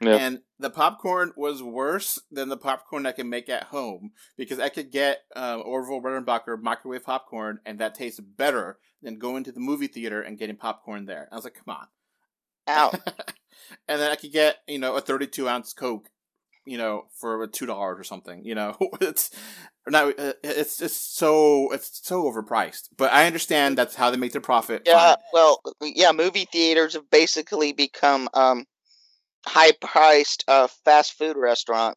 Yeah. 0.00 0.14
And 0.14 0.40
the 0.58 0.70
popcorn 0.70 1.32
was 1.36 1.62
worse 1.62 2.18
than 2.30 2.48
the 2.48 2.56
popcorn 2.56 3.04
I 3.06 3.12
can 3.12 3.28
make 3.28 3.48
at 3.48 3.64
home 3.64 4.12
because 4.36 4.58
I 4.58 4.70
could 4.70 4.90
get 4.90 5.22
um, 5.36 5.62
Orville 5.64 6.00
Redenbacher 6.00 6.60
microwave 6.60 7.04
popcorn, 7.04 7.58
and 7.66 7.78
that 7.80 7.94
tastes 7.94 8.20
better 8.20 8.78
than 9.02 9.18
going 9.18 9.44
to 9.44 9.52
the 9.52 9.60
movie 9.60 9.88
theater 9.88 10.22
and 10.22 10.38
getting 10.38 10.56
popcorn 10.56 11.04
there. 11.04 11.28
I 11.30 11.34
was 11.34 11.44
like, 11.44 11.54
come 11.54 11.76
on. 11.76 11.86
Out. 12.66 12.94
and 13.88 14.00
then 14.00 14.10
I 14.10 14.16
could 14.16 14.32
get 14.32 14.58
you 14.68 14.78
know 14.78 14.96
a 14.96 15.00
thirty-two 15.00 15.48
ounce 15.48 15.72
Coke, 15.72 16.08
you 16.64 16.78
know, 16.78 17.06
for 17.14 17.46
two 17.46 17.66
dollars 17.66 17.98
or 17.98 18.04
something. 18.04 18.44
You 18.44 18.54
know, 18.54 18.76
it's 19.00 19.30
not. 19.88 20.18
uh, 20.18 20.34
It's 20.42 20.76
just 20.78 21.16
so 21.16 21.72
it's 21.72 22.00
so 22.06 22.24
overpriced. 22.24 22.88
But 22.96 23.12
I 23.12 23.26
understand 23.26 23.76
that's 23.78 23.94
how 23.96 24.10
they 24.10 24.16
make 24.16 24.32
their 24.32 24.40
profit. 24.40 24.82
yeah, 24.86 25.14
fine. 25.14 25.16
well, 25.32 25.60
yeah, 25.82 26.12
movie 26.12 26.46
theaters 26.50 26.94
have 26.94 27.08
basically 27.10 27.72
become 27.72 28.28
um 28.34 28.66
high-priced 29.46 30.44
uh 30.48 30.68
fast 30.84 31.14
food 31.14 31.36
restaurant. 31.36 31.96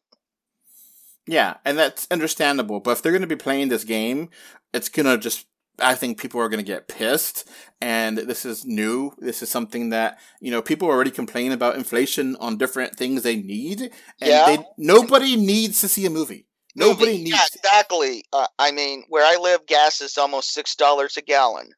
yeah, 1.26 1.54
and 1.64 1.78
that's 1.78 2.06
understandable. 2.10 2.80
But 2.80 2.92
if 2.92 3.02
they're 3.02 3.12
going 3.12 3.22
to 3.22 3.28
be 3.28 3.36
playing 3.36 3.68
this 3.68 3.84
game, 3.84 4.28
it's 4.72 4.88
gonna 4.88 5.18
just. 5.18 5.46
I 5.80 5.94
think 5.94 6.18
people 6.20 6.40
are 6.40 6.48
going 6.48 6.64
to 6.64 6.72
get 6.72 6.88
pissed, 6.88 7.48
and 7.80 8.16
this 8.18 8.44
is 8.44 8.64
new. 8.64 9.12
This 9.18 9.42
is 9.42 9.50
something 9.50 9.90
that 9.90 10.18
you 10.40 10.50
know 10.50 10.62
people 10.62 10.88
already 10.88 11.10
complain 11.10 11.52
about 11.52 11.76
inflation 11.76 12.36
on 12.36 12.56
different 12.58 12.96
things 12.96 13.22
they 13.22 13.36
need, 13.36 13.80
and 13.82 13.90
Yeah. 14.30 14.46
they 14.46 14.64
nobody 14.78 15.36
needs 15.36 15.80
to 15.80 15.88
see 15.88 16.06
a 16.06 16.10
movie. 16.10 16.46
Nobody 16.76 17.12
Movie- 17.12 17.24
needs. 17.24 17.36
Yeah, 17.36 17.46
exactly. 17.54 18.24
Uh, 18.32 18.46
I 18.58 18.72
mean, 18.72 19.04
where 19.08 19.24
I 19.24 19.40
live, 19.40 19.66
gas 19.66 20.00
is 20.00 20.18
almost 20.18 20.52
six 20.52 20.74
dollars 20.74 21.16
a 21.16 21.22
gallon. 21.22 21.70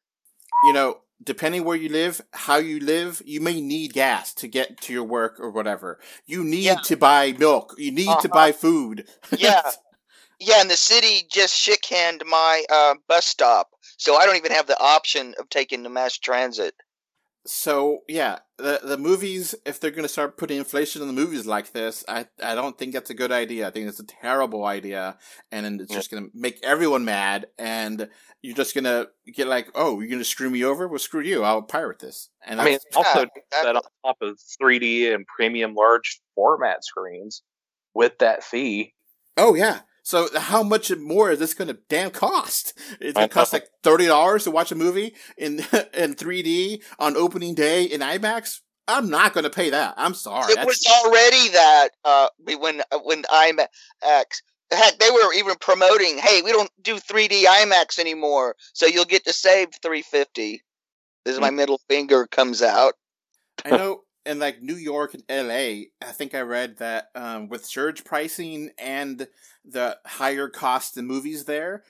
you 0.65 0.73
know, 0.73 1.01
depending 1.23 1.63
where 1.63 1.75
you 1.77 1.87
live, 1.89 2.19
how 2.33 2.57
you 2.57 2.79
live, 2.79 3.21
you 3.25 3.39
may 3.39 3.61
need 3.61 3.93
gas 3.93 4.33
to 4.33 4.47
get 4.47 4.81
to 4.81 4.91
your 4.91 5.03
work 5.03 5.39
or 5.39 5.51
whatever. 5.51 5.99
You 6.25 6.43
need 6.43 6.63
Yeah. 6.63 6.75
to 6.85 6.97
buy 6.97 7.31
milk. 7.33 7.75
You 7.77 7.91
need 7.91 8.05
to 8.05 8.11
Uh-huh. 8.11 8.27
buy 8.29 8.51
food. 8.51 9.07
Yeah. 9.37 9.61
Yeah, 10.39 10.61
and 10.61 10.69
the 10.69 10.77
city 10.77 11.25
just 11.31 11.55
shit 11.55 11.81
canned 11.81 12.21
my 12.27 12.63
uh, 12.69 12.93
bus 13.07 13.25
stop, 13.25 13.71
so 13.97 14.15
I 14.15 14.25
don't 14.25 14.37
even 14.37 14.51
have 14.53 14.67
the 14.67 14.79
option 14.79 15.33
of 15.39 15.49
taking 15.49 15.83
the 15.83 15.89
mass 15.89 16.17
transit. 16.17 16.73
so 17.45 17.99
yeah, 18.09 18.39
the 18.57 18.79
the 18.83 18.97
movies, 18.97 19.55
if 19.65 19.79
they're 19.79 19.91
going 19.91 20.03
to 20.03 20.09
start 20.09 20.37
putting 20.37 20.57
inflation 20.57 21.01
in 21.01 21.07
the 21.07 21.13
movies 21.13 21.45
like 21.45 21.71
this, 21.71 22.03
I 22.07 22.25
I 22.43 22.55
don't 22.55 22.77
think 22.77 22.93
that's 22.93 23.09
a 23.09 23.13
good 23.13 23.31
idea. 23.31 23.67
I 23.67 23.71
think 23.71 23.87
it's 23.87 23.99
a 24.01 24.05
terrible 24.05 24.65
idea, 24.65 25.17
and 25.51 25.79
it's 25.81 25.93
just 25.93 26.11
going 26.11 26.25
to 26.25 26.31
make 26.35 26.59
everyone 26.63 27.05
mad. 27.05 27.47
And 27.57 28.09
you're 28.41 28.55
just 28.55 28.73
going 28.75 28.83
to 28.83 29.09
get 29.33 29.47
like, 29.47 29.69
oh, 29.75 29.99
you're 29.99 30.09
going 30.09 30.19
to 30.19 30.25
screw 30.25 30.49
me 30.49 30.63
over? 30.63 30.87
Well, 30.87 30.99
screw 30.99 31.21
you. 31.21 31.43
I'll 31.43 31.61
pirate 31.61 31.99
this. 31.99 32.29
And 32.45 32.59
I 32.61 32.65
mean, 32.65 32.73
that's- 32.73 32.85
it's 32.87 32.97
also 32.97 33.19
Yeah, 33.53 33.63
that 33.63 33.75
on 33.77 33.81
top 34.05 34.17
of 34.21 34.37
3D 34.61 35.13
and 35.13 35.25
premium 35.25 35.73
large 35.73 36.21
format 36.35 36.83
screens 36.83 37.41
with 37.93 38.17
that 38.19 38.43
fee. 38.43 38.93
oh 39.37 39.55
yeah. 39.55 39.79
So 40.07 40.29
how 40.37 40.63
much 40.63 40.89
more 40.95 41.31
is 41.31 41.39
this 41.39 41.53
going 41.53 41.67
to 41.67 41.77
damn 41.89 42.11
cost? 42.11 42.73
It's 43.01 43.13
going 43.13 43.27
to 43.27 43.33
cost 43.33 43.51
like 43.51 43.67
thirty 43.83 44.05
dollars 44.05 44.45
to 44.45 44.51
watch 44.51 44.71
a 44.71 44.75
movie 44.75 45.13
in 45.37 45.55
in 45.93 46.15
3D 46.15 46.81
on 46.97 47.17
opening 47.17 47.53
day 47.53 47.83
in 47.83 47.99
IMAX. 47.99 48.61
I'm 48.87 49.09
not 49.09 49.33
going 49.33 49.43
to 49.43 49.49
pay 49.49 49.69
that. 49.71 49.95
I'm 49.97 50.13
sorry. 50.13 50.53
It 50.53 50.55
That's- 50.55 50.65
was 50.65 50.87
already 51.03 51.49
that 51.49 51.89
uh, 52.05 52.27
when 52.57 52.81
when 53.03 53.23
IMAX. 53.23 53.67
Heck, 54.71 54.97
they 54.97 55.11
were 55.11 55.33
even 55.33 55.55
promoting, 55.59 56.19
"Hey, 56.19 56.41
we 56.41 56.53
don't 56.53 56.71
do 56.81 56.95
3D 56.95 57.43
IMAX 57.43 57.99
anymore, 57.99 58.55
so 58.71 58.85
you'll 58.85 59.03
get 59.03 59.25
to 59.25 59.33
save 59.33 59.67
350." 59.81 60.61
This 61.25 61.33
is 61.35 61.41
my 61.41 61.49
middle 61.49 61.81
finger 61.89 62.27
comes 62.27 62.61
out. 62.61 62.93
I 63.65 63.71
know 63.71 64.03
in 64.27 64.39
like 64.39 64.61
New 64.61 64.75
York 64.75 65.15
and 65.15 65.23
LA, 65.29 65.87
I 66.01 66.11
think 66.11 66.35
I 66.35 66.41
read 66.41 66.77
that 66.77 67.09
um, 67.15 67.47
with 67.47 67.65
surge 67.65 68.03
pricing 68.03 68.71
and 68.77 69.27
the 69.65 69.97
higher 70.05 70.49
cost 70.49 70.97
in 70.97 71.07
movies 71.07 71.45
there, 71.45 71.83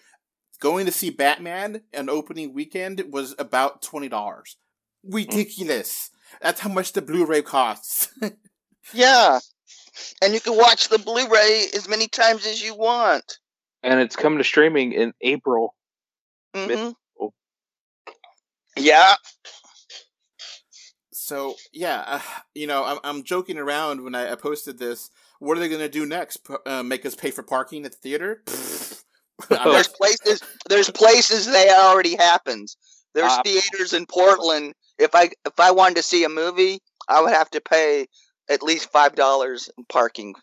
going 0.60 0.86
to 0.86 0.92
see 0.92 1.10
Batman 1.10 1.82
an 1.94 2.10
opening 2.10 2.54
weekend 2.54 3.04
was 3.12 3.36
about 3.38 3.82
twenty 3.82 4.08
dollars. 4.08 4.58
Ridiculous. 5.04 6.12
That's 6.42 6.60
how 6.60 6.70
much 6.70 6.94
the 6.94 7.02
Blu-ray 7.02 7.42
costs. 7.42 8.10
Yeah, 8.94 9.40
and 10.22 10.34
you 10.34 10.40
can 10.40 10.56
watch 10.56 10.88
the 10.88 10.98
Blu-ray 10.98 11.66
as 11.76 11.90
many 11.90 12.08
times 12.08 12.46
as 12.46 12.64
you 12.64 12.74
want. 12.74 13.40
And 13.84 14.00
it's 14.00 14.16
coming 14.16 14.38
to 14.38 14.46
streaming 14.46 14.94
in 14.94 15.12
April. 15.22 15.76
hmm 16.56 16.92
Oh. 17.20 17.34
Yeah, 18.78 19.16
so 21.28 21.56
yeah, 21.74 22.04
uh, 22.08 22.20
you 22.56 22.68
know, 22.68 22.86
I'm 22.86 23.00
I'm 23.04 23.24
joking 23.24 23.58
around 23.58 24.02
when 24.02 24.16
I, 24.16 24.32
I 24.32 24.36
posted 24.36 24.80
this. 24.80 25.10
What 25.40 25.58
are 25.58 25.60
they 25.60 25.68
going 25.68 25.82
to 25.82 25.90
do 25.90 26.06
next? 26.06 26.48
P- 26.48 26.56
uh, 26.66 26.84
make 26.84 27.06
us 27.06 27.16
pay 27.16 27.32
for 27.32 27.44
parking 27.44 27.86
at 27.86 27.92
the 27.92 27.98
theater? 27.98 28.44
There's 29.50 29.90
places. 29.90 30.42
There's 30.70 30.90
places 30.90 31.46
that 31.48 31.68
already 31.78 32.16
happens. 32.16 32.78
There's 33.14 33.32
Uh, 33.34 33.44
theaters 33.44 33.92
in 33.92 34.06
Portland. 34.06 34.74
If 34.98 35.14
I 35.16 35.32
if 35.46 35.60
I 35.60 35.72
wanted 35.72 35.98
to 35.98 36.04
see 36.04 36.24
a 36.24 36.30
movie, 36.30 36.80
I 37.10 37.22
would 37.22 37.34
have 37.34 37.50
to 37.52 37.60
pay 37.62 38.08
at 38.50 38.64
least 38.64 38.90
five 38.90 39.16
dollars 39.16 39.70
in 39.78 39.84
parking. 39.90 40.34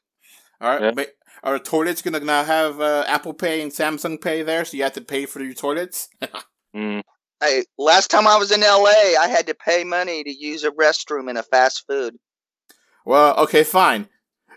All 0.60 0.68
right. 0.68 0.82
Yeah. 0.82 0.90
ma- 0.94 1.50
Are 1.50 1.58
toilets 1.58 2.02
gonna 2.02 2.20
now 2.20 2.44
have 2.44 2.78
uh, 2.78 3.04
Apple 3.08 3.32
Pay 3.32 3.62
and 3.62 3.72
Samsung 3.72 4.20
Pay 4.20 4.42
there, 4.42 4.66
so 4.66 4.76
you 4.76 4.82
have 4.82 4.92
to 4.92 5.00
pay 5.00 5.24
for 5.24 5.42
your 5.42 5.54
toilets? 5.54 6.08
Mm. 6.76 7.02
I 7.44 7.64
last 7.78 8.10
time 8.10 8.26
I 8.26 8.36
was 8.36 8.50
in 8.50 8.60
LA, 8.62 9.20
I 9.20 9.28
had 9.28 9.46
to 9.48 9.54
pay 9.54 9.84
money 9.84 10.24
to 10.24 10.30
use 10.30 10.64
a 10.64 10.70
restroom 10.70 11.28
in 11.30 11.36
a 11.36 11.42
fast 11.42 11.84
food. 11.88 12.16
well, 13.04 13.36
okay, 13.44 13.64
fine. 13.64 14.08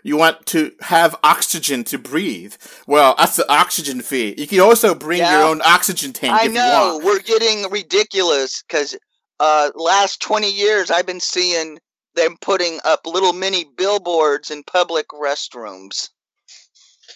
You 0.04 0.16
want 0.16 0.46
to 0.46 0.72
have 0.80 1.16
oxygen 1.24 1.82
to 1.84 1.98
breathe? 1.98 2.54
Well, 2.86 3.14
that's 3.18 3.36
the 3.36 3.50
oxygen 3.52 4.00
fee. 4.00 4.34
You 4.38 4.46
can 4.46 4.60
also 4.60 4.94
bring 4.94 5.18
Yeah. 5.18 5.32
your 5.40 5.48
own 5.48 5.60
oxygen 5.64 6.12
tank 6.12 6.32
I 6.32 6.40
if 6.46 6.52
you 6.52 6.52
know 6.54 6.92
want. 6.94 7.04
we're 7.04 7.18
getting 7.20 7.68
ridiculous 7.70 8.62
because 8.62 8.96
uh, 9.40 9.70
last 9.74 10.22
twenty 10.22 10.50
years 10.50 10.90
I've 10.90 11.06
been 11.06 11.20
seeing 11.20 11.78
them 12.14 12.36
putting 12.40 12.78
up 12.84 13.06
little 13.06 13.32
mini 13.32 13.64
billboards 13.76 14.50
in 14.50 14.62
public 14.64 15.08
restrooms. 15.08 16.08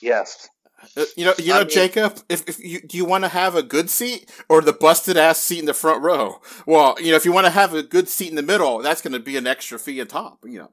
Yes. 0.03 0.49
Uh, 0.97 1.05
you 1.16 1.24
know, 1.24 1.35
you 1.39 1.53
I 1.53 1.59
know, 1.59 1.64
mean- 1.64 1.70
Jacob. 1.70 2.18
If, 2.28 2.49
if 2.49 2.59
you 2.59 2.80
do 2.80 2.97
you 2.97 3.05
want 3.05 3.24
to 3.24 3.28
have 3.28 3.55
a 3.55 3.62
good 3.62 3.89
seat 3.91 4.30
or 4.49 4.61
the 4.61 4.72
busted 4.72 5.16
ass 5.16 5.39
seat 5.39 5.61
in 5.61 5.66
the 5.66 5.74
front 5.74 6.03
row? 6.03 6.41
Well, 6.66 6.97
you 7.01 7.11
know, 7.11 7.16
if 7.16 7.24
you 7.24 7.33
want 7.33 7.47
to 7.47 7.51
have 7.51 7.74
a 7.74 7.83
good 7.83 8.09
seat 8.09 8.30
in 8.30 8.37
the 8.37 8.43
middle, 8.43 8.78
that's 8.83 9.03
going 9.03 9.12
to 9.12 9.20
be 9.20 9.37
an 9.37 9.47
extra 9.47 9.78
fee 9.78 10.01
on 10.01 10.07
top. 10.09 10.39
You 10.45 10.59
know, 10.61 10.70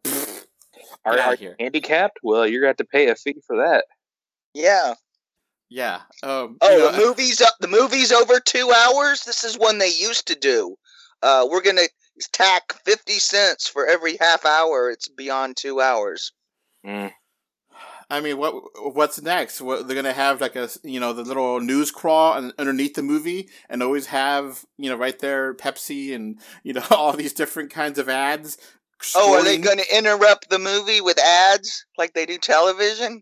Are, 1.05 1.15
Get 1.15 1.19
outta 1.19 1.23
are 1.23 1.35
you 1.35 1.55
handicapped? 1.59 2.19
Well, 2.23 2.47
you're 2.47 2.61
going 2.61 2.73
to 2.75 2.81
have 2.81 2.87
to 2.87 2.91
pay 2.91 3.09
a 3.09 3.15
fee 3.15 3.37
for 3.45 3.57
that. 3.57 3.85
Yeah. 4.53 4.95
yeah. 5.69 6.01
Um, 6.23 6.57
Oh, 6.61 6.71
you 6.71 6.77
know, 6.79 6.91
the 6.91 6.97
movies 6.97 7.41
the 7.59 7.67
movies 7.67 8.11
over 8.11 8.39
two 8.39 8.71
hours. 8.75 9.23
This 9.23 9.43
is 9.43 9.57
one 9.57 9.77
they 9.77 9.89
used 9.93 10.27
to 10.27 10.35
do. 10.35 10.75
Uh, 11.21 11.47
we're 11.49 11.61
gonna 11.61 11.83
tack 12.31 12.73
fifty 12.85 13.19
cents 13.19 13.67
for 13.67 13.85
every 13.85 14.17
half 14.19 14.45
hour. 14.45 14.89
It's 14.89 15.07
beyond 15.09 15.57
two 15.57 15.81
hours. 15.81 16.31
Mm. 16.85 17.11
I 18.09 18.21
mean, 18.21 18.37
what 18.37 18.53
what's 18.95 19.21
next? 19.21 19.61
What 19.61 19.87
they're 19.87 19.95
gonna 19.95 20.13
have 20.13 20.41
like 20.41 20.55
a 20.55 20.69
you 20.83 20.99
know 20.99 21.13
the 21.13 21.23
little 21.23 21.59
news 21.59 21.91
crawl 21.91 22.33
and 22.33 22.53
underneath 22.57 22.95
the 22.95 23.03
movie, 23.03 23.49
and 23.69 23.83
always 23.83 24.07
have 24.07 24.65
you 24.77 24.89
know 24.89 24.95
right 24.95 25.17
there 25.19 25.53
Pepsi 25.53 26.13
and 26.15 26.39
you 26.63 26.73
know 26.73 26.83
all 26.91 27.13
these 27.13 27.33
different 27.33 27.69
kinds 27.71 27.99
of 27.99 28.09
ads. 28.09 28.57
Oh, 29.15 29.33
are 29.37 29.43
they 29.43 29.57
going 29.57 29.77
to 29.77 29.97
interrupt 29.97 30.49
the 30.49 30.59
movie 30.59 30.99
with 31.01 31.17
ads 31.19 31.85
like 31.97 32.13
they 32.13 32.25
do 32.25 32.37
television? 32.37 33.21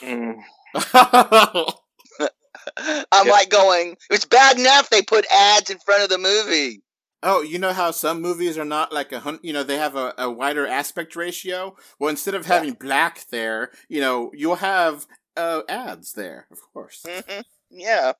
Mm. 0.00 0.40
I'm 3.12 3.26
Yeah. 3.26 3.32
like 3.32 3.48
going. 3.50 3.96
It's 4.10 4.24
bad 4.24 4.58
enough 4.58 4.90
they 4.90 5.02
put 5.02 5.26
ads 5.32 5.70
in 5.70 5.78
front 5.80 6.02
of 6.02 6.10
the 6.10 6.18
movie. 6.18 6.82
Oh, 7.22 7.42
you 7.42 7.58
know 7.58 7.72
how 7.72 7.90
some 7.90 8.20
movies 8.22 8.56
are 8.58 8.64
not 8.64 8.92
like 8.92 9.12
a 9.12 9.20
hun- 9.20 9.40
you 9.42 9.52
know 9.52 9.62
they 9.62 9.78
have 9.78 9.96
a, 9.96 10.14
a 10.18 10.30
wider 10.30 10.66
aspect 10.66 11.16
ratio. 11.16 11.76
Well, 11.98 12.10
instead 12.10 12.34
of 12.34 12.46
having 12.46 12.74
black 12.74 13.26
there, 13.30 13.70
you 13.88 14.00
know 14.00 14.30
you'll 14.34 14.56
have 14.56 15.06
uh, 15.36 15.62
ads 15.68 16.12
there, 16.12 16.46
of 16.50 16.58
course. 16.72 17.04
hmm 17.06 17.40
Yeah. 17.70 18.12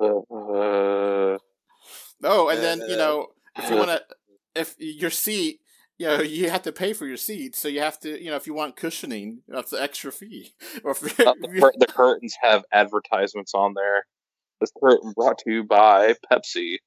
Uh, 0.00 1.38
Oh, 2.22 2.48
and 2.48 2.62
then 2.62 2.80
you 2.88 2.96
know 2.96 3.28
if 3.56 3.70
you 3.70 3.76
want 3.76 3.90
to, 3.90 4.02
if 4.54 4.74
your 4.78 5.10
seat, 5.10 5.60
you 5.98 6.06
know 6.06 6.20
you 6.22 6.50
have 6.50 6.62
to 6.62 6.72
pay 6.72 6.92
for 6.92 7.06
your 7.06 7.16
seat, 7.16 7.54
so 7.54 7.68
you 7.68 7.80
have 7.80 7.98
to, 8.00 8.22
you 8.22 8.30
know, 8.30 8.36
if 8.36 8.46
you 8.46 8.54
want 8.54 8.76
cushioning, 8.76 9.42
that's 9.48 9.72
an 9.72 9.80
extra 9.82 10.10
fee. 10.12 10.54
Or 10.84 10.92
if, 10.92 11.20
uh, 11.20 11.34
the, 11.40 11.72
the 11.78 11.86
curtains 11.86 12.34
have 12.40 12.64
advertisements 12.72 13.54
on 13.54 13.74
there. 13.74 14.04
This 14.60 14.72
curtain 14.82 15.12
brought 15.14 15.38
to 15.38 15.52
you 15.52 15.64
by 15.64 16.14
Pepsi. 16.32 16.78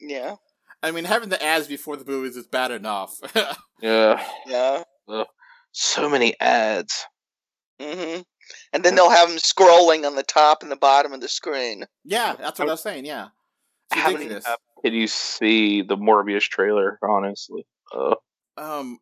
Yeah. 0.00 0.36
I 0.82 0.90
mean, 0.92 1.04
having 1.04 1.28
the 1.28 1.42
ads 1.42 1.66
before 1.66 1.96
the 1.96 2.04
movies 2.04 2.36
is 2.36 2.46
bad 2.46 2.70
enough. 2.70 3.18
Yeah. 3.80 4.24
Yeah. 4.44 4.82
So 5.70 6.08
many 6.08 6.34
ads. 6.40 7.06
hmm 7.80 8.22
And 8.72 8.82
then 8.84 8.96
they'll 8.96 9.08
have 9.08 9.28
them 9.28 9.38
scrolling 9.38 10.04
on 10.04 10.16
the 10.16 10.24
top 10.24 10.62
and 10.64 10.72
the 10.72 10.76
bottom 10.76 11.12
of 11.12 11.20
the 11.20 11.28
screen. 11.28 11.84
yeah, 12.04 12.34
that's 12.36 12.58
what 12.58 12.66
I 12.68 12.72
was 12.72 12.82
saying. 12.82 13.04
Yeah, 13.04 13.28
it's 13.92 14.00
How 14.00 14.08
many 14.08 14.24
ridiculous. 14.24 14.44
times 14.46 14.58
Did 14.82 14.94
you 14.94 15.06
see 15.06 15.82
the 15.82 15.96
Morbius 15.96 16.42
trailer? 16.48 16.98
Honestly, 17.08 17.64
uh, 17.96 18.16
Um, 18.56 18.98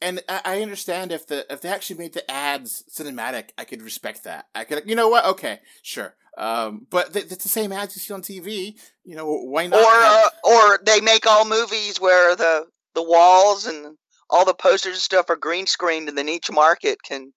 and 0.00 0.20
I, 0.28 0.40
I 0.44 0.62
understand 0.62 1.10
if 1.10 1.26
the 1.26 1.44
if 1.52 1.60
they 1.60 1.70
actually 1.70 1.98
made 1.98 2.12
the 2.14 2.30
ads 2.30 2.84
cinematic, 2.88 3.48
I 3.58 3.64
could 3.64 3.82
respect 3.82 4.22
that. 4.24 4.46
I 4.54 4.62
could, 4.62 4.88
you 4.88 4.94
know 4.94 5.08
what? 5.08 5.24
Okay, 5.24 5.58
sure. 5.82 6.14
Um, 6.38 6.86
but 6.90 7.12
th- 7.12 7.26
it's 7.30 7.42
the 7.42 7.48
same 7.48 7.72
ads 7.72 7.94
you 7.96 8.00
see 8.00 8.14
on 8.14 8.22
TV. 8.22 8.74
You 9.04 9.16
know, 9.16 9.26
why 9.26 9.66
not? 9.66 9.80
Or 9.80 9.90
have- 10.02 10.24
uh, 10.24 10.48
or 10.48 10.78
they 10.84 11.00
make 11.00 11.26
all 11.26 11.44
movies 11.48 12.00
where 12.00 12.34
the 12.36 12.66
the 12.94 13.02
walls 13.02 13.66
and 13.66 13.96
all 14.30 14.44
the 14.44 14.54
posters 14.54 14.94
and 14.94 15.00
stuff 15.02 15.28
are 15.30 15.36
green 15.36 15.66
screened, 15.66 16.08
and 16.08 16.16
then 16.16 16.28
each 16.28 16.50
market 16.50 17.02
can 17.02 17.32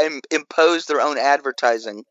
Im- 0.00 0.20
impose 0.30 0.86
their 0.86 1.00
own 1.00 1.18
advertising. 1.18 2.04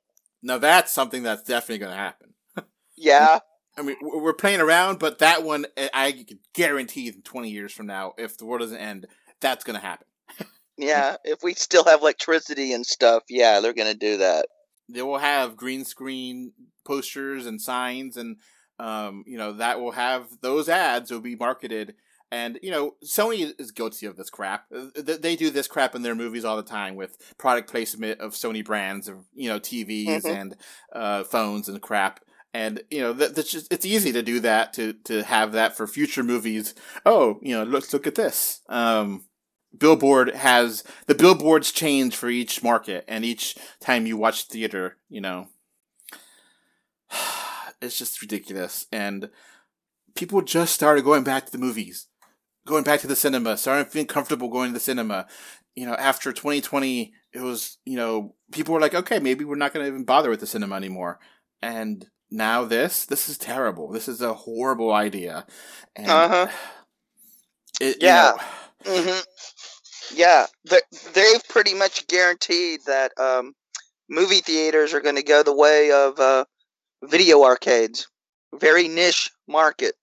now 0.43 0.57
that's 0.57 0.91
something 0.93 1.23
that's 1.23 1.43
definitely 1.43 1.79
going 1.79 1.91
to 1.91 1.97
happen. 1.97 2.33
Yeah. 2.97 3.39
I 3.77 3.81
mean, 3.83 3.95
we're 4.01 4.33
playing 4.33 4.59
around, 4.61 4.99
but 4.99 5.19
that 5.19 5.43
one, 5.43 5.65
I- 5.77 5.89
I 5.93 6.11
can 6.11 6.39
guarantee 6.53 7.07
in 7.07 7.21
20 7.23 7.49
years 7.49 7.71
from 7.73 7.87
now, 7.87 8.13
if 8.17 8.37
the 8.37 8.45
world 8.45 8.61
doesn't 8.61 8.77
end, 8.77 9.07
that's 9.39 9.63
going 9.63 9.79
to 9.79 9.85
happen. 9.85 10.05
Yeah, 10.77 11.17
if 11.23 11.39
we 11.43 11.53
still 11.53 11.83
have 11.85 12.01
electricity 12.01 12.73
and 12.73 12.85
stuff, 12.85 13.23
yeah, 13.29 13.59
they're 13.59 13.73
gonna 13.73 13.93
do 13.93 14.17
that. 14.17 14.47
They 14.93 15.01
will 15.01 15.17
have 15.19 15.55
green 15.57 15.85
screen 15.85 16.53
posters 16.85 17.45
and 17.45 17.61
signs, 17.61 18.17
and, 18.17 18.37
um, 18.79 19.23
you 19.27 19.37
know, 19.37 19.53
that 19.53 19.79
will 19.79 19.91
have 19.91 20.27
those 20.41 20.67
ads 20.69 21.11
will 21.11 21.19
be 21.21 21.35
marketed. 21.35 21.95
And, 22.33 22.59
you 22.63 22.71
know, 22.71 22.95
Sony 23.03 23.53
is 23.59 23.71
guilty 23.71 24.05
of 24.05 24.15
this 24.15 24.29
crap. 24.29 24.65
Uh, 24.73 24.85
They 24.95 25.35
do 25.35 25.49
this 25.49 25.67
crap 25.67 25.95
in 25.95 26.01
their 26.01 26.15
movies 26.15 26.45
all 26.45 26.55
the 26.55 26.63
time 26.63 26.95
with 26.95 27.17
product 27.37 27.69
placement 27.69 28.21
of 28.21 28.33
Sony 28.33 28.63
brands 28.63 29.09
of, 29.09 29.25
you 29.33 29.49
know, 29.49 29.59
TVs 29.59 30.23
Mhm. 30.23 30.29
and 30.41 30.55
uh, 30.93 31.23
phones 31.25 31.67
and 31.67 31.81
crap. 31.81 32.21
And 32.53 32.83
you 32.89 32.99
know 33.01 33.13
that, 33.13 33.35
that's 33.35 33.49
just 33.51 33.71
it's 33.71 33.85
easy 33.85 34.11
to 34.11 34.21
do 34.21 34.41
that 34.41 34.73
to 34.73 34.91
to 35.05 35.23
have 35.23 35.53
that 35.53 35.75
for 35.77 35.87
future 35.87 36.21
movies. 36.23 36.73
Oh, 37.05 37.39
you 37.41 37.55
know, 37.55 37.63
let's 37.63 37.93
look 37.93 38.05
at 38.07 38.15
this. 38.15 38.59
Um, 38.67 39.23
Billboard 39.77 40.35
has 40.35 40.83
the 41.07 41.15
billboards 41.15 41.71
change 41.71 42.15
for 42.15 42.29
each 42.29 42.63
market, 42.63 43.05
and 43.07 43.25
each 43.25 43.55
time 43.79 44.05
you 44.05 44.17
watch 44.17 44.45
theater, 44.45 44.97
you 45.09 45.21
know, 45.21 45.47
it's 47.81 47.97
just 47.97 48.21
ridiculous. 48.21 48.85
And 48.91 49.29
people 50.15 50.41
just 50.41 50.73
started 50.73 51.03
going 51.05 51.23
back 51.23 51.45
to 51.45 51.51
the 51.51 51.57
movies. 51.57 52.07
going 52.67 52.83
back 52.83 52.99
to 53.01 53.07
the 53.07 53.15
cinema, 53.15 53.57
starting 53.57 53.85
feeling 53.91 54.07
comfortable 54.07 54.49
going 54.49 54.69
to 54.69 54.73
the 54.75 54.79
cinema. 54.79 55.27
You 55.75 55.85
know, 55.87 55.95
after 55.95 56.33
2020, 56.33 57.13
it 57.33 57.41
was, 57.41 57.77
you 57.85 57.97
know, 57.97 58.35
people 58.51 58.73
were 58.73 58.81
like, 58.81 58.95
okay, 58.95 59.19
maybe 59.19 59.45
we're 59.45 59.55
not 59.55 59.73
going 59.73 59.85
to 59.85 59.89
even 59.91 60.05
bother 60.05 60.29
with 60.29 60.39
the 60.41 60.47
cinema 60.47 60.75
anymore. 60.75 61.19
And 61.61 62.05
now 62.31 62.65
this, 62.65 63.05
this 63.05 63.29
is 63.29 63.37
terrible. 63.37 63.89
This 63.91 64.07
is 64.07 64.21
a 64.21 64.33
horrible 64.33 64.93
idea. 64.93 65.45
And 65.95 66.07
Uh-huh. 66.07 66.47
it, 67.81 67.97
you 68.01 68.07
Yeah. 68.07 68.13
know, 68.13 68.37
hmm 68.85 69.19
Yeah, 70.13 70.45
they 70.69 70.79
they've 71.13 71.47
pretty 71.49 71.73
much 71.73 72.07
guaranteed 72.07 72.81
that 72.85 73.11
um, 73.19 73.53
movie 74.09 74.41
theaters 74.41 74.93
are 74.93 75.01
going 75.01 75.15
to 75.15 75.23
go 75.23 75.43
the 75.43 75.55
way 75.55 75.91
of 75.91 76.19
uh, 76.19 76.45
video 77.03 77.43
arcades. 77.43 78.07
Very 78.59 78.87
niche 78.87 79.29
market. 79.47 79.95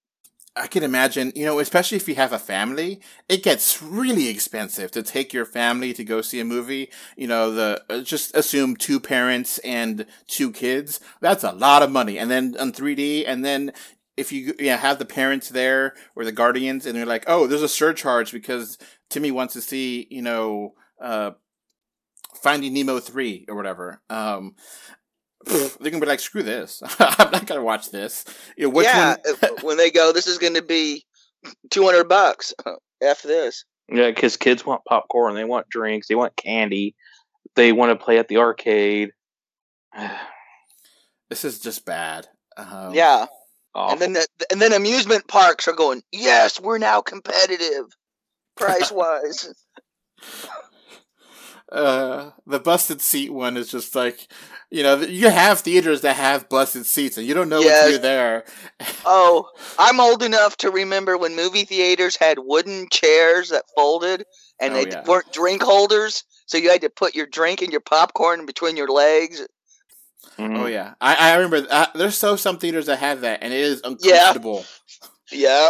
I 0.59 0.66
can 0.66 0.82
imagine, 0.82 1.32
you 1.36 1.44
know, 1.44 1.60
especially 1.60 1.97
if 1.97 2.09
you 2.09 2.16
have 2.16 2.32
a 2.32 2.39
family, 2.39 3.01
it 3.28 3.44
gets 3.44 3.80
really 3.80 4.28
expensive 4.28 4.90
to 4.93 5.02
take 5.02 5.32
your 5.32 5.44
family 5.44 5.93
to 5.93 6.02
go 6.02 6.20
see 6.20 6.40
a 6.40 6.44
movie. 6.44 6.90
You 7.16 7.28
know, 7.28 7.52
the 7.52 7.85
uh, 7.89 8.01
just 8.01 8.35
assume 8.35 8.76
two 8.76 8.98
parents 8.98 9.59
and 9.59 10.05
two 10.26 10.51
kids. 10.51 10.98
That's 11.20 11.44
a 11.44 11.52
lot 11.52 11.82
of 11.82 11.93
money. 11.93 12.18
And 12.18 12.30
then 12.30 12.56
on 12.59 12.72
3D, 12.72 13.24
and 13.26 13.44
then 13.44 13.72
if 14.16 14.32
you 14.32 14.55
yeah 14.59 14.76
have 14.76 14.98
the 14.98 15.05
parents 15.05 15.48
there 15.48 15.94
or 16.16 16.24
the 16.24 16.32
guardians, 16.32 16.86
and 16.86 16.97
they're 16.97 17.06
like, 17.06 17.24
oh, 17.28 17.47
there's 17.47 17.62
a 17.62 17.68
surcharge 17.68 18.32
because 18.32 18.78
Timmy 19.10 19.30
wants 19.30 19.55
to 19.55 19.60
see, 19.60 20.06
you 20.10 20.22
know, 20.22 20.74
uh, 21.02 21.32
Finding 22.43 22.74
Nemo 22.74 23.01
three 23.01 23.47
or 23.48 23.56
whatever. 23.56 24.01
Um, 24.10 24.55
they're 25.44 25.90
gonna 25.90 26.01
be 26.01 26.06
like, 26.06 26.20
screw 26.20 26.43
this. 26.43 26.82
I'm 26.98 27.30
not 27.30 27.47
gonna 27.47 27.64
watch 27.64 27.90
this. 27.90 28.24
You 28.56 28.64
know, 28.64 28.70
which 28.70 28.86
yeah, 28.86 29.16
one? 29.24 29.36
uh, 29.43 29.48
when 29.62 29.76
they 29.76 29.90
go, 29.90 30.12
this 30.12 30.26
is 30.26 30.39
going 30.39 30.55
to 30.55 30.62
be 30.62 31.05
two 31.70 31.85
hundred 31.85 32.09
bucks. 32.09 32.55
F 33.02 33.22
this. 33.22 33.64
Yeah, 33.90 34.10
because 34.10 34.36
kids 34.36 34.66
want 34.66 34.85
popcorn, 34.86 35.35
they 35.35 35.44
want 35.44 35.68
drinks, 35.68 36.09
they 36.09 36.14
want 36.14 36.36
candy, 36.36 36.94
they 37.55 37.72
want 37.72 37.98
to 37.98 38.05
play 38.05 38.18
at 38.18 38.28
the 38.28 38.39
arcade. 38.39 39.10
This 41.30 41.44
is 41.44 41.60
just 41.60 41.85
bad. 41.85 42.26
Um, 42.56 42.94
yeah, 42.94 43.26
Awful. 43.74 43.93
and 43.93 44.01
then 44.01 44.12
the, 44.14 44.47
and 44.51 44.62
then 44.62 44.72
amusement 44.72 45.28
parks 45.28 45.68
are 45.68 45.74
going. 45.74 46.01
Yes, 46.10 46.59
we're 46.59 46.78
now 46.78 47.02
competitive, 47.02 47.85
price 48.59 48.90
wise. 48.93 49.52
Uh, 51.70 52.30
the 52.47 52.59
busted 52.59 53.01
seat 53.01 53.30
one 53.30 53.56
is 53.56 53.70
just 53.70 53.94
like, 53.94 54.26
you 54.70 54.82
know, 54.82 54.97
you 55.01 55.28
have 55.28 55.60
theaters 55.60 56.01
that 56.01 56.16
have 56.16 56.48
busted 56.48 56.86
seats, 56.86 57.18
and 57.18 57.26
you 57.26 57.35
don't 57.35 57.51
know 57.51 57.60
Yes. 57.60 57.76
until 57.76 57.90
you're 57.90 57.98
there. 57.98 58.44
Oh, 59.05 59.48
I'm 59.78 60.01
old 60.01 60.22
enough 60.22 60.56
to 60.59 60.70
remember 60.70 61.18
when 61.18 61.36
movie 61.36 61.64
theaters 61.64 62.16
had 62.16 62.39
wooden 62.40 62.89
chairs 62.90 63.51
that 63.51 63.64
folded 63.76 64.24
and 64.60 64.72
Oh, 64.72 64.76
they 64.76 64.86
yeah. 64.90 65.02
weren't 65.05 65.30
drink 65.32 65.62
holders, 65.62 66.24
so 66.47 66.56
you 66.56 66.70
had 66.70 66.80
to 66.80 66.90
put 66.90 67.14
your 67.14 67.26
drink 67.26 67.60
and 67.60 67.70
your 67.70 67.82
popcorn 67.82 68.47
between 68.47 68.76
your 68.76 68.89
legs. 68.89 69.47
Mhm. 70.39 70.59
Oh 70.59 70.66
yeah, 70.66 70.94
I, 71.01 71.32
I 71.32 71.35
remember. 71.36 71.66
Uh, 71.70 71.86
there's 71.94 72.16
so 72.16 72.36
some 72.36 72.59
theaters 72.59 72.86
that 72.86 72.98
have 73.01 73.20
that, 73.20 73.43
and 73.43 73.52
it 73.52 73.60
is 73.60 73.82
uncomfortable. 73.85 74.64
Yeah. 75.30 75.68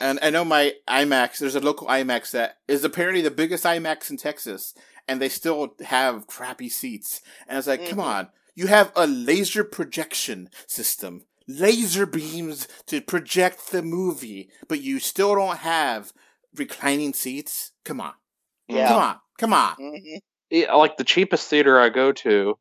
And 0.00 0.18
I 0.22 0.30
know 0.30 0.44
my 0.44 0.72
IMAX. 0.88 1.38
There's 1.38 1.54
a 1.54 1.60
local 1.60 1.86
IMAX 1.86 2.30
that 2.30 2.56
is 2.66 2.84
apparently 2.84 3.20
the 3.20 3.30
biggest 3.30 3.64
IMAX 3.64 4.10
in 4.10 4.16
Texas, 4.16 4.74
and 5.06 5.20
they 5.20 5.28
still 5.28 5.74
have 5.84 6.26
crappy 6.26 6.68
seats. 6.70 7.20
And 7.46 7.58
it's 7.58 7.66
like, 7.66 7.86
come 7.86 7.98
Mhm. 7.98 8.04
on, 8.04 8.30
you 8.54 8.66
have 8.68 8.92
a 8.96 9.06
laser 9.06 9.62
projection 9.62 10.48
system, 10.66 11.26
laser 11.46 12.06
beams 12.06 12.66
to 12.86 13.00
project 13.02 13.70
the 13.70 13.82
movie, 13.82 14.50
but 14.68 14.80
you 14.80 14.98
still 15.00 15.34
don't 15.34 15.58
have 15.58 16.12
reclining 16.54 17.12
seats. 17.12 17.72
Come 17.84 18.00
on, 18.00 18.14
Yeah. 18.68 18.88
come 18.88 19.02
on, 19.02 19.20
come 19.38 19.52
on. 19.52 19.74
hmm 19.76 20.16
Yeah, 20.48 20.74
like 20.74 20.96
the 20.96 21.04
cheapest 21.04 21.48
theater 21.48 21.78
I 21.78 21.90
go 21.90 22.10
to 22.12 22.58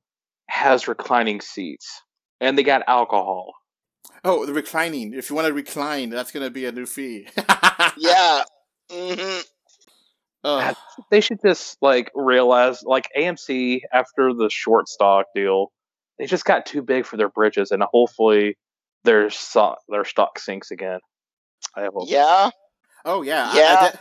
has 0.48 0.88
reclining 0.88 1.42
seats, 1.42 2.02
and 2.42 2.58
they 2.58 2.64
got 2.64 2.84
alcohol. 2.88 3.54
Oh, 4.24 4.46
the 4.46 4.54
reclining. 4.54 5.14
If 5.14 5.30
you 5.30 5.36
want 5.36 5.48
to 5.48 5.54
recline, 5.54 6.10
that's 6.10 6.32
going 6.32 6.46
to 6.46 6.50
be 6.52 6.66
a 6.66 6.72
new 6.72 6.86
fee. 6.86 7.28
Yeah. 7.98 8.44
hmm 8.92 9.40
Ugh. 10.44 10.76
They 11.12 11.20
should 11.22 11.40
just 11.46 11.78
like 11.82 12.12
realize, 12.16 12.82
like 12.84 13.08
AMC 13.18 13.82
after 13.92 14.34
the 14.34 14.50
short 14.50 14.88
stock 14.88 15.26
deal, 15.36 15.72
they 16.18 16.26
just 16.28 16.46
got 16.46 16.66
too 16.66 16.82
big 16.82 17.06
for 17.06 17.18
their 17.18 17.28
britches, 17.30 17.72
and 17.72 17.84
hopefully 17.84 18.58
their 19.04 19.30
stock 19.30 19.80
their 19.90 20.06
stock 20.06 20.40
sinks 20.40 20.72
again. 20.72 21.00
I 21.76 21.84
hope. 21.94 22.08
Yeah. 22.10 22.52
Oh 23.06 23.22
yeah, 23.22 23.54
Yeah. 23.54 23.62
I, 23.62 23.86
I, 23.86 23.90
de- 23.92 24.00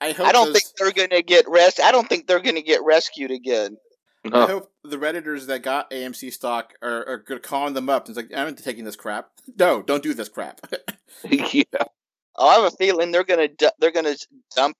I 0.00 0.12
hope 0.12 0.26
I 0.26 0.32
don't 0.32 0.46
those- 0.52 0.62
think 0.62 0.64
they're 0.78 1.06
gonna 1.08 1.22
get 1.22 1.46
rest. 1.48 1.80
I 1.80 1.90
don't 1.92 2.08
think 2.08 2.26
they're 2.26 2.40
gonna 2.40 2.60
get 2.62 2.82
rescued 2.84 3.30
again. 3.30 3.76
I 4.34 4.46
hope 4.46 4.72
the 4.84 4.96
redditors 4.96 5.46
that 5.46 5.62
got 5.62 5.90
AMC 5.90 6.32
stock 6.32 6.74
are, 6.82 7.06
are 7.06 7.18
good 7.18 7.42
calling 7.42 7.74
them 7.74 7.88
up. 7.88 8.08
It's 8.08 8.16
like 8.16 8.30
I'm 8.34 8.48
not 8.48 8.58
taking 8.58 8.84
this 8.84 8.96
crap. 8.96 9.30
No, 9.58 9.80
don't 9.80 10.02
do 10.02 10.12
this 10.12 10.28
crap. 10.28 10.60
yeah. 11.30 11.62
Oh, 12.36 12.46
I 12.46 12.54
have 12.56 12.64
a 12.72 12.76
feeling 12.76 13.10
they're 13.10 13.24
gonna 13.24 13.48
du- 13.48 13.72
they're 13.78 13.90
gonna 13.90 14.16
dump 14.54 14.76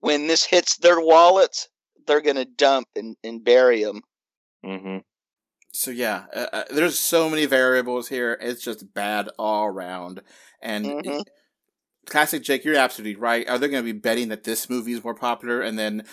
when 0.00 0.26
this 0.26 0.44
hits 0.44 0.76
their 0.76 1.00
wallets. 1.00 1.68
They're 2.06 2.20
gonna 2.20 2.44
dump 2.44 2.88
and, 2.94 3.16
and 3.24 3.42
bury 3.42 3.82
them. 3.82 4.02
hmm 4.62 4.98
so 5.76 5.90
yeah, 5.90 6.24
uh, 6.34 6.46
uh, 6.52 6.64
there's 6.70 6.98
so 6.98 7.28
many 7.28 7.44
variables 7.44 8.08
here. 8.08 8.38
It's 8.40 8.62
just 8.62 8.94
bad 8.94 9.28
all 9.38 9.66
around. 9.66 10.22
And 10.62 10.86
Mhm. 10.86 11.24
classic 12.06 12.42
Jake, 12.42 12.64
you're 12.64 12.76
absolutely 12.76 13.16
right. 13.16 13.46
Are 13.46 13.58
they 13.58 13.68
going 13.68 13.84
to 13.84 13.92
be 13.92 13.98
betting 13.98 14.28
that 14.28 14.44
this 14.44 14.70
movie 14.70 14.92
is 14.92 15.04
more 15.04 15.14
popular, 15.14 15.60
and 15.60 15.78
then 15.78 16.06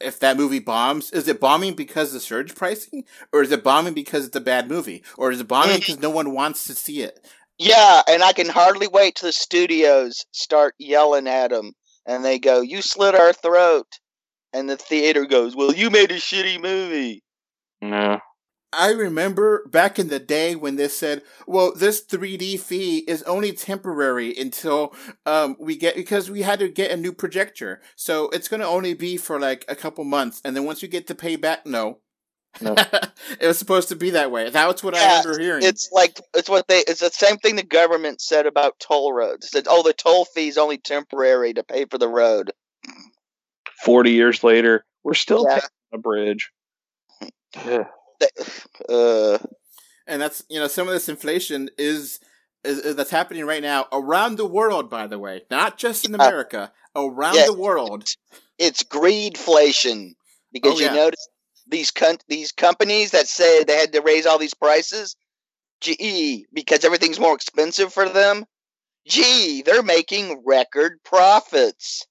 if 0.00 0.18
that 0.20 0.36
movie 0.36 0.58
bombs, 0.58 1.10
is 1.12 1.28
it 1.28 1.40
bombing 1.40 1.74
because 1.74 2.14
of 2.14 2.22
surge 2.22 2.54
pricing, 2.54 3.04
or 3.32 3.42
is 3.42 3.52
it 3.52 3.64
bombing 3.64 3.94
because 3.94 4.26
it's 4.26 4.36
a 4.36 4.40
bad 4.40 4.68
movie, 4.68 5.02
or 5.16 5.30
is 5.30 5.40
it 5.40 5.48
bombing 5.48 5.76
Mhm. 5.76 5.80
because 5.80 5.98
no 6.00 6.10
one 6.10 6.32
wants 6.32 6.64
to 6.66 6.74
see 6.74 7.02
it? 7.02 7.24
Yeah, 7.58 8.02
and 8.08 8.22
I 8.22 8.32
can 8.32 8.48
hardly 8.48 8.88
wait 8.88 9.14
till 9.16 9.28
the 9.28 9.32
studios 9.32 10.24
start 10.32 10.74
yelling 10.78 11.28
at 11.28 11.50
them, 11.50 11.72
and 12.06 12.24
they 12.24 12.38
go, 12.38 12.60
"You 12.60 12.82
slit 12.82 13.14
our 13.14 13.32
throat," 13.32 13.86
and 14.52 14.68
the 14.68 14.76
theater 14.76 15.24
goes, 15.24 15.54
"Well, 15.54 15.72
you 15.74 15.90
made 15.90 16.10
a 16.10 16.16
shitty 16.16 16.60
movie." 16.60 17.22
No. 17.80 18.18
I 18.76 18.90
remember 18.92 19.64
back 19.66 19.98
in 19.98 20.08
the 20.08 20.18
day 20.18 20.54
when 20.56 20.76
they 20.76 20.88
said, 20.88 21.22
"Well, 21.46 21.72
this 21.74 22.02
3D 22.02 22.58
fee 22.58 22.98
is 23.08 23.22
only 23.24 23.52
temporary 23.52 24.36
until 24.36 24.94
um, 25.26 25.56
we 25.58 25.76
get 25.76 25.96
because 25.96 26.30
we 26.30 26.42
had 26.42 26.58
to 26.60 26.68
get 26.68 26.90
a 26.90 26.96
new 26.96 27.12
projector, 27.12 27.80
so 27.96 28.28
it's 28.30 28.48
going 28.48 28.60
to 28.60 28.66
only 28.66 28.94
be 28.94 29.16
for 29.16 29.40
like 29.40 29.64
a 29.68 29.76
couple 29.76 30.04
months, 30.04 30.40
and 30.44 30.56
then 30.56 30.64
once 30.64 30.82
you 30.82 30.88
get 30.88 31.06
to 31.08 31.14
pay 31.14 31.36
back, 31.36 31.66
no." 31.66 31.98
No. 32.60 32.74
it 33.40 33.46
was 33.46 33.58
supposed 33.58 33.88
to 33.88 33.96
be 33.96 34.10
that 34.10 34.30
way. 34.30 34.48
That's 34.48 34.82
what 34.84 34.94
I 34.94 35.00
Yeah, 35.00 35.18
remember 35.22 35.38
hearing. 35.40 35.64
It's 35.64 35.88
like 35.92 36.20
it's 36.34 36.48
what 36.48 36.68
they 36.68 36.84
it's 36.86 37.00
the 37.00 37.10
same 37.10 37.36
thing 37.38 37.56
the 37.56 37.64
government 37.64 38.20
said 38.20 38.46
about 38.46 38.78
toll 38.78 39.12
roads. 39.12 39.46
It 39.46 39.50
said, 39.50 39.66
"Oh, 39.68 39.82
the 39.82 39.92
toll 39.92 40.24
fee 40.24 40.48
is 40.48 40.58
only 40.58 40.78
temporary 40.78 41.52
to 41.54 41.64
pay 41.64 41.84
for 41.86 41.98
the 41.98 42.08
road." 42.08 42.52
Forty 43.84 44.12
years 44.12 44.44
later, 44.44 44.84
we're 45.02 45.14
still 45.14 45.44
Yeah. 45.44 45.54
paying 45.54 45.68
a 45.92 45.98
bridge. 45.98 46.50
Ugh. 48.88 48.88
Uh, 48.88 49.38
and 50.06 50.20
that's 50.20 50.44
you 50.48 50.58
know 50.60 50.68
some 50.68 50.86
of 50.88 50.94
this 50.94 51.08
inflation 51.08 51.70
is, 51.78 52.20
is, 52.62 52.78
is 52.78 52.96
that's 52.96 53.10
happening 53.10 53.44
right 53.46 53.62
now 53.62 53.86
around 53.92 54.36
the 54.36 54.46
world. 54.46 54.90
By 54.90 55.06
the 55.06 55.18
way, 55.18 55.42
not 55.50 55.78
just 55.78 56.04
in 56.04 56.12
Yeah. 56.12 56.16
America, 56.16 56.72
around 56.94 57.34
Yes. 57.36 57.46
the 57.48 57.56
world. 57.58 58.04
it's 58.58 58.82
greedflation 58.84 60.14
because 60.52 60.74
Oh, 60.74 60.78
you 60.78 60.86
yeah. 60.86 60.94
notice 60.94 61.26
these 61.66 61.90
con- 61.90 62.18
these 62.28 62.52
companies 62.52 63.10
that 63.12 63.26
say 63.26 63.64
they 63.64 63.76
had 63.76 63.92
to 63.92 64.00
raise 64.02 64.26
all 64.26 64.38
these 64.38 64.54
prices. 64.54 65.16
Gee, 65.80 66.46
because 66.52 66.84
everything's 66.84 67.18
more 67.20 67.34
expensive 67.34 67.92
for 67.92 68.08
them. 68.08 68.44
Gee, 69.06 69.62
they're 69.62 69.82
making 69.82 70.42
record 70.46 70.98
profits. 71.04 72.06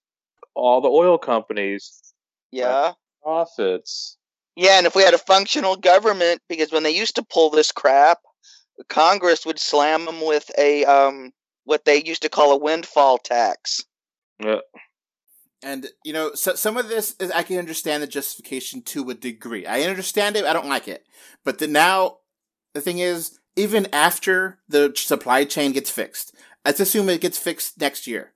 All 0.56 0.82
the 0.82 0.90
oil 0.90 1.18
companies 1.18 2.14
Yeah. 2.52 2.94
profits. 3.24 4.18
Yeah, 4.56 4.78
and 4.78 4.86
if 4.86 4.96
we 4.96 5.04
had 5.04 5.14
a 5.14 5.20
functional 5.20 5.76
government, 5.76 6.42
because 6.48 6.72
when 6.72 6.84
they 6.84 6.92
used 6.92 7.16
to 7.16 7.24
pull 7.24 7.50
this 7.50 7.72
crap, 7.72 8.20
Congress 8.88 9.46
would 9.46 9.60
slam 9.60 10.06
them 10.06 10.26
with 10.26 10.50
a 10.58 10.86
um 10.86 11.32
what 11.66 11.86
they 11.86 12.04
used 12.04 12.22
to 12.24 12.30
call 12.30 12.52
a 12.52 12.58
windfall 12.58 13.18
tax. 13.18 13.84
Yeah. 14.40 14.60
And 15.64 15.88
you 16.04 16.12
know, 16.12 16.34
so, 16.34 16.56
some 16.56 16.78
of 16.78 16.90
this 16.90 17.16
is 17.20 17.32
I 17.32 17.44
can 17.44 17.58
understand 17.58 18.04
the 18.04 18.08
justification 18.08 18.82
to 18.84 19.10
a 19.10 19.14
degree. 19.14 19.66
I 19.66 19.82
understand 19.84 20.36
it. 20.36 20.46
I 20.46 20.54
don't 20.54 20.68
like 20.68 20.88
it, 20.88 21.06
but 21.44 21.60
the 21.60 21.68
now 21.68 22.18
the 22.74 22.82
thing 22.82 23.00
is, 23.00 23.40
even 23.56 23.88
after 23.94 24.60
the 24.68 24.92
supply 24.96 25.46
chain 25.46 25.72
gets 25.72 25.90
fixed, 25.90 26.36
let's 26.66 26.80
assume 26.80 27.10
it 27.10 27.22
gets 27.22 27.38
fixed 27.38 27.80
next 27.80 28.08
year. 28.08 28.33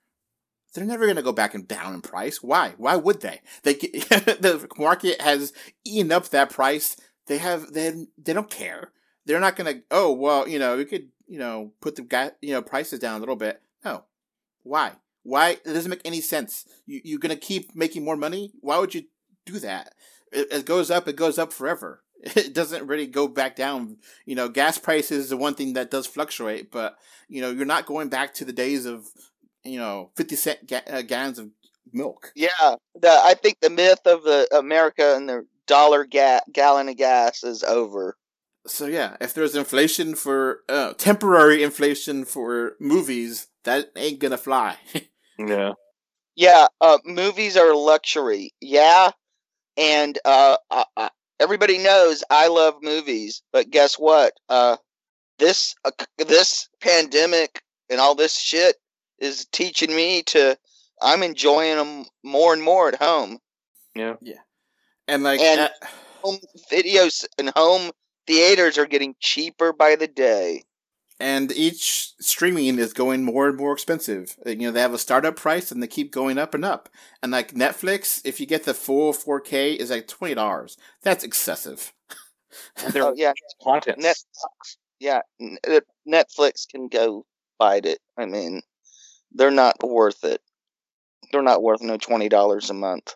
They're 0.78 0.86
never 0.86 1.06
going 1.06 1.16
to 1.16 1.24
go 1.24 1.32
back 1.32 1.56
and 1.56 1.68
down 1.68 1.96
in 1.96 2.02
price. 2.02 2.44
Why? 2.44 2.76
Why 2.78 2.96
would 2.98 3.22
they? 3.22 3.42
They 3.64 3.74
the 3.74 4.68
market 4.78 5.20
has 5.20 5.52
eaten 5.84 6.12
up 6.12 6.30
that 6.30 6.52
price. 6.52 6.96
They 7.26 7.40
have 7.40 7.74
they 7.74 8.06
they 8.16 8.32
don't 8.32 8.52
care. 8.52 8.92
They're 9.26 9.40
not 9.40 9.56
going 9.56 9.74
to. 9.74 9.84
Oh 9.90 10.12
well, 10.12 10.48
you 10.48 10.60
know, 10.60 10.78
we 10.78 10.86
could 10.86 11.08
you 11.28 11.40
know 11.40 11.72
put 11.82 11.96
the 11.96 12.04
guy 12.04 12.30
you 12.42 12.54
know 12.54 12.62
prices 12.62 13.00
down 13.00 13.16
a 13.16 13.20
little 13.20 13.36
bit. 13.36 13.60
No, 13.84 14.04
why? 14.62 14.92
Why 15.24 15.50
it 15.50 15.64
doesn't 15.64 15.90
make 15.90 16.06
any 16.06 16.22
sense. 16.22 16.68
You, 16.86 17.02
you're 17.04 17.20
gonna 17.20 17.38
keep 17.38 17.76
making 17.76 18.06
more 18.06 18.16
money. 18.16 18.52
Why 18.60 18.78
would 18.78 18.94
you 18.94 19.06
do 19.48 19.58
that? 19.58 19.96
It, 20.32 20.48
it 20.52 20.66
goes 20.68 20.92
up. 20.92 21.08
It 21.08 21.16
goes 21.16 21.40
up 21.40 21.52
forever. 21.52 22.04
It 22.36 22.54
doesn't 22.54 22.88
really 22.88 23.08
go 23.08 23.28
back 23.28 23.56
down. 23.56 23.98
You 24.26 24.36
know, 24.36 24.48
gas 24.48 24.78
prices 24.78 25.26
is 25.26 25.30
the 25.30 25.38
one 25.38 25.56
thing 25.56 25.74
that 25.74 25.92
does 25.92 26.06
fluctuate, 26.06 26.72
but 26.72 26.98
you 27.28 27.42
know, 27.42 27.50
you're 27.50 27.66
not 27.66 27.86
going 27.88 28.10
back 28.10 28.34
to 28.36 28.46
the 28.46 28.54
days 28.54 28.86
of 28.86 29.08
you 29.68 29.80
know 29.80 30.12
fifty 30.16 30.36
cent 30.36 30.66
ga- 30.68 30.82
uh, 30.88 31.02
gallons 31.02 31.40
of 31.40 31.50
milk. 31.92 32.32
Yeah, 32.36 32.76
the 32.96 33.10
I 33.10 33.36
think 33.42 33.60
the 33.62 33.70
myth 33.70 34.02
of 34.06 34.24
the 34.24 34.48
America 34.56 35.16
and 35.16 35.28
the 35.28 35.46
dollar 35.66 36.06
ga- 36.06 36.42
gallon 36.52 36.90
of 36.90 36.98
gas 36.98 37.44
is 37.44 37.64
over. 37.64 38.18
So 38.66 38.86
yeah, 38.86 39.16
if 39.22 39.34
there's 39.34 39.56
inflation 39.56 40.16
for 40.16 40.62
uh, 40.68 40.94
temporary 40.94 41.64
inflation 41.64 42.26
for 42.26 42.76
movies, 42.80 43.48
that 43.64 43.92
ain't 43.96 44.20
gonna 44.20 44.38
fly. 44.38 44.78
Yeah. 45.40 45.74
Yeah, 46.36 46.66
uh, 46.82 46.98
movies 47.06 47.58
are 47.58 47.76
luxury. 47.76 48.52
Yeah, 48.60 49.12
and 49.78 50.18
uh, 50.26 50.58
uh, 50.72 50.84
uh, 50.96 51.10
everybody 51.40 51.78
knows 51.78 52.24
I 52.30 52.48
love 52.48 52.76
movies, 52.82 53.44
but 53.54 53.70
guess 53.70 53.96
what? 53.96 54.34
Uh, 54.50 54.78
this 55.40 55.76
uh, 55.86 55.92
this 56.18 56.70
pandemic 56.82 57.62
and 57.90 58.00
all 58.00 58.16
this 58.16 58.38
shit 58.38 58.76
is 59.20 59.46
teaching 59.52 59.96
me 59.96 60.24
to. 60.24 60.58
I'm 61.02 61.22
enjoying 61.24 61.78
them 61.78 62.06
more 62.24 62.54
and 62.54 62.62
more 62.64 62.88
at 62.88 62.96
home. 62.96 63.38
Yeah. 63.96 64.16
Yeah, 64.22 64.40
and 65.08 65.24
like, 65.24 65.40
And- 65.40 65.62
uh, 65.62 65.70
Home 66.24 66.40
videos 66.72 67.26
and 67.38 67.50
home 67.56 67.92
theaters 68.26 68.78
are 68.80 68.88
getting 68.88 69.16
cheaper 69.20 69.72
by 69.72 69.96
the 69.96 70.08
day. 70.08 70.64
and 71.20 71.52
each 71.52 72.14
streaming 72.20 72.78
is 72.80 72.94
going 72.94 73.24
more 73.24 73.48
and 73.48 73.58
more 73.58 73.74
expensive. 73.74 74.36
Uh, 74.46 74.50
You 74.52 74.58
know, 74.68 74.72
they 74.72 74.82
have 74.82 74.94
a 74.94 74.98
startup 75.00 75.36
price 75.36 75.72
and 75.72 75.82
they 75.82 75.88
keep 75.88 76.12
going 76.12 76.38
up 76.40 76.54
and 76.56 76.66
up. 76.66 76.90
And 77.24 77.32
like 77.32 77.54
Netflix, 77.54 78.22
if 78.26 78.40
you 78.40 78.46
get 78.48 78.64
the 78.66 78.74
full 78.74 79.14
4K, 79.14 79.76
is 79.76 79.90
like 79.92 80.08
twenty 80.08 80.34
dollars. 80.36 80.78
That's 81.04 81.24
excessive. 81.24 81.94
And 82.78 82.94
their 82.94 83.04
Oh 83.04 83.14
yeah, 83.16 83.34
content 83.64 84.00
Net- 84.00 84.18
sucks. 84.32 84.78
yeah. 85.00 85.22
Uh, 85.68 85.80
Netflix 86.08 86.68
can 86.68 86.88
go 86.88 87.26
fight 87.60 87.86
it. 87.86 88.00
I 88.18 88.26
mean, 88.26 88.62
they're 89.38 89.52
not 89.52 89.76
worth 89.84 90.24
it. 90.24 90.42
They're 91.32 91.42
not 91.42 91.64
worth 91.64 91.82
no 91.82 91.98
twenty 91.98 92.30
dollars 92.30 92.70
a 92.70 92.74
month. 92.74 93.16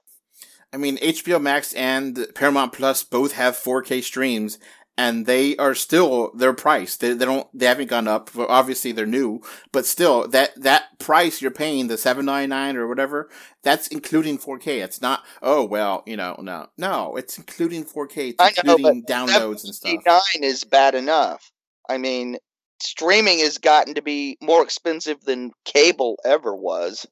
I 0.73 0.77
mean, 0.77 0.97
HBO 0.97 1.41
Max 1.41 1.73
and 1.73 2.27
Paramount 2.33 2.71
Plus 2.71 3.03
both 3.03 3.33
have 3.33 3.57
4K 3.57 4.01
streams, 4.01 4.57
and 4.97 5.25
they 5.25 5.57
are 5.57 5.75
still 5.75 6.31
their 6.33 6.53
price. 6.53 6.95
They, 6.95 7.13
they 7.13 7.25
don't 7.25 7.47
they 7.53 7.65
haven't 7.65 7.89
gone 7.89 8.07
up. 8.07 8.29
Obviously, 8.37 8.91
they're 8.91 9.05
new, 9.05 9.41
but 9.71 9.85
still 9.85 10.27
that 10.29 10.51
that 10.61 10.99
price 10.99 11.41
you're 11.41 11.51
paying 11.51 11.87
the 11.87 11.97
seven 11.97 12.25
ninety 12.25 12.47
nine 12.47 12.77
or 12.77 12.87
whatever 12.87 13.29
that's 13.63 13.87
including 13.87 14.37
4K. 14.37 14.83
It's 14.83 15.01
not 15.01 15.23
oh 15.41 15.65
well 15.65 16.03
you 16.05 16.17
know 16.17 16.35
no 16.39 16.67
no 16.77 17.15
it's 17.15 17.37
including 17.37 17.85
4K. 17.85 18.29
It's 18.29 18.35
I 18.39 18.51
know, 18.63 18.75
including 18.75 19.03
downloads 19.05 19.63
and 19.63 19.73
stuff. 19.73 19.93
Nine 20.05 20.43
is 20.43 20.63
bad 20.63 20.93
enough. 20.95 21.51
I 21.89 21.97
mean, 21.97 22.37
streaming 22.81 23.39
has 23.39 23.57
gotten 23.59 23.95
to 23.95 24.01
be 24.01 24.37
more 24.41 24.63
expensive 24.63 25.21
than 25.23 25.51
cable 25.65 26.19
ever 26.25 26.55
was. 26.55 27.05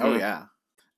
Oh 0.00 0.12
Mhm. 0.12 0.18
yeah. 0.18 0.44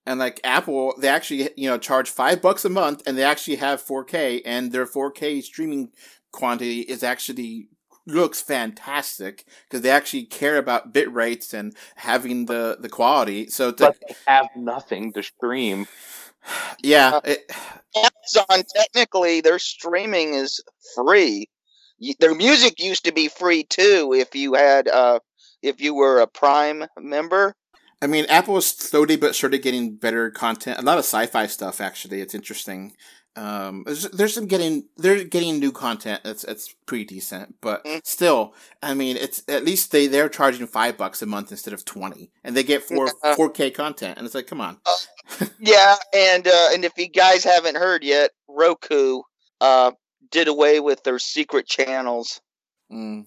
And 0.06 0.18
like 0.20 0.40
Apple, 0.44 0.94
they 0.98 1.08
actually 1.08 1.50
you 1.56 1.68
know 1.68 1.78
charge 1.78 2.10
five 2.10 2.42
bucks 2.42 2.64
a 2.64 2.70
month, 2.70 3.02
and 3.06 3.16
they 3.18 3.24
actually 3.24 3.56
have 3.56 3.82
4K, 3.82 4.42
and 4.44 4.72
their 4.72 4.86
4K 4.86 5.40
streaming 5.42 5.92
quantity 6.32 6.80
is 6.80 7.02
actually 7.02 7.68
looks 8.06 8.40
fantastic 8.42 9.44
because 9.64 9.82
they 9.82 9.90
actually 9.90 10.24
care 10.24 10.58
about 10.58 10.92
bit 10.92 11.12
rates 11.12 11.54
and 11.54 11.76
having 11.96 12.46
the 12.46 12.78
the 12.80 12.88
quality. 12.88 13.48
So 13.48 13.72
to, 13.72 13.76
But 13.86 13.96
they 14.08 14.16
have 14.26 14.48
nothing 14.56 15.12
to 15.14 15.22
stream. 15.22 15.86
yeah, 16.82 17.20
it, 17.24 17.50
Amazon 17.96 18.64
technically 18.74 19.40
their 19.40 19.58
streaming 19.58 20.34
is 20.34 20.60
free. 20.94 21.48
Their 22.18 22.34
music 22.34 22.80
used 22.80 23.04
to 23.04 23.12
be 23.12 23.28
free 23.28 23.64
too 23.64 24.14
if 24.16 24.34
you 24.34 24.54
had 24.54 24.88
uh 24.88 25.20
if 25.62 25.80
you 25.80 25.94
were 25.94 26.20
a 26.20 26.26
Prime 26.26 26.84
member. 26.98 27.54
I 28.02 28.08
mean, 28.08 28.26
Apple 28.28 28.56
is 28.56 28.66
slowly 28.66 29.16
but 29.16 29.34
surely 29.34 29.58
getting 29.58 29.94
better 29.94 30.30
content. 30.30 30.80
A 30.80 30.82
lot 30.82 30.98
of 30.98 31.04
sci-fi 31.04 31.46
stuff, 31.46 31.80
actually. 31.80 32.20
It's 32.20 32.34
interesting. 32.34 32.96
Um, 33.36 33.84
there's, 33.86 34.02
there's 34.10 34.34
some 34.34 34.46
getting 34.46 34.88
they're 34.96 35.24
getting 35.24 35.58
new 35.60 35.72
content. 35.72 36.20
That's 36.24 36.42
that's 36.42 36.74
pretty 36.84 37.04
decent, 37.04 37.54
but 37.62 37.82
Mm. 37.84 38.00
still, 38.04 38.54
I 38.82 38.92
mean, 38.94 39.16
it's 39.16 39.42
at 39.48 39.64
least 39.64 39.90
they 39.92 40.06
they're 40.06 40.28
charging 40.28 40.66
five 40.66 40.98
bucks 40.98 41.22
a 41.22 41.26
month 41.26 41.50
instead 41.50 41.72
of 41.72 41.84
twenty, 41.84 42.30
and 42.44 42.54
they 42.56 42.62
get 42.64 42.82
four 42.82 43.08
four 43.36 43.48
K 43.48 43.70
content, 43.70 44.18
and 44.18 44.26
it's 44.26 44.34
like, 44.34 44.46
come 44.48 44.60
on. 44.60 44.78
Yeah, 45.60 45.94
and 46.12 46.46
uh, 46.46 46.68
and 46.72 46.84
if 46.84 46.92
you 46.98 47.08
guys 47.08 47.44
haven't 47.44 47.76
heard 47.76 48.02
yet, 48.02 48.32
Roku 48.48 49.22
uh 49.60 49.92
did 50.32 50.48
away 50.48 50.80
with 50.80 51.04
their 51.04 51.20
secret 51.20 51.66
channels, 51.68 52.40
Mm. 52.90 53.26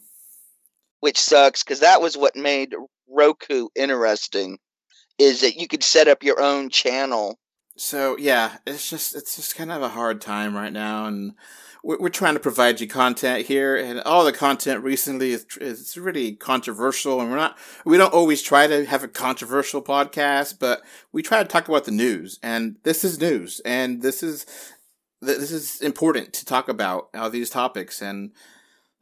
which 0.99 1.17
sucks 1.17 1.63
because 1.63 1.79
that 1.79 2.01
was 2.01 2.17
what 2.17 2.35
made 2.35 2.75
Roku 3.07 3.69
interesting. 3.75 4.59
Is 5.17 5.41
that 5.41 5.55
you 5.55 5.67
could 5.69 5.83
set 5.83 6.09
up 6.09 6.23
your 6.23 6.41
own 6.41 6.69
channel. 6.69 7.39
So 7.77 8.17
yeah, 8.17 8.57
it's 8.67 8.89
just 8.89 9.15
it's 9.15 9.37
just 9.37 9.55
kind 9.55 9.71
of 9.71 9.81
a 9.81 9.89
hard 9.89 10.19
time 10.19 10.55
right 10.55 10.73
now, 10.73 11.05
and 11.05 11.33
we're, 11.83 11.97
we're 11.99 12.09
trying 12.09 12.33
to 12.33 12.39
provide 12.39 12.81
you 12.81 12.87
content 12.87 13.45
here, 13.45 13.75
and 13.77 14.01
all 14.01 14.25
the 14.25 14.33
content 14.33 14.83
recently 14.83 15.31
is 15.31 15.45
is 15.61 15.97
really 15.97 16.33
controversial, 16.33 17.21
and 17.21 17.29
we're 17.29 17.37
not 17.37 17.57
we 17.85 17.97
don't 17.97 18.13
always 18.13 18.41
try 18.41 18.67
to 18.67 18.85
have 18.85 19.03
a 19.03 19.07
controversial 19.07 19.81
podcast, 19.81 20.59
but 20.59 20.81
we 21.13 21.21
try 21.21 21.41
to 21.41 21.47
talk 21.47 21.67
about 21.69 21.85
the 21.85 21.91
news, 21.91 22.39
and 22.43 22.75
this 22.83 23.03
is 23.05 23.19
news, 23.19 23.61
and 23.63 24.01
this 24.01 24.21
is 24.21 24.45
th- 25.25 25.39
this 25.39 25.51
is 25.51 25.81
important 25.81 26.33
to 26.33 26.45
talk 26.45 26.69
about 26.69 27.09
all 27.13 27.29
these 27.29 27.49
topics, 27.49 28.01
and 28.01 28.31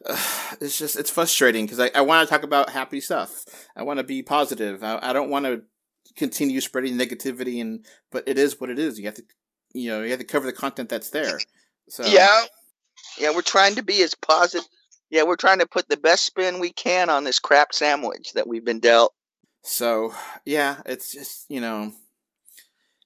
uh, 0.06 0.18
it's 0.62 0.78
just 0.78 0.98
it's 0.98 1.10
frustrating 1.10 1.66
because 1.66 1.80
I, 1.80 1.92
I 1.96 2.02
want 2.02 2.28
to 2.28 2.34
talk 2.34 2.44
about 2.44 2.70
happy 2.70 3.00
stuff, 3.00 3.46
I 3.76 3.84
want 3.84 3.98
to 3.98 4.04
be 4.04 4.24
positive, 4.24 4.84
I, 4.84 5.00
I 5.02 5.14
don't 5.14 5.30
want 5.30 5.46
to 5.46 5.64
continue 6.16 6.62
spreading 6.62 6.96
negativity 6.96 7.60
and 7.60 7.86
but 8.12 8.24
it 8.28 8.38
is 8.38 8.60
what 8.60 8.70
it 8.70 8.80
is. 8.80 9.00
You 9.00 9.06
have 9.06 9.16
to, 9.16 9.24
you 9.74 9.90
know, 9.90 10.04
you 10.04 10.12
have 10.12 10.20
to 10.20 10.26
cover 10.26 10.46
the 10.46 10.54
content 10.54 10.90
that's 10.90 11.10
there. 11.10 11.40
So 11.90 12.06
Yeah, 12.06 12.44
yeah, 13.18 13.32
we're 13.34 13.42
trying 13.42 13.76
to 13.76 13.84
be 13.84 14.02
as 14.04 14.16
positive. 14.16 14.68
Yeah, 15.10 15.24
we're 15.24 15.36
trying 15.36 15.60
to 15.60 15.68
put 15.68 15.90
the 15.90 15.98
best 15.98 16.26
spin 16.26 16.60
we 16.60 16.72
can 16.72 17.10
on 17.10 17.24
this 17.24 17.40
crap 17.40 17.74
sandwich 17.74 18.34
that 18.34 18.48
we've 18.48 18.66
been 18.66 18.80
dealt. 18.80 19.14
So 19.64 20.14
yeah, 20.46 20.82
it's 20.86 21.12
just 21.12 21.50
you 21.50 21.62
know, 21.62 21.94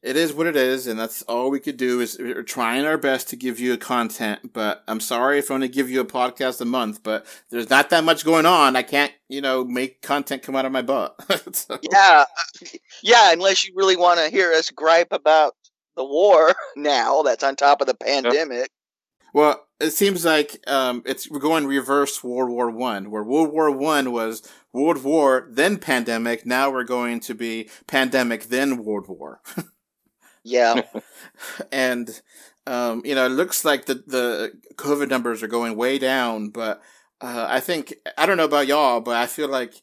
it 0.03 0.15
is 0.15 0.33
what 0.33 0.47
it 0.47 0.55
is, 0.55 0.87
and 0.87 0.99
that's 0.99 1.21
all 1.23 1.49
we 1.49 1.59
could 1.59 1.77
do 1.77 1.99
is 1.99 2.17
we're 2.19 2.43
trying 2.43 2.85
our 2.85 2.97
best 2.97 3.29
to 3.29 3.35
give 3.35 3.59
you 3.59 3.77
content. 3.77 4.53
But 4.53 4.83
I'm 4.87 4.99
sorry 4.99 5.39
if 5.39 5.49
I 5.51 5.55
only 5.55 5.67
give 5.67 5.89
you 5.89 6.01
a 6.01 6.05
podcast 6.05 6.61
a 6.61 6.65
month, 6.65 7.03
but 7.03 7.25
there's 7.49 7.69
not 7.69 7.89
that 7.89 8.03
much 8.03 8.23
going 8.25 8.45
on. 8.45 8.75
I 8.75 8.83
can't, 8.83 9.11
you 9.27 9.41
know, 9.41 9.63
make 9.65 10.01
content 10.01 10.43
come 10.43 10.55
out 10.55 10.65
of 10.65 10.71
my 10.71 10.81
butt. 10.81 11.15
So- 11.55 11.79
Yeah, 11.91 12.25
yeah, 13.03 13.31
unless 13.33 13.67
you 13.67 13.73
really 13.75 13.95
want 13.97 14.19
to 14.19 14.29
hear 14.29 14.51
us 14.53 14.69
gripe 14.69 15.11
about 15.11 15.55
the 15.95 16.05
war 16.05 16.53
now 16.75 17.21
that's 17.23 17.43
on 17.43 17.55
top 17.55 17.81
of 17.81 17.87
the 17.87 17.95
pandemic. 17.95 18.69
Well, 19.33 19.65
it 19.79 19.91
seems 19.91 20.25
like 20.25 20.59
um, 20.67 21.03
it's 21.05 21.29
we're 21.29 21.39
going 21.39 21.67
reverse 21.67 22.23
World 22.23 22.49
War 22.49 22.71
One, 22.71 23.11
where 23.11 23.23
World 23.23 23.51
War 23.51 23.69
One 23.69 24.11
was 24.11 24.41
World 24.73 25.03
War 25.03 25.47
then 25.51 25.77
pandemic. 25.77 26.45
Now 26.45 26.71
we're 26.71 26.83
going 26.85 27.19
to 27.21 27.35
be 27.35 27.69
pandemic 27.87 28.45
then 28.45 28.83
World 28.83 29.07
War, 29.07 29.41
Yeah, 30.47 30.81
and 31.71 32.21
um, 32.65 33.01
you 33.03 33.15
know 33.15 33.25
it 33.25 33.29
looks 33.29 33.65
like 33.65 33.85
the 33.85 33.95
the 33.95 34.53
COVID 34.75 35.09
numbers 35.09 35.43
are 35.43 35.47
going 35.47 35.75
way 35.75 35.99
down. 35.99 36.49
But 36.49 36.81
uh, 37.19 37.47
I 37.49 37.59
think 37.59 37.93
I 38.17 38.25
don't 38.25 38.37
know 38.37 38.45
about 38.45 38.67
y'all, 38.67 39.01
but 39.01 39.17
I 39.17 39.25
feel 39.25 39.49
like 39.49 39.73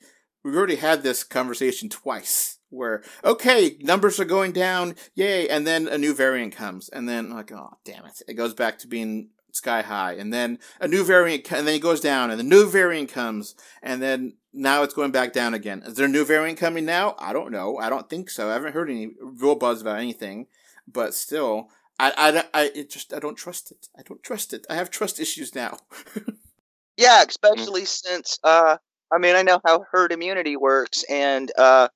we've 0.42 0.56
already 0.56 0.76
had 0.76 1.02
this 1.02 1.22
conversation 1.22 1.88
twice. 1.88 2.58
Where 2.70 3.02
okay, 3.22 3.76
numbers 3.80 4.18
are 4.18 4.24
going 4.24 4.52
down, 4.52 4.96
yay, 5.14 5.48
and 5.48 5.66
then 5.66 5.86
a 5.86 5.98
new 5.98 6.14
variant 6.14 6.56
comes, 6.56 6.88
and 6.88 7.08
then 7.08 7.30
like 7.30 7.52
oh 7.52 7.76
damn 7.84 8.06
it, 8.06 8.22
it 8.26 8.34
goes 8.34 8.54
back 8.54 8.78
to 8.78 8.88
being 8.88 9.28
sky 9.54 9.82
high, 9.82 10.12
and 10.14 10.32
then 10.32 10.58
a 10.80 10.88
new 10.88 11.04
variant, 11.04 11.50
and 11.52 11.66
then 11.66 11.76
it 11.76 11.80
goes 11.82 12.00
down, 12.00 12.30
and 12.30 12.38
the 12.38 12.44
new 12.44 12.68
variant 12.68 13.10
comes, 13.10 13.54
and 13.82 14.02
then 14.02 14.34
now 14.52 14.82
it's 14.82 14.94
going 14.94 15.10
back 15.10 15.32
down 15.32 15.54
again. 15.54 15.82
Is 15.84 15.94
there 15.94 16.06
a 16.06 16.08
new 16.08 16.24
variant 16.24 16.58
coming 16.58 16.84
now? 16.84 17.14
I 17.18 17.32
don't 17.32 17.52
know. 17.52 17.78
I 17.78 17.88
don't 17.88 18.08
think 18.08 18.30
so. 18.30 18.50
I 18.50 18.54
haven't 18.54 18.72
heard 18.72 18.90
any 18.90 19.10
real 19.20 19.54
buzz 19.54 19.80
about 19.80 19.98
anything, 19.98 20.46
but 20.86 21.14
still, 21.14 21.68
I, 21.98 22.44
I, 22.52 22.62
I 22.62 22.70
it 22.74 22.90
just 22.90 23.14
I 23.14 23.18
don't 23.18 23.36
trust 23.36 23.70
it. 23.70 23.88
I 23.98 24.02
don't 24.02 24.22
trust 24.22 24.52
it. 24.52 24.66
I 24.68 24.74
have 24.74 24.90
trust 24.90 25.20
issues 25.20 25.54
now. 25.54 25.78
yeah, 26.96 27.22
especially 27.26 27.84
since 27.84 28.38
uh, 28.42 28.76
I 29.12 29.18
mean, 29.18 29.36
I 29.36 29.42
know 29.42 29.60
how 29.64 29.84
herd 29.90 30.12
immunity 30.12 30.56
works, 30.56 31.04
and 31.08 31.50
uh, 31.56 31.88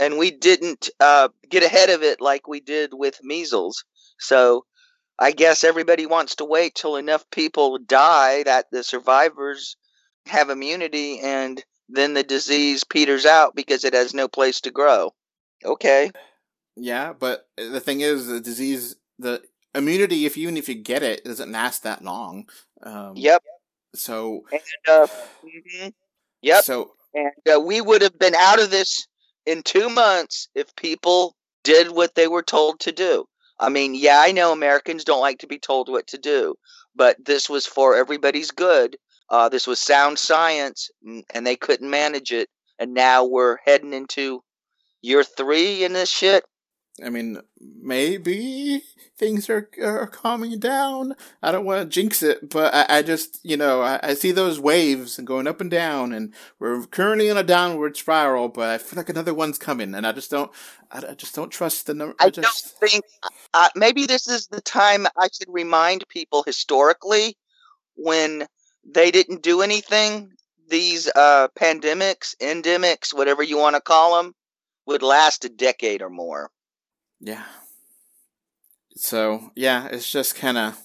and 0.00 0.18
we 0.18 0.30
didn't 0.30 0.90
uh 1.00 1.28
get 1.48 1.62
ahead 1.62 1.90
of 1.90 2.02
it 2.02 2.20
like 2.20 2.48
we 2.48 2.60
did 2.60 2.90
with 2.92 3.22
measles. 3.22 3.84
So 4.18 4.64
I 5.18 5.32
guess 5.32 5.64
everybody 5.64 6.06
wants 6.06 6.36
to 6.36 6.44
wait 6.44 6.74
till 6.74 6.96
enough 6.96 7.28
people 7.30 7.78
die 7.78 8.42
that 8.44 8.66
the 8.70 8.82
survivors 8.82 9.76
have 10.26 10.50
immunity, 10.50 11.20
and 11.20 11.62
then 11.88 12.14
the 12.14 12.22
disease 12.22 12.84
peters 12.84 13.26
out 13.26 13.54
because 13.54 13.84
it 13.84 13.94
has 13.94 14.14
no 14.14 14.28
place 14.28 14.60
to 14.62 14.70
grow. 14.70 15.12
Okay. 15.64 16.10
Yeah, 16.76 17.12
but 17.12 17.48
the 17.56 17.80
thing 17.80 18.00
is, 18.00 18.26
the 18.26 18.40
disease, 18.40 18.96
the 19.18 19.42
immunity, 19.74 20.26
if 20.26 20.36
even 20.36 20.56
if 20.56 20.68
you 20.68 20.74
get 20.74 21.02
it, 21.02 21.24
doesn't 21.24 21.52
last 21.52 21.82
that 21.82 22.02
long. 22.02 22.48
Um, 22.82 23.12
Yep. 23.16 23.42
So, 23.94 24.44
And 24.50 24.62
uh, 24.88 25.06
mhm. 25.44 25.92
yep. 26.40 26.64
So, 26.64 26.92
And 27.14 27.54
uh, 27.54 27.60
we 27.60 27.80
would 27.80 28.00
have 28.00 28.18
been 28.18 28.34
out 28.34 28.60
of 28.60 28.70
this 28.70 29.06
in 29.44 29.62
two 29.62 29.90
months 29.90 30.48
if 30.54 30.74
people 30.76 31.36
did 31.62 31.90
what 31.90 32.14
they 32.14 32.26
were 32.26 32.42
told 32.42 32.80
to 32.80 32.92
do. 32.92 33.26
I 33.62 33.68
mean, 33.68 33.94
yeah, 33.94 34.20
I 34.20 34.32
know 34.32 34.52
Americans 34.52 35.04
don't 35.04 35.20
like 35.20 35.38
to 35.38 35.46
be 35.46 35.58
told 35.58 35.88
what 35.88 36.08
to 36.08 36.18
do, 36.18 36.56
but 36.96 37.16
this 37.24 37.48
was 37.48 37.64
for 37.64 37.94
everybody's 37.94 38.50
good. 38.50 38.96
Uh, 39.30 39.48
this 39.48 39.68
was 39.68 39.78
sound 39.78 40.18
science, 40.18 40.90
and 41.32 41.46
they 41.46 41.54
couldn't 41.54 41.88
manage 41.88 42.32
it. 42.32 42.48
And 42.80 42.92
now 42.92 43.24
we're 43.24 43.58
heading 43.64 43.94
into 43.94 44.42
year 45.00 45.22
three 45.22 45.84
in 45.84 45.92
this 45.92 46.10
shit. 46.10 46.44
I 47.02 47.08
mean, 47.08 47.40
maybe 47.58 48.82
things 49.16 49.48
are 49.48 49.70
are 49.80 50.06
calming 50.06 50.58
down. 50.58 51.14
I 51.42 51.50
don't 51.50 51.64
want 51.64 51.80
to 51.80 51.88
jinx 51.88 52.22
it, 52.22 52.50
but 52.50 52.74
I, 52.74 52.98
I 52.98 53.02
just, 53.02 53.40
you 53.42 53.56
know, 53.56 53.80
I, 53.80 53.98
I 54.02 54.14
see 54.14 54.30
those 54.30 54.60
waves 54.60 55.16
and 55.16 55.26
going 55.26 55.46
up 55.46 55.62
and 55.62 55.70
down, 55.70 56.12
and 56.12 56.34
we're 56.58 56.84
currently 56.86 57.28
in 57.28 57.38
a 57.38 57.42
downward 57.42 57.96
spiral. 57.96 58.48
But 58.48 58.68
I 58.68 58.78
feel 58.78 58.98
like 58.98 59.08
another 59.08 59.32
one's 59.32 59.56
coming, 59.56 59.94
and 59.94 60.06
I 60.06 60.12
just 60.12 60.30
don't, 60.30 60.50
I, 60.90 61.02
I 61.10 61.14
just 61.14 61.34
don't 61.34 61.50
trust 61.50 61.86
the 61.86 61.94
number. 61.94 62.14
I 62.18 62.28
just, 62.28 62.76
don't 62.80 62.90
think 62.90 63.04
uh, 63.54 63.70
maybe 63.74 64.04
this 64.04 64.28
is 64.28 64.48
the 64.48 64.60
time 64.60 65.06
I 65.16 65.28
should 65.32 65.48
remind 65.48 66.06
people 66.08 66.42
historically 66.42 67.38
when 67.94 68.46
they 68.84 69.10
didn't 69.10 69.42
do 69.42 69.62
anything. 69.62 70.32
These 70.68 71.10
uh, 71.14 71.48
pandemics, 71.58 72.36
endemics, 72.36 73.14
whatever 73.14 73.42
you 73.42 73.56
want 73.56 73.76
to 73.76 73.82
call 73.82 74.22
them, 74.22 74.34
would 74.86 75.02
last 75.02 75.46
a 75.46 75.48
decade 75.48 76.02
or 76.02 76.10
more. 76.10 76.50
Yeah. 77.22 77.44
So 78.96 79.50
yeah, 79.54 79.86
it's 79.90 80.10
just 80.10 80.34
kind 80.34 80.58
of. 80.58 80.78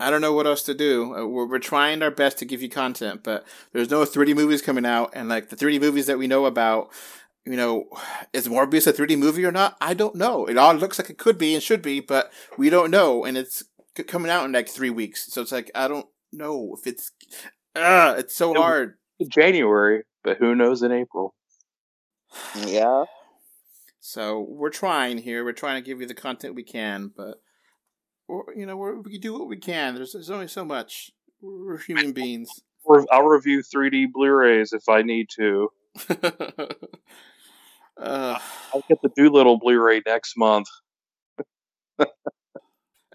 I 0.00 0.10
don't 0.10 0.20
know 0.20 0.32
what 0.32 0.46
else 0.46 0.62
to 0.64 0.74
do. 0.74 1.14
Uh, 1.14 1.26
We're, 1.26 1.46
we're 1.46 1.58
trying 1.60 2.02
our 2.02 2.10
best 2.10 2.38
to 2.38 2.44
give 2.44 2.60
you 2.60 2.68
content, 2.68 3.22
but 3.22 3.46
there's 3.72 3.90
no 3.90 4.02
3D 4.04 4.34
movies 4.34 4.60
coming 4.60 4.84
out, 4.84 5.12
and 5.14 5.28
like 5.28 5.48
the 5.50 5.56
3D 5.56 5.80
movies 5.80 6.06
that 6.06 6.18
we 6.18 6.26
know 6.26 6.46
about, 6.46 6.90
you 7.46 7.56
know, 7.56 7.84
is 8.32 8.48
Morbius 8.48 8.88
a 8.88 8.92
3D 8.92 9.16
movie 9.16 9.44
or 9.44 9.52
not? 9.52 9.76
I 9.80 9.94
don't 9.94 10.16
know. 10.16 10.46
It 10.46 10.58
all 10.58 10.74
looks 10.74 10.98
like 10.98 11.10
it 11.10 11.18
could 11.18 11.38
be 11.38 11.54
and 11.54 11.62
should 11.62 11.80
be, 11.80 12.00
but 12.00 12.32
we 12.58 12.70
don't 12.70 12.90
know, 12.90 13.24
and 13.24 13.38
it's 13.38 13.62
coming 14.08 14.30
out 14.32 14.44
in 14.44 14.52
like 14.52 14.68
three 14.68 14.90
weeks. 14.90 15.32
So 15.32 15.40
it's 15.42 15.52
like 15.52 15.70
I 15.74 15.88
don't 15.88 16.06
know 16.32 16.76
if 16.78 16.86
it's. 16.86 17.12
Ah, 17.76 18.14
it's 18.14 18.34
so 18.36 18.52
It- 18.52 18.58
hard. 18.58 18.94
January, 19.28 20.02
but 20.24 20.38
who 20.38 20.56
knows 20.56 20.82
in 20.82 20.90
April? 20.90 21.34
Yeah. 22.66 23.04
So 24.06 24.44
we're 24.46 24.68
trying 24.68 25.16
here. 25.16 25.46
We're 25.46 25.52
trying 25.52 25.82
to 25.82 25.86
give 25.86 25.98
you 26.02 26.06
the 26.06 26.12
content 26.12 26.54
we 26.54 26.62
can, 26.62 27.10
but 27.16 27.40
you 28.54 28.66
know 28.66 28.76
we're, 28.76 29.00
we 29.00 29.12
can 29.12 29.20
do 29.22 29.32
what 29.32 29.48
we 29.48 29.56
can. 29.56 29.94
There's, 29.94 30.12
there's 30.12 30.28
only 30.28 30.46
so 30.46 30.62
much. 30.62 31.10
We're 31.40 31.78
human 31.78 32.12
beings. 32.20 32.50
I'll 33.10 33.22
review 33.22 33.62
3D 33.62 34.12
Blu-rays 34.12 34.74
if 34.74 34.90
I 34.90 35.00
need 35.00 35.28
to. 35.36 35.70
uh, 37.98 38.38
I'll 38.74 38.84
get 38.90 38.98
the 39.00 39.08
Dolittle 39.16 39.58
Blu-ray 39.58 40.02
next 40.04 40.36
month. 40.36 40.68
and 41.98 42.04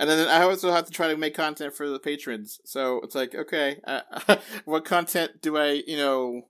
then 0.10 0.28
I 0.28 0.42
also 0.42 0.72
have 0.72 0.86
to 0.86 0.92
try 0.92 1.10
to 1.10 1.18
make 1.18 1.36
content 1.36 1.76
for 1.76 1.88
the 1.88 2.00
patrons. 2.00 2.60
So 2.66 3.00
it's 3.04 3.14
like, 3.14 3.36
okay, 3.36 3.80
uh, 3.86 4.38
what 4.66 4.86
content 4.86 5.40
do 5.40 5.56
I, 5.56 5.84
you 5.86 5.98
know, 5.98 6.48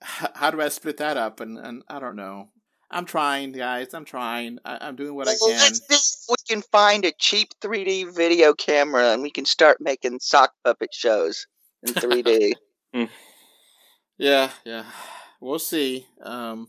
how 0.00 0.50
do 0.50 0.62
I 0.62 0.70
split 0.70 0.96
that 0.96 1.18
up? 1.18 1.40
And 1.40 1.58
and 1.58 1.82
I 1.88 1.98
don't 1.98 2.16
know. 2.16 2.48
I'm 2.92 3.06
trying, 3.06 3.52
guys. 3.52 3.94
I'm 3.94 4.04
trying. 4.04 4.58
I, 4.64 4.78
I'm 4.82 4.96
doing 4.96 5.14
what 5.14 5.28
I 5.28 5.32
can. 5.32 5.50
let's 5.50 5.80
see 5.88 6.32
we 6.32 6.36
can 6.54 6.62
find 6.62 7.04
a 7.04 7.12
cheap 7.12 7.48
3D 7.60 8.14
video 8.14 8.52
camera 8.54 9.12
and 9.12 9.22
we 9.22 9.30
can 9.30 9.44
start 9.44 9.78
making 9.80 10.20
sock 10.20 10.52
puppet 10.64 10.92
shows 10.92 11.46
in 11.82 11.94
3D. 11.94 12.54
Yeah, 14.18 14.50
yeah. 14.64 14.84
We'll 15.40 15.58
see. 15.58 16.06
Um, 16.22 16.68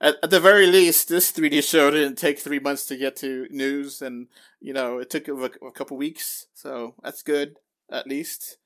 at, 0.00 0.16
at 0.22 0.30
the 0.30 0.40
very 0.40 0.66
least, 0.66 1.08
this 1.08 1.32
3D 1.32 1.62
show 1.62 1.90
didn't 1.90 2.16
take 2.18 2.38
three 2.38 2.58
months 2.58 2.86
to 2.86 2.96
get 2.96 3.16
to 3.16 3.46
news, 3.50 4.02
and 4.02 4.26
you 4.60 4.72
know 4.72 4.98
it 4.98 5.08
took 5.10 5.28
a, 5.28 5.34
a 5.34 5.72
couple 5.72 5.96
weeks, 5.96 6.46
so 6.54 6.94
that's 7.02 7.22
good 7.22 7.56
at 7.90 8.06
least. 8.06 8.58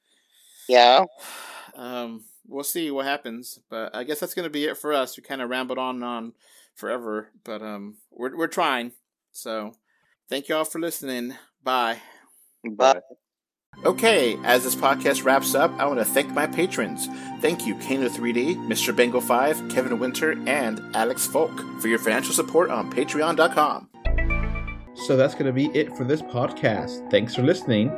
yeah. 0.68 1.04
Um, 1.74 2.24
we'll 2.48 2.64
see 2.64 2.90
what 2.90 3.04
happens, 3.04 3.60
but 3.68 3.94
I 3.94 4.02
guess 4.04 4.18
that's 4.18 4.32
gonna 4.32 4.48
be 4.48 4.64
it 4.64 4.78
for 4.78 4.94
us. 4.94 5.14
We 5.14 5.22
kind 5.22 5.42
of 5.42 5.50
rambled 5.50 5.76
on 5.76 5.96
and 5.96 6.04
on 6.04 6.32
forever, 6.76 7.32
but 7.44 7.62
um, 7.62 7.96
we're 8.10 8.36
we're 8.36 8.46
trying. 8.46 8.92
So, 9.32 9.72
thank 10.28 10.48
you 10.48 10.54
all 10.54 10.64
for 10.64 10.78
listening. 10.78 11.34
Bye. 11.62 11.98
Bye. 12.64 13.00
Okay, 13.84 14.38
as 14.44 14.64
this 14.64 14.74
podcast 14.74 15.24
wraps 15.24 15.54
up, 15.54 15.70
I 15.78 15.84
want 15.86 15.98
to 15.98 16.04
thank 16.04 16.30
my 16.30 16.46
patrons. 16.46 17.08
Thank 17.42 17.66
you, 17.66 17.74
Kano3D, 17.74 18.56
Mr. 18.68 18.96
Bengal 18.96 19.20
5, 19.20 19.68
Kevin 19.68 19.98
Winter, 19.98 20.32
and 20.46 20.80
Alex 20.96 21.26
Folk 21.26 21.52
for 21.80 21.88
your 21.88 21.98
financial 21.98 22.32
support 22.32 22.70
on 22.70 22.90
patreon.com. 22.90 23.90
So 24.94 25.14
that's 25.14 25.34
going 25.34 25.46
to 25.46 25.52
be 25.52 25.66
it 25.78 25.94
for 25.94 26.04
this 26.04 26.22
podcast. 26.22 27.10
Thanks 27.10 27.34
for 27.34 27.42
listening. 27.42 27.92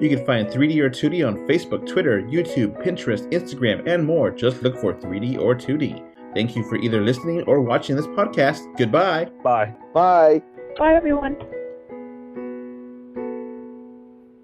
You 0.00 0.08
can 0.08 0.26
find 0.26 0.48
3D 0.48 0.78
or 0.80 0.90
2D 0.90 1.24
on 1.24 1.36
Facebook, 1.46 1.86
Twitter, 1.86 2.20
YouTube, 2.22 2.82
Pinterest, 2.84 3.30
Instagram, 3.30 3.86
and 3.88 4.04
more. 4.04 4.32
Just 4.32 4.60
look 4.62 4.76
for 4.76 4.92
3D 4.92 5.38
or 5.38 5.54
2D. 5.54 6.11
Thank 6.34 6.56
you 6.56 6.64
for 6.64 6.76
either 6.76 7.00
listening 7.00 7.42
or 7.42 7.60
watching 7.60 7.96
this 7.96 8.06
podcast. 8.08 8.60
Goodbye. 8.76 9.26
Bye. 9.42 9.74
Bye. 9.92 10.42
Bye, 10.78 10.94
everyone. 10.94 11.36